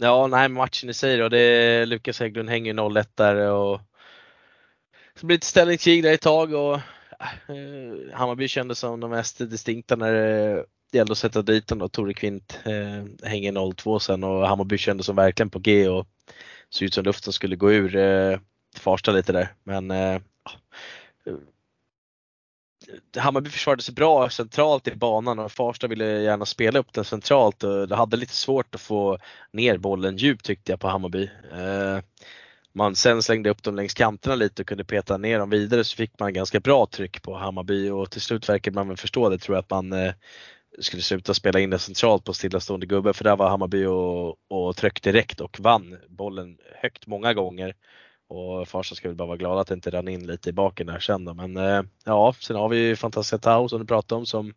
Ja, 0.00 0.26
nej, 0.26 0.48
matchen 0.48 0.90
i 0.90 0.94
sig 0.94 1.16
då. 1.16 1.28
Det, 1.28 1.86
Lukas 1.86 2.20
Hägglund 2.20 2.48
hänger 2.48 2.74
0-1 2.74 3.06
där 3.14 3.50
och 3.50 3.80
så 5.14 5.26
blir 5.26 5.36
det 5.36 5.40
ett 5.40 5.44
ställningskrig 5.44 6.02
där 6.02 6.12
ett 6.12 6.20
tag 6.20 6.54
och 6.54 6.74
eh, 6.74 8.12
Hammarby 8.12 8.48
kändes 8.48 8.78
som 8.78 9.00
de 9.00 9.10
mest 9.10 9.38
distinkta 9.38 9.96
när 9.96 10.12
det 10.12 10.64
gällde 10.92 11.12
att 11.12 11.18
sätta 11.18 11.42
dit 11.42 11.66
dem. 11.66 11.88
Tore 11.90 12.14
Kvint 12.14 12.60
eh, 12.64 13.28
hänger 13.28 13.52
0-2 13.52 13.98
sen 13.98 14.24
och 14.24 14.48
Hammarby 14.48 14.78
kändes 14.78 15.06
som 15.06 15.16
verkligen 15.16 15.50
på 15.50 15.58
G 15.58 15.88
och 15.88 16.06
såg 16.70 16.86
ut 16.86 16.94
som 16.94 17.04
luften 17.04 17.32
skulle 17.32 17.56
gå 17.56 17.72
ur 17.72 17.96
eh, 17.96 18.38
Farsta 18.76 19.12
lite 19.12 19.32
där. 19.32 19.48
Men 19.64 19.90
eh, 19.90 20.20
Hammarby 23.16 23.50
försvarade 23.50 23.82
sig 23.82 23.94
bra 23.94 24.30
centralt 24.30 24.88
i 24.88 24.96
banan 24.96 25.38
och 25.38 25.52
Farsta 25.52 25.86
ville 25.86 26.20
gärna 26.20 26.46
spela 26.46 26.78
upp 26.78 26.92
den 26.92 27.04
centralt 27.04 27.64
och 27.64 27.88
det 27.88 27.96
hade 27.96 28.16
lite 28.16 28.34
svårt 28.34 28.74
att 28.74 28.80
få 28.80 29.18
ner 29.52 29.78
bollen 29.78 30.16
djupt 30.16 30.44
tyckte 30.44 30.72
jag 30.72 30.80
på 30.80 30.88
Hammarby. 30.88 31.30
Eh, 31.52 31.98
man 32.72 32.96
sen 32.96 33.22
slängde 33.22 33.50
upp 33.50 33.62
dem 33.62 33.76
längs 33.76 33.94
kanterna 33.94 34.34
lite 34.34 34.62
och 34.62 34.68
kunde 34.68 34.84
peta 34.84 35.16
ner 35.16 35.38
dem 35.38 35.50
vidare 35.50 35.84
så 35.84 35.96
fick 35.96 36.18
man 36.18 36.32
ganska 36.32 36.60
bra 36.60 36.86
tryck 36.86 37.22
på 37.22 37.34
Hammarby 37.34 37.90
och 37.90 38.10
till 38.10 38.20
slut 38.20 38.48
verkade 38.48 38.74
man 38.74 38.88
väl 38.88 38.96
förstå 38.96 39.28
det 39.28 39.38
tror 39.38 39.56
jag 39.56 39.62
att 39.62 39.70
man 39.70 39.92
eh, 39.92 40.12
skulle 40.78 41.02
sluta 41.02 41.34
spela 41.34 41.60
in 41.60 41.70
det 41.70 41.78
centralt 41.78 42.24
på 42.24 42.32
stillastående 42.32 42.86
gubbe 42.86 43.12
för 43.12 43.24
där 43.24 43.36
var 43.36 43.48
Hammarby 43.48 43.84
och, 43.84 44.36
och 44.48 44.76
tryckte 44.76 45.12
direkt 45.12 45.40
och 45.40 45.60
vann 45.60 45.98
bollen 46.08 46.58
högt 46.82 47.06
många 47.06 47.34
gånger. 47.34 47.74
Och 48.28 48.68
Farsta 48.68 48.94
ska 48.94 49.08
väl 49.08 49.16
bara 49.16 49.28
vara 49.28 49.36
glada 49.36 49.60
att 49.60 49.66
det 49.66 49.74
inte 49.74 49.90
rann 49.90 50.08
in 50.08 50.26
lite 50.26 50.50
i 50.50 50.52
baken 50.52 50.86
där 50.86 50.98
sen 50.98 51.24
då. 51.24 51.34
Men 51.34 51.56
eh, 51.56 51.82
ja, 52.04 52.34
sen 52.40 52.56
har 52.56 52.68
vi 52.68 52.78
ju 52.78 52.96
fantastiska 52.96 53.38
Tau 53.38 53.68
som 53.68 53.80
du 53.80 53.86
pratade 53.86 54.18
om 54.18 54.26
som 54.26 54.54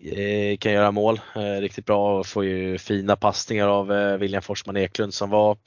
eh, 0.00 0.58
kan 0.58 0.72
göra 0.72 0.90
mål 0.90 1.20
eh, 1.34 1.60
riktigt 1.60 1.86
bra 1.86 2.18
och 2.18 2.26
får 2.26 2.44
ju 2.44 2.78
fina 2.78 3.16
passningar 3.16 3.68
av 3.68 3.92
eh, 3.92 4.16
William 4.16 4.42
Forsman 4.42 4.76
Eklund 4.76 5.14
som 5.14 5.30
var 5.30 5.58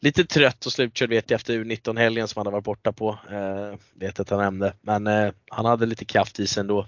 lite 0.00 0.24
trött 0.24 0.66
och 0.66 0.72
slutkörd 0.72 1.10
vet 1.10 1.30
jag 1.30 1.36
efter 1.36 1.54
U19-helgen 1.54 2.28
som 2.28 2.40
han 2.40 2.46
hade 2.46 2.54
varit 2.54 2.64
borta 2.64 2.92
på. 2.92 3.18
Eh, 3.30 3.78
vet 3.94 4.20
att 4.20 4.30
han 4.30 4.38
nämnde. 4.38 4.74
Men 4.80 5.06
eh, 5.06 5.32
han 5.50 5.64
hade 5.64 5.86
lite 5.86 6.04
kraft 6.04 6.40
i 6.40 6.46
sig 6.46 6.60
ändå. 6.60 6.86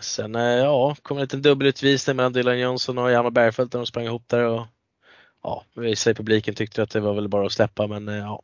Sen 0.00 0.34
ja, 0.34 0.96
kom 1.02 1.16
en 1.16 1.20
liten 1.20 1.42
dubbelutvisning 1.42 2.16
mellan 2.16 2.32
Dylan 2.32 2.58
Jönsson 2.58 2.98
och 2.98 3.10
Hjalmar 3.10 3.30
Bergfeldt 3.30 3.72
när 3.72 3.80
de 3.80 3.86
sprang 3.86 4.04
ihop 4.04 4.28
där 4.28 4.44
och 4.44 4.66
ja, 5.42 5.64
vissa 5.74 6.10
i 6.10 6.14
publiken 6.14 6.54
tyckte 6.54 6.82
att 6.82 6.90
det 6.90 7.00
var 7.00 7.14
väl 7.14 7.28
bara 7.28 7.46
att 7.46 7.52
släppa 7.52 7.86
men 7.86 8.08
eh, 8.08 8.16
ja. 8.16 8.42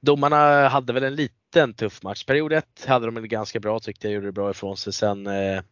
Domarna 0.00 0.68
hade 0.68 0.92
väl 0.92 1.04
en 1.04 1.14
liten 1.14 1.74
tuff 1.74 2.02
match. 2.02 2.24
Period 2.24 2.52
1 2.52 2.84
hade 2.86 3.06
de 3.06 3.16
en 3.16 3.28
ganska 3.28 3.60
bra 3.60 3.80
tyckte 3.80 4.06
jag, 4.06 4.14
gjorde 4.14 4.26
det 4.26 4.32
bra 4.32 4.50
ifrån 4.50 4.76
sig. 4.76 4.92
Sen 4.92 5.26
eh, 5.26 5.62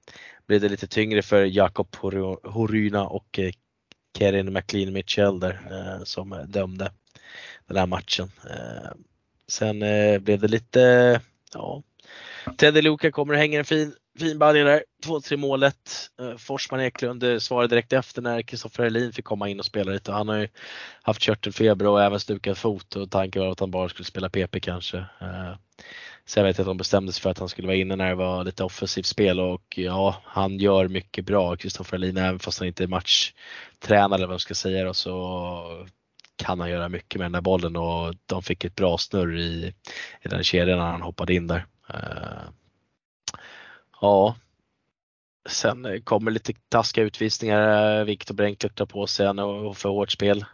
blev 0.46 0.60
det 0.60 0.68
lite 0.68 0.86
tyngre 0.86 1.22
för 1.22 1.44
Jakob 1.44 1.96
Horyna 2.44 3.06
och 3.06 3.38
eh, 3.38 3.50
Kerin 4.18 4.52
McLean 4.52 4.92
Mitchell 4.92 5.40
där 5.40 5.60
eh, 5.70 6.04
som 6.04 6.44
dömde 6.48 6.92
den 7.66 7.76
här 7.76 7.86
matchen. 7.86 8.30
Eh, 8.50 8.90
sen 9.48 9.82
eh, 9.82 10.18
blev 10.18 10.40
det 10.40 10.48
lite, 10.48 11.20
ja, 11.52 11.82
Teddy 12.56 12.82
Luka 12.82 13.10
kommer 13.10 13.34
och 13.34 13.38
hänger 13.40 13.58
en 13.58 13.64
fin 13.64 13.94
fin 14.18 14.38
balja 14.38 14.64
där. 14.64 14.84
2-3 15.04 15.36
målet. 15.36 16.10
Eh, 16.20 16.36
Forsman 16.36 16.80
Eklund 16.80 17.22
eh, 17.22 17.38
svarade 17.38 17.68
direkt 17.68 17.92
efter 17.92 18.22
när 18.22 18.42
Kristoffer 18.42 18.82
Helin 18.82 19.12
fick 19.12 19.24
komma 19.24 19.48
in 19.48 19.58
och 19.58 19.64
spela 19.64 19.92
lite. 19.92 20.12
Han 20.12 20.28
har 20.28 20.36
ju 20.36 20.48
haft 21.02 21.20
körtelfeber 21.20 21.86
och 21.86 22.02
även 22.02 22.20
stukad 22.20 22.58
fot 22.58 22.96
och 22.96 23.10
tanken 23.10 23.42
var 23.42 23.52
att 23.52 23.60
han 23.60 23.70
bara 23.70 23.88
skulle 23.88 24.04
spela 24.04 24.28
PP 24.28 24.60
kanske. 24.60 24.98
Eh, 24.98 25.54
sen 25.58 25.58
så 26.26 26.38
jag 26.38 26.44
vet 26.44 26.60
att 26.60 26.66
de 26.66 26.76
bestämde 26.76 27.12
sig 27.12 27.22
för 27.22 27.30
att 27.30 27.38
han 27.38 27.48
skulle 27.48 27.66
vara 27.66 27.76
inne 27.76 27.96
när 27.96 28.08
det 28.08 28.14
var 28.14 28.44
lite 28.44 28.64
offensivt 28.64 29.06
spel 29.06 29.40
och 29.40 29.74
ja, 29.76 30.22
han 30.24 30.58
gör 30.58 30.88
mycket 30.88 31.24
bra, 31.24 31.56
Kristoffer 31.56 31.92
Helin, 31.92 32.16
även 32.16 32.38
fast 32.38 32.58
han 32.58 32.68
inte 32.68 32.84
är 32.84 32.88
matchtränare 32.88 34.14
eller 34.14 34.26
vad 34.26 34.32
man 34.32 34.38
ska 34.38 34.54
säga 34.54 34.84
då, 34.84 34.94
så 34.94 35.86
kan 36.36 36.60
han 36.60 36.70
göra 36.70 36.88
mycket 36.88 37.18
med 37.18 37.24
den 37.24 37.32
där 37.32 37.40
bollen 37.40 37.76
och 37.76 38.14
de 38.26 38.42
fick 38.42 38.64
ett 38.64 38.74
bra 38.74 38.98
snurr 38.98 39.38
i, 39.38 39.74
i 40.22 40.28
den 40.28 40.44
kedjan 40.44 40.78
när 40.78 40.86
han 40.86 41.02
hoppade 41.02 41.34
in 41.34 41.46
där. 41.46 41.66
Ja. 44.00 44.36
Sen 45.48 46.02
kommer 46.04 46.30
lite 46.30 46.52
taskiga 46.68 47.04
utvisningar. 47.04 47.98
Eh, 47.98 48.04
Viktor 48.04 48.34
Bränk 48.34 48.74
drar 48.74 48.86
på 48.86 49.06
sig 49.06 49.26
en 49.26 49.38
och 49.38 49.76
för 49.76 49.88
hårt 49.88 50.12
spel. 50.12 50.44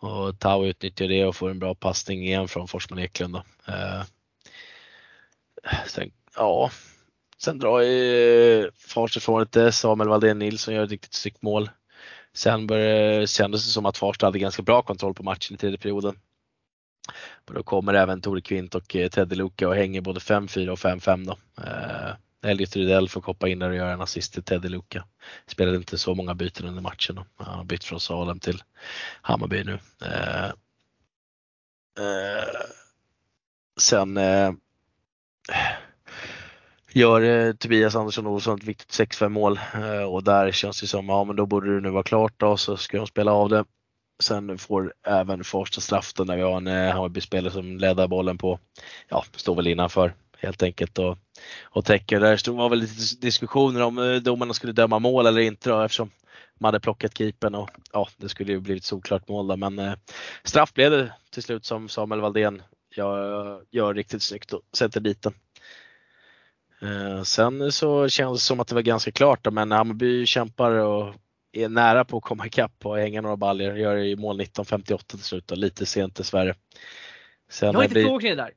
Och 0.00 0.38
Tau 0.38 0.66
utnyttjar 0.66 1.08
det 1.08 1.24
och 1.24 1.36
får 1.36 1.50
en 1.50 1.58
bra 1.58 1.74
passning 1.74 2.22
igen 2.26 2.48
från 2.48 2.68
Forsman 2.68 2.98
Eklund. 2.98 3.34
Då. 3.34 3.72
Eh, 3.72 4.02
sen, 5.86 6.10
ja, 6.36 6.70
sen 7.38 7.58
drar 7.58 7.80
ju 7.80 8.60
eh, 8.60 8.66
Farsta 8.74 9.18
ifrån 9.18 9.40
lite. 9.40 9.72
Samuel 9.72 10.08
Valdén 10.08 10.38
Nilsson 10.38 10.74
gör 10.74 10.84
ett 10.84 10.90
riktigt 10.90 11.14
snyggt 11.14 11.42
mål. 11.42 11.70
Sen 12.32 12.66
började, 12.66 13.26
kändes 13.26 13.64
det 13.64 13.70
som 13.70 13.86
att 13.86 13.98
Farsta 13.98 14.26
hade 14.26 14.38
ganska 14.38 14.62
bra 14.62 14.82
kontroll 14.82 15.14
på 15.14 15.22
matchen 15.22 15.54
i 15.54 15.58
tredje 15.58 15.78
perioden. 15.78 16.18
Men 17.46 17.54
då 17.54 17.62
kommer 17.62 17.94
även 17.94 18.20
Tore 18.20 18.40
Kvint 18.40 18.74
och 18.74 18.88
Teddy 18.88 19.36
Luka 19.36 19.68
och 19.68 19.76
hänger 19.76 20.00
både 20.00 20.20
5-4 20.20 20.68
och 20.68 20.78
5-5 20.78 21.26
då. 21.26 21.62
Eh, 21.62 22.14
Elliot 22.46 22.76
Rydell 22.76 23.08
får 23.08 23.22
hoppa 23.22 23.48
in 23.48 23.58
där 23.58 23.68
och 23.68 23.76
göra 23.76 23.92
en 23.92 24.00
assist 24.00 24.32
till 24.32 24.42
Teddy 24.42 24.68
Luka. 24.68 25.04
Spelade 25.46 25.76
inte 25.76 25.98
så 25.98 26.14
många 26.14 26.34
byten 26.34 26.66
under 26.66 26.82
matchen. 26.82 27.20
Han 27.36 27.58
har 27.58 27.64
bytt 27.64 27.84
från 27.84 28.00
Salem 28.00 28.40
till 28.40 28.62
Hammarby 29.22 29.64
nu. 29.64 29.78
Eh, 30.02 30.46
eh, 31.98 32.60
sen 33.80 34.16
eh, 34.16 34.52
gör 36.92 37.20
eh, 37.20 37.52
Tobias 37.52 37.96
Andersson 37.96 38.26
Olsson 38.26 38.58
ett 38.58 38.64
viktigt 38.64 38.90
6-5 38.90 39.28
mål 39.28 39.60
eh, 39.74 40.02
och 40.02 40.24
där 40.24 40.52
känns 40.52 40.80
det 40.80 40.86
som, 40.86 41.08
ja 41.08 41.24
men 41.24 41.36
då 41.36 41.46
borde 41.46 41.74
det 41.74 41.80
nu 41.80 41.90
vara 41.90 42.02
klart 42.02 42.34
då 42.36 42.56
så 42.56 42.76
ska 42.76 42.96
de 42.96 43.06
spela 43.06 43.32
av 43.32 43.48
det. 43.48 43.64
Sen 44.22 44.58
får 44.58 44.94
även 45.06 45.44
Farsta 45.44 45.80
straff 45.80 46.14
då 46.14 46.24
när 46.24 46.36
vi 46.36 46.42
har 46.42 46.56
en 46.56 46.66
eh, 46.66 46.92
Hammarby-spelare 46.92 47.52
som 47.52 47.78
leder 47.78 48.08
bollen 48.08 48.38
på, 48.38 48.58
ja, 49.08 49.24
står 49.36 49.54
väl 49.54 49.66
innanför 49.66 50.14
helt 50.38 50.62
enkelt 50.62 50.98
och, 50.98 51.18
och 51.62 51.84
täcker. 51.84 52.20
Där 52.20 52.36
stod, 52.36 52.56
var 52.56 52.68
väl 52.68 52.78
lite 52.78 53.16
diskussioner 53.20 53.82
om 53.82 53.98
eh, 53.98 54.16
domarna 54.16 54.54
skulle 54.54 54.72
döma 54.72 54.98
mål 54.98 55.26
eller 55.26 55.40
inte 55.40 55.70
då, 55.70 55.82
eftersom 55.82 56.10
man 56.58 56.68
hade 56.68 56.80
plockat 56.80 57.18
keepern 57.18 57.54
och 57.54 57.70
ja, 57.92 58.08
det 58.16 58.28
skulle 58.28 58.52
ju 58.52 58.60
blivit 58.60 58.84
solklart 58.84 59.28
mål 59.28 59.46
där. 59.46 59.56
Men 59.56 59.78
eh, 59.78 59.94
straff 60.44 60.72
blev 60.74 60.90
det 60.90 61.12
till 61.30 61.42
slut 61.42 61.64
som 61.64 61.88
Samuel 61.88 62.20
Valdén 62.20 62.62
gör, 62.94 63.62
gör 63.70 63.94
riktigt 63.94 64.22
snyggt 64.22 64.52
och 64.52 64.62
sätter 64.72 65.00
dit 65.00 65.22
den. 65.22 65.34
Eh, 66.82 67.22
sen 67.22 67.72
så 67.72 68.08
känns 68.08 68.40
det 68.40 68.44
som 68.44 68.60
att 68.60 68.68
det 68.68 68.74
var 68.74 68.82
ganska 68.82 69.12
klart 69.12 69.44
då, 69.44 69.50
men 69.50 69.72
Hammarby 69.72 70.26
kämpar 70.26 70.70
och 70.70 71.14
är 71.52 71.68
nära 71.68 72.04
på 72.04 72.16
att 72.16 72.22
komma 72.22 72.46
ikapp 72.46 72.86
och 72.86 72.98
hänga 72.98 73.20
några 73.20 73.36
baljor. 73.36 73.78
Gör 73.78 73.96
i 73.96 74.16
mål 74.16 74.40
19.58 74.40 75.06
till 75.06 75.18
slut 75.18 75.50
och 75.50 75.58
lite 75.58 75.86
sent 75.86 76.16
dessvärre. 76.16 76.54
Sen 77.50 77.66
jag 77.66 77.74
har 77.74 77.82
lite 77.82 77.94
blir... 77.94 78.20
det 78.20 78.34
där. 78.34 78.50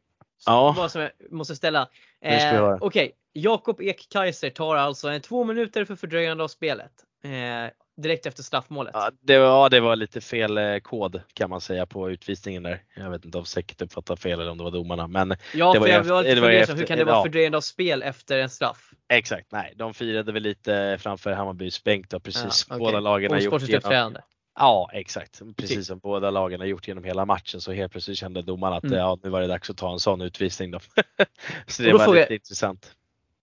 Ja. 0.45 0.73
Vad 0.77 0.91
som 0.91 1.01
jag 1.01 1.11
måste 1.31 1.55
ställa. 1.55 1.89
Eh, 2.21 2.61
Okej, 2.61 2.77
okay. 2.81 3.11
Jakob 3.33 3.81
Ek 3.81 4.09
Kaiser 4.09 4.49
tar 4.49 4.75
alltså 4.75 5.09
en 5.09 5.21
två 5.21 5.43
minuter 5.43 5.85
för 5.85 5.95
fördröjande 5.95 6.43
av 6.43 6.47
spelet. 6.47 6.91
Eh, 7.23 7.71
direkt 8.01 8.25
efter 8.25 8.43
straffmålet. 8.43 8.91
Ja 8.93 9.11
det, 9.21 9.39
var, 9.39 9.45
ja, 9.45 9.69
det 9.69 9.79
var 9.79 9.95
lite 9.95 10.21
fel 10.21 10.57
eh, 10.57 10.77
kod 10.77 11.21
kan 11.33 11.49
man 11.49 11.61
säga 11.61 11.85
på 11.85 12.09
utvisningen 12.09 12.63
där. 12.63 12.83
Jag 12.95 13.09
vet 13.09 13.25
inte 13.25 13.37
om 13.37 13.45
säkert 13.45 13.81
uppfattade 13.81 14.21
fel 14.21 14.39
eller 14.39 14.51
om 14.51 14.57
det 14.57 14.63
var 14.63 14.71
domarna. 14.71 15.07
Men 15.07 15.35
ja, 15.53 15.73
det 15.73 15.79
var, 15.79 15.87
jag 15.87 16.03
var 16.03 16.23
lite 16.23 16.35
fundersam. 16.35 16.77
Hur 16.77 16.85
kan 16.85 16.97
det 16.97 17.03
vara 17.03 17.15
ja. 17.15 17.23
fördröjande 17.23 17.57
av 17.57 17.61
spel 17.61 18.01
efter 18.03 18.39
en 18.39 18.49
straff? 18.49 18.91
Exakt, 19.09 19.51
nej 19.51 19.73
de 19.75 19.93
firade 19.93 20.31
väl 20.31 20.43
lite 20.43 20.97
framför 21.01 21.31
Hammarbys 21.31 21.83
bänk 21.83 22.09
då 22.09 22.19
precis. 22.19 22.65
Ja, 22.69 22.75
okay. 22.75 22.85
Båda 22.85 22.99
lagen 22.99 23.31
har 23.31 23.39
gjort 23.39 23.61
genom, 23.61 24.17
Ja 24.59 24.89
exakt, 24.93 25.41
precis 25.57 25.87
som 25.87 25.99
båda 25.99 26.31
lagen 26.31 26.59
har 26.59 26.67
gjort 26.67 26.87
genom 26.87 27.03
hela 27.03 27.25
matchen 27.25 27.61
så 27.61 27.71
helt 27.71 27.91
plötsligt 27.91 28.17
kände 28.17 28.41
domaren 28.41 28.73
att 28.73 28.83
mm. 28.83 28.97
ja, 28.97 29.17
nu 29.23 29.29
var 29.29 29.41
det 29.41 29.47
dags 29.47 29.69
att 29.69 29.77
ta 29.77 29.93
en 29.93 29.99
sån 29.99 30.21
utvisning 30.21 30.71
då. 30.71 30.79
så 31.67 31.83
det 31.83 31.93
var 31.93 32.15
lite 32.15 32.33
intressant. 32.33 32.95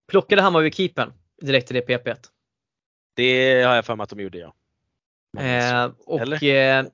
Plockade 0.08 0.42
Hammarby 0.42 0.70
keepern 0.70 1.12
direkt 1.42 1.66
till 1.66 1.76
det 1.76 1.80
PP? 1.80 2.14
Det 3.14 3.62
har 3.62 3.74
jag 3.74 3.84
för 3.84 3.96
mig 3.96 4.04
att 4.04 4.10
de 4.10 4.20
gjorde 4.20 4.38
ja. 4.38 4.52
Eh, 5.42 5.90
och 6.06 6.42
eh, 6.42 6.86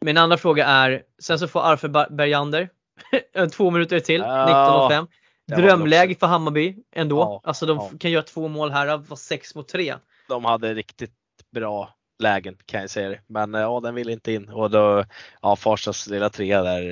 min 0.00 0.16
andra 0.16 0.36
fråga 0.36 0.66
är, 0.66 1.02
sen 1.18 1.38
så 1.38 1.48
får 1.48 1.60
Arfe 1.60 1.88
Bergander 1.88 2.68
två 3.52 3.70
minuter 3.70 4.00
till, 4.00 4.20
ja, 4.20 4.88
19.05. 4.90 5.08
Drömläge 5.56 6.14
för 6.14 6.26
Hammarby 6.26 6.76
ändå. 6.92 7.18
Ja, 7.18 7.40
alltså 7.44 7.66
de 7.66 7.76
ja. 7.76 7.90
kan 8.00 8.10
göra 8.10 8.22
två 8.22 8.48
mål 8.48 8.70
här, 8.70 8.96
var 8.96 9.16
6 9.16 9.54
mot 9.54 9.68
3. 9.68 9.94
De 10.28 10.44
hade 10.44 10.74
riktigt 10.74 11.12
bra 11.50 11.97
lägen 12.18 12.56
kan 12.66 12.80
jag 12.80 12.90
säga. 12.90 13.18
Men 13.26 13.54
eh, 13.54 13.60
ja, 13.60 13.80
den 13.80 13.94
ville 13.94 14.12
inte 14.12 14.32
in 14.32 14.48
och 14.48 14.70
då, 14.70 15.04
ja, 15.42 15.56
Farstas 15.56 16.06
lilla 16.06 16.30
trea 16.30 16.62
där 16.62 16.82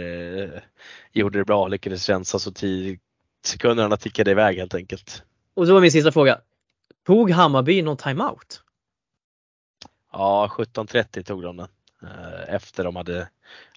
eh, 0.42 0.60
gjorde 1.12 1.38
det 1.38 1.44
bra, 1.44 1.68
lyckades 1.68 2.08
rensa 2.08 2.38
så 2.38 2.52
10 2.52 2.98
sekunderna 3.46 3.96
tickade 3.96 4.30
iväg 4.30 4.56
helt 4.56 4.74
enkelt. 4.74 5.22
Och 5.54 5.66
så 5.66 5.74
var 5.74 5.80
min 5.80 5.92
sista 5.92 6.12
fråga. 6.12 6.40
Tog 7.06 7.30
Hammarby 7.30 7.82
någon 7.82 7.96
timeout? 7.96 8.62
Ja, 10.12 10.50
17.30 10.50 11.22
tog 11.22 11.42
de 11.42 11.56
den. 11.56 11.68
Eh, 12.02 12.54
efter 12.54 12.84
de 12.84 12.96
hade, 12.96 13.28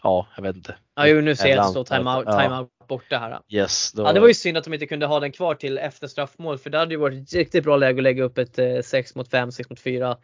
ja 0.03 0.27
jag 0.35 0.43
vet 0.43 0.55
inte. 0.55 0.75
Ja 0.95 1.07
jo, 1.07 1.21
nu 1.21 1.35
ser 1.35 1.47
jag 1.47 1.59
att 1.59 1.65
det 1.65 1.71
står 1.71 1.83
timeout, 1.83 2.25
timeout 2.25 2.69
ja. 2.79 2.85
borta 2.87 3.17
här. 3.17 3.39
Yes, 3.49 3.91
då... 3.91 4.03
Ja 4.03 4.13
det 4.13 4.19
var 4.19 4.27
ju 4.27 4.33
synd 4.33 4.57
att 4.57 4.63
de 4.63 4.73
inte 4.73 4.87
kunde 4.87 5.05
ha 5.05 5.19
den 5.19 5.31
kvar 5.31 5.55
till 5.55 5.77
efter 5.77 6.07
straffmål 6.07 6.57
för 6.57 6.69
det 6.69 6.77
hade 6.77 6.93
ju 6.93 6.99
varit 6.99 7.33
riktigt 7.33 7.63
bra 7.63 7.77
läge 7.77 7.99
att 7.99 8.03
lägga 8.03 8.23
upp 8.23 8.37
ett 8.37 8.85
6 8.85 9.15
mot 9.15 9.31
5, 9.31 9.51
6 9.51 9.69
mot 9.69 9.79
4 9.79 10.17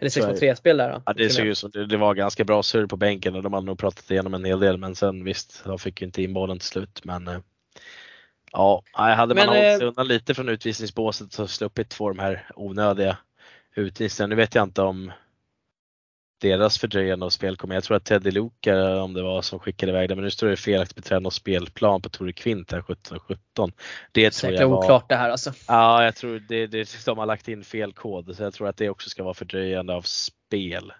eller 0.00 0.10
6 0.10 0.26
mot 0.26 0.36
3 0.36 0.56
spel 0.56 0.76
där 0.76 0.92
då? 0.92 1.02
Ja, 1.06 1.12
det 1.12 1.30
såg 1.30 1.46
ut 1.46 1.58
som 1.58 1.70
det, 1.70 1.86
det 1.86 1.96
var 1.96 2.14
ganska 2.14 2.44
bra 2.44 2.62
surr 2.62 2.86
på 2.86 2.96
bänken 2.96 3.34
och 3.34 3.42
de 3.42 3.52
hade 3.52 3.66
nog 3.66 3.78
pratat 3.78 4.10
igenom 4.10 4.34
en 4.34 4.44
hel 4.44 4.60
del 4.60 4.76
men 4.76 4.94
sen 4.94 5.24
visst, 5.24 5.64
de 5.64 5.78
fick 5.78 6.00
ju 6.00 6.06
inte 6.06 6.22
in 6.22 6.32
bollen 6.32 6.58
till 6.58 6.68
slut. 6.68 7.00
Men 7.04 7.28
eh, 7.28 7.38
ja, 8.52 8.82
hade 8.92 9.34
man 9.34 9.46
men, 9.46 9.48
hållit 9.48 9.62
sig 9.62 9.82
eh, 9.82 9.88
undan 9.88 10.08
lite 10.08 10.34
från 10.34 10.48
utvisningsbåset 10.48 11.32
så 11.32 11.46
sluppit 11.46 11.94
få 11.94 12.08
de 12.08 12.18
här 12.18 12.46
onödiga 12.56 13.16
utvisningarna. 13.74 14.30
Nu 14.30 14.36
vet 14.36 14.54
jag 14.54 14.64
inte 14.64 14.82
om 14.82 15.12
deras 16.40 16.78
fördröjande 16.78 17.26
av 17.26 17.30
spel 17.30 17.56
kommer. 17.56 17.74
Jag 17.74 17.84
tror 17.84 17.96
att 17.96 18.04
Teddy 18.04 18.30
Luka 18.30 19.02
om 19.02 19.14
det 19.14 19.22
var 19.22 19.42
som 19.42 19.58
skickade 19.58 19.92
iväg 19.92 20.08
det, 20.08 20.14
men 20.14 20.24
nu 20.24 20.30
står 20.30 20.46
det 20.48 20.56
felaktigt 20.56 20.96
beträdande 20.96 21.26
av 21.26 21.30
spelplan 21.30 22.02
på 22.02 22.08
Tore 22.08 22.32
Kvint 22.32 22.72
här 22.72 22.82
17 22.82 23.18
17. 23.20 23.72
Det 24.12 24.30
tror 24.30 24.52
jag 24.52 24.68
var... 24.68 24.78
oklart 24.78 25.08
det 25.08 25.16
här 25.16 25.30
alltså. 25.30 25.52
Ja, 25.68 26.04
jag 26.04 26.16
tror 26.16 26.42
det, 26.48 26.66
det, 26.66 27.04
de 27.06 27.18
har 27.18 27.26
lagt 27.26 27.48
in 27.48 27.64
fel 27.64 27.92
kod 27.92 28.36
så 28.36 28.42
jag 28.42 28.54
tror 28.54 28.68
att 28.68 28.76
det 28.76 28.88
också 28.90 29.10
ska 29.10 29.22
vara 29.22 29.34
fördröjande 29.34 29.94
av 29.94 30.02
spel. 30.02 30.92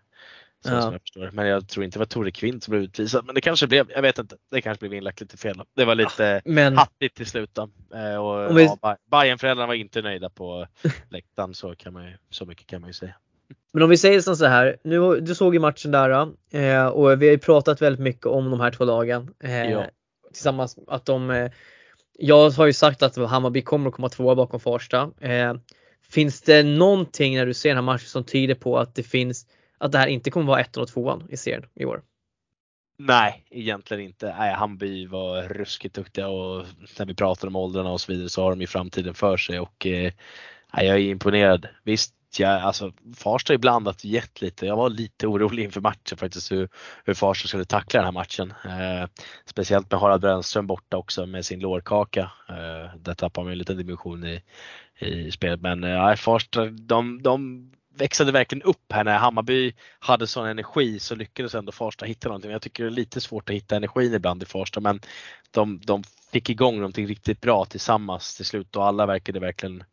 Ja. 0.65 0.99
jag. 1.15 1.35
Men 1.35 1.47
jag 1.47 1.69
tror 1.69 1.85
inte 1.85 1.95
det 1.97 1.99
var 1.99 2.07
Tore 2.07 2.31
Kvint 2.31 2.65
som 2.65 2.73
blev 2.73 2.83
utvisad. 2.83 3.27
Men 3.27 3.35
det 3.35 3.41
kanske 3.41 3.67
blev, 3.67 3.91
jag 3.91 4.03
vet 4.03 4.19
inte. 4.19 4.37
Det 4.51 4.61
kanske 4.61 4.81
blev 4.81 4.95
inlagt 4.95 5.21
lite 5.21 5.37
fel. 5.37 5.63
Det 5.77 5.85
var 5.85 5.95
lite 5.95 6.43
Men 6.45 6.77
hattigt 6.77 7.17
till 7.17 7.27
slut 7.27 7.51
då. 7.55 7.71
Eh, 7.95 8.17
Och, 8.17 8.59
vi- 8.59 8.71
ja, 8.83 8.97
Bayern-föräldrarna 9.11 9.67
var 9.67 9.75
inte 9.75 10.03
nöjda 10.03 10.31
på 10.31 10.67
läktaren 11.09 11.55
så, 11.55 11.75
kan 11.75 11.93
man 11.93 12.05
ju, 12.05 12.17
så 12.31 12.47
mycket 12.47 12.67
kan 12.67 12.81
man 12.81 12.91
ju 12.91 12.95
säga. 12.95 13.15
Men 13.73 13.83
om 13.83 13.91
vi 13.91 13.97
säger 13.97 14.21
som 14.21 14.37
så 14.37 14.47
här, 14.47 14.77
nu, 14.85 15.21
du 15.21 15.35
såg 15.35 15.55
ju 15.55 15.61
matchen 15.61 15.91
där 15.91 16.11
eh, 16.51 16.87
och 16.87 17.23
vi 17.23 17.27
har 17.27 17.33
ju 17.33 17.39
pratat 17.39 17.83
väldigt 17.83 18.01
mycket 18.01 18.27
om 18.27 18.51
de 18.51 18.61
här 18.61 18.71
två 18.71 18.85
lagen. 18.85 19.35
Eh, 19.45 19.71
Ja. 19.71 19.87
Tillsammans 20.33 20.79
att 20.87 21.07
de, 21.07 21.31
eh, 21.31 21.51
jag 22.19 22.51
har 22.51 22.67
ju 22.67 22.73
sagt 22.73 23.03
att 23.03 23.17
Hammarby 23.17 23.63
kommer 23.63 23.89
att 23.89 23.95
komma 23.95 24.09
tvåa 24.09 24.35
bakom 24.35 24.61
Farsta. 24.61 25.11
Finns 26.09 26.43
det 26.43 26.63
någonting 26.63 27.37
när 27.37 27.47
du 27.47 27.55
ser 27.55 27.69
den 27.69 27.77
här 27.77 27.83
matchen 27.83 28.09
som 28.09 28.25
tyder 28.25 28.55
på 28.55 28.79
att 28.79 28.95
det 28.95 29.03
finns, 29.03 29.47
att 29.79 29.93
det 29.93 29.99
här 29.99 30.07
inte 30.07 30.31
kommer 30.31 30.47
vara 30.47 30.61
ettan 30.61 30.83
och 30.83 30.89
tvåan 30.89 31.27
i 31.31 31.37
serien 31.37 31.67
i 31.75 31.85
år? 31.85 32.03
Nej, 32.99 33.45
egentligen 33.51 34.03
inte. 34.03 34.35
Nej, 34.39 34.55
Hammarby 34.55 35.07
var 35.07 35.43
ruskigt 35.43 35.95
duktiga 35.95 36.29
och 36.29 36.67
när 36.99 37.07
vi 37.07 37.15
pratar 37.15 37.49
om 37.49 37.57
åldrarna 37.57 37.91
och 37.91 38.01
så 38.01 38.13
vidare 38.13 38.29
så 38.29 38.43
har 38.43 38.51
de 38.51 38.61
ju 38.61 38.67
framtiden 38.67 39.15
för 39.15 39.37
sig 39.37 39.61
och 39.61 39.87
nej, 39.87 40.87
jag 40.87 40.97
är 40.97 40.99
imponerad. 40.99 41.69
Visst, 41.85 42.15
jag, 42.37 42.63
alltså, 42.63 42.93
Farsta 43.17 43.51
har 43.51 43.55
ju 43.55 43.59
blandat 43.59 44.05
gett 44.05 44.41
lite. 44.41 44.67
Jag 44.67 44.77
var 44.77 44.91
lite 44.91 45.27
orolig 45.27 45.65
inför 45.65 45.81
matchen 45.81 46.19
faktiskt 46.19 46.53
hur, 46.53 46.69
hur 47.05 47.15
Farsta 47.15 47.49
skulle 47.49 47.65
tackla 47.65 47.99
den 48.01 48.05
här 48.05 48.13
matchen. 48.13 48.55
Eh, 48.65 49.09
speciellt 49.45 49.91
med 49.91 50.01
Harald 50.01 50.21
Brännström 50.21 50.67
borta 50.67 50.97
också 50.97 51.27
med 51.27 51.47
sin 51.47 51.61
lårkaka. 51.61 52.31
Eh, 52.49 52.97
där 52.97 53.15
tappar 53.15 53.43
man 53.43 53.51
ju 53.51 53.53
en 53.53 53.59
liten 53.59 53.77
dimension 53.77 54.25
i, 54.27 54.43
i 54.99 55.31
spelet. 55.31 55.61
Men 55.61 55.85
eh, 55.85 56.05
nej, 56.05 56.17
Farsta, 56.17 56.67
de, 56.67 57.23
de 57.23 57.71
växlade 57.99 58.33
verkligen 58.33 58.63
upp 58.63 58.93
här 58.93 59.05
när 59.05 59.19
Hammarby 59.19 59.73
hade 59.99 60.27
sån 60.27 60.47
energi 60.47 60.99
så 60.99 61.15
lyckades 61.15 61.55
ändå 61.55 61.73
Farsta 61.73 62.05
hitta 62.05 62.29
någonting. 62.29 62.51
Jag 62.51 62.63
tycker 62.63 62.85
det 62.85 62.89
är 62.89 62.91
lite 62.91 63.21
svårt 63.21 63.51
att 63.51 63.57
hitta 63.57 63.77
energin 63.77 64.15
ibland 64.15 64.43
i 64.43 64.47
Farsta 64.47 64.81
men 64.81 65.01
de, 65.51 65.81
de 65.85 66.03
fick 66.33 66.51
igång 66.51 66.77
någonting 66.77 67.07
riktigt 67.07 67.41
bra 67.41 67.65
tillsammans 67.65 68.37
till 68.37 68.45
slut 68.45 68.77
och 68.77 68.87
alla 68.87 69.07
verkade 69.07 69.41
verkligen 69.41 69.85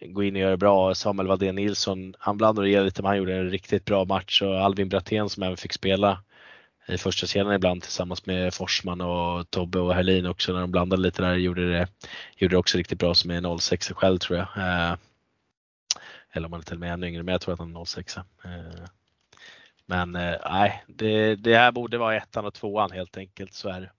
gå 0.00 0.22
in 0.22 0.34
och 0.34 0.40
göra 0.40 0.50
det 0.50 0.56
bra. 0.56 0.94
Samuel 0.94 1.28
Wadén 1.28 1.54
Nilsson, 1.54 2.14
han 2.18 2.36
blandade 2.36 2.66
och 2.66 2.72
ger 2.72 2.84
lite 2.84 3.02
men 3.02 3.08
han 3.08 3.18
gjorde 3.18 3.36
en 3.36 3.50
riktigt 3.50 3.84
bra 3.84 4.04
match 4.04 4.42
och 4.42 4.60
Alvin 4.60 4.88
Brattén 4.88 5.28
som 5.28 5.42
även 5.42 5.56
fick 5.56 5.72
spela 5.72 6.22
i 6.88 6.98
första 6.98 7.26
serien 7.26 7.52
ibland 7.52 7.82
tillsammans 7.82 8.26
med 8.26 8.54
Forsman 8.54 9.00
och 9.00 9.50
Tobbe 9.50 9.78
och 9.78 9.94
Herlin 9.94 10.26
också 10.26 10.52
när 10.52 10.60
de 10.60 10.70
blandade 10.70 11.02
lite 11.02 11.22
där 11.22 11.34
gjorde 11.34 11.72
det, 11.72 11.88
gjorde 12.36 12.54
det 12.54 12.58
också 12.58 12.78
riktigt 12.78 12.98
bra 12.98 13.14
som 13.14 13.30
är 13.30 13.58
06 13.58 13.92
själv 13.92 14.18
tror 14.18 14.38
jag. 14.38 14.48
Eh, 14.56 14.96
eller 16.32 16.46
om 16.46 16.52
han 16.52 16.60
är 16.60 16.64
till 16.64 16.74
och 16.74 16.80
med 16.80 16.92
ännu 16.92 17.06
yngre, 17.06 17.22
men 17.22 17.32
jag 17.32 17.40
tror 17.40 17.54
att 17.54 17.60
han 17.60 17.76
är 17.76 17.84
06. 17.84 18.16
Eh, 18.16 18.22
men 19.86 20.16
eh, 20.16 20.36
nej, 20.50 20.84
det, 20.86 21.36
det 21.36 21.56
här 21.56 21.72
borde 21.72 21.98
vara 21.98 22.16
ettan 22.16 22.44
och 22.46 22.54
tvåan 22.54 22.90
helt 22.90 23.16
enkelt, 23.16 23.54
så 23.54 23.68
är 23.68 23.80
det. 23.80 23.90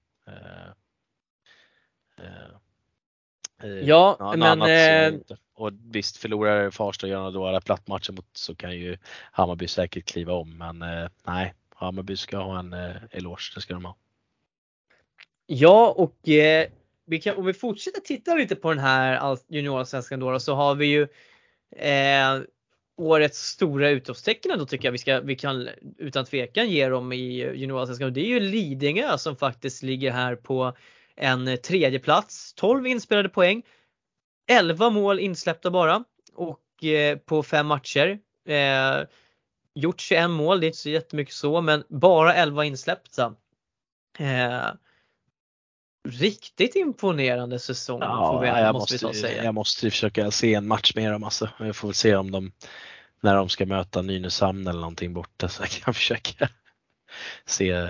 Eh, 3.64 3.70
Ja, 3.70 4.18
något 4.20 4.38
men, 4.40 4.62
eh. 4.62 5.20
Och 5.56 5.72
visst 5.92 6.18
förlorar 6.18 6.72
Farsta 6.72 7.06
och 7.06 7.12
gör 7.12 7.32
några 7.32 7.62
plattmatcher 7.62 8.12
mot 8.12 8.26
så 8.34 8.56
kan 8.56 8.78
ju 8.78 8.98
Hammarby 9.32 9.68
säkert 9.68 10.06
kliva 10.06 10.34
om, 10.34 10.58
men 10.58 10.82
eh, 10.82 11.10
nej, 11.24 11.54
Hammarby 11.76 12.18
ska 12.18 12.38
ha 12.38 12.60
en 12.60 12.74
eh, 12.74 12.96
eloge, 13.12 13.52
det 13.56 13.62
ska 13.62 13.74
de 13.74 13.86
ha. 13.86 13.96
Ja 15.46 15.94
och 15.98 16.30
eh, 16.30 16.68
vi 17.06 17.20
kan, 17.22 17.36
om 17.38 17.46
vi 17.46 17.54
fortsätter 17.54 18.02
titta 18.02 18.36
lite 18.36 18.56
på 18.56 18.70
den 18.70 18.80
här 18.80 19.16
all- 19.18 19.38
juniorallsvenskan 19.48 20.20
då, 20.20 20.32
då 20.32 20.40
så 20.40 20.56
har 20.56 20.76
vi 20.76 20.86
ju 20.86 21.08
eh, 21.78 22.42
årets 22.98 23.40
stora 23.40 23.90
utropstecken 23.90 24.60
då 24.60 24.66
tycker 24.66 24.88
jag 24.88 24.92
vi, 24.92 24.98
ska, 24.98 25.20
vi 25.20 25.36
kan 25.36 25.70
utan 25.98 26.26
tvekan 26.26 26.70
ge 26.70 26.90
dem 26.90 27.14
i 27.14 27.18
juniorallsvenskan 27.56 28.14
det 28.14 28.22
är 28.22 28.28
ju 28.28 28.40
Lidingö 28.40 29.18
som 29.18 29.36
faktiskt 29.36 29.84
ligger 29.84 30.12
här 30.12 30.36
på 30.36 30.74
en 31.20 31.48
eh, 31.48 31.56
tredje 31.56 32.00
plats 32.00 32.54
12 32.54 32.88
inspelade 32.88 33.30
poäng 33.30 33.64
11 34.50 34.90
mål 34.90 35.20
insläppta 35.20 35.72
bara 35.72 36.04
och 36.34 36.84
eh, 36.84 37.18
på 37.18 37.44
fem 37.44 37.68
matcher. 37.68 38.20
Eh, 38.48 39.08
gjort 39.76 40.00
21 40.00 40.30
mål, 40.30 40.60
det 40.60 40.66
är 40.66 40.68
inte 40.68 40.80
så 40.80 40.90
jättemycket 40.90 41.34
så 41.34 41.62
men 41.62 41.84
bara 41.90 42.36
11 42.36 42.66
insläppta. 42.66 43.36
Eh, 44.20 44.68
riktigt 46.10 46.76
imponerande 46.76 47.60
säsong 47.60 48.00
får 48.00 48.42
vi, 48.42 48.48
jag, 48.48 48.74
måste, 48.74 48.94
vi 48.94 49.00
ta 49.00 49.14
säga. 49.14 49.44
jag 49.44 49.54
måste 49.54 49.92
försöka 49.92 50.32
se 50.32 50.54
en 50.54 50.68
match 50.68 50.92
med 50.96 51.12
dem 51.12 51.24
alltså. 51.24 51.50
Jag 51.60 51.76
får 51.76 51.88
väl 51.88 51.96
se 51.96 52.16
om 52.16 52.32
de, 52.32 52.52
när 53.22 53.36
de 53.36 53.50
ska 53.50 53.66
möta 53.66 54.02
Nynäshamn 54.02 54.68
eller 54.68 54.80
någonting 54.80 55.14
borta 55.14 55.50
så 55.50 55.64
jag 55.64 55.70
kan 55.70 55.94
försöka 55.94 56.50
se. 57.46 57.88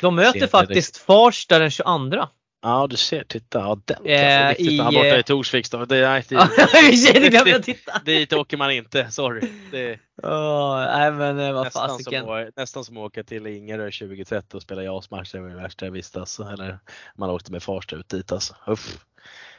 De 0.00 0.14
möter 0.14 0.40
ser 0.40 0.46
faktiskt 0.46 0.96
Farsta 0.96 1.58
den 1.58 1.70
22. 1.70 2.26
Ja 2.64 2.86
du 2.90 2.96
ser, 2.96 3.24
titta. 3.24 3.58
Ja, 3.58 3.78
den 3.84 4.06
Eh, 4.06 4.48
riktigt. 4.48 4.70
i, 4.72 4.78
Han 4.78 4.94
borta 4.94 5.06
eh, 5.06 5.18
i 5.18 5.22
Torsviks 5.22 5.70
då. 5.70 5.84
Det, 5.84 6.00
nej, 6.00 6.24
det, 6.28 6.34
det 7.44 7.62
titta. 7.62 8.00
dit 8.04 8.32
åker 8.32 8.56
man 8.56 8.70
inte, 8.70 9.10
sorry. 9.10 9.48
Det 9.70 9.98
Oh, 10.22 10.76
nej 10.98 11.12
men 11.12 11.38
eh, 11.38 11.52
vad 11.52 11.64
nästan 11.64 11.88
som, 11.88 11.98
fasiken. 11.98 12.28
att- 12.28 12.56
nästan 12.56 12.84
som 12.84 12.96
att 12.96 13.02
åka 13.02 13.24
till 13.24 13.46
Ingerö 13.46 13.90
2030 13.90 14.56
och 14.56 14.62
spela 14.62 14.82
JAS-match. 14.82 15.32
Det 15.32 15.40
var 15.40 15.48
det 15.48 15.54
värsta 15.56 15.84
jag 15.86 15.92
visste 15.92 16.20
alltså. 16.20 16.42
Eller 16.42 16.78
man 17.16 17.30
åkte 17.30 17.52
med 17.52 17.62
Farsta 17.62 17.96
ut 17.96 18.08
dit 18.08 18.32
alltså. 18.32 18.54
Uff. 18.66 18.98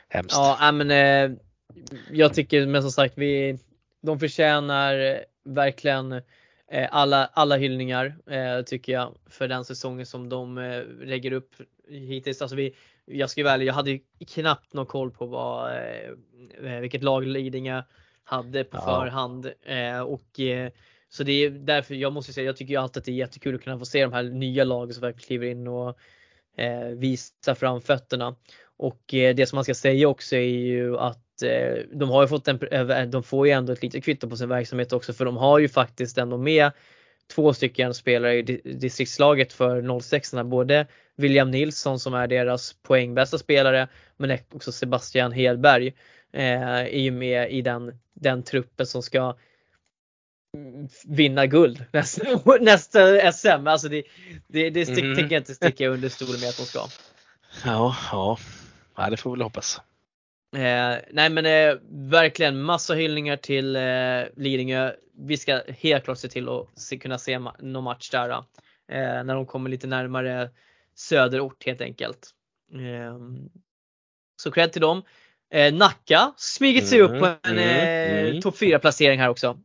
Hemskt. 0.09 0.35
Ja, 0.37 0.71
men 0.71 0.91
eh, 0.91 1.37
jag 2.11 2.33
tycker 2.33 2.65
men 2.67 2.81
som 2.81 2.91
sagt 2.91 3.13
vi, 3.17 3.59
de 4.01 4.19
förtjänar 4.19 4.99
eh, 4.99 5.17
verkligen 5.45 6.11
eh, 6.71 6.87
alla, 6.91 7.29
alla 7.33 7.57
hyllningar 7.57 8.15
eh, 8.31 8.61
tycker 8.65 8.93
jag 8.93 9.15
för 9.29 9.47
den 9.47 9.65
säsongen 9.65 10.05
som 10.05 10.29
de 10.29 10.57
eh, 10.57 10.83
lägger 11.05 11.31
upp 11.33 11.51
hittills. 11.89 12.41
Alltså 12.41 12.55
vi, 12.55 12.75
jag 13.05 13.29
ska 13.29 13.49
ärlig, 13.49 13.65
jag 13.65 13.73
hade 13.73 13.99
knappt 14.27 14.73
någon 14.73 14.85
koll 14.85 15.11
på 15.11 15.25
vad, 15.25 15.71
eh, 15.71 16.73
eh, 16.73 16.79
vilket 16.79 17.03
lag 17.03 17.27
Lidingö 17.27 17.83
hade 18.23 18.63
på 18.63 18.77
Ja. 18.77 18.81
förhand. 18.81 19.51
Eh, 19.65 19.99
och, 19.99 20.39
så 21.09 21.23
det 21.23 21.31
är 21.31 21.49
därför 21.49 21.95
jag 21.95 22.13
måste 22.13 22.33
säga, 22.33 22.45
jag 22.45 22.57
tycker 22.57 22.73
ju 22.73 22.79
alltid 22.79 22.97
att 23.01 23.05
det 23.05 23.11
är 23.11 23.15
jättekul 23.15 23.55
att 23.55 23.63
kunna 23.63 23.79
få 23.79 23.85
se 23.85 24.01
de 24.01 24.13
här 24.13 24.23
nya 24.23 24.63
lagen 24.63 24.93
som 24.93 25.01
verkligen 25.01 25.25
kliver 25.27 25.47
in 25.47 25.67
och 25.67 25.97
eh, 26.57 26.87
visar 26.87 27.55
fram 27.55 27.81
fötterna. 27.81 28.35
Och 28.77 29.01
det 29.07 29.49
som 29.49 29.57
man 29.57 29.63
ska 29.63 29.73
säga 29.73 30.07
också 30.07 30.35
är 30.35 30.39
ju 30.41 30.97
att 30.97 31.21
de 31.93 32.09
har 32.09 32.21
ju 32.21 32.27
fått 32.27 32.47
en, 32.47 33.11
de 33.11 33.23
får 33.23 33.47
ju 33.47 33.53
ändå 33.53 33.73
ett 33.73 33.81
litet 33.83 34.03
kvitto 34.03 34.29
på 34.29 34.37
sin 34.37 34.49
verksamhet 34.49 34.93
också 34.93 35.13
för 35.13 35.25
de 35.25 35.37
har 35.37 35.59
ju 35.59 35.69
faktiskt 35.69 36.17
ändå 36.17 36.37
med 36.37 36.71
två 37.33 37.53
stycken 37.53 37.93
spelare 37.93 38.33
i 38.37 38.41
di- 38.41 38.61
distriktslaget 38.63 39.53
för 39.53 39.99
06 40.01 40.33
både 40.45 40.87
William 41.15 41.51
Nilsson 41.51 41.99
som 41.99 42.13
är 42.13 42.27
deras 42.27 42.73
poängbästa 42.73 43.37
spelare 43.37 43.87
men 44.17 44.37
också 44.51 44.71
Sebastian 44.71 45.31
Hedberg 45.31 45.87
eh, 46.33 46.61
är 46.69 46.99
ju 46.99 47.11
med 47.11 47.51
i 47.51 47.61
den, 47.61 47.99
den 48.13 48.43
truppen 48.43 48.85
som 48.85 49.03
ska 49.03 49.35
mm, 50.57 50.87
vinna 51.07 51.45
guld 51.45 51.85
nästa, 51.93 52.23
nästa 52.61 53.31
SM. 53.31 53.67
Alltså 53.67 53.89
det, 53.89 54.03
det, 54.47 54.69
det 54.69 54.85
stick, 54.85 55.03
Mhm. 55.03 55.15
tänker 55.15 55.35
jag 55.35 55.41
inte 55.41 55.55
sticka 55.55 55.87
under 55.87 56.09
stolen 56.09 56.39
med 56.39 56.49
att 56.49 56.57
de 56.57 56.63
ska. 56.65 56.79
Ja, 57.65 57.95
ja. 58.11 58.37
ja, 58.97 59.09
det 59.09 59.17
får 59.17 59.29
vi 59.29 59.33
väl 59.35 59.41
hoppas. 59.43 59.81
Eh, 60.55 60.97
nej 61.11 61.29
men 61.29 61.45
eh, 61.45 61.75
verkligen 62.11 62.61
massa 62.61 62.93
hyllningar 62.93 63.37
till 63.37 63.75
eh, 63.75 64.23
Lidingö. 64.43 64.93
Vi 65.17 65.37
ska 65.37 65.61
helt 65.67 66.03
klart 66.03 66.17
se 66.17 66.27
till 66.27 66.49
att 66.49 66.79
se, 66.79 66.97
kunna 66.97 67.17
se 67.17 67.37
ma- 67.37 67.55
någon 67.63 67.83
match 67.83 68.09
där. 68.09 68.29
Eh, 68.29 68.43
när 69.23 69.35
de 69.35 69.45
kommer 69.45 69.69
lite 69.69 69.87
närmare 69.87 70.49
söderort 70.95 71.65
helt 71.65 71.81
enkelt. 71.81 72.29
Eh, 72.73 73.17
så 74.41 74.51
cred 74.51 74.71
till 74.71 74.81
dem. 74.81 75.03
Eh, 75.53 75.73
Nacka 75.73 76.33
smugit 76.37 76.87
sig 76.87 77.01
upp 77.01 77.19
på 77.19 77.25
en 77.25 77.37
Mm, 77.43 77.59
eh, 77.59 78.29
mm. 78.29 78.41
topp 78.41 78.57
4 78.57 78.79
placering 78.79 79.19
här 79.19 79.29
också. 79.29 79.59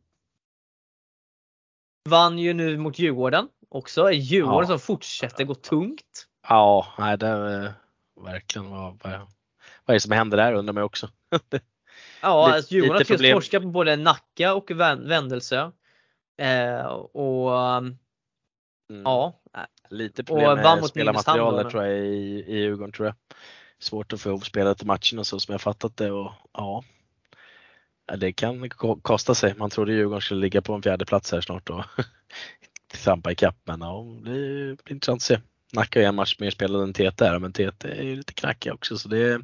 Vann 2.09 2.39
ju 2.39 2.53
nu 2.53 2.77
mot 2.77 2.99
Djurgården 2.99 3.47
också. 3.69 4.11
Djurgården 4.11 4.59
Ja. 4.61 4.67
som 4.67 4.79
fortsätter 4.79 5.43
gå 5.43 5.55
tungt. 5.55 6.27
Ja, 6.47 6.93
nej, 6.97 7.17
det 7.17 7.27
är 7.27 7.63
eh, 7.65 7.71
verkligen 8.23 8.69
vad, 8.69 8.99
vad, 9.85 9.93
är 9.93 9.95
det 9.95 9.99
som 9.99 10.11
händer 10.11 10.37
där 10.37 10.53
undrar 10.53 10.73
man 10.73 10.83
också. 10.83 11.09
Ja, 12.21 12.45
Lite- 12.45 12.55
alltså 12.55 12.73
Djurgården 12.73 12.97
har 12.97 13.03
problem. 13.05 13.35
torska 13.35 13.59
på 13.61 13.67
både 13.67 13.95
Nacka 13.95 14.53
och 14.53 14.71
Vän- 14.71 15.07
Vändelsö. 15.07 15.71
Eh, 16.41 16.85
och 16.85 17.51
um, 17.51 17.97
Mm. 18.89 19.03
ja, 19.03 19.41
Lite 19.89 20.23
problem 20.23 20.57
med 20.75 20.85
spelarmaterial 20.89 21.55
där 21.55 21.69
tror 21.69 21.83
jag 21.85 21.97
i, 21.97 22.43
i 22.47 22.57
Djurgården 22.59 22.91
tror 22.91 23.07
jag. 23.07 23.15
Svårt 23.79 24.13
att 24.13 24.21
få 24.21 24.29
ihop 24.29 24.45
spelet 24.45 24.77
till 24.77 24.87
matchen 24.87 25.19
och 25.19 25.27
så 25.27 25.39
som 25.39 25.51
jag 25.51 25.61
fattat 25.61 25.97
det 25.97 26.11
och 26.11 26.31
ja. 26.53 26.83
Det 28.17 28.33
kan 28.33 28.69
ko- 28.69 28.99
kosta 29.01 29.35
sig. 29.35 29.53
Man 29.57 29.69
trodde 29.69 29.93
Djurgården 29.93 30.21
skulle 30.21 30.41
ligga 30.41 30.61
på 30.61 30.73
en 30.73 30.81
fjärde 30.81 31.05
plats 31.05 31.31
här 31.31 31.41
snart 31.41 31.69
och 31.69 31.83
trampa 33.03 33.31
ikapp 33.31 33.57
men 33.63 33.81
ja, 33.81 34.05
det 34.23 34.29
blir 34.83 34.91
intressant 34.91 35.17
att 35.19 35.21
se. 35.21 35.39
Nacka 35.73 35.99
ju 35.99 36.05
en 36.05 36.15
match 36.15 36.35
mer 36.39 36.49
spelad 36.51 36.83
än 36.83 36.93
TT 36.93 37.25
här 37.25 37.39
men 37.39 37.53
TT 37.53 37.87
är 37.87 38.03
ju 38.03 38.15
lite 38.15 38.33
knackig 38.33 38.73
också 38.73 38.97
så 38.97 39.09
det 39.09 39.41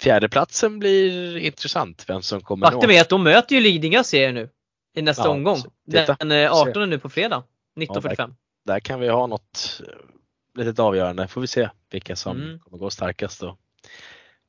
Fjärdeplatsen 0.00 0.78
blir 0.78 1.36
intressant 1.36 2.04
vem 2.08 2.22
som 2.22 2.40
kommer 2.40 2.66
faktum 2.66 2.90
nå. 2.90 2.96
är 2.96 3.00
att 3.00 3.08
de 3.08 3.22
möter 3.22 3.54
ju 3.54 3.60
Lidingö 3.60 4.04
ser 4.04 4.22
jag 4.24 4.34
nu. 4.34 4.48
I 4.96 5.02
nästa 5.02 5.22
Ja, 5.22 5.28
omgång. 5.28 5.58
Den 5.86 6.32
eh, 6.32 6.52
ser. 6.52 6.68
18 6.68 6.90
nu 6.90 6.98
på 6.98 7.08
fredag. 7.10 7.36
1945. 7.76 8.34
Där 8.64 8.80
kan 8.80 9.00
vi 9.00 9.08
ha 9.08 9.26
något 9.26 9.80
eh, 9.88 10.58
litet 10.58 10.78
avgörande. 10.78 11.28
Får 11.28 11.40
vi 11.40 11.46
se 11.46 11.68
vilka 11.90 12.16
som 12.16 12.36
Mm. 12.42 12.58
kommer 12.58 12.78
gå 12.78 12.90
starkast 12.90 13.40
då. 13.40 13.56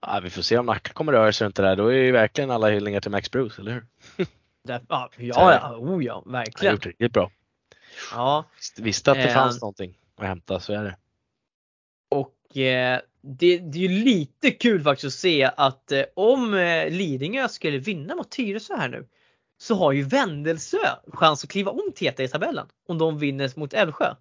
Ja, 0.01 0.19
vi 0.23 0.29
får 0.29 0.41
se 0.41 0.57
om 0.57 0.65
Nacka 0.65 0.93
kommer 0.93 1.11
röra 1.11 1.31
sig 1.33 1.45
runt 1.45 1.55
det 1.55 1.63
där. 1.63 1.75
Då 1.75 1.87
är 1.87 1.95
ju 1.95 2.11
verkligen 2.11 2.51
alla 2.51 2.69
hyllningar 2.69 3.01
till 3.01 3.11
Max 3.11 3.31
Bruce, 3.31 3.61
eller 3.61 3.71
hur? 3.71 3.85
Där, 4.63 4.81
ja, 4.89 5.09
ja, 5.17 5.53
ja, 5.53 5.75
oh 5.77 6.03
ja, 6.05 6.13
Han 6.25 6.33
har 6.35 6.39
verkligen. 6.39 6.73
gjort 6.75 6.85
riktigt 6.85 7.11
bra. 7.13 7.31
Ja, 8.11 8.45
Visste 8.77 9.11
att 9.11 9.17
det 9.17 9.23
Eh, 9.23 9.33
fanns 9.33 9.61
någonting 9.61 9.97
att 10.17 10.27
hämta, 10.27 10.59
så 10.59 10.73
är 10.73 10.83
det. 10.83 10.97
och 12.09 12.57
eh, 12.57 12.99
det, 13.21 13.57
det 13.57 13.77
är 13.77 13.81
ju 13.89 14.03
lite 14.03 14.51
kul 14.51 14.81
faktiskt 14.83 15.05
att 15.15 15.19
se 15.19 15.51
att 15.57 15.91
eh, 15.91 16.03
om 16.15 16.53
eh, 16.53 16.89
Lidingö 16.89 17.47
skulle 17.47 17.77
vinna 17.77 18.15
mot 18.15 18.31
Tyresö 18.31 18.75
här 18.75 18.89
nu 18.89 19.07
så 19.57 19.75
har 19.75 19.91
ju 19.91 20.03
Vändelsö 20.03 20.77
chans 21.07 21.43
att 21.43 21.49
kliva 21.49 21.71
om 21.71 21.91
TT 21.95 22.23
i 22.23 22.27
tabellen 22.27 22.67
om 22.87 22.97
de 22.97 23.17
vinner 23.19 23.51
mot 23.59 23.73
Älvsjö. 23.73 24.15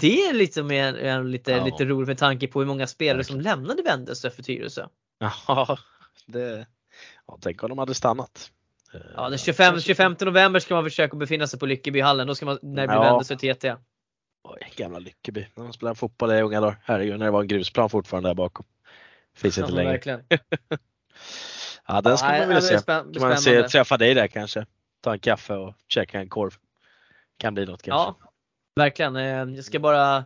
Det 0.00 0.22
är 0.26 0.32
liksom 0.32 0.70
en, 0.70 0.96
en, 0.96 1.30
lite, 1.30 1.50
Ja. 1.50 1.64
lite 1.64 1.84
roligt 1.84 2.08
med 2.08 2.18
tanke 2.18 2.46
på 2.46 2.58
hur 2.60 2.66
många 2.66 2.86
spelare 2.86 3.24
som 3.24 3.40
lämnade 3.40 3.82
Vändelsö 3.82 4.30
för 4.30 4.42
Tyresö. 4.42 4.86
Ja, 5.46 5.78
det, 6.26 6.66
ja, 7.26 7.38
tänk 7.40 7.62
om 7.62 7.68
de 7.68 7.78
hade 7.78 7.94
stannat. 7.94 8.50
Eh, 8.94 9.00
Ja, 9.16 9.28
den 9.28 9.38
25, 9.38 9.72
kanske- 9.72 9.86
25 9.86 10.16
november 10.20 10.60
ska 10.60 10.74
man 10.74 10.84
försöka 10.84 11.16
befinna 11.16 11.46
sig 11.46 11.58
på 11.58 11.66
Lyckebyhallen. 11.66 12.26
Då 12.26 12.34
ska 12.34 12.46
man, 12.46 12.58
när 12.62 12.82
det 12.82 12.88
blir 12.88 12.96
Ja. 12.96 13.02
Vändelsö 13.02 13.36
TT. 13.36 13.74
Oj, 14.42 14.72
gamla 14.76 14.98
Lyckeby. 14.98 15.46
När 15.54 15.64
de 15.64 15.72
spelade 15.72 15.94
fotboll 15.96 16.32
i 16.32 16.40
unga 16.40 16.60
dagar. 16.60 16.76
Herregud, 16.84 17.18
när 17.18 17.24
det 17.26 17.30
var 17.32 17.40
en 17.40 17.48
grusplan 17.48 17.90
fortfarande 17.90 18.28
där 18.28 18.34
bakom. 18.34 18.66
Finns 19.36 19.58
inte 19.58 19.70
Ja, 19.70 19.76
längre. 19.76 19.90
verkligen. 19.92 20.22
Ja, 21.86 22.00
den 22.00 22.18
ska 22.18 22.28
Nej, 22.28 22.40
man 22.46 22.50
ja, 22.56 22.60
vilja 22.60 22.78
se. 22.78 22.84
Kan 22.86 23.12
man 23.20 23.38
se, 23.38 23.62
träffa 23.68 23.96
dig 23.96 24.14
där 24.14 24.26
kanske. 24.26 24.66
Ta 25.00 25.12
en 25.12 25.18
kaffe 25.18 25.54
och 25.54 25.74
käka 25.88 26.20
en 26.20 26.28
korv. 26.28 26.50
Kan 27.38 27.54
bli 27.54 27.66
något 27.66 27.82
kanske. 27.82 28.00
Ja, 28.22 28.32
verkligen. 28.76 29.16
Eh, 29.16 29.22
Jag 29.56 29.64
ska 29.64 29.78
bara, 29.78 30.24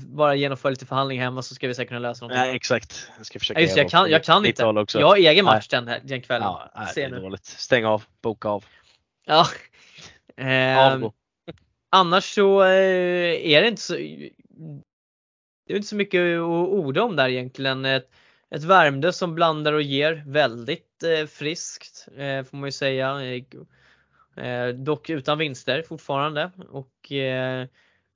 bara 0.00 0.34
genomföra 0.34 0.70
lite 0.70 0.86
förhandling 0.86 1.20
hemma 1.20 1.42
så 1.42 1.54
ska 1.54 1.68
vi 1.68 1.74
säkert 1.74 1.88
kunna 1.88 1.98
lösa 2.00 2.24
någonting. 2.24 2.46
Nej, 2.46 2.56
exakt. 2.56 3.10
Jag 3.16 3.26
ska 3.26 3.38
försöka 3.38 3.60
Ja, 3.60 3.64
just, 3.64 3.76
jag, 3.76 3.90
kan, 3.90 4.10
jag 4.10 4.24
kan 4.24 4.46
inte. 4.46 4.62
Jag 4.62 5.06
har 5.06 5.16
egen 5.16 5.44
Nej. 5.44 5.54
match 5.54 5.68
den, 5.68 5.88
här, 5.88 6.00
den 6.04 6.22
kvällen. 6.22 6.46
Ja, 6.48 6.72
nej, 6.76 6.92
det 6.94 7.02
är 7.02 7.10
nu. 7.10 7.20
dåligt. 7.20 7.44
Stäng 7.44 7.84
av, 7.84 8.04
boka 8.22 8.48
av. 8.48 8.64
Ja. 9.24 9.46
Ehm, 10.36 10.78
Avgå. 10.78 11.12
Annars 11.90 12.34
så 12.34 12.62
eh, 12.62 13.52
är 13.52 13.62
det 13.62 13.68
inte 13.68 13.82
så 13.82 13.94
det 15.66 15.72
är 15.72 15.76
inte 15.76 15.88
så 15.88 15.96
mycket 15.96 16.20
att 16.20 16.68
orda 16.68 17.02
om 17.02 17.16
där 17.16 17.28
egentligen. 17.28 17.84
Ett, 17.84 18.10
ett 18.50 18.64
Värmdö 18.64 19.12
som 19.12 19.34
blandar 19.34 19.72
och 19.72 19.82
ger 19.82 20.24
väldigt 20.26 21.02
eh, 21.02 21.26
friskt 21.26 22.08
eh, 22.16 22.42
får 22.44 22.56
man 22.56 22.68
ju 22.68 22.72
säga. 22.72 23.20
Dock 24.74 25.10
utan 25.10 25.38
vinster 25.38 25.82
fortfarande 25.82 26.50
och 26.68 27.12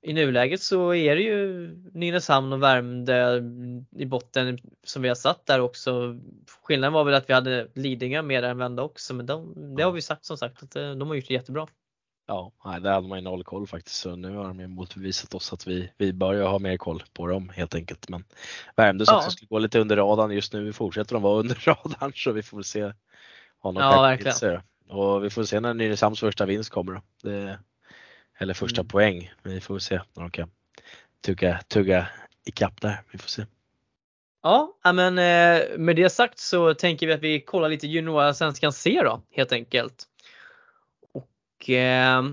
i 0.01 0.13
nuläget 0.13 0.61
så 0.61 0.93
är 0.93 1.15
det 1.15 1.21
ju 1.21 1.67
Nynäshamn 1.93 2.53
och 2.53 2.63
Värmdö 2.63 3.41
i 3.95 4.05
botten 4.05 4.57
som 4.83 5.01
vi 5.01 5.07
har 5.07 5.15
satt 5.15 5.45
där 5.45 5.59
också. 5.59 6.19
Skillnaden 6.63 6.93
var 6.93 7.03
väl 7.03 7.13
att 7.13 7.29
vi 7.29 7.33
hade 7.33 7.67
Lidingö 7.73 8.21
med 8.21 8.43
där 8.43 8.49
en 8.49 8.57
vända 8.57 8.83
också 8.83 9.13
men 9.13 9.25
de, 9.25 9.53
det 9.75 9.83
har 9.83 9.91
vi 9.91 10.01
sagt 10.01 10.25
som 10.25 10.37
sagt 10.37 10.63
att 10.63 10.71
de 10.71 11.07
har 11.07 11.15
gjort 11.15 11.27
det 11.27 11.33
jättebra. 11.33 11.67
Ja, 12.27 12.51
nej, 12.65 12.81
där 12.81 12.91
hade 12.91 13.07
man 13.07 13.17
ju 13.17 13.23
noll 13.23 13.43
koll 13.43 13.67
faktiskt. 13.67 13.95
Så 13.95 14.15
nu 14.15 14.35
har 14.35 14.43
de 14.47 14.59
ju 14.59 14.67
motbevisat 14.67 15.33
oss 15.33 15.53
att 15.53 15.67
vi, 15.67 15.91
vi 15.97 16.13
börjar 16.13 16.47
ha 16.47 16.59
mer 16.59 16.77
koll 16.77 17.03
på 17.13 17.27
dem 17.27 17.49
helt 17.49 17.75
enkelt. 17.75 18.09
Men 18.09 18.23
Värmdö 18.75 19.05
som 19.05 19.13
Ja. 19.13 19.17
också 19.19 19.31
skulle 19.31 19.47
gå 19.47 19.59
lite 19.59 19.79
under 19.79 19.95
radarn 19.95 20.31
just 20.31 20.53
nu 20.53 20.73
fortsätter 20.73 21.13
de 21.13 21.21
vara 21.23 21.39
under 21.39 21.55
radarn 21.55 22.11
så 22.15 22.31
vi 22.31 22.43
får 22.43 22.57
väl 22.57 22.63
se. 22.63 22.93
Någon 23.63 23.75
Ja, 23.75 23.91
självtillitelse 23.91 24.61
då. 24.87 24.95
Och 24.95 25.23
vi 25.23 25.29
får 25.29 25.43
se 25.43 25.59
när 25.59 25.73
Nynäshamns 25.73 26.19
första 26.19 26.45
vinst 26.45 26.69
kommer 26.69 26.93
då. 26.93 27.01
Det, 27.29 27.59
eller 28.37 28.53
första 28.53 28.81
Mm. 28.81 28.87
poäng. 28.87 29.31
Vi 29.43 29.61
får 29.61 29.79
se 29.79 29.95
när 30.13 30.21
de 30.23 30.31
kan 30.31 30.51
tugga, 31.25 31.59
tugga 31.67 32.07
ikapp 32.45 32.81
där. 32.81 33.01
Vi 33.11 33.17
får 33.17 33.29
se. 33.29 33.45
Ja, 34.43 34.77
ja, 34.83 34.93
men 34.93 35.17
eh, 35.17 35.77
med 35.77 35.95
det 35.95 36.09
sagt 36.09 36.39
så 36.39 36.73
tänker 36.73 37.07
vi 37.07 37.13
att 37.13 37.21
vi 37.21 37.41
kollar 37.41 37.69
lite 37.69 37.87
juniorsvenskan 37.87 38.73
C 38.73 39.01
då 39.03 39.21
helt 39.31 39.51
enkelt. 39.51 40.05
Och 41.61 41.69
eh, 41.69 42.23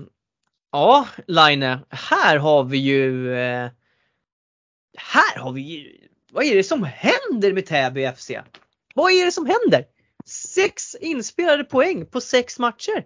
ja, 0.71 1.07
Line, 1.27 1.77
här 1.89 2.37
har 2.37 2.63
vi 2.63 2.77
ju 2.77 3.33
eh, 3.33 3.69
Här 4.97 5.39
har 5.39 5.51
vi 5.51 5.61
ju 5.61 6.07
Vad 6.31 6.45
är 6.45 6.55
det 6.55 6.63
som 6.63 6.83
händer 6.83 7.53
med 7.53 7.65
Täby 7.65 8.11
FC? 8.15 8.31
Vad 8.95 9.11
är 9.11 9.25
det 9.25 9.31
som 9.31 9.45
händer? 9.45 9.85
Sex 10.25 10.95
inspelade 10.95 11.63
poäng 11.63 12.05
på 12.05 12.21
sex 12.21 12.59
matcher. 12.59 13.05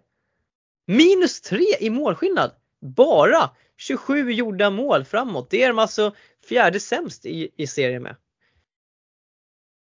Minus 0.87 1.41
tre 1.41 1.65
i 1.79 1.89
målskillnad. 1.89 2.51
Bara 2.81 3.49
27 3.77 4.31
gjorda 4.31 4.69
mål 4.69 5.05
framåt. 5.05 5.49
Det 5.49 5.63
är 5.63 5.67
de 5.67 5.79
alltså 5.79 6.15
fjärde 6.49 6.79
sämst 6.79 7.25
i, 7.25 7.49
i 7.55 7.67
serien 7.67 8.03
med. 8.03 8.15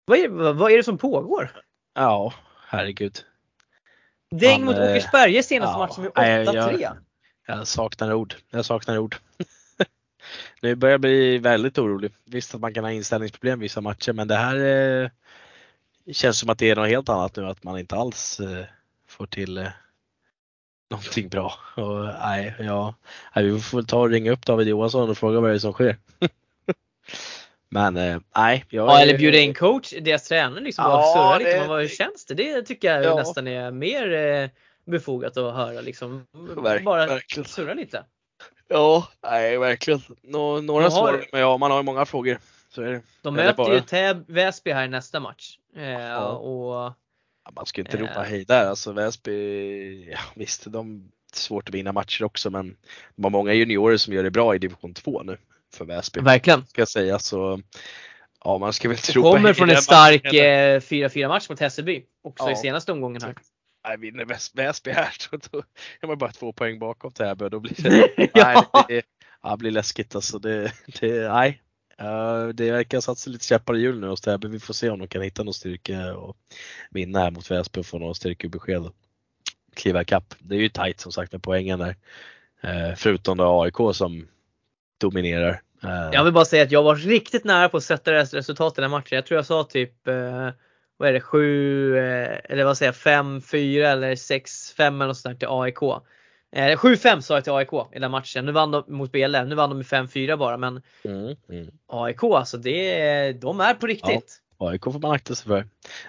Vad 0.05 0.19
är, 0.19 0.30
vad 0.30 0.55
vad 0.55 0.72
är 0.72 0.77
det 0.77 0.84
som 0.84 0.97
pågår? 0.97 1.64
Ja, 1.95 2.34
herregud. 2.68 3.26
Däng 4.39 4.65
mot 4.65 4.76
eh, 4.76 4.84
Åkersberga 4.84 5.43
senaste 5.43 5.73
ja, 5.73 5.77
matchen 5.88 6.03
med 6.03 6.11
nej, 6.15 6.45
8-3. 6.45 6.80
jag- 6.81 6.97
Jag 7.47 7.68
saknar 7.68 8.14
ord. 8.14 8.35
Jag 8.49 8.65
saknar 8.65 8.97
ord. 8.97 9.15
nu 10.61 10.76
börjar 10.76 10.93
jag 10.93 11.01
bli 11.01 11.38
väldigt 11.38 11.77
orolig. 11.77 12.11
Visst 12.26 12.55
att 12.55 12.61
man 12.61 12.73
kan 12.73 12.84
ha 12.84 12.91
inställningsproblem 12.91 13.60
vissa 13.60 13.81
matcher 13.81 14.14
men 14.14 14.27
det 14.27 14.35
här 14.35 14.55
eh, 15.03 15.10
känns 16.11 16.39
som 16.39 16.49
att 16.49 16.57
det 16.57 16.69
är 16.69 16.76
något 16.76 16.88
helt 16.89 17.10
annat 17.10 17.35
nu. 17.35 17.45
Att 17.47 17.64
man 17.64 17.80
inte 17.80 17.95
alls 17.95 18.39
eh, 18.39 18.65
får 19.07 19.26
till 19.26 19.57
eh, 19.57 19.68
någonting 20.89 21.30
bra. 21.30 21.53
Och, 21.76 22.05
nej, 22.22 22.55
ja, 22.60 22.95
nej, 23.35 23.45
vi 23.45 23.60
får 23.60 23.81
ta 23.84 23.99
och 23.99 24.10
ringa 24.10 24.31
upp 24.31 24.45
David 24.45 24.68
Johansson 24.68 25.10
och 25.10 25.18
fråga 25.18 25.39
vad 25.39 25.49
det 25.49 25.55
är 25.55 25.60
som 25.60 25.73
sker. 25.73 25.97
men 27.73 27.97
eh, 27.97 28.19
nej. 28.35 28.65
Jag, 28.69 28.87
Ja, 28.89 28.99
eller 29.01 29.17
bjuda 29.17 29.37
in 29.37 29.53
coach, 29.53 29.93
deras 30.01 30.27
tränare 30.27 30.59
liksom 30.63 30.85
Ja, 30.85 30.97
och 30.97 31.05
surra 31.13 31.37
lite. 31.37 31.59
det- 31.61 31.67
vad, 31.67 31.81
hur 31.81 31.87
känns 31.87 32.25
det? 32.25 32.33
Det 32.33 32.61
tycker 32.61 32.93
jag 32.95 33.03
Ja. 33.03 33.15
nästan 33.15 33.47
är 33.47 33.71
mer 33.71 34.13
eh, 34.13 34.49
befogat 34.85 35.37
att 35.37 35.55
höra 35.55 35.81
liksom. 35.81 36.25
Verk- 36.57 36.83
Bara 36.83 37.05
verkligen. 37.07 37.45
surra 37.45 37.73
lite. 37.73 38.03
Ja, 38.67 39.07
nej 39.23 39.57
verkligen. 39.57 40.01
Nå, 40.21 40.61
några 40.61 40.83
har- 40.83 40.89
svar, 40.89 41.25
men 41.31 41.41
ja, 41.41 41.57
man 41.57 41.71
har 41.71 41.77
ju 41.79 41.83
många 41.83 42.05
frågor. 42.05 42.37
Så 42.69 42.81
är 42.81 42.85
det. 42.91 43.01
De 43.21 43.35
Eller 43.35 43.45
möter 43.45 43.57
bara- 43.57 43.73
ju 43.73 43.79
Täby, 43.81 44.33
Väsby 44.33 44.71
här 44.71 44.85
i 44.85 44.87
nästa 44.87 45.19
match. 45.19 45.57
Eh, 45.75 45.89
Ja. 45.89 46.27
och 46.27 46.93
Ja, 47.45 47.51
man 47.55 47.65
ska 47.65 47.81
inte 47.81 47.97
ropa 47.97 48.13
Eh. 48.25 48.29
hej 48.29 48.45
där. 48.45 48.65
Alltså 48.65 48.91
Väsby, 48.91 50.09
ja, 50.11 50.17
visst 50.35 50.71
de 50.71 51.09
är 51.33 51.37
svårt 51.37 51.69
att 51.69 51.75
vinna 51.75 51.91
matcher 51.91 52.23
också 52.23 52.49
men 52.49 52.75
de 53.15 53.23
har 53.23 53.31
många 53.31 53.53
juniorer 53.53 53.97
som 53.97 54.13
gör 54.13 54.23
det 54.23 54.31
bra 54.31 54.55
i 54.55 54.57
division 54.57 54.93
2 54.93 55.23
nu 55.23 55.37
för 55.73 55.85
Väsby. 55.85 56.21
verkligen. 56.21 56.65
Ska 56.65 56.81
jag 56.81 56.87
säga 56.89 57.19
så 57.19 57.61
ja 58.45 58.57
man 58.57 58.73
ska 58.73 58.87
väl 58.89 58.97
inte 58.97 59.11
ropa 59.11 59.31
Kommer 59.37 59.53
från 59.53 59.69
i 59.69 59.73
en 59.73 59.81
stark 59.81 60.23
matchen 60.23 60.39
heller. 60.39 60.75
eh, 60.75 60.79
4-4 60.79 61.27
match 61.27 61.49
mot 61.49 61.59
Hässelby. 61.59 62.03
Också 62.23 62.47
i 62.47 62.51
Ja. 62.51 62.55
senaste 62.55 62.91
omgången 62.91 63.21
här. 63.21 63.35
Nej, 63.87 63.97
vinner 63.97 64.25
Väs- 64.25 64.51
Väsby 64.57 64.91
här 64.91 65.09
så 65.19 65.37
då 65.51 65.63
är 66.01 66.07
man 66.07 66.17
bara 66.17 66.31
två 66.31 66.53
poäng 66.53 66.79
bakom 66.79 67.11
Täby 67.11 67.49
då 67.49 67.59
blir 67.59 67.73
det, 67.83 67.89
nej, 68.17 68.29
ja. 68.33 68.85
det, 68.87 69.05
ja, 69.43 69.51
det 69.51 69.57
blir 69.57 69.71
läskigt 69.71 70.15
alltså. 70.15 70.39
Det, 70.39 70.71
det, 70.99 71.29
nej. 71.33 71.61
Eh, 71.97 72.47
det 72.47 72.71
verkar 72.71 72.99
satsa 73.01 73.29
lite 73.29 73.45
käppar 73.45 73.75
i 73.75 73.79
hjulen 73.81 74.01
nu 74.01 74.07
hos 74.07 74.21
Täby. 74.21 74.47
Vi 74.47 74.59
får 74.59 74.73
se 74.73 74.89
om 74.89 74.99
de 74.99 75.07
kan 75.07 75.21
hitta 75.21 75.43
någon 75.43 75.53
styrka 75.53 76.15
och 76.15 76.37
vinna 76.91 77.19
här 77.19 77.31
mot 77.31 77.51
Väsby 77.51 77.81
och 77.81 77.85
få 77.85 77.97
någon 77.99 78.15
styrkebesked. 78.15 78.91
Kliva 79.75 80.01
ikapp. 80.01 80.35
Det 80.39 80.55
är 80.55 80.59
ju 80.59 80.69
tajt 80.69 80.99
som 80.99 81.11
sagt 81.11 81.31
med 81.31 81.43
poängen 81.43 81.79
där. 81.79 81.95
Eh, 82.61 82.95
förutom 82.95 83.37
då 83.37 83.61
AIK 83.63 83.95
som 83.95 84.27
dominerar. 85.03 85.61
Eh, 85.84 86.09
Jag 86.11 86.23
vill 86.23 86.34
bara 86.34 86.45
säga 86.45 86.63
att 86.63 86.71
jag 86.71 86.84
var 86.84 86.95
riktigt 86.95 87.43
nära 87.43 87.69
på 87.69 87.77
att 87.77 87.84
sätta 87.84 88.11
res- 88.13 88.34
resultat 88.34 88.77
i 88.77 88.81
den 88.81 88.91
matchen. 88.91 89.15
Jag 89.15 89.25
tror 89.25 89.35
jag 89.38 89.45
sa 89.45 89.63
typ 89.63 90.07
eh, 90.07 90.49
vad 90.97 91.09
är 91.09 91.13
det, 91.13 91.21
7 91.21 91.97
eh, 91.97 92.38
eller 92.43 92.63
vad 92.63 92.77
säger 92.77 92.95
jag, 93.05 93.15
5-4 93.15 93.85
eller 93.85 94.15
6-5 94.15 94.81
eller 94.88 95.07
något 95.07 95.17
sånt 95.17 95.39
till 95.39 95.47
AIK. 95.51 95.81
Eh, 96.55 96.77
7-5 96.77 97.21
sa 97.21 97.34
jag 97.34 97.43
till 97.43 97.53
AIK 97.53 97.69
i 97.93 97.99
den 97.99 98.11
matchen. 98.11 98.45
Nu 98.45 98.51
vann 98.51 98.71
de 98.71 98.84
mot 98.88 99.11
BLM. 99.11 99.49
Nu 99.49 99.55
vann 99.55 99.69
de 99.69 99.77
med 99.77 99.85
5-4 99.85 100.38
bara 100.38 100.57
men 100.57 100.81
mm, 101.05 101.35
mm. 101.49 101.67
AIK 101.88 102.23
alltså, 102.23 102.57
det 102.57 103.34
de 103.34 103.59
är 103.59 103.73
på 103.73 103.88
riktigt. 103.88 104.39
AIK 104.57 104.84
får 104.84 104.99
man 104.99 105.11
akta 105.11 105.35
sig 105.35 105.47
för. 105.47 105.65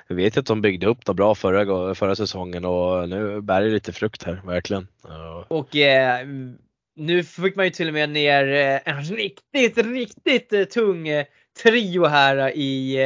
Vi 0.08 0.14
vet 0.14 0.36
ju 0.36 0.40
att 0.40 0.46
de 0.46 0.60
byggde 0.62 0.86
upp 0.86 1.04
det 1.04 1.14
bra 1.14 1.34
förra, 1.34 1.94
förra 1.94 2.16
säsongen 2.16 2.64
och 2.64 3.08
nu 3.08 3.40
bär 3.40 3.60
det 3.62 3.68
lite 3.68 3.92
frukt 3.92 4.22
här, 4.22 4.42
verkligen. 4.46 4.88
Ja. 5.08 5.44
Och 5.48 5.76
eh, 5.76 6.26
nu 6.96 7.24
fick 7.24 7.56
man 7.56 7.64
ju 7.64 7.70
till 7.70 7.88
och 7.88 7.94
med 7.94 8.10
ner 8.10 8.52
eh, 8.52 8.94
en 8.94 9.04
riktigt, 9.04 9.78
riktigt 9.78 10.52
eh, 10.52 10.64
tung 10.64 11.08
eh, 11.08 11.26
trio 11.62 12.06
här 12.06 12.56
i, 12.56 12.98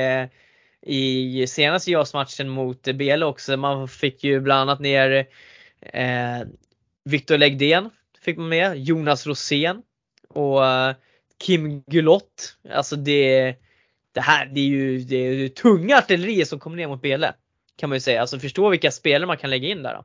i 0.83 1.47
senaste 1.47 1.91
JAS-matchen 1.91 2.49
mot 2.49 2.83
BL 2.83 3.23
också. 3.23 3.57
Man 3.57 3.89
fick 3.89 4.25
ju 4.25 4.41
bland 4.41 4.61
annat 4.61 4.81
ner 4.81 5.27
eh, 5.81 6.41
Viktor 7.05 7.39
Legdén 7.39 7.91
fick 8.21 8.37
man 8.37 8.49
med, 8.49 8.79
Jonas 8.79 9.27
Rosén 9.27 9.83
och 10.29 10.61
Kim 11.39 11.83
Gulott. 11.87 12.57
Alltså 12.71 12.97
det, 12.97 13.55
det 14.13 14.21
här 14.21 14.47
det 14.47 14.61
är 14.61 14.65
ju 14.65 14.99
det 14.99 15.17
är 15.17 15.49
tunga 15.49 15.99
artillerier 15.99 16.45
som 16.45 16.59
kommer 16.59 16.77
ner 16.77 16.89
mot 16.89 17.03
BL. 17.03 17.25
Kan 17.77 17.89
man 17.89 17.97
ju 17.97 18.01
säga. 18.01 18.21
Alltså 18.21 18.39
förstå 18.39 18.69
vilka 18.69 18.91
spelare 18.91 19.27
man 19.27 19.37
kan 19.37 19.51
lägga 19.51 19.69
in 19.69 19.83
där. 19.83 19.95
Då 19.95 20.05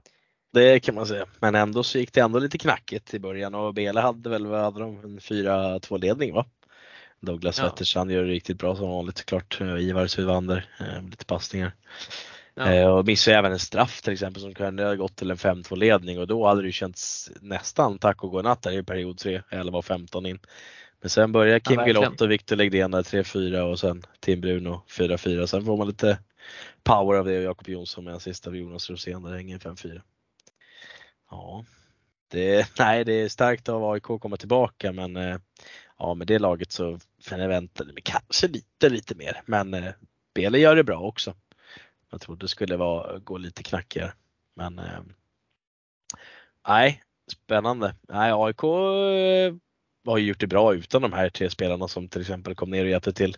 det 0.54 0.80
kan 0.80 0.96
man 0.96 1.08
säga. 1.08 1.26
Men 1.40 1.56
ändå 1.56 1.84
så 1.84 1.98
gick 1.98 2.14
det 2.14 2.22
ändå 2.22 2.40
lite 2.40 2.58
knackigt 2.58 3.14
i 3.14 3.20
början 3.20 3.56
och 3.56 3.74
Bele 3.74 4.00
hade 4.00 4.30
väl, 4.30 4.48
vad 4.48 4.62
hade 4.62 4.80
de, 4.80 5.00
en 5.04 5.20
4-2 5.20 6.02
ledning 6.02 6.34
va? 6.34 6.46
Douglas 7.20 7.60
Ja. 7.60 7.66
Wetterstrand 7.66 8.12
gör 8.12 8.24
det 8.24 8.32
riktigt 8.32 8.58
bra 8.58 8.76
som 8.76 8.90
vanligt 8.90 9.18
såklart. 9.18 9.62
Eh, 9.62 9.78
Ivar 9.78 10.08
Sylvander, 10.08 10.70
eh, 10.80 11.10
lite 11.10 11.26
passningar. 11.26 11.72
Ja. 12.56 12.72
Eh, 12.72 12.88
och 12.88 13.06
missade 13.06 13.38
även 13.38 13.52
en 13.52 13.60
straff 13.60 14.02
till 14.02 14.14
exempel 14.14 14.42
som 14.42 14.54
kunde 14.54 14.86
ha 14.86 14.96
gått 14.96 15.16
till 15.16 15.32
en 15.32 15.38
5-2 15.38 15.76
ledning 15.76 16.20
och 16.20 16.28
då 16.28 16.48
hade 16.48 16.62
det 16.62 16.66
ju 16.66 16.72
känts 16.72 17.32
nästan 17.42 17.98
tack 17.98 18.24
och 18.24 18.32
godnatt 18.32 18.62
där 18.62 18.72
i 18.72 18.84
period 18.84 19.18
3, 19.18 19.42
11 19.50 19.78
och 19.78 19.86
15 19.86 20.26
in. 20.26 20.40
Men 21.02 21.10
sen 21.10 21.32
börjar 21.32 21.60
Kim 21.60 21.78
verkligen. 21.78 22.02
Guillot 22.02 22.22
och 22.22 22.32
Victor 22.32 22.56
Legdén 22.56 22.92
där 22.92 23.04
3-4 23.04 23.60
och 23.60 23.80
sen 23.80 24.04
Tim 24.20 24.42
Bruno 24.42 24.82
4-4. 24.90 25.46
Sen 25.46 25.66
får 25.66 25.78
man 25.78 25.88
lite 25.88 26.18
power 26.84 27.18
av 27.18 27.26
det 27.26 27.38
och 27.38 27.44
Jakob 27.44 27.70
Jonsson 27.70 28.04
med 28.04 28.14
en 28.14 28.20
sista 28.20 28.50
av 28.50 28.56
Jonas 28.56 28.90
Rosén 28.90 29.24
där 29.24 29.32
hänger 29.32 29.58
5-4. 29.58 30.02
Ja, 31.34 31.66
det, 32.28 32.68
nej, 32.80 33.06
det 33.06 33.14
är 33.14 33.30
starkt 33.30 33.70
av 33.70 33.92
AIK 33.92 34.10
att 34.10 34.22
komma 34.22 34.38
tillbaka 34.38 34.92
men 34.92 35.18
eh, 35.18 35.38
ja, 35.98 36.14
med 36.14 36.28
det 36.28 36.40
laget 36.40 36.72
så 36.72 37.00
förväntade 37.22 37.90
jag 37.90 37.94
mig 37.94 38.04
kanske 38.04 38.48
lite, 38.48 38.90
lite 38.90 39.16
mer. 39.16 39.42
Men 39.46 39.74
eh, 39.74 39.94
Bele 40.34 40.58
gör 40.58 40.76
det 40.76 40.84
bra 40.84 41.00
också. 41.00 41.36
Jag 42.12 42.22
trodde 42.22 42.44
det 42.44 42.50
skulle 42.50 42.78
vara, 42.78 43.20
gå 43.20 43.38
lite 43.38 43.64
knackigare. 43.64 44.14
Men 44.56 44.80
eh, 44.80 45.02
nej, 46.68 47.04
spännande. 47.32 47.96
Nej, 48.10 48.32
AIK 48.32 48.62
har 50.06 50.18
ju 50.18 50.28
gjort 50.28 50.40
det 50.40 50.48
bra 50.48 50.74
utan 50.74 51.02
de 51.02 51.14
här 51.14 51.30
tre 51.30 51.50
spelarna 51.50 51.88
som 51.88 52.08
till 52.10 52.22
exempel 52.22 52.56
kom 52.56 52.70
ner 52.70 52.84
och 52.84 52.90
hjälpte 52.90 53.14
till 53.14 53.38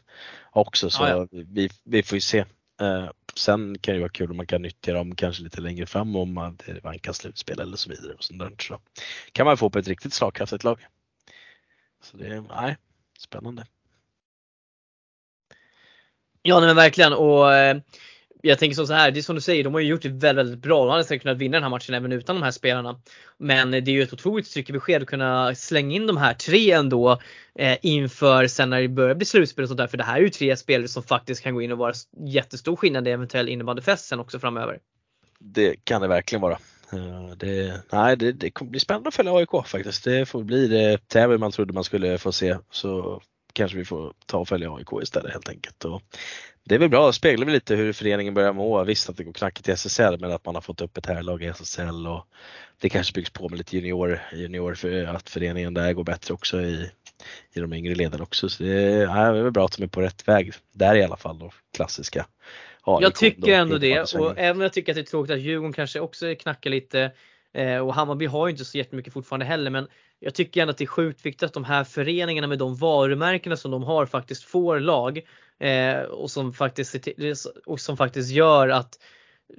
också. 0.52 0.90
Så 0.90 1.04
Ja, 1.04 1.10
ja. 1.10 1.28
Vi, 1.32 1.70
vi 1.84 2.04
får 2.04 2.16
ju 2.16 2.22
se. 2.22 2.46
Eh, 2.82 3.10
sen 3.36 3.78
kan 3.80 3.92
det 3.92 3.96
ju 3.96 4.02
vara 4.02 4.12
kul 4.12 4.32
om 4.32 4.38
man 4.38 4.48
kan 4.48 4.62
nyttja 4.62 4.94
dem 4.94 5.16
kanske 5.16 5.44
lite 5.44 5.62
längre 5.62 5.86
fram 5.86 6.16
om 6.16 6.34
man, 6.34 6.58
eh, 6.66 6.76
vankar 6.84 7.14
slutspel 7.14 7.60
eller 7.60 7.78
så 7.78 7.90
vidare. 7.90 8.14
Och 8.14 8.24
sånt 8.24 8.40
där. 8.40 8.52
Så 8.60 8.80
kan 9.32 9.46
man 9.46 9.58
få 9.58 9.70
på 9.70 9.80
ett 9.80 9.88
riktigt 9.88 10.14
slagkraftigt 10.14 10.64
lag. 10.64 10.86
Så 12.02 12.18
det 12.18 12.28
är, 12.28 12.42
nej, 12.42 12.78
spännande. 13.20 13.66
Ja 16.42 16.60
men 16.60 16.76
verkligen 16.76 17.14
och 17.14 17.54
eh, 17.54 17.78
jag 18.48 18.60
tänker 18.60 18.86
så 18.86 18.94
här, 18.94 19.12
det 19.12 19.20
är 19.20 19.22
som 19.22 19.36
du 19.36 19.42
säger, 19.42 19.64
de 19.64 19.74
har 19.74 19.82
ju 19.82 19.88
gjort 19.88 20.02
det 20.02 20.10
väldigt, 20.10 20.46
väldigt 20.46 20.62
bra. 20.62 20.86
De 20.86 20.92
hade 20.92 21.04
säkert 21.04 21.22
kunnat 21.22 21.38
vinna 21.38 21.56
den 21.56 21.64
här 21.64 21.70
matchen 21.70 21.96
även 21.96 22.12
utan 22.12 22.36
de 22.36 22.44
här 22.44 22.52
spelarna. 22.52 23.00
Men 23.38 23.72
det 23.72 23.78
är 23.78 23.90
ju 23.90 24.02
ett 24.02 24.14
otroligt 24.14 24.48
styrkebesked 24.48 25.02
att 25.02 25.08
kunna 25.08 25.56
slänga 25.56 25.96
in 25.96 26.08
de 26.08 26.18
här 26.18 26.34
tre 26.34 26.72
ändå 26.72 27.20
eh, 27.60 27.78
inför 27.82 28.48
sen 28.48 28.70
när 28.70 28.82
det 28.82 28.88
börjar 28.88 29.16
bli 29.16 29.26
slutspel 29.26 29.64
och 29.64 29.70
sånt 29.70 29.78
där. 29.78 29.88
För 29.88 29.98
det 29.98 30.04
här 30.04 30.18
är 30.18 30.22
ju 30.22 30.30
tre 30.30 30.58
spelare 30.58 30.88
som 30.88 31.04
faktiskt 31.04 31.42
kan 31.42 31.54
gå 31.54 31.62
in 31.62 31.72
och 31.72 31.78
vara 31.78 31.94
jättestor 32.28 32.76
skillnad 32.76 33.08
i 33.08 33.12
eventuell 33.12 33.50
innebandyfest 33.50 34.06
sen 34.06 34.20
också 34.20 34.40
framöver. 34.40 34.80
Det 35.40 35.76
kan 35.84 36.02
det 36.02 36.08
verkligen 36.08 36.42
vara. 36.42 36.58
Eh, 36.94 37.36
det, 37.38 37.82
nej, 37.92 38.18
det, 38.18 38.32
det 38.32 38.52
kommer 38.52 38.72
bli 38.72 38.80
spännande 38.80 39.08
att 39.08 39.16
följa 39.16 39.34
AIK 39.34 39.66
faktiskt. 39.66 40.04
Det 40.04 40.26
får 40.26 40.44
bli 40.44 40.68
det 40.68 41.08
Täby 41.08 41.38
man 41.38 41.52
trodde 41.52 41.74
man 41.74 41.84
skulle 41.84 42.18
få 42.18 42.32
se 42.32 42.58
så 42.72 43.22
kanske 43.56 43.78
vi 43.78 43.86
får 43.86 44.14
ta 44.26 44.38
och 44.38 44.48
följa 44.48 44.76
AIK 44.76 44.88
istället 45.02 45.34
helt 45.34 45.50
enkelt. 45.50 45.86
Och 45.86 46.02
det 46.64 46.76
är 46.76 46.80
väl 46.80 46.90
bra, 46.90 47.08
det 47.08 47.14
speglar 47.14 47.46
väl 47.46 47.54
lite 47.54 47.76
hur 47.76 47.94
föreningen 47.94 48.34
börjar 48.34 48.54
må. 48.54 48.84
Visst 48.84 49.10
att 49.10 49.18
det 49.18 49.24
går 49.24 49.34
knackigt 49.34 49.70
i 49.70 49.72
SSL 49.72 50.20
men 50.20 50.32
att 50.32 50.46
man 50.46 50.56
har 50.56 50.62
fått 50.62 50.82
upp 50.82 50.98
ett 50.98 51.06
härlag 51.06 51.44
i 51.44 51.48
SSL 51.48 52.08
och 52.08 52.28
det 52.80 52.90
kanske 52.90 53.14
byggs 53.14 53.30
på 53.30 53.50
med 53.50 53.58
lite 53.58 53.78
junior, 53.78 54.22
junior 54.34 54.74
för 54.74 55.06
att 55.06 55.30
föreningen 55.30 55.74
där 55.74 55.94
går 55.94 56.04
bättre 56.04 56.34
också 56.34 56.62
i, 56.62 56.92
i 57.54 57.60
de 57.60 57.74
yngre 57.74 57.96
leden 57.96 58.22
också. 58.22 58.50
Så 58.50 58.64
det, 58.64 58.72
ja, 58.92 59.32
det 59.32 59.40
är 59.40 59.44
väl 59.44 59.52
bra 59.52 59.66
att 59.66 59.78
de 59.78 59.84
är 59.84 59.88
på 59.88 60.02
rätt 60.02 60.28
väg 60.28 60.54
där 60.74 60.96
i 60.96 61.04
alla 61.04 61.18
fall 61.18 61.40
då, 61.40 61.52
klassiska 61.76 62.26
AIK 62.82 63.04
Jag 63.04 63.16
tycker 63.16 63.42
då, 63.42 63.52
ändå 63.52 63.78
det 63.78 64.14
och 64.16 64.38
även 64.38 64.58
om 64.58 64.62
jag 64.62 64.74
tycker 64.74 64.92
att 64.92 64.96
det 64.96 65.02
är 65.02 65.04
tråkigt 65.04 65.34
att 65.34 65.42
Djurgården 65.42 65.74
kanske 65.74 66.00
också 66.00 66.36
knackar 66.36 66.70
lite 66.70 67.12
eh, 67.56 67.80
och 67.80 67.94
Hammarby 67.94 68.26
har 68.26 68.48
ju 68.48 68.52
inte 68.52 68.66
så 68.66 68.78
jättemycket 68.78 69.14
fortfarande 69.14 69.46
heller 69.46 69.72
men 69.72 69.88
jag 70.20 70.34
tycker 70.34 70.62
ändå 70.62 70.72
att 70.72 70.78
det 70.78 70.84
är 70.84 70.88
sjukt 70.88 71.26
viktigt 71.26 71.44
att 71.44 71.54
de 71.54 71.64
här 71.64 71.84
föreningarna 71.84 72.48
med 72.48 72.60
de 72.60 72.76
varumärkena 72.76 73.58
som 73.58 73.72
de 73.72 73.84
har 73.84 74.06
faktiskt 74.06 74.44
får 74.44 74.80
lag 74.80 75.22
eh, 75.60 76.00
och, 76.00 76.32
som 76.32 76.54
faktiskt, 76.54 77.08
och 77.66 77.80
som 77.80 77.98
faktiskt 77.98 78.32
gör 78.32 78.70
att 78.70 79.00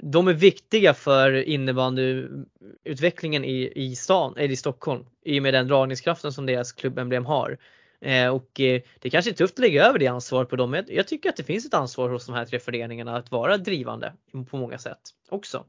de 0.03 0.29
är 0.29 0.33
viktiga 0.33 0.95
för 0.95 1.33
innebandyutvecklingen 1.33 3.45
i, 3.45 3.73
i 3.77 3.97
stan, 3.97 4.35
eller 4.37 4.51
i 4.51 4.57
Stockholm 4.57 5.05
i 5.25 5.39
och 5.39 5.43
med 5.43 5.55
den 5.55 5.69
dragningskraften 5.69 6.33
som 6.33 6.47
deras 6.47 6.73
klubbemblem 6.73 7.27
har. 7.27 7.59
Eh, 8.01 8.29
och 8.29 8.61
eh, 8.61 8.83
det 9.01 9.11
kanske 9.11 9.31
är 9.31 9.35
tufft 9.35 9.55
att 9.55 9.59
lägga 9.59 9.85
över 9.85 9.99
det 9.99 10.07
ansvaret 10.07 10.49
på 10.49 10.57
dem. 10.57 10.71
men 10.71 10.85
Jag 10.89 11.09
tycker 11.09 11.29
att 11.29 11.37
det 11.37 11.45
finns 11.45 11.67
ett 11.67 11.75
ansvar 11.75 12.11
hos 12.11 12.27
de 12.27 12.35
här 12.35 12.45
tre 12.45 12.59
föreningarna 12.59 13.17
att 13.17 13.31
vara 13.31 13.57
drivande 13.57 14.13
på 14.51 14.57
många 14.57 14.79
sätt 14.79 15.01
också. 15.29 15.65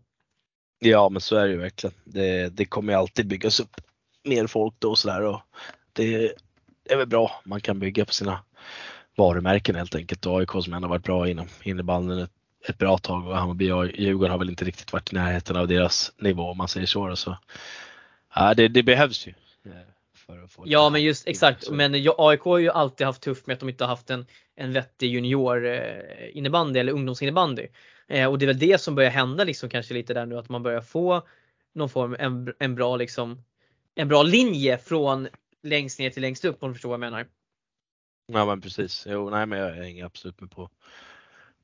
Ja 0.80 1.10
men 1.10 1.22
så 1.22 1.36
är 1.36 1.46
det 1.46 1.52
ju 1.54 1.58
verkligen. 1.60 1.94
Det, 2.04 2.50
det 2.50 2.66
kommer 2.66 2.94
ju 2.94 3.00
alltid 3.00 3.28
byggas 3.28 3.60
upp 3.60 3.82
mer 4.24 4.48
folk 4.48 4.74
då 4.80 4.90
och 4.90 4.98
sådär 4.98 5.22
och 5.22 5.42
det 5.94 6.34
är 6.90 6.98
väl 6.98 7.08
bra. 7.08 7.42
Man 7.46 7.62
kan 7.62 7.80
bygga 7.80 8.06
på 8.06 8.14
sina 8.14 8.40
varumärken 9.16 9.76
helt 9.76 9.96
enkelt. 9.96 10.26
Och 10.26 10.40
AIK 10.40 10.52
som 10.64 10.74
ändå 10.74 10.88
varit 10.88 11.04
bra 11.04 11.30
inom 11.30 11.48
innebandyn 11.64 12.20
ett, 12.20 12.32
ett 12.68 12.78
bra 12.78 12.98
tag 12.98 13.28
och 13.28 13.38
Hammarby 13.38 13.72
och 13.72 13.88
Djurgården 13.88 14.32
har 14.32 14.38
väl 14.38 14.50
inte 14.50 14.66
riktigt 14.66 14.94
varit 14.94 15.14
i 15.14 15.16
närheten 15.16 15.56
av 15.58 15.68
deras 15.68 16.12
nivå 16.18 16.44
om 16.52 16.58
man 16.58 16.68
säger 16.68 16.88
så. 16.88 17.16
så 17.16 17.38
ja, 18.36 18.54
det, 18.54 18.68
det 18.68 18.84
behövs 18.84 19.28
ju. 19.28 19.34
eh, 19.66 19.72
Ja 20.66 20.90
men 20.90 21.04
just 21.04 21.28
exakt, 21.28 21.64
Så- 21.64 21.74
men 21.74 22.04
jag- 22.04 22.16
AIK 22.18 22.42
har 22.42 22.58
ju 22.58 22.70
alltid 22.70 23.08
haft 23.08 23.22
tufft 23.22 23.48
med 23.48 23.54
att 23.54 23.60
de 23.60 23.70
inte 23.70 23.84
har 23.84 23.90
haft 23.90 24.10
en, 24.10 24.26
en 24.56 24.74
vettig 24.74 25.10
junior 25.12 25.66
eh, 25.66 26.38
innebandy 26.38 26.80
eller 26.80 26.92
ungdomsinnebandy. 26.94 27.68
Eh, 28.08 28.30
och 28.30 28.38
det 28.40 28.46
är 28.46 28.48
väl 28.48 28.60
det 28.60 28.82
som 28.82 28.96
börjar 28.96 29.10
hända 29.12 29.44
liksom 29.44 29.70
kanske 29.70 29.94
lite 29.94 30.14
där 30.14 30.26
nu 30.26 30.38
att 30.38 30.50
man 30.50 30.64
börjar 30.64 30.82
få 30.82 31.28
någon 31.74 31.90
form, 31.90 32.16
en, 32.20 32.54
en 32.60 32.76
bra 32.76 32.96
liksom 32.96 33.44
en 33.96 34.08
bra 34.08 34.24
linje 34.24 34.78
från 34.78 35.28
längst 35.64 36.00
ner 36.00 36.10
till 36.10 36.22
längst 36.22 36.46
upp 36.46 36.64
om 36.64 36.70
du 36.70 36.74
förstår 36.74 36.90
vad 36.90 36.94
jag 36.96 37.12
menar. 37.12 37.28
Ja 38.28 38.46
men 38.46 38.62
precis. 38.62 39.06
Jo, 39.10 39.30
nej 39.30 39.46
men 39.46 39.60
jag 39.60 39.72
hänger 39.74 40.06
absolut 40.06 40.42
med 40.42 40.52
på 40.52 40.70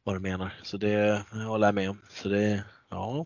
vad 0.04 0.16
du 0.16 0.20
menar. 0.20 0.54
Så 0.64 0.78
det 0.78 1.24
håller 1.48 1.68
jag 1.68 1.76
med 1.76 1.90
om. 1.90 2.02
Så 2.10 2.30
det, 2.30 2.64
ja. 2.90 3.26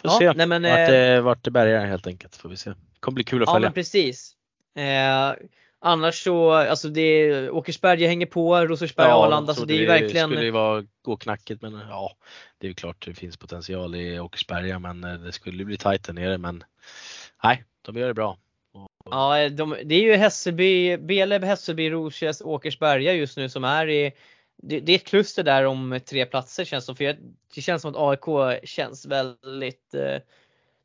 Får 0.00 0.10
Ja, 0.10 0.18
se 0.18 0.32
nej, 0.32 0.46
men, 0.46 0.62
vart, 0.62 0.78
eh, 0.78 0.86
det, 0.86 1.20
vart 1.20 1.44
det 1.44 1.50
bärgar 1.50 1.86
helt 1.86 2.06
enkelt. 2.06 2.36
Får 2.36 2.48
vi 2.48 2.56
se. 2.56 2.74
kommer 3.00 3.14
bli 3.14 3.24
kul 3.24 3.42
att 3.42 3.48
Ja 3.48 3.52
följa. 3.54 3.68
men 3.68 3.74
precis. 3.74 4.36
Eh, 4.74 5.34
annars 5.80 6.22
så, 6.24 6.52
alltså 6.52 6.88
det 6.88 7.00
är 7.00 7.50
Åkersberga 7.50 8.08
hänger 8.08 8.26
på, 8.26 8.56
Rosersberg, 8.56 9.10
Arlanda, 9.10 9.54
så 9.54 9.64
det 9.64 9.74
är 9.74 9.78
ju 9.78 9.86
verkligen 9.86 10.28
skulle 10.28 10.44
ju 10.44 10.50
vara, 10.50 10.84
gå 11.02 11.16
knackigt 11.16 11.62
men 11.62 11.80
ja, 11.88 12.16
det 12.58 12.66
är 12.66 12.68
ju 12.68 12.74
klart 12.74 13.06
det 13.06 13.14
finns 13.14 13.36
potential 13.36 13.94
i 13.94 14.20
Åkersberga 14.20 14.78
men 14.78 15.04
eh, 15.04 15.14
det 15.14 15.32
skulle 15.32 15.64
bli 15.64 15.76
tajt 15.76 16.04
där 16.04 16.12
nere 16.12 16.38
men 16.38 16.64
nej, 17.44 17.64
de 17.82 17.96
gör 17.96 18.08
det 18.08 18.14
bra. 18.14 18.38
Ja, 19.10 19.48
de, 19.48 19.76
det 19.84 19.94
är 19.94 20.02
ju 20.02 20.14
Hässelby, 20.14 20.96
Beleb, 20.96 21.44
Hässelby, 21.44 21.90
Rosjes, 21.90 22.40
Åkersberga 22.40 23.12
just 23.12 23.36
nu 23.36 23.48
som 23.48 23.64
är 23.64 23.88
i 23.88 24.12
det, 24.62 24.80
det 24.80 24.92
är 24.92 24.96
ett 24.96 25.06
kluster 25.06 25.42
där 25.42 25.64
om 25.64 26.00
tre 26.06 26.26
platser 26.26 26.64
känns 26.64 26.84
som. 26.84 26.96
För 26.96 27.04
jag, 27.04 27.16
det 27.54 27.60
känns 27.60 27.82
som 27.82 27.94
att 27.94 27.96
AIK 27.98 28.60
känns 28.64 29.06
väldigt 29.06 29.94
eh, 29.94 30.16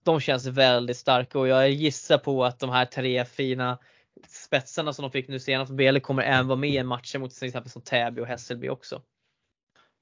De 0.04 0.20
känns 0.20 0.46
väldigt 0.46 0.98
starka 0.98 1.40
och 1.40 1.48
jag 1.48 1.70
gissar 1.70 2.18
på 2.18 2.46
att 2.46 2.60
de 2.60 2.70
här 2.70 2.86
tre 2.86 3.26
fina 3.26 3.78
spetsarna 4.28 4.94
som 4.94 5.04
de 5.04 5.12
fick 5.12 5.28
nu 5.28 5.40
senast 5.40 5.70
på 5.70 5.76
Bele 5.76 6.00
kommer 6.00 6.24
även 6.24 6.48
vara 6.48 6.60
med 6.60 6.70
i 6.70 6.78
en 6.78 6.88
match 6.88 7.16
mot 7.16 7.32
till 7.32 7.48
exempel 7.48 7.72
som 7.72 7.82
Täby 7.82 8.22
och 8.22 8.28
Hässelby 8.28 8.70
också. 8.70 9.02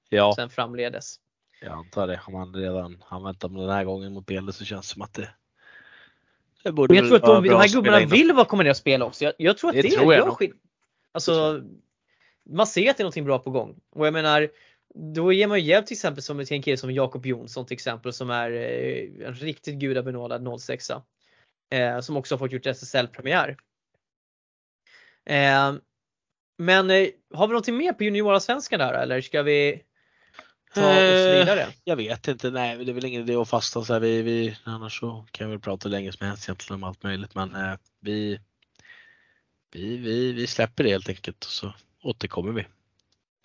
ja, 0.09 0.33
Sen 0.35 0.49
framledes. 0.49 1.15
jag 1.61 1.71
antar 1.71 2.07
det. 2.07 2.15
Har 2.15 2.33
man 2.33 2.55
redan 2.55 3.03
använt 3.07 3.39
dem 3.39 3.53
den 3.53 3.69
här 3.69 3.83
gången 3.83 4.13
mot 4.13 4.25
Bele 4.25 4.51
så 4.53 4.65
känns 4.65 4.88
det 4.88 4.93
som 4.93 5.01
att 5.01 5.13
det, 5.13 5.29
det 6.63 6.71
borde 6.71 6.95
jag 6.95 7.05
tror 7.05 7.15
att 7.15 7.43
de, 7.43 7.43
de 7.49 7.55
här 7.55 7.73
gubbarna 7.73 8.05
vill 8.05 8.33
vara 8.33 8.63
ner 8.63 8.69
och 8.69 8.77
spela 8.77 9.05
också. 9.05 9.23
Jag, 9.23 9.33
jag 9.38 9.57
tror 9.57 9.69
att 9.69 9.75
Det 9.75 9.81
det, 9.81 9.89
tror 9.91 10.13
jag 10.13 10.25
gör 10.25 10.31
skillnad. 10.31 10.59
Alltså, 11.11 11.61
man 12.49 12.67
ser 12.67 12.89
att 12.89 12.97
det 12.97 13.01
är 13.01 13.03
någonting 13.03 13.25
bra 13.25 13.39
på 13.39 13.49
gång. 13.49 13.79
Och 13.89 14.07
jag 14.07 14.13
menar, 14.13 14.49
då 14.95 15.33
ger 15.33 15.47
man 15.47 15.59
ju 15.59 15.65
hjälp 15.65 15.85
till 15.85 15.95
exempel 15.95 16.23
som 16.23 16.45
till 16.45 16.55
en 16.55 16.61
kille 16.61 16.77
som 16.77 16.91
Jakob 16.91 17.25
Jonsson 17.25 17.65
till 17.65 17.75
exempel 17.75 18.13
som 18.13 18.29
är 18.29 18.51
eh, 18.51 19.27
en 19.27 19.33
riktigt 19.33 19.75
gudabenådad 19.75 20.59
06 20.61 20.89
eh, 21.69 21.99
Som 21.99 22.17
också 22.17 22.35
har 22.35 22.39
fått 22.39 22.51
gjort 22.51 22.65
SSL-premiär. 22.65 23.57
Eh, 25.26 25.73
men 26.57 26.89
eh, 26.89 27.07
har 27.34 27.48
vi 27.48 27.52
någonting 27.52 27.77
mer 27.77 27.93
på 27.93 28.03
juniorallsvenskan 28.03 28.80
där 28.80 28.93
eller 28.93 29.22
ska 29.22 29.43
vi 29.43 29.84
ta 30.73 30.81
oss 30.81 30.98
Eh, 30.98 31.39
vidare? 31.39 31.68
Jag 31.84 31.95
vet 31.95 32.27
inte, 32.27 32.52
nej 32.52 32.85
det 32.85 32.91
är 32.91 32.93
väl 32.93 33.06
ingen 33.06 33.22
idé 33.22 33.35
att 33.35 33.49
fastna 33.49 33.84
så 33.84 33.93
här. 33.93 33.99
Vi, 33.99 34.22
vi, 34.22 34.57
annars 34.64 34.99
så 34.99 35.26
kan 35.31 35.52
vi 35.52 35.57
prata 35.57 35.89
hur 35.89 35.91
länge 35.91 36.11
som 36.11 36.27
helst 36.27 36.49
egentligen 36.49 36.76
om 36.76 36.84
allt 36.84 37.03
möjligt 37.03 37.35
men 37.35 37.56
eh, 37.56 37.73
vi, 37.99 38.39
vi, 39.72 39.98
vi, 39.98 40.31
vi 40.31 40.48
släpper 40.48 40.84
det 40.84 40.89
helt 40.89 41.10
enkelt 41.10 41.45
och 41.45 41.52
så 41.52 41.73
återkommer 42.03 42.52
vi. 42.52 42.65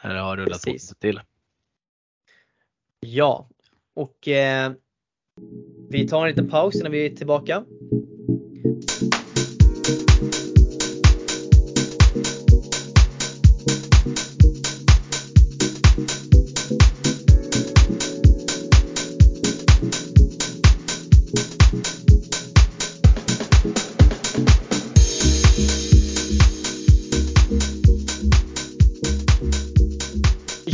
När 0.04 0.14
det 0.14 0.20
har 0.20 0.36
rullat 0.36 0.64
Precis. 0.64 0.94
till. 0.98 1.20
Ja, 3.00 3.48
och 3.94 4.28
eh, 4.28 4.72
vi 5.90 6.08
tar 6.08 6.22
en 6.22 6.28
liten 6.28 6.50
paus 6.50 6.74
innan 6.74 6.92
vi 6.92 7.06
är 7.06 7.16
tillbaka. 7.16 7.64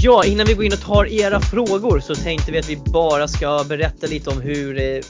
Ja, 0.05 0.25
innan 0.25 0.47
vi 0.47 0.55
går 0.55 0.65
in 0.65 0.73
och 0.73 0.81
tar 0.81 1.07
era 1.07 1.41
frågor 1.41 2.01
så 2.01 2.15
tänkte 2.15 2.53
vi 2.53 2.59
att 2.59 2.69
vi 2.69 2.77
bara 2.77 3.29
ska 3.29 3.65
berätta 3.69 4.07
lite 4.07 4.31
om 4.31 4.41
hur 4.41 4.79
eh, 4.79 5.01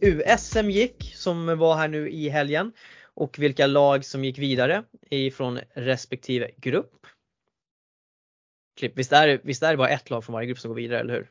USM 0.00 0.70
gick 0.70 1.14
som 1.14 1.58
var 1.58 1.76
här 1.76 1.88
nu 1.88 2.10
i 2.10 2.28
helgen 2.28 2.72
och 3.14 3.38
vilka 3.38 3.66
lag 3.66 4.04
som 4.04 4.24
gick 4.24 4.38
vidare 4.38 4.84
ifrån 5.10 5.60
respektive 5.74 6.50
grupp. 6.56 7.06
Visst 8.94 9.12
är, 9.12 9.40
visst 9.44 9.62
är 9.62 9.70
det 9.70 9.76
bara 9.76 9.88
ett 9.88 10.10
lag 10.10 10.24
från 10.24 10.32
varje 10.32 10.46
grupp 10.46 10.58
som 10.58 10.68
går 10.68 10.76
vidare, 10.76 11.00
eller 11.00 11.14
hur? 11.14 11.30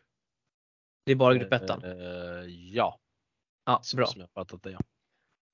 Det 1.05 1.11
är 1.11 1.15
bara 1.15 1.33
grupp 1.33 1.53
ettan? 1.53 1.83
Uh, 1.83 2.49
ja. 2.49 2.99
Ja, 3.65 3.81
bra. 3.95 4.05
Som 4.05 4.21
jag 4.21 4.29
fattat 4.33 4.63
det, 4.63 4.71
ja. 4.71 4.79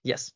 Yes. 0.08 0.30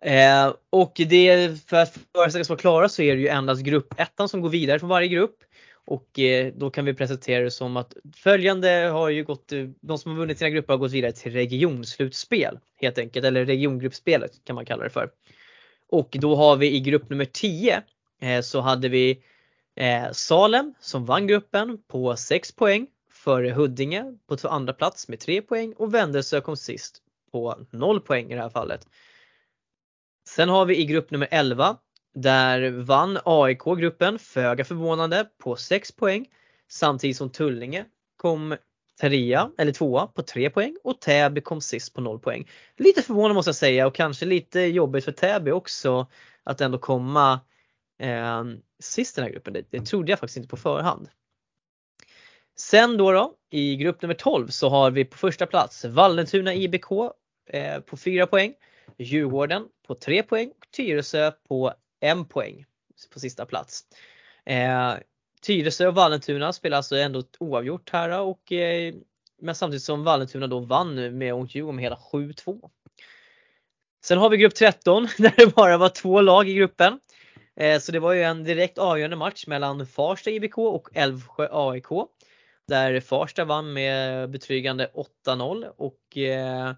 Eh, 0.00 0.54
och 0.70 0.92
det, 0.96 1.60
för 1.66 1.76
att 1.76 1.92
förutsättningarna 1.92 2.44
ska 2.44 2.54
vara 2.54 2.60
klara 2.60 2.88
så 2.88 3.02
är 3.02 3.16
det 3.16 3.22
ju 3.22 3.28
endast 3.28 3.62
grupp 3.62 4.00
ettan 4.00 4.28
som 4.28 4.40
går 4.40 4.48
vidare 4.48 4.78
från 4.78 4.88
varje 4.88 5.08
grupp. 5.08 5.44
Och 5.90 6.18
eh, 6.18 6.52
då 6.56 6.70
kan 6.70 6.84
vi 6.84 6.94
presentera 6.94 7.44
det 7.44 7.50
som 7.50 7.76
att 7.76 7.94
följande 8.16 8.68
har 8.68 9.08
ju 9.08 9.24
gått, 9.24 9.52
eh, 9.52 9.68
de 9.80 9.98
som 9.98 10.12
har 10.12 10.18
vunnit 10.18 10.38
sina 10.38 10.50
grupper 10.50 10.72
har 10.72 10.78
gått 10.78 10.92
vidare 10.92 11.12
till 11.12 11.32
regionslutspel 11.32 12.58
helt 12.76 12.98
enkelt, 12.98 13.26
eller 13.26 13.44
regiongruppspelet 13.44 14.44
kan 14.44 14.54
man 14.54 14.66
kalla 14.66 14.84
det 14.84 14.90
för. 14.90 15.10
Och 15.88 16.16
då 16.20 16.36
har 16.36 16.56
vi 16.56 16.76
i 16.76 16.80
grupp 16.80 17.10
nummer 17.10 17.24
10 17.24 17.82
eh, 18.20 18.40
så 18.40 18.60
hade 18.60 18.88
vi 18.88 19.22
Salem 20.12 20.74
som 20.80 21.04
vann 21.04 21.26
gruppen 21.26 21.82
på 21.88 22.16
6 22.16 22.52
poäng 22.52 22.86
före 23.12 23.50
Huddinge 23.50 24.04
på 24.26 24.48
andra 24.48 24.72
plats 24.72 25.08
med 25.08 25.20
3 25.20 25.42
poäng 25.42 25.72
och 25.72 25.94
Vändelsö 25.94 26.40
kom 26.40 26.56
sist 26.56 27.02
på 27.32 27.66
0 27.70 28.00
poäng 28.00 28.32
i 28.32 28.34
det 28.34 28.42
här 28.42 28.50
fallet. 28.50 28.86
Sen 30.28 30.48
har 30.48 30.64
vi 30.66 30.76
i 30.76 30.84
grupp 30.84 31.10
nummer 31.10 31.28
11 31.30 31.76
där 32.14 32.70
vann 32.70 33.18
AIK 33.24 33.64
gruppen, 33.78 34.18
föga 34.18 34.64
förvånande, 34.64 35.26
på 35.38 35.56
6 35.56 35.92
poäng 35.92 36.26
samtidigt 36.68 37.16
som 37.16 37.30
Tullinge 37.30 37.84
kom 38.16 38.56
trea 39.00 39.50
eller 39.58 39.72
tvåa 39.72 40.06
på 40.06 40.22
3 40.22 40.50
poäng 40.50 40.76
och 40.84 41.00
Täby 41.00 41.40
kom 41.40 41.60
sist 41.60 41.94
på 41.94 42.00
0 42.00 42.18
poäng. 42.18 42.48
Lite 42.76 43.02
förvånande 43.02 43.34
måste 43.34 43.48
jag 43.48 43.56
säga 43.56 43.86
och 43.86 43.94
kanske 43.94 44.26
lite 44.26 44.60
jobbigt 44.60 45.04
för 45.04 45.12
Täby 45.12 45.50
också 45.50 46.06
att 46.44 46.60
ändå 46.60 46.78
komma 46.78 47.40
eh, 47.98 48.44
sist 48.78 49.18
i 49.18 49.20
den 49.20 49.26
här 49.26 49.32
gruppen. 49.32 49.52
Det, 49.52 49.64
det 49.70 49.80
trodde 49.80 50.12
jag 50.12 50.18
faktiskt 50.18 50.36
inte 50.36 50.48
på 50.48 50.56
förhand. 50.56 51.08
Sen 52.58 52.96
då, 52.96 53.12
då 53.12 53.34
i 53.50 53.76
grupp 53.76 54.02
nummer 54.02 54.14
12 54.14 54.48
så 54.48 54.68
har 54.68 54.90
vi 54.90 55.04
på 55.04 55.16
första 55.16 55.46
plats 55.46 55.84
Vallentuna 55.84 56.54
IBK 56.54 56.92
eh, 57.50 57.80
på 57.80 57.96
4 57.96 58.26
poäng, 58.26 58.54
Djurgården 58.98 59.64
på 59.86 59.94
3 59.94 60.22
poäng 60.22 60.48
och 60.48 60.70
Tyresö 60.70 61.32
på 61.48 61.72
1 62.00 62.28
poäng 62.28 62.64
på 63.12 63.20
sista 63.20 63.46
plats. 63.46 63.84
Eh, 64.44 64.94
Tyresö 65.42 65.86
och 65.86 65.94
Vallentuna 65.94 66.52
spelar 66.52 66.76
alltså 66.76 66.96
ändå 66.96 67.22
oavgjort 67.38 67.90
här 67.90 68.20
och 68.20 68.52
eh, 68.52 68.94
men 69.40 69.54
samtidigt 69.54 69.82
som 69.82 70.04
Vallentuna 70.04 70.46
då 70.46 70.58
vann 70.58 71.18
med 71.18 71.34
Ont 71.34 71.54
med 71.54 71.84
hela 71.84 71.96
7-2. 72.12 72.70
Sen 74.04 74.18
har 74.18 74.30
vi 74.30 74.36
grupp 74.36 74.54
13 74.54 75.08
där 75.18 75.34
det 75.36 75.54
bara 75.54 75.76
var 75.76 75.88
två 75.88 76.20
lag 76.20 76.48
i 76.48 76.54
gruppen. 76.54 77.00
Eh, 77.56 77.78
så 77.78 77.92
det 77.92 77.98
var 77.98 78.12
ju 78.12 78.22
en 78.22 78.44
direkt 78.44 78.78
avgörande 78.78 79.16
match 79.16 79.46
mellan 79.46 79.86
Farsta 79.86 80.30
IBK 80.30 80.58
och 80.58 80.88
Älvsjö 80.94 81.48
AIK. 81.52 81.88
Där 82.68 83.00
Farsta 83.00 83.44
vann 83.44 83.72
med 83.72 84.30
betryggande 84.30 84.90
8-0 85.26 85.72
och 85.76 86.18
eh, 86.18 86.72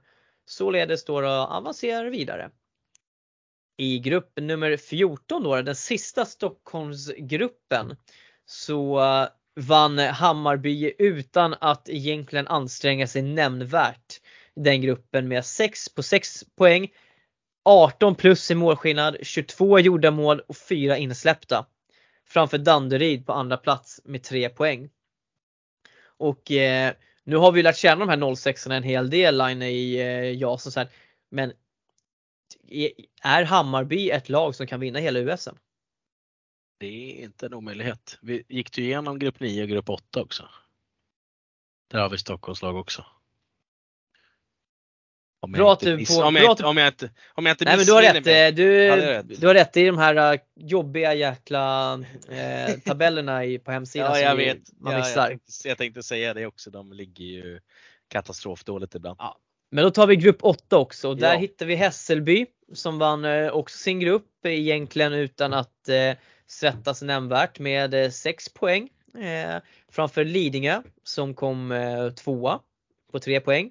således 0.46 1.04
då 1.04 1.26
avancerar 1.28 2.10
vidare. 2.10 2.50
I 3.76 3.98
grupp 3.98 4.32
nummer 4.40 4.76
14 4.76 5.42
då, 5.42 5.62
den 5.62 5.76
sista 5.76 6.24
Stockholmsgruppen, 6.24 7.96
så 8.46 9.00
eh, 9.00 9.28
vann 9.54 9.98
Hammarby 9.98 10.92
utan 10.98 11.54
att 11.60 11.88
egentligen 11.88 12.48
anstränga 12.48 13.06
sig 13.06 13.22
nämnvärt 13.22 14.20
den 14.54 14.80
gruppen 14.80 15.28
med 15.28 15.44
6 15.44 15.94
på 15.94 16.02
6 16.02 16.44
poäng. 16.56 16.88
18 17.64 18.14
plus 18.14 18.50
i 18.50 18.54
målskillnad, 18.54 19.16
22 19.22 19.78
gjorda 19.78 20.10
mål 20.10 20.40
och 20.40 20.56
4 20.56 20.96
insläppta. 20.96 21.66
Framför 22.26 22.58
Danderyd 22.58 23.26
på 23.26 23.32
andra 23.32 23.56
plats 23.56 24.00
med 24.04 24.22
3 24.22 24.48
poäng. 24.48 24.90
Och 26.04 26.50
eh, 26.50 26.92
nu 27.24 27.36
har 27.36 27.52
vi 27.52 27.62
lärt 27.62 27.76
känna 27.76 28.06
de 28.06 28.08
här 28.08 28.34
06 28.34 28.66
en 28.66 28.82
hel 28.82 29.10
del, 29.10 29.38
Line 29.38 29.62
i 29.62 29.94
eh, 29.94 30.40
JAS 30.40 30.66
och 30.66 30.72
så 30.72 30.80
här. 30.80 30.88
Men 31.30 31.52
är 33.22 33.44
Hammarby 33.44 34.10
ett 34.10 34.28
lag 34.28 34.54
som 34.54 34.66
kan 34.66 34.80
vinna 34.80 34.98
hela 34.98 35.18
USM? 35.18 35.56
Det 36.78 36.86
är 36.86 37.24
inte 37.24 37.46
en 37.46 37.54
omöjlighet. 37.54 38.18
Vi 38.22 38.44
gick 38.48 38.72
du 38.72 38.82
igenom 38.82 39.18
grupp 39.18 39.40
9 39.40 39.62
och 39.62 39.68
grupp 39.68 39.90
8 39.90 40.20
också? 40.20 40.48
Där 41.90 41.98
har 41.98 42.08
vi 42.08 42.18
Stockholmslag 42.18 42.76
också. 42.76 43.04
Om 45.44 45.54
jag, 45.54 45.78
om, 46.24 46.36
jag 46.36 46.52
inte, 46.52 47.10
om 47.34 47.46
jag 47.46 47.52
inte 47.52 47.64
Nej 47.64 47.76
men 47.76 47.86
du 47.86 47.92
har 47.92 48.02
rätt. 48.02 48.26
Eh, 48.26 48.56
du, 48.56 48.72
ja, 48.72 48.96
rätt. 48.96 49.40
du 49.40 49.46
har 49.46 49.54
rätt 49.54 49.76
i 49.76 49.86
de 49.86 49.98
här 49.98 50.34
uh, 50.34 50.40
jobbiga 50.56 51.14
jäkla 51.14 51.94
eh, 52.28 52.78
tabellerna 52.84 53.44
i, 53.44 53.58
på 53.58 53.70
hemsidan. 53.70 54.12
ja, 54.12 54.20
jag 54.20 54.36
vet. 54.36 54.58
Man 54.80 54.92
ja, 54.92 54.98
missar. 54.98 55.20
Jag 55.20 55.28
tänkte, 55.28 55.68
jag 55.68 55.78
tänkte 55.78 56.02
säga 56.02 56.34
det 56.34 56.46
också. 56.46 56.70
De 56.70 56.92
ligger 56.92 57.24
ju 57.24 57.60
katastrofdåligt 58.08 58.94
ibland. 58.94 59.16
Ja. 59.18 59.38
Men 59.74 59.84
då 59.84 59.90
tar 59.90 60.06
vi 60.06 60.16
grupp 60.16 60.38
8 60.40 60.78
också 60.78 61.08
och 61.08 61.16
där 61.16 61.32
ja. 61.32 61.38
hittar 61.38 61.66
vi 61.66 61.74
Hässelby 61.74 62.46
som 62.72 62.98
vann 62.98 63.24
eh, 63.24 63.52
också 63.52 63.78
sin 63.78 64.00
grupp 64.00 64.46
egentligen 64.46 65.12
utan 65.12 65.52
att 65.52 65.88
eh, 65.88 66.12
svettas 66.46 67.02
nämnvärt 67.02 67.58
med 67.58 68.14
6 68.14 68.46
eh, 68.46 68.52
poäng. 68.52 68.88
Eh, 69.18 69.62
framför 69.88 70.24
Lidingö 70.24 70.82
som 71.02 71.34
kom 71.34 71.72
eh, 71.72 72.10
tvåa 72.10 72.60
på 73.12 73.18
3 73.18 73.40
poäng. 73.40 73.70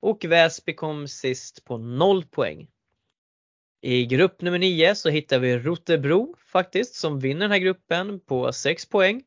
Och 0.00 0.24
Väsby 0.24 0.74
kom 0.74 1.08
sist 1.08 1.64
på 1.64 1.78
0 1.78 2.24
poäng. 2.24 2.68
I 3.82 4.06
grupp 4.06 4.42
nummer 4.42 4.58
9 4.58 4.94
så 4.94 5.08
hittar 5.08 5.38
vi 5.38 5.58
Rotebro 5.58 6.34
faktiskt 6.46 6.94
som 6.94 7.20
vinner 7.20 7.40
den 7.40 7.50
här 7.50 7.58
gruppen 7.58 8.20
på 8.20 8.52
6 8.52 8.86
poäng. 8.86 9.22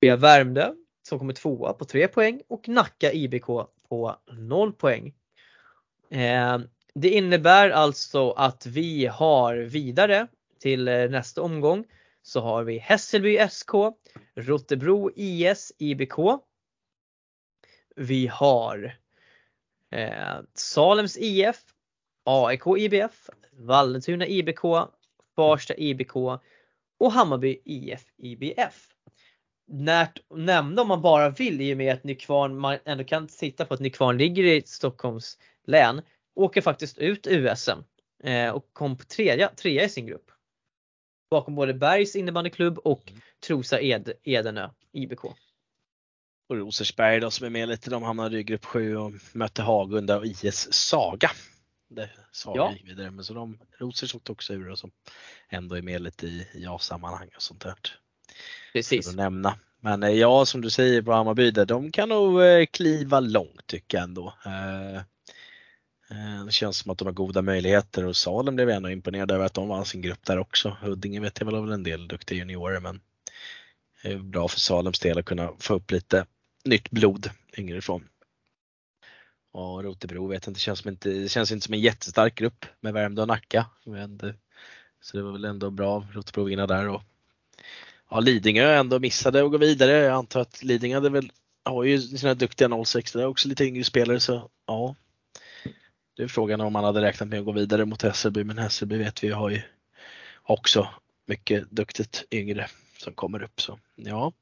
Vi 0.00 0.08
har 0.08 0.16
Värmdö 0.16 0.72
som 1.08 1.18
kommer 1.18 1.32
tvåa 1.32 1.72
på 1.72 1.84
3 1.84 2.08
poäng 2.08 2.42
och 2.48 2.68
Nacka 2.68 3.12
IBK 3.12 3.48
på 3.88 4.16
0 4.32 4.72
poäng. 4.72 5.14
Eh, 6.10 6.58
det 6.94 7.08
innebär 7.08 7.70
alltså 7.70 8.30
att 8.30 8.66
vi 8.66 9.06
har 9.06 9.56
vidare 9.56 10.26
till 10.60 10.88
eh, 10.88 11.10
nästa 11.10 11.42
omgång 11.42 11.84
så 12.22 12.40
har 12.40 12.64
vi 12.64 12.78
Hässelby 12.78 13.48
SK, 13.50 13.70
Rotebro 14.34 15.10
IS 15.16 15.72
IBK. 15.78 16.16
Vi 17.96 18.26
har 18.26 18.98
eh, 19.90 20.36
Salems 20.54 21.16
IF, 21.16 21.64
AIK 22.24 22.62
IBF, 22.78 23.30
Vallentuna 23.52 24.26
IBK, 24.26 24.60
Farsta 25.36 25.74
IBK 25.74 26.16
och 26.98 27.12
Hammarby 27.12 27.62
IF 27.64 28.04
IBF 28.16 28.95
närt 29.66 30.18
nämna 30.30 30.82
om 30.82 30.88
man 30.88 31.02
bara 31.02 31.30
vill 31.30 31.60
i 31.60 31.74
och 31.74 31.78
med 31.78 31.94
att 31.94 32.04
Nykvarn, 32.04 32.58
man 32.58 32.78
ändå 32.84 33.04
kan 33.04 33.28
titta 33.28 33.64
på 33.64 33.74
att 33.74 33.80
Nykvarn 33.80 34.18
ligger 34.18 34.44
i 34.44 34.62
Stockholms 34.62 35.38
län, 35.66 36.02
åker 36.34 36.60
faktiskt 36.60 36.98
ut 36.98 37.26
USM 37.26 37.78
eh, 38.22 38.50
och 38.50 38.70
kom 38.72 38.96
på 38.96 39.04
tredje, 39.04 39.48
trea 39.48 39.84
i 39.84 39.88
sin 39.88 40.06
grupp. 40.06 40.30
Bakom 41.30 41.54
både 41.54 41.74
Bergs 41.74 42.16
innebandyklubb 42.16 42.78
och 42.78 43.10
mm. 43.10 43.20
Trosa 43.46 43.80
Ed, 43.80 44.12
Edenö 44.22 44.70
IBK. 44.92 45.24
Och 46.48 46.56
Rosersberg 46.56 47.20
då 47.20 47.30
som 47.30 47.46
är 47.46 47.50
med 47.50 47.68
lite, 47.68 47.90
de 47.90 48.02
hamnade 48.02 48.38
i 48.38 48.42
grupp 48.42 48.64
7 48.64 48.96
och 48.96 49.12
mötte 49.32 49.62
Hagunda 49.62 50.18
och 50.18 50.26
IS 50.26 50.72
Saga. 50.72 51.30
Det 51.88 52.10
Saga 52.32 52.60
ja. 52.60 52.72
gick 52.72 52.84
vidare, 52.84 53.10
men 53.10 53.24
så 53.24 53.34
de, 53.34 53.58
Rosers 53.78 54.14
åkte 54.14 54.32
också 54.32 54.54
ur 54.54 54.70
och 54.70 54.78
som 54.78 54.90
ändå 55.48 55.74
är 55.74 55.82
med 55.82 56.02
lite 56.02 56.26
i 56.26 56.46
ja-sammanhang 56.54 57.30
och 57.36 57.42
sånt 57.42 57.60
där. 57.60 57.74
Precis. 58.72 59.08
Att 59.08 59.14
nämna. 59.14 59.58
Men 59.80 60.02
eh, 60.02 60.10
ja, 60.10 60.46
som 60.46 60.60
du 60.60 60.70
säger 60.70 61.02
på 61.02 61.12
Hammarby, 61.12 61.50
de 61.50 61.92
kan 61.92 62.08
nog 62.08 62.42
eh, 62.42 62.66
kliva 62.66 63.20
långt 63.20 63.66
tycker 63.66 63.98
jag 63.98 64.04
ändå. 64.04 64.34
Eh, 64.44 65.00
det 66.46 66.52
känns 66.52 66.78
som 66.78 66.90
att 66.90 66.98
de 66.98 67.04
har 67.04 67.12
goda 67.12 67.42
möjligheter 67.42 68.04
och 68.04 68.16
Salem 68.16 68.56
blev 68.56 68.68
jag 68.68 68.76
ändå 68.76 68.90
imponerad 68.90 69.30
över 69.30 69.44
att 69.44 69.54
de 69.54 69.68
vann 69.68 69.84
sin 69.84 70.02
grupp 70.02 70.24
där 70.24 70.38
också. 70.38 70.76
Huddinge 70.80 71.20
vet 71.20 71.38
jag 71.38 71.46
väl 71.46 71.54
har 71.54 71.62
väl 71.62 71.72
en 71.72 71.82
del 71.82 72.08
duktiga 72.08 72.38
juniorer 72.38 72.80
men 72.80 73.00
det 74.02 74.12
är 74.12 74.18
bra 74.18 74.48
för 74.48 74.60
Salems 74.60 74.98
del 74.98 75.18
att 75.18 75.24
kunna 75.24 75.52
få 75.58 75.74
upp 75.74 75.90
lite 75.90 76.26
nytt 76.64 76.90
blod 76.90 77.30
yngre 77.56 77.78
ifrån. 77.78 78.08
Och 79.52 79.84
Rotebro 79.84 80.26
vet 80.26 80.46
inte, 80.46 80.60
känns 80.60 80.78
som 80.78 80.88
inte, 80.88 81.08
det 81.08 81.28
känns 81.28 81.52
inte 81.52 81.64
som 81.64 81.74
en 81.74 81.80
jättestark 81.80 82.34
grupp 82.34 82.66
med 82.80 82.92
Värmdö 82.92 83.22
och 83.22 83.28
Nacka. 83.28 83.66
Så 85.00 85.16
det 85.16 85.22
var 85.22 85.32
väl 85.32 85.44
ändå 85.44 85.70
bra 85.70 86.06
Rotebro 86.12 86.44
vinna 86.44 86.66
där 86.66 86.88
och 86.88 87.02
ja, 88.10 88.20
Lidingö 88.20 88.74
ändå 88.74 88.98
missade 88.98 89.44
att 89.44 89.50
gå 89.50 89.58
vidare. 89.58 89.92
Jag 89.92 90.14
antar 90.14 90.40
att 90.40 90.62
Lidingö 90.62 90.94
hade 90.94 91.10
väl, 91.10 91.32
har 91.64 91.84
ju 91.84 92.00
sina 92.00 92.34
duktiga 92.34 92.84
06, 92.84 93.12
det 93.12 93.22
är 93.22 93.26
också 93.26 93.48
lite 93.48 93.64
yngre 93.64 93.84
spelare 93.84 94.20
så 94.20 94.50
ja. 94.66 94.94
Det 96.16 96.22
är 96.22 96.28
frågan 96.28 96.60
om 96.60 96.72
man 96.72 96.84
hade 96.84 97.00
räknat 97.00 97.28
med 97.28 97.38
att 97.38 97.44
gå 97.44 97.52
vidare 97.52 97.84
mot 97.84 98.02
Hässelby 98.02 98.44
men 98.44 98.58
Hässelby 98.58 98.98
vet 98.98 99.24
vi 99.24 99.28
har 99.28 99.50
ju 99.50 99.62
också 100.42 100.88
mycket 101.26 101.70
duktigt 101.70 102.24
yngre 102.30 102.68
som 102.98 103.14
kommer 103.14 103.42
upp 103.42 103.60
så 103.60 103.78
ja. 103.94 104.32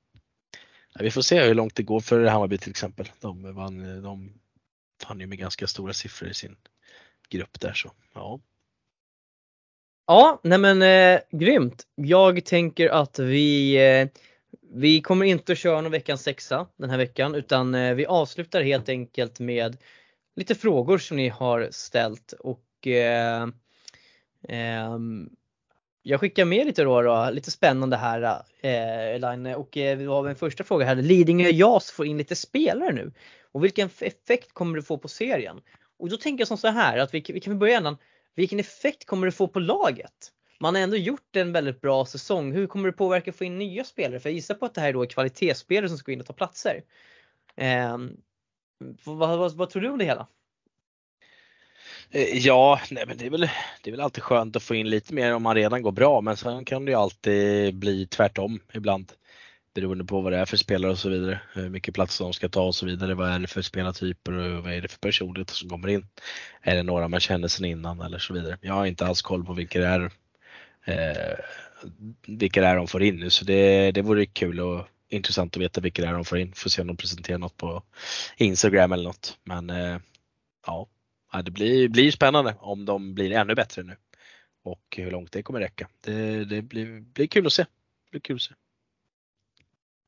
vi 0.99 1.11
får 1.11 1.23
se 1.23 1.45
hur 1.45 1.55
långt 1.55 1.75
det 1.75 1.83
går 1.83 2.01
för 2.01 2.25
Hammarby 2.25 2.59
till 2.59 2.71
exempel. 2.71 3.11
De 3.21 3.55
vann, 3.55 4.03
de 4.03 4.33
vann 5.09 5.21
ju 5.21 5.27
med 5.27 5.39
ganska 5.39 5.67
stora 5.67 5.93
siffror 5.93 6.31
i 6.31 6.35
sin 6.35 6.57
grupp 7.29 7.61
där 7.61 7.73
så 7.73 7.93
ja. 8.15 8.41
Ja, 10.07 10.41
nej 10.43 10.59
men 10.59 10.83
eh, 10.83 11.21
grymt. 11.31 11.83
Jag 11.95 12.45
tänker 12.45 12.89
att 12.89 13.19
vi 13.19 13.77
eh, 13.87 14.09
vi 14.77 15.01
kommer 15.01 15.25
inte 15.27 15.53
att 15.53 15.59
köra 15.59 15.81
någon 15.81 15.93
veckans 15.93 16.23
sexa 16.23 16.67
den 16.77 16.91
här 16.91 16.99
veckan 16.99 17.35
utan 17.35 17.75
eh, 17.75 17.95
vi 17.95 18.07
avslutar 18.07 18.63
helt 18.63 18.89
enkelt 18.89 19.41
med 19.41 19.77
lite 20.37 20.55
frågor 20.55 20.99
som 20.99 21.17
ni 21.17 21.29
har 21.29 21.69
ställt 21.71 22.33
och 22.33 22.87
eh, 22.87 23.43
eh, 24.49 24.99
jag 26.03 26.21
skickar 26.21 26.45
med 26.45 26.67
lite 26.67 26.83
då, 26.85 27.03
då 27.03 27.31
lite 27.33 27.51
spännande 27.51 27.97
här 27.97 28.43
eh, 28.61 29.21
Line. 29.21 29.47
och 29.47 29.77
eh, 29.77 29.99
vi 29.99 30.05
har 30.05 30.29
en 30.29 30.37
första 30.37 30.65
fråga 30.65 30.87
här. 30.87 30.97
Lidingö 30.97 31.49
JAS 31.49 31.91
får 31.91 32.07
in 32.07 32.19
lite 32.19 32.37
spelare 32.37 32.93
nu 32.93 33.13
och 33.53 33.65
vilken 33.65 33.91
effekt 34.01 34.55
kommer 34.55 34.77
det 34.77 34.83
få 34.83 34.99
på 34.99 35.09
serien? 35.09 35.61
Och 35.99 36.09
då 36.09 36.17
tänker 36.17 36.41
jag 36.41 36.49
som 36.49 36.59
så 36.59 36.69
här 36.69 36.99
att 36.99 37.15
vi, 37.15 37.25
vi 37.29 37.41
kan 37.41 37.59
börja 37.59 37.79
innan. 37.79 37.97
Vilken 38.35 38.61
effekt 38.61 39.05
kommer 39.07 39.27
det 39.27 39.33
få 39.33 39.49
på 39.49 39.61
laget? 39.61 40.33
Man 40.61 40.75
har 40.75 40.83
ändå 40.83 40.97
gjort 40.97 41.37
en 41.37 41.53
väldigt 41.53 41.81
bra 41.81 42.07
säsong. 42.07 42.53
Hur 42.53 42.67
kommer 42.67 42.89
det 42.89 42.93
påverka 42.93 43.31
att 43.31 43.37
få 43.37 43.45
in 43.45 43.59
nya 43.59 43.85
spelare? 43.85 44.21
För 44.21 44.29
jag 44.29 44.35
gissar 44.35 44.55
på 44.55 44.67
att 44.67 44.75
det 44.75 44.81
här 44.81 44.89
är 44.89 44.93
då 44.93 45.07
kvalitetsspelare 45.07 45.89
som 45.89 45.99
ska 45.99 46.13
in 46.13 46.21
och 46.21 46.27
ta 46.27 46.33
platser. 46.33 46.83
Eh, 47.57 47.99
vad, 49.05 49.39
vad, 49.39 49.53
vad 49.53 49.71
tror 49.71 49.83
du 49.83 49.89
om 49.89 49.99
det 49.99 50.05
hela? 50.05 50.27
Eh, 52.11 52.39
ja, 52.39 52.81
nej 52.91 53.05
men 53.07 53.17
det 53.17 53.27
är, 53.27 53.31
väl, 53.31 53.49
det 53.83 53.91
är 53.91 53.93
väl 53.93 54.01
alltid 54.01 54.23
skönt 54.23 54.57
att 54.57 54.63
få 54.63 54.75
in 54.75 54.91
lite 54.91 55.15
mer 55.15 55.35
om 55.35 55.43
man 55.43 55.55
redan 55.55 55.83
går 55.83 55.93
bra 55.93 56.21
men 56.21 56.37
sen 56.37 56.65
kan 56.65 56.85
det 56.85 56.91
ju 56.91 56.99
alltid 56.99 57.75
bli 57.75 58.07
tvärtom 58.07 58.61
ibland. 58.73 59.13
Beroende 59.75 60.05
på 60.05 60.21
vad 60.21 60.33
det 60.33 60.39
är 60.39 60.45
för 60.45 60.57
spelare 60.57 60.93
och 60.93 60.99
så 60.99 61.09
vidare. 61.09 61.41
Hur 61.53 61.69
mycket 61.69 61.95
plats 61.95 62.19
de 62.19 62.33
ska 62.33 62.49
ta 62.49 62.63
och 62.63 62.75
så 62.75 62.87
vidare. 62.87 63.15
Vad 63.15 63.29
är 63.29 63.39
det 63.39 63.47
för 63.47 63.63
spelartyper 63.63 64.33
och 64.33 64.63
vad 64.63 64.73
är 64.73 64.81
det 64.81 64.89
för 64.89 64.99
personligheter 64.99 65.55
som 65.55 65.69
kommer 65.69 65.89
in? 65.89 66.07
Är 66.63 66.77
det 66.77 66.83
några 66.83 67.09
man 67.09 67.21
känner 67.21 67.49
sedan 67.49 67.65
innan 67.65 68.01
eller 68.01 68.19
så 68.19 68.35
vidare. 68.35 68.59
Jag 68.61 68.75
har 68.75 68.87
inte 68.87 69.07
alls 69.07 69.23
koll 69.23 69.45
på 69.45 69.53
vilka 69.53 69.81
det 69.81 69.87
är. 69.87 70.11
Eh, 70.85 71.39
vilka 72.27 72.61
det 72.61 72.67
är 72.67 72.77
de 72.77 72.87
får 72.87 73.03
in 73.03 73.17
nu 73.17 73.31
så 73.31 73.45
det, 73.45 73.93
det 73.93 74.03
vore 74.03 74.27
kul 74.27 74.61
och 74.61 74.87
intressant 75.09 75.57
att 75.57 75.63
veta 75.63 75.81
vilka 75.81 76.03
det 76.03 76.09
är 76.09 76.13
de 76.13 76.25
får 76.25 76.39
in. 76.39 76.53
Får 76.53 76.71
se 76.71 76.81
om 76.81 76.87
de 76.87 76.97
presenterar 76.97 77.39
något 77.39 77.57
på 77.57 77.83
Instagram 78.37 78.93
eller 78.93 79.05
något. 79.05 79.39
Men 79.45 79.71
eh, 79.71 79.99
ja, 80.67 80.89
det 81.45 81.51
blir, 81.51 81.89
blir 81.89 82.11
spännande 82.11 82.57
om 82.61 82.85
de 82.85 83.15
blir 83.15 83.33
ännu 83.33 83.55
bättre 83.55 83.83
nu. 83.83 83.97
Och 84.65 84.95
hur 84.97 85.11
långt 85.11 85.33
det 85.33 85.43
kommer 85.43 85.61
räcka. 85.61 85.89
Det, 86.01 86.45
det 86.45 86.63
blir, 86.63 87.01
blir 87.01 87.27
kul 87.27 87.47
att 87.47 87.53
se. 87.53 87.63
Det 87.63 88.11
blir 88.11 88.21
kul 88.21 88.37
att 88.37 88.43
se. 88.43 88.55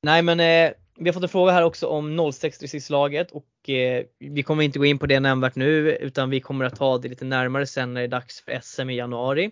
Nej 0.06 0.22
men 0.22 0.40
eh, 0.40 0.72
vi 0.98 1.08
har 1.08 1.12
fått 1.12 1.22
en 1.22 1.28
fråga 1.28 1.52
här 1.52 1.62
också 1.62 1.86
om 1.86 2.32
06 2.32 2.90
laget 2.90 3.30
och 3.30 3.70
eh, 3.70 4.04
vi 4.18 4.42
kommer 4.42 4.62
inte 4.62 4.78
gå 4.78 4.84
in 4.84 4.98
på 4.98 5.06
det 5.06 5.20
nämnvärt 5.20 5.54
nu 5.56 5.96
utan 5.96 6.30
vi 6.30 6.40
kommer 6.40 6.64
att 6.64 6.76
ta 6.76 6.98
det 6.98 7.08
lite 7.08 7.24
närmare 7.24 7.66
sen 7.66 7.94
när 7.94 8.00
det 8.00 8.06
är 8.06 8.08
dags 8.08 8.40
för 8.40 8.60
SM 8.62 8.90
i 8.90 8.96
januari. 8.96 9.50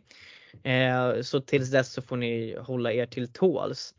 Eh, 0.64 1.20
så 1.22 1.40
tills 1.40 1.70
dess 1.70 1.93
så 1.93 2.02
får 2.02 2.16
ni 2.16 2.56
hålla 2.60 2.93
er 2.93 3.06
till 3.06 3.32
tåls. 3.32 3.94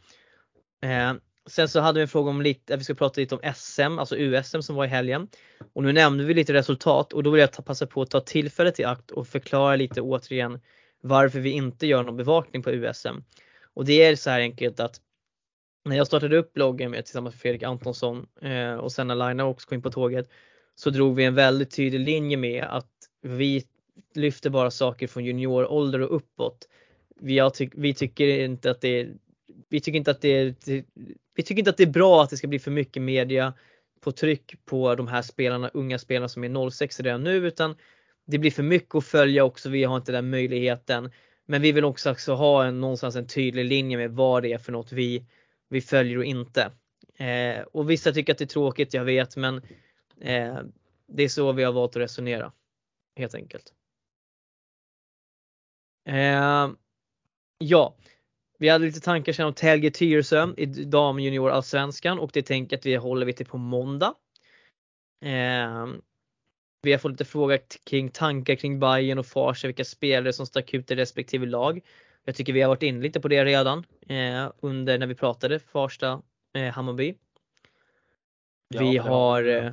Eh, 0.83 1.13
sen 1.49 1.69
så 1.69 1.79
hade 1.79 1.99
vi 1.99 2.01
en 2.01 2.07
fråga 2.07 2.29
om 2.29 2.41
lite, 2.41 2.73
att 2.73 2.79
vi 2.79 2.83
ska 2.83 2.93
prata 2.93 3.21
lite 3.21 3.35
om 3.35 3.53
SM, 3.55 3.99
alltså 3.99 4.17
USM 4.17 4.61
som 4.61 4.75
var 4.75 4.85
i 4.85 4.87
helgen. 4.87 5.27
Och 5.73 5.83
nu 5.83 5.93
nämnde 5.93 6.23
vi 6.23 6.33
lite 6.33 6.53
resultat 6.53 7.13
och 7.13 7.23
då 7.23 7.29
vill 7.29 7.41
jag 7.41 7.53
ta, 7.53 7.61
passa 7.61 7.87
på 7.87 8.01
att 8.01 8.09
ta 8.09 8.19
tillfället 8.19 8.79
i 8.79 8.83
akt 8.83 9.11
och 9.11 9.27
förklara 9.27 9.75
lite 9.75 10.01
återigen 10.01 10.59
varför 11.01 11.39
vi 11.39 11.49
inte 11.49 11.87
gör 11.87 12.03
någon 12.03 12.17
bevakning 12.17 12.63
på 12.63 12.71
USM. 12.71 13.15
Och 13.73 13.85
det 13.85 14.03
är 14.03 14.15
så 14.15 14.29
här 14.29 14.39
enkelt 14.39 14.79
att 14.79 15.01
när 15.85 15.95
jag 15.95 16.07
startade 16.07 16.37
upp 16.37 16.53
bloggen 16.53 16.91
med 16.91 17.05
tillsammans 17.05 17.33
med 17.35 17.41
Fredrik 17.41 17.63
Antonsson 17.63 18.25
eh, 18.41 18.73
och 18.73 18.91
sen 18.91 19.07
när 19.07 19.29
Lina 19.29 19.45
också 19.45 19.67
kom 19.67 19.75
in 19.75 19.81
på 19.81 19.91
tåget 19.91 20.29
så 20.75 20.89
drog 20.89 21.15
vi 21.15 21.23
en 21.23 21.35
väldigt 21.35 21.75
tydlig 21.75 21.99
linje 21.99 22.37
med 22.37 22.63
att 22.63 22.91
vi 23.21 23.63
lyfter 24.15 24.49
bara 24.49 24.71
saker 24.71 25.07
från 25.07 25.25
juniorålder 25.25 26.01
och 26.01 26.15
uppåt. 26.15 26.69
Vi, 27.21 27.49
ty 27.53 27.69
vi 27.73 27.93
tycker 27.93 28.27
inte 28.27 28.71
att 28.71 28.81
det 28.81 28.99
är, 28.99 29.13
vi 29.69 29.79
tycker 29.79 29.97
inte 29.97 30.11
att 30.11 30.21
det 30.21 30.29
är, 30.29 30.55
vi 31.35 31.43
tycker 31.43 31.59
inte 31.59 31.69
att 31.69 31.77
det 31.77 31.83
är 31.83 31.87
bra 31.87 32.23
att 32.23 32.29
det 32.29 32.37
ska 32.37 32.47
bli 32.47 32.59
för 32.59 32.71
mycket 32.71 33.01
media 33.01 33.53
på 34.01 34.11
tryck 34.11 34.65
på 34.65 34.95
de 34.95 35.07
här 35.07 35.21
spelarna, 35.21 35.69
unga 35.73 35.99
spelarna 35.99 36.29
som 36.29 36.43
är 36.43 36.69
06 36.69 36.99
redan 36.99 37.23
nu 37.23 37.47
utan 37.47 37.75
det 38.25 38.37
blir 38.37 38.51
för 38.51 38.63
mycket 38.63 38.95
att 38.95 39.05
följa 39.05 39.43
också. 39.43 39.69
Vi 39.69 39.83
har 39.83 39.97
inte 39.97 40.11
den 40.11 40.29
möjligheten. 40.29 41.11
Men 41.45 41.61
vi 41.61 41.71
vill 41.71 41.85
också, 41.85 42.11
också 42.11 42.33
ha 42.33 42.65
en, 42.65 42.81
någonstans 42.81 43.15
en 43.15 43.27
tydlig 43.27 43.65
linje 43.65 43.97
med 43.97 44.11
vad 44.11 44.43
det 44.43 44.53
är 44.53 44.57
för 44.57 44.71
något 44.71 44.91
vi, 44.91 45.25
vi 45.69 45.81
följer 45.81 46.17
och 46.17 46.25
inte. 46.25 46.71
Eh, 47.17 47.61
och 47.61 47.89
vissa 47.89 48.11
tycker 48.11 48.33
att 48.33 48.37
det 48.37 48.43
är 48.43 48.47
tråkigt, 48.47 48.93
jag 48.93 49.05
vet, 49.05 49.37
men 49.37 49.61
eh, 50.21 50.59
det 51.07 51.23
är 51.23 51.29
så 51.29 51.51
vi 51.51 51.63
har 51.63 51.73
valt 51.73 51.91
att 51.91 52.01
resonera. 52.01 52.51
Helt 53.15 53.35
enkelt. 53.35 53.73
Eh, 56.07 56.69
ja, 57.57 57.95
vi 58.57 58.69
hade 58.69 58.85
lite 58.85 58.99
tankar 58.99 59.33
sen 59.33 59.45
om 59.45 59.53
Telge 59.53 59.91
Tyresö 59.91 60.53
i 60.57 60.65
damjunior 60.65 61.49
allsvenskan 61.49 62.19
och 62.19 62.29
det 62.33 62.41
tänker 62.41 62.77
att 62.77 62.85
vi 62.85 62.95
håller 62.95 63.25
vi 63.25 63.33
till 63.33 63.45
på 63.45 63.57
måndag. 63.57 64.13
Eh, 65.21 65.87
vi 66.81 66.91
har 66.91 66.97
fått 66.97 67.11
lite 67.11 67.25
frågor 67.25 67.59
kring 67.85 68.09
tankar 68.09 68.55
kring 68.55 68.79
Bayern 68.79 69.19
och 69.19 69.25
Farsa, 69.25 69.67
vilka 69.67 69.85
spelare 69.85 70.33
som 70.33 70.45
stack 70.45 70.73
ut 70.73 70.91
i 70.91 70.95
respektive 70.95 71.45
lag. 71.45 71.81
Jag 72.25 72.35
tycker 72.35 72.53
vi 72.53 72.61
har 72.61 72.69
varit 72.69 72.83
inne 72.83 73.01
lite 73.01 73.19
på 73.19 73.27
det 73.27 73.45
redan 73.45 73.85
eh, 74.07 74.51
under 74.59 74.97
när 74.97 75.07
vi 75.07 75.15
pratade 75.15 75.59
Farsta 75.59 76.21
eh, 76.53 76.73
Hammarby. 76.73 77.15
Vi 78.69 78.95
ja, 78.95 79.03
har 79.03 79.43
eh, 79.43 79.71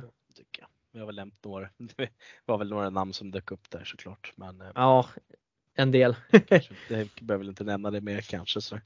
vi 0.93 0.99
har 0.99 1.05
väl 1.05 1.15
nämnt 1.15 1.43
några. 1.43 1.69
Det 1.77 2.09
var 2.45 2.57
väl 2.57 2.69
några 2.69 2.89
namn 2.89 3.13
som 3.13 3.31
dök 3.31 3.51
upp 3.51 3.69
där 3.69 3.83
såklart. 3.83 4.31
Men, 4.35 4.61
eh, 4.61 4.67
ja, 4.75 5.09
en 5.75 5.91
del. 5.91 6.15
det 6.89 7.15
behöver 7.21 7.37
väl 7.37 7.49
inte 7.49 7.63
nämna 7.63 7.91
det 7.91 8.01
mer 8.01 8.21
kanske. 8.21 8.61
Så. 8.61 8.79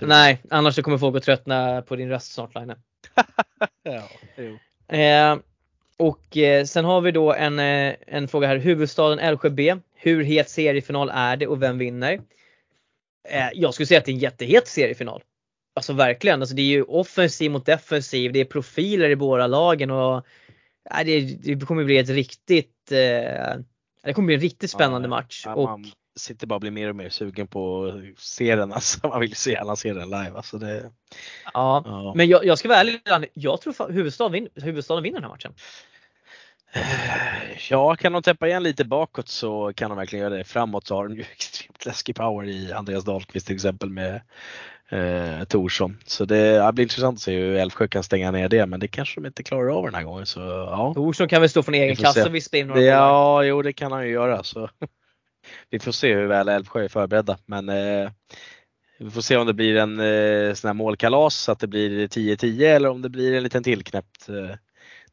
Nej, 0.00 0.42
annars 0.50 0.74
så 0.74 0.82
kommer 0.82 0.98
folk 0.98 1.16
att 1.16 1.22
tröttna 1.22 1.82
på 1.82 1.96
din 1.96 2.08
röst 2.08 2.32
snart 2.32 2.54
Line. 2.54 2.74
ja, 3.82 4.08
jo. 4.36 4.58
Eh, 4.96 5.38
och 5.96 6.36
eh, 6.36 6.64
sen 6.64 6.84
har 6.84 7.00
vi 7.00 7.12
då 7.12 7.32
en, 7.34 7.58
eh, 7.58 7.94
en 8.06 8.28
fråga 8.28 8.48
här. 8.48 8.56
Huvudstaden 8.56 9.18
Älvsjö 9.18 9.80
Hur 9.94 10.22
het 10.22 10.50
seriefinal 10.50 11.10
är 11.14 11.36
det 11.36 11.46
och 11.46 11.62
vem 11.62 11.78
vinner? 11.78 12.20
Eh, 13.28 13.48
jag 13.54 13.74
skulle 13.74 13.86
säga 13.86 13.98
att 13.98 14.04
det 14.04 14.10
är 14.10 14.14
en 14.14 14.18
jättehet 14.18 14.68
seriefinal. 14.68 15.22
Alltså 15.74 15.92
verkligen. 15.92 16.40
Alltså 16.40 16.54
det 16.54 16.62
är 16.62 16.66
ju 16.66 16.82
offensiv 16.82 17.50
mot 17.50 17.66
defensiv. 17.66 18.32
Det 18.32 18.40
är 18.40 18.44
profiler 18.44 19.10
i 19.10 19.16
båda 19.16 19.46
lagen 19.46 19.90
och 19.90 20.16
äh, 20.90 21.04
det, 21.04 21.20
det 21.20 21.66
kommer 21.66 21.84
bli 21.84 21.98
ett 21.98 22.08
riktigt 22.08 22.92
eh, 22.92 23.56
det 24.02 24.14
kommer 24.14 24.26
bli 24.26 24.34
en 24.34 24.40
riktigt 24.40 24.70
spännande 24.70 25.06
ja, 25.06 25.10
match. 25.10 25.42
Ja, 25.46 25.54
och, 25.54 25.80
sitter 26.18 26.46
bara 26.46 26.58
bli 26.58 26.70
mer 26.70 26.88
och 26.88 26.96
mer 26.96 27.08
sugen 27.08 27.46
på 27.46 27.84
att 27.84 28.22
se 28.22 28.56
den. 28.56 28.72
Alltså, 28.72 29.08
man 29.08 29.20
vill 29.20 29.36
se 29.36 29.56
alla 29.56 29.76
se 29.76 29.92
den 29.92 30.10
live. 30.10 30.32
Alltså 30.36 30.58
det, 30.58 30.90
ja, 31.54 31.82
ja. 31.84 32.12
men 32.16 32.28
jag, 32.28 32.44
jag 32.44 32.58
ska 32.58 32.68
vara 32.68 32.78
ärlig. 32.78 33.00
Jag 33.34 33.60
tror 33.60 33.92
huvudstaden, 33.92 34.48
huvudstaden 34.54 35.02
vinner 35.02 35.16
den 35.16 35.24
här 35.24 35.30
matchen. 35.30 35.54
Ja, 37.70 37.96
kan 37.96 38.12
de 38.12 38.22
täppa 38.22 38.48
igen 38.48 38.62
lite 38.62 38.84
bakåt 38.84 39.28
så 39.28 39.72
kan 39.76 39.90
de 39.90 39.98
verkligen 39.98 40.24
göra 40.24 40.36
det. 40.36 40.44
Framåt 40.44 40.86
så 40.86 40.94
har 40.94 41.08
de 41.08 41.16
ju 41.16 41.22
extremt 41.32 41.86
läskig 41.86 42.16
power 42.16 42.48
i 42.48 42.72
Andreas 42.72 43.04
Dahlqvist 43.04 43.46
till 43.46 43.54
exempel 43.54 43.90
med 43.90 44.20
eh, 44.88 45.44
Torsson. 45.44 45.98
Så 46.06 46.24
det 46.24 46.38
ja, 46.38 46.72
blir 46.72 46.82
intressant 46.82 47.16
att 47.16 47.22
se 47.22 47.36
hur 47.36 47.56
Älvsjö 47.56 47.88
kan 47.88 48.02
stänga 48.02 48.30
ner 48.30 48.48
det 48.48 48.66
men 48.66 48.80
det 48.80 48.88
kanske 48.88 49.20
de 49.20 49.26
inte 49.26 49.42
klarar 49.42 49.68
av 49.68 49.84
den 49.84 49.94
här 49.94 50.02
gången. 50.02 50.26
Så, 50.26 50.40
ja. 50.40 50.92
Torsson 50.94 51.28
kan 51.28 51.40
väl 51.40 51.50
stå 51.50 51.62
från 51.62 51.74
egen 51.74 51.96
kassa 51.96 52.26
och 52.26 52.34
vispa 52.34 52.56
in 52.56 52.66
några 52.66 52.80
Ja, 52.80 53.44
jo 53.44 53.62
det 53.62 53.72
kan 53.72 53.92
han 53.92 54.06
ju 54.06 54.12
göra. 54.12 54.42
Så. 54.42 54.70
vi 55.70 55.78
får 55.78 55.92
se 55.92 56.14
hur 56.14 56.26
väl 56.26 56.48
Älvsjö 56.48 56.84
är 56.84 56.88
förberedda. 56.88 57.38
Men 57.46 57.68
eh, 57.68 58.10
vi 58.98 59.10
får 59.10 59.20
se 59.20 59.36
om 59.36 59.46
det 59.46 59.54
blir 59.54 59.76
en 59.76 60.00
eh, 60.00 60.54
sån 60.54 60.68
här 60.68 60.74
målkalas 60.74 61.34
så 61.34 61.52
att 61.52 61.58
det 61.58 61.66
blir 61.66 62.06
10-10 62.08 62.64
eller 62.64 62.88
om 62.88 63.02
det 63.02 63.08
blir 63.08 63.34
en 63.34 63.42
liten 63.42 63.62
tillknäppt 63.62 64.28
eh, 64.28 64.56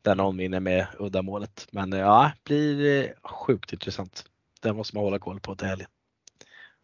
där 0.06 0.16
någon 0.16 0.38
vinner 0.38 0.60
med 0.60 0.88
uddamålet. 1.00 1.68
Men 1.72 1.94
eh, 1.94 2.00
ja, 2.00 2.32
det 2.44 2.50
blir 2.50 3.04
eh, 3.04 3.10
sjukt 3.24 3.74
intressant. 3.74 4.26
Det 4.62 4.74
måste 4.74 4.96
man 4.96 5.04
hålla 5.04 5.20
koll 5.20 5.40
på 5.40 5.56
till 5.56 5.68
helgen. 5.68 5.90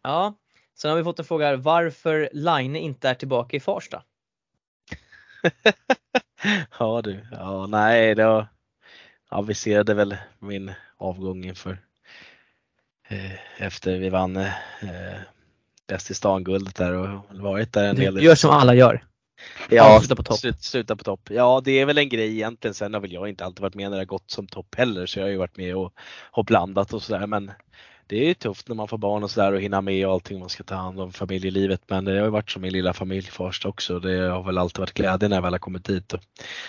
Ja, 0.02 0.34
sen 0.78 0.90
har 0.90 0.98
vi 0.98 1.04
fått 1.04 1.18
en 1.18 1.24
fråga 1.24 1.46
här 1.46 1.56
varför 1.56 2.30
Line 2.32 2.76
inte 2.76 3.08
är 3.08 3.14
tillbaka 3.14 3.56
i 3.56 3.60
Farsta? 3.60 4.02
ja 6.78 7.02
du, 7.02 7.26
ja 7.32 7.66
nej 7.66 8.14
då 8.14 8.46
aviserade 9.28 9.94
väl 9.94 10.16
min 10.38 10.72
avgång 10.96 11.44
inför 11.44 11.78
Eh, 13.12 13.62
efter 13.62 13.98
vi 13.98 14.08
vann 14.08 14.36
eh, 14.36 14.48
Bäst 15.86 16.10
i 16.10 16.14
stan-guldet 16.14 16.74
där 16.74 16.92
och 16.92 17.24
varit 17.30 17.72
där 17.72 17.88
en 17.88 17.96
del. 17.96 18.14
Du 18.14 18.22
gör 18.22 18.34
som 18.34 18.50
alla 18.50 18.74
gör. 18.74 19.04
Ja, 19.70 20.00
sluta 20.00 20.16
på 20.16 20.22
topp. 20.22 20.38
Sluta 20.60 20.96
på 20.96 21.04
topp. 21.04 21.28
Ja, 21.30 21.62
det 21.64 21.80
är 21.80 21.86
väl 21.86 21.98
en 21.98 22.08
grej 22.08 22.32
egentligen. 22.32 22.74
Sen 22.74 22.94
har 22.94 23.00
väl 23.00 23.12
jag 23.12 23.28
inte 23.28 23.44
alltid 23.44 23.60
varit 23.60 23.74
med 23.74 23.90
när 23.90 23.96
det 23.96 24.00
har 24.00 24.06
gått 24.06 24.30
som 24.30 24.46
topp 24.46 24.74
heller, 24.74 25.06
så 25.06 25.18
jag 25.18 25.24
har 25.24 25.30
ju 25.30 25.36
varit 25.36 25.56
med 25.56 25.76
och, 25.76 25.92
och 26.30 26.44
blandat 26.44 26.92
och 26.92 27.02
sådär. 27.02 27.26
Men 27.26 27.52
det 28.06 28.30
är 28.30 28.34
tufft 28.34 28.68
när 28.68 28.76
man 28.76 28.88
får 28.88 28.98
barn 28.98 29.22
och 29.22 29.30
sådär 29.30 29.52
och 29.52 29.60
hinna 29.60 29.80
med 29.80 30.06
och 30.06 30.12
allting 30.12 30.38
man 30.38 30.48
ska 30.48 30.64
ta 30.64 30.74
hand 30.74 31.00
om 31.00 31.12
familjelivet. 31.12 31.82
Men 31.86 32.04
det 32.04 32.18
har 32.18 32.24
ju 32.24 32.30
varit 32.30 32.50
som 32.50 32.62
min 32.62 32.72
lilla 32.72 32.92
familj 32.92 33.26
först 33.26 33.66
också. 33.66 33.98
Det 33.98 34.30
har 34.30 34.42
väl 34.42 34.58
alltid 34.58 34.78
varit 34.78 34.94
glädje 34.94 35.28
när 35.28 35.36
jag 35.36 35.42
väl 35.42 35.52
har 35.54 35.58
kommit 35.58 35.84
dit. 35.84 36.12
Och 36.12 36.20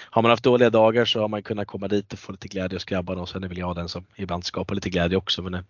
har 0.09 0.21
man 0.21 0.31
haft 0.31 0.43
dåliga 0.43 0.69
dagar 0.69 1.05
så 1.05 1.19
har 1.19 1.27
man 1.27 1.43
kunnat 1.43 1.67
komma 1.67 1.87
dit 1.87 2.13
och 2.13 2.19
få 2.19 2.31
lite 2.31 2.47
glädje 2.47 2.75
hos 2.75 2.85
grabbarna 2.85 3.21
och 3.21 3.29
sen 3.29 3.43
är 3.43 3.47
väl 3.47 3.57
jag 3.57 3.75
den 3.75 3.89
som 3.89 4.05
ibland 4.15 4.45
skapar 4.45 4.75
lite 4.75 4.89
glädje 4.89 5.17
också. 5.17 5.41
Men 5.41 5.51
det 5.51 5.57
är 5.57 5.63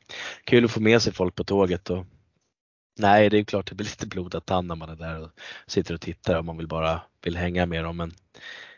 kul 0.43 0.65
att 0.65 0.71
få 0.71 0.79
med 0.79 1.01
sig 1.01 1.13
folk 1.13 1.35
på 1.35 1.43
tåget. 1.43 1.89
Och 1.89 2.05
Nej, 2.99 3.29
det 3.29 3.37
är 3.37 3.43
klart 3.43 3.69
det 3.69 3.75
blir 3.75 3.85
lite 3.85 4.07
blodad 4.07 4.45
tand 4.45 4.67
när 4.67 4.75
man 4.75 4.89
är 4.89 4.95
där 4.95 5.21
och 5.21 5.29
sitter 5.67 5.93
och 5.93 6.01
tittar 6.01 6.37
och 6.37 6.45
man 6.45 6.57
vill 6.57 6.67
bara 6.67 7.01
vill 7.23 7.37
hänga 7.37 7.65
med 7.65 7.83
dem. 7.83 7.97
Men 7.97 8.11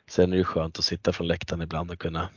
sen 0.09 0.33
är 0.33 0.37
det 0.37 0.43
skönt 0.43 0.79
att 0.79 0.85
sitta 0.85 1.13
från 1.13 1.27
läktaren 1.27 1.61
ibland 1.61 1.91
och 1.91 1.99
kunna 1.99 2.29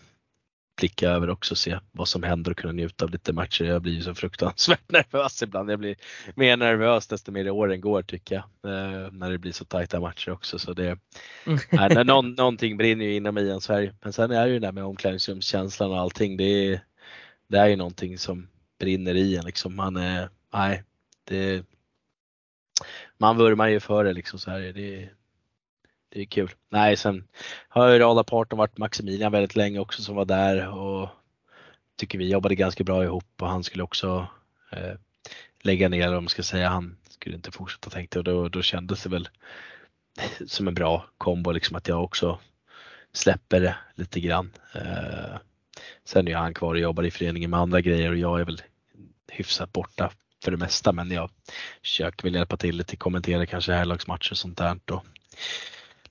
blicka 0.79 1.11
över 1.11 1.31
också 1.31 1.55
och 1.55 1.59
se 1.59 1.79
vad 1.93 2.09
som 2.09 2.23
händer 2.23 2.51
och 2.51 2.57
kunna 2.57 2.73
njuta 2.73 3.05
av 3.05 3.11
lite 3.11 3.33
matcher. 3.33 3.65
Jag 3.65 3.83
blir 3.83 3.93
ju 3.93 4.03
så 4.03 4.15
fruktansvärt 4.15 4.81
nervös 4.91 5.43
ibland. 5.43 5.71
Jag 5.71 5.79
blir 5.79 5.97
mer 6.35 6.57
nervös 6.57 7.07
desto 7.07 7.33
mer 7.33 7.51
åren 7.51 7.81
går 7.81 8.03
tycker 8.03 8.35
jag. 8.35 8.73
Eh, 8.73 9.13
när 9.13 9.31
det 9.31 9.39
blir 9.39 9.53
så 9.53 9.65
tajta 9.65 10.01
matcher 10.01 10.31
också. 10.31 10.59
Så 10.59 10.73
det, 10.73 10.99
mm. 11.47 11.59
nej, 11.71 12.05
någon, 12.05 12.33
någonting 12.33 12.77
brinner 12.77 13.05
ju 13.05 13.15
inom 13.15 13.39
i 13.39 13.51
en 13.51 13.61
Sverige. 13.61 13.95
Men 14.03 14.13
sen 14.13 14.31
är 14.31 14.47
det 14.47 14.53
ju 14.53 14.59
det 14.59 14.67
där 14.67 14.73
med 14.73 14.85
omklädningsrumskänslan 14.85 15.91
och 15.91 15.99
allting. 15.99 16.37
Det 16.37 16.45
är, 16.45 16.81
det 17.49 17.59
är 17.59 17.67
ju 17.67 17.77
någonting 17.77 18.19
som 18.19 18.49
brinner 18.81 19.15
i 19.15 19.37
en 19.37 19.45
liksom. 19.45 19.77
Man 19.77 19.97
är, 19.97 20.29
nej, 20.53 20.83
det, 21.29 21.55
eh, 21.55 21.63
man 23.19 23.37
vurmar 23.37 23.69
ju 23.69 23.81
för 23.81 24.05
det 24.05 24.13
liksom 24.13 24.39
så 24.39 24.51
här. 24.51 24.61
Det, 24.61 25.09
det 26.09 26.21
är 26.21 26.25
kul. 26.25 26.51
Nej, 26.69 26.97
sen 26.97 27.25
har 27.69 27.89
ju 27.89 27.99
radarpartnern 27.99 28.59
varit 28.59 28.79
Maximilian 28.79 29.33
väldigt 29.33 29.57
länge 29.57 29.79
också 29.79 30.03
som 30.03 30.17
var 30.17 30.25
där 30.25 30.69
och 30.69 31.09
tycker 31.97 32.19
vi 32.19 32.31
jobbade 32.31 32.55
ganska 32.55 32.85
bra 32.85 33.05
ihop 33.05 33.43
och 33.43 33.49
han 33.49 33.65
skulle 33.65 33.83
också 33.83 34.27
eh, 34.73 34.95
lägga 35.61 35.89
ner 35.89 36.09
om 36.09 36.25
man 36.25 36.29
ska 36.29 36.43
säga. 36.43 36.69
Han 36.69 36.97
skulle 37.09 37.37
inte 37.37 37.51
fortsätta 37.51 37.91
tänkte 37.91 38.19
och 38.19 38.25
då, 38.25 38.49
då 38.49 38.63
kändes 38.63 39.03
det 39.03 39.09
väl 39.09 39.29
som 40.47 40.69
en 40.69 40.75
bra 40.75 41.07
kombo 41.19 41.53
liksom 41.53 41.77
att 41.77 41.89
jag 41.89 42.05
också 42.05 42.39
släpper 43.13 43.61
det 43.61 43.77
lite 43.95 44.21
grann. 44.21 44.53
Eh, 44.75 45.39
sen 46.05 46.29
är 46.29 46.37
han 46.37 46.55
kvar 46.55 46.75
och 46.75 46.81
jobbar 46.81 47.03
i 47.03 47.11
föreningen 47.11 47.51
med 47.51 47.61
andra 47.61 47.81
grejer 47.81 48.11
och 48.11 48.17
jag 48.17 48.41
är 48.41 48.45
väl 48.45 48.63
hyfsat 49.29 49.73
borta 49.73 50.11
för 50.44 50.51
det 50.51 50.56
mesta 50.56 50.93
men 50.93 51.10
jag 51.10 51.31
försöker 51.82 52.23
väl 52.23 52.35
hjälpa 52.35 52.56
till 52.56 52.77
lite, 52.77 52.97
kommentera 52.97 53.47
kanske 53.47 53.73
herrlagsmatcher 53.73 54.32
och 54.32 54.39
sånt 54.39 54.59
där. 54.59 54.78
Och 54.90 55.05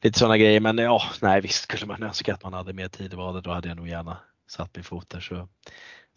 lite 0.02 0.20
sådana 0.20 0.38
grejer 0.38 0.60
men 0.60 0.78
ja, 0.78 1.02
nej 1.22 1.42
visst 1.42 1.64
skulle 1.64 1.86
man 1.86 2.04
önska 2.04 2.34
att 2.34 2.44
man 2.44 2.54
hade 2.54 2.74
mer 2.74 2.88
tid 2.88 3.14
i 3.14 3.16
valet 3.16 3.44
då 3.44 3.52
hade 3.52 3.68
jag 3.68 3.78
nog 3.78 3.88
gärna 3.88 4.18
satt 4.48 4.76
min 4.76 4.84
fot 4.84 5.10
där. 5.10 5.20
Så, 5.20 5.48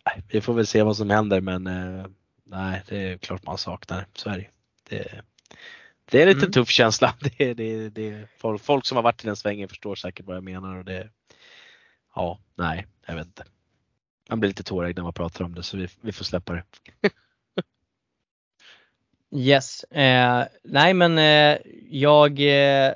nej, 0.07 0.23
vi 0.29 0.41
får 0.41 0.55
väl 0.55 0.67
se 0.67 0.83
vad 0.83 0.97
som 0.97 1.11
händer 1.11 1.41
men 1.41 1.67
eh, 1.67 2.07
nej, 2.45 2.83
det 2.89 2.97
är 2.97 3.19
klart 3.19 3.47
man 3.47 3.59
saknar 3.59 4.07
Sverige. 4.15 4.51
Det, 4.89 5.23
det 6.11 6.23
är 6.23 6.27
lite 6.27 6.39
mm. 6.39 6.53
tuff 6.53 6.69
känsla. 6.69 7.15
Det, 7.39 7.55
det, 7.55 7.89
det, 7.89 8.29
folk, 8.39 8.63
folk 8.63 8.87
som 8.87 8.97
har 8.97 9.03
varit 9.03 9.25
i 9.25 9.27
den 9.27 9.37
svängen 9.37 9.69
förstår 9.69 9.95
säkert 9.95 10.27
vad 10.27 10.37
jag 10.37 10.45
menar 10.45 10.77
och 10.77 10.85
det, 10.85 11.09
ja, 12.15 12.39
nej, 12.55 12.87
jag 13.07 13.15
vet 13.15 13.27
inte. 13.27 13.45
Man 14.29 14.41
blir 14.41 14.49
lite 14.49 14.63
tårögd 14.63 14.97
när 14.97 15.05
man 15.05 15.13
pratar 15.13 15.45
om 15.45 15.55
det 15.55 15.63
så 15.63 15.77
vi, 15.77 15.89
vi 16.01 16.13
får 16.13 16.25
släppa 16.25 16.53
det. 16.53 16.65
Yes, 19.33 19.85
eh, 19.85 20.45
nej 20.63 20.95
men 20.95 21.19
eh, 21.19 21.59
jag 21.91 22.41
eh, 22.41 22.95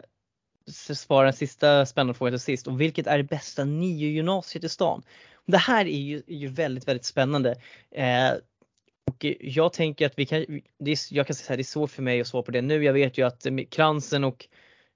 svarar 0.94 1.26
en 1.26 1.32
sista 1.32 1.86
spännande 1.86 2.14
fråga 2.14 2.30
till 2.30 2.40
sist. 2.40 2.66
Och 2.66 2.80
vilket 2.80 3.06
är 3.06 3.18
det 3.18 3.24
bästa 3.24 3.64
nio 3.64 4.08
gymnasiet 4.08 4.64
i 4.64 4.68
stan? 4.68 5.02
Det 5.46 5.58
här 5.58 5.84
är 5.84 5.98
ju, 5.98 6.16
är 6.16 6.34
ju 6.34 6.48
väldigt, 6.48 6.88
väldigt 6.88 7.04
spännande. 7.04 7.54
Eh, 7.90 8.32
och 9.06 9.24
jag 9.40 9.72
tänker 9.72 10.06
att 10.06 10.18
vi 10.18 10.26
kan, 10.26 10.46
det 10.78 10.90
är, 10.90 11.14
jag 11.14 11.26
kan 11.26 11.36
säga 11.36 11.54
att 11.54 11.58
det 11.58 11.62
är 11.62 11.64
svårt 11.64 11.90
för 11.90 12.02
mig 12.02 12.20
att 12.20 12.26
svara 12.26 12.42
på 12.42 12.50
det 12.50 12.62
nu. 12.62 12.84
Jag 12.84 12.92
vet 12.92 13.18
ju 13.18 13.26
att 13.26 13.46
eh, 13.46 13.56
Kransen 13.70 14.24
och 14.24 14.46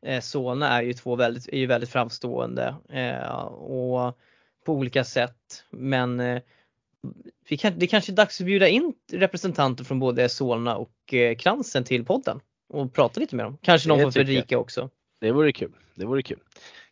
eh, 0.06 0.20
Solna 0.20 0.78
är 0.78 0.82
ju 0.82 0.92
två 0.92 1.16
väldigt, 1.16 1.48
är 1.48 1.58
ju 1.58 1.66
väldigt 1.66 1.90
framstående 1.90 2.74
eh, 2.88 3.42
och 3.44 4.18
på 4.64 4.72
olika 4.72 5.04
sätt. 5.04 5.64
Men 5.70 6.20
eh, 6.20 6.42
vi 7.48 7.56
kan, 7.56 7.78
det 7.78 7.86
kanske 7.86 8.12
är 8.12 8.16
dags 8.16 8.40
att 8.40 8.46
bjuda 8.46 8.68
in 8.68 8.92
representanter 9.12 9.84
från 9.84 9.98
både 9.98 10.28
Solna 10.28 10.76
och 10.76 11.14
eh, 11.14 11.36
Kransen 11.36 11.84
till 11.84 12.04
podden 12.04 12.40
och 12.68 12.94
prata 12.94 13.20
lite 13.20 13.36
med 13.36 13.46
dem. 13.46 13.58
Kanske 13.62 13.88
någon 13.88 14.00
från 14.00 14.12
Fredrika 14.12 14.58
också. 14.58 14.90
Det 15.20 15.32
vore 15.32 15.52
kul. 15.52 15.72
Det 15.94 16.04
vore 16.04 16.22
kul. 16.22 16.38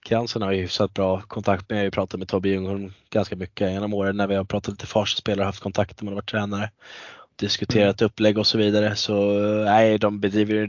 Kransen 0.07 0.43
har 0.43 0.53
ju 0.53 0.61
hyfsat 0.61 0.95
bra 0.95 1.21
kontakt 1.21 1.71
med. 1.71 1.77
Jag 1.77 1.81
har 1.81 1.85
ju 1.85 1.91
pratat 1.91 2.19
med 2.19 2.29
Tobbe 2.29 2.49
Ljungholm 2.49 2.93
ganska 3.11 3.37
mycket 3.37 3.71
genom 3.71 3.95
åren 3.95 4.17
när 4.17 4.27
vi 4.27 4.35
har 4.35 4.45
pratat 4.45 4.73
lite 4.73 4.87
Farsta-spelare, 4.87 5.45
haft 5.45 5.61
kontakt 5.61 6.03
med 6.03 6.11
och 6.11 6.15
varit 6.15 6.31
tränare. 6.31 6.71
Diskuterat 7.37 8.01
mm. 8.01 8.07
upplägg 8.07 8.39
och 8.39 8.47
så 8.47 8.59
vidare. 8.59 8.97
Så 8.97 9.15
nej, 9.65 9.99
de 9.99 10.21
bedriver 10.21 10.55
en 10.55 10.69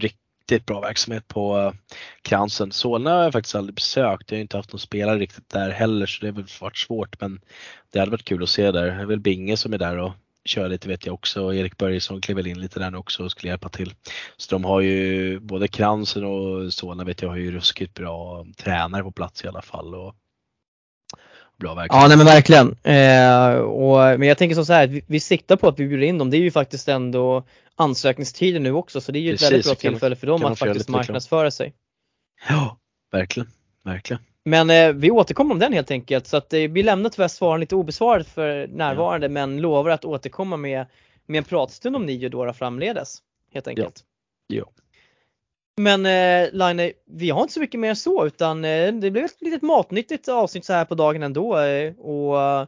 riktigt 0.51 0.65
bra 0.65 0.81
verksamhet 0.81 1.27
på 1.27 1.57
eh, 1.57 1.71
Kransen. 2.21 2.71
Solna 2.71 3.11
har 3.11 3.23
jag 3.23 3.33
faktiskt 3.33 3.55
aldrig 3.55 3.75
besökt. 3.75 4.31
Jag 4.31 4.37
har 4.37 4.41
inte 4.41 4.57
haft 4.57 4.73
någon 4.73 4.79
spelare 4.79 5.19
riktigt 5.19 5.49
där 5.49 5.69
heller 5.69 6.05
så 6.05 6.21
det 6.21 6.27
har 6.27 6.35
väl 6.35 6.45
varit 6.61 6.77
svårt 6.77 7.21
men 7.21 7.39
det 7.91 7.99
hade 7.99 8.11
varit 8.11 8.25
kul 8.25 8.43
att 8.43 8.49
se 8.49 8.71
där. 8.71 8.85
Det 8.85 8.91
är 8.91 9.05
väl 9.05 9.19
Binge 9.19 9.57
som 9.57 9.73
är 9.73 9.77
där 9.77 9.97
och 9.97 10.11
kör 10.45 10.69
lite 10.69 10.87
vet 10.87 11.05
jag 11.05 11.13
också. 11.13 11.43
och 11.43 11.55
Erik 11.55 11.77
Börjesson 11.77 12.21
klev 12.21 12.37
väl 12.37 12.47
in 12.47 12.59
lite 12.59 12.79
där 12.79 12.91
nu 12.91 12.97
också 12.97 13.23
och 13.23 13.31
skulle 13.31 13.49
hjälpa 13.49 13.69
till. 13.69 13.93
Så 14.37 14.55
de 14.55 14.65
har 14.65 14.81
ju 14.81 15.39
både 15.39 15.67
Kransen 15.67 16.25
och 16.25 16.73
Solna 16.73 17.03
vet 17.03 17.21
jag 17.21 17.29
har 17.29 17.37
ju 17.37 17.51
ruskigt 17.51 17.93
bra 17.93 18.45
tränare 18.57 19.03
på 19.03 19.11
plats 19.11 19.43
i 19.45 19.47
alla 19.47 19.61
fall. 19.61 19.95
Och 19.95 20.15
bra 21.57 21.73
verksamhet. 21.75 22.03
Ja 22.03 22.07
nej 22.07 22.17
men 22.17 22.25
verkligen. 22.25 22.75
Eh, 22.83 23.59
och, 23.59 24.19
men 24.19 24.27
jag 24.27 24.37
tänker 24.37 24.63
så 24.63 24.73
här, 24.73 24.87
vi, 24.87 25.03
vi 25.07 25.19
siktar 25.19 25.55
på 25.55 25.67
att 25.67 25.79
vi 25.79 25.87
bjuder 25.87 26.07
in 26.07 26.17
dem. 26.17 26.29
Det 26.29 26.37
är 26.37 26.41
ju 26.41 26.51
faktiskt 26.51 26.87
ändå 26.87 27.43
ansökningstider 27.75 28.59
nu 28.59 28.71
också 28.71 29.01
så 29.01 29.11
det 29.11 29.19
är 29.19 29.21
ju 29.21 29.31
Precis, 29.31 29.47
ett 29.47 29.51
väldigt 29.51 29.65
bra 29.65 29.75
tillfälle 29.75 30.15
för 30.15 30.27
dem 30.27 30.45
att 30.45 30.59
faktiskt 30.59 30.89
marknadsföra 30.89 31.51
sig. 31.51 31.73
Ja, 32.49 32.77
verkligen, 33.11 33.49
verkligen. 33.83 34.21
Men 34.45 34.69
eh, 34.69 34.93
vi 34.93 35.11
återkommer 35.11 35.53
om 35.53 35.59
den 35.59 35.73
helt 35.73 35.91
enkelt 35.91 36.27
så 36.27 36.37
att 36.37 36.53
eh, 36.53 36.59
vi 36.59 36.83
lämnar 36.83 37.09
tyvärr 37.09 37.27
svaren 37.27 37.59
lite 37.59 37.75
obesvarade 37.75 38.23
för 38.23 38.67
närvarande 38.67 39.27
ja. 39.27 39.31
men 39.31 39.61
lovar 39.61 39.89
att 39.91 40.05
återkomma 40.05 40.57
med, 40.57 40.85
med 41.25 41.37
en 41.37 41.43
pratstund 41.43 41.95
om 41.95 42.05
nio 42.05 42.29
då 42.29 42.53
framledes. 42.53 43.17
Helt 43.53 43.67
enkelt. 43.67 44.03
Ja. 44.47 44.57
ja. 44.57 44.65
Men 45.81 46.05
eh, 46.05 46.51
Line, 46.51 46.91
vi 47.05 47.29
har 47.29 47.41
inte 47.41 47.53
så 47.53 47.59
mycket 47.59 47.79
mer 47.79 47.93
så 47.93 48.25
utan 48.25 48.65
eh, 48.65 48.93
det 48.93 49.11
blev 49.11 49.25
ett 49.25 49.41
litet 49.41 49.61
matnyttigt 49.61 50.27
avsnitt 50.27 50.65
så 50.65 50.73
här 50.73 50.85
på 50.85 50.95
dagen 50.95 51.23
ändå 51.23 51.59
eh, 51.59 51.93
och 51.93 52.41
eh, 52.41 52.67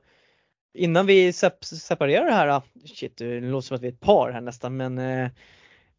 innan 0.74 1.06
vi 1.06 1.34
sep 1.34 1.66
separerar 1.66 2.26
det 2.26 2.32
här, 2.32 2.48
ah, 2.48 2.64
shit 2.86 3.18
det 3.18 3.40
låter 3.40 3.68
som 3.68 3.76
att 3.76 3.82
vi 3.82 3.88
är 3.88 3.92
ett 3.92 4.00
par 4.00 4.32
här 4.32 4.42
nästan 4.42 4.78
men 4.78 4.98
eh, 4.98 5.30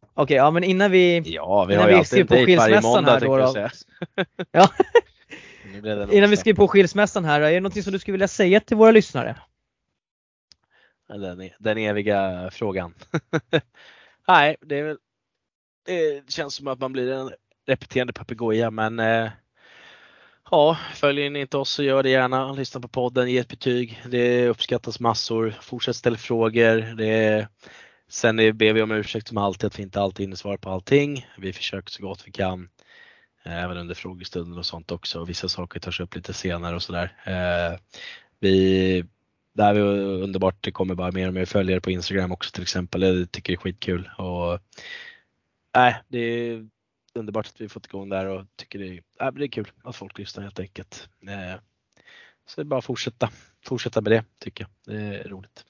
Okej, 0.01 0.23
okay, 0.23 0.37
ja 0.37 0.51
men 0.51 0.63
innan 0.63 0.91
vi 0.91 1.23
Ja, 1.25 1.65
vi 1.65 1.75
har 1.75 1.89
ju 1.89 1.95
alltid 1.95 2.19
en 2.19 2.27
dejt 2.27 2.57
varje 2.57 2.81
måndag 2.81 3.11
här 3.11 3.19
då, 3.19 3.37
då. 3.37 3.69
Ja. 4.51 4.69
Innan 6.11 6.29
vi 6.29 6.37
skriver 6.37 6.55
på 6.55 6.67
skilsmässan 6.67 7.25
här, 7.25 7.41
är 7.41 7.51
det 7.51 7.59
någonting 7.59 7.83
som 7.83 7.93
du 7.93 7.99
skulle 7.99 8.13
vilja 8.13 8.27
säga 8.27 8.59
till 8.59 8.77
våra 8.77 8.91
lyssnare? 8.91 9.35
Den, 11.07 11.49
den 11.59 11.77
eviga 11.77 12.49
frågan. 12.51 12.93
Nej, 14.27 14.55
det, 14.61 14.79
är 14.79 14.83
väl, 14.83 14.97
det 15.85 16.31
känns 16.31 16.55
som 16.55 16.67
att 16.67 16.79
man 16.79 16.93
blir 16.93 17.11
en 17.11 17.31
repeterande 17.67 18.13
papegoja 18.13 18.71
men 18.71 18.99
eh, 18.99 19.29
ja, 20.51 20.77
följer 20.95 21.29
ni 21.29 21.39
inte 21.39 21.57
oss 21.57 21.69
så 21.69 21.83
gör 21.83 22.03
det 22.03 22.09
gärna. 22.09 22.51
Lyssna 22.51 22.81
på 22.81 22.87
podden, 22.87 23.31
ge 23.31 23.37
ett 23.37 23.47
betyg. 23.47 24.01
Det 24.09 24.47
uppskattas 24.47 24.99
massor. 24.99 25.55
Fortsätt 25.61 25.95
ställa 25.95 26.17
frågor. 26.17 26.95
Det 26.95 27.47
sen 28.09 28.35
ber 28.35 28.73
vi 28.73 28.81
om 28.81 28.91
ursäkt 28.91 29.27
som 29.27 29.37
alltid 29.37 29.67
att 29.67 29.79
vi 29.79 29.83
inte 29.83 30.01
alltid 30.01 30.23
hinner 30.23 30.35
svara 30.35 30.57
på 30.57 30.69
allting. 30.69 31.27
Vi 31.37 31.53
försöker 31.53 31.91
så 31.91 32.03
gott 32.03 32.23
vi 32.25 32.31
kan. 32.31 32.69
Eh, 33.45 33.63
även 33.63 33.77
under 33.77 33.95
frågestunden 33.95 34.59
och 34.59 34.65
sånt 34.65 34.91
också. 34.91 35.25
Vissa 35.25 35.49
saker 35.49 35.79
tas 35.79 35.99
upp 35.99 36.15
lite 36.15 36.33
senare 36.33 36.75
och 36.75 36.83
sådär. 36.83 37.15
Eh, 37.25 37.79
vi, 38.39 39.05
det 39.53 39.63
här 39.63 39.75
är 39.75 39.79
underbart, 40.23 40.57
det 40.61 40.71
kommer 40.71 40.95
bara 40.95 41.11
mer 41.11 41.27
och 41.27 41.33
mer 41.33 41.45
följare 41.45 41.81
på 41.81 41.91
Instagram 41.91 42.31
också 42.31 42.51
till 42.51 42.61
exempel. 42.61 43.01
Jag 43.01 43.31
tycker 43.31 43.53
det 43.53 43.57
är 43.57 43.61
skitkul. 43.61 44.09
Och, 44.17 44.59
äh, 45.77 45.95
det 46.07 46.19
är 46.19 46.69
underbart 47.13 47.47
att 47.47 47.61
vi 47.61 47.69
fått 47.69 47.85
igång 47.85 48.09
där 48.09 48.25
och 48.25 48.45
tycker 48.55 48.79
det 48.79 48.87
är, 48.87 49.25
äh, 49.27 49.31
det 49.31 49.45
är 49.45 49.47
kul 49.47 49.71
att 49.83 49.95
folk 49.95 50.17
lyssnar 50.17 50.43
helt 50.43 50.59
enkelt. 50.59 51.09
Eh, 51.27 51.59
så 52.45 52.61
det 52.61 52.61
är 52.61 52.65
bara 52.65 52.79
att 52.79 52.85
fortsätta, 52.85 53.29
fortsätta 53.65 54.01
med 54.01 54.11
det 54.11 54.23
tycker 54.39 54.63
jag. 54.63 54.95
Det 54.95 55.01
är 55.01 55.29
roligt. 55.29 55.65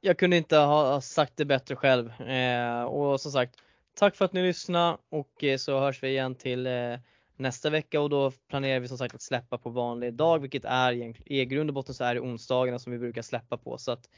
Jag 0.00 0.18
kunde 0.18 0.36
inte 0.36 0.56
ha 0.56 1.00
sagt 1.00 1.36
det 1.36 1.44
bättre 1.44 1.76
själv. 1.76 2.20
Eh, 2.20 2.82
och 2.82 3.20
som 3.20 3.32
sagt, 3.32 3.56
tack 3.94 4.16
för 4.16 4.24
att 4.24 4.32
ni 4.32 4.42
lyssnade 4.42 4.98
och 5.08 5.44
eh, 5.44 5.56
så 5.56 5.80
hörs 5.80 6.02
vi 6.02 6.08
igen 6.08 6.34
till 6.34 6.66
eh, 6.66 6.98
nästa 7.36 7.70
vecka 7.70 8.00
och 8.00 8.10
då 8.10 8.30
planerar 8.30 8.80
vi 8.80 8.88
som 8.88 8.98
sagt 8.98 9.14
att 9.14 9.22
släppa 9.22 9.58
på 9.58 9.70
vanlig 9.70 10.14
dag 10.14 10.38
vilket 10.38 10.64
är 10.64 10.92
i 11.32 11.44
grund 11.44 11.70
och 11.70 11.74
botten 11.74 11.94
så 11.94 12.04
är 12.04 12.14
det 12.14 12.20
onsdagarna 12.20 12.78
som 12.78 12.92
vi 12.92 12.98
brukar 12.98 13.22
släppa 13.22 13.56
på 13.56 13.78
så 13.78 13.92
att 13.92 14.08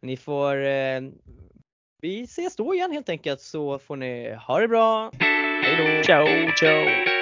ni 0.00 0.16
får 0.16 0.64
eh, 0.64 1.00
vi 2.06 2.22
ses 2.22 2.56
då 2.56 2.74
igen 2.74 2.92
helt 2.92 3.08
enkelt 3.08 3.40
så 3.40 3.78
får 3.78 3.96
ni 3.96 4.34
ha 4.46 4.60
det 4.60 4.68
bra. 4.68 5.10
Hej 5.18 5.76
då! 5.76 6.02
Ciao, 6.02 6.26
ciao! 6.58 7.15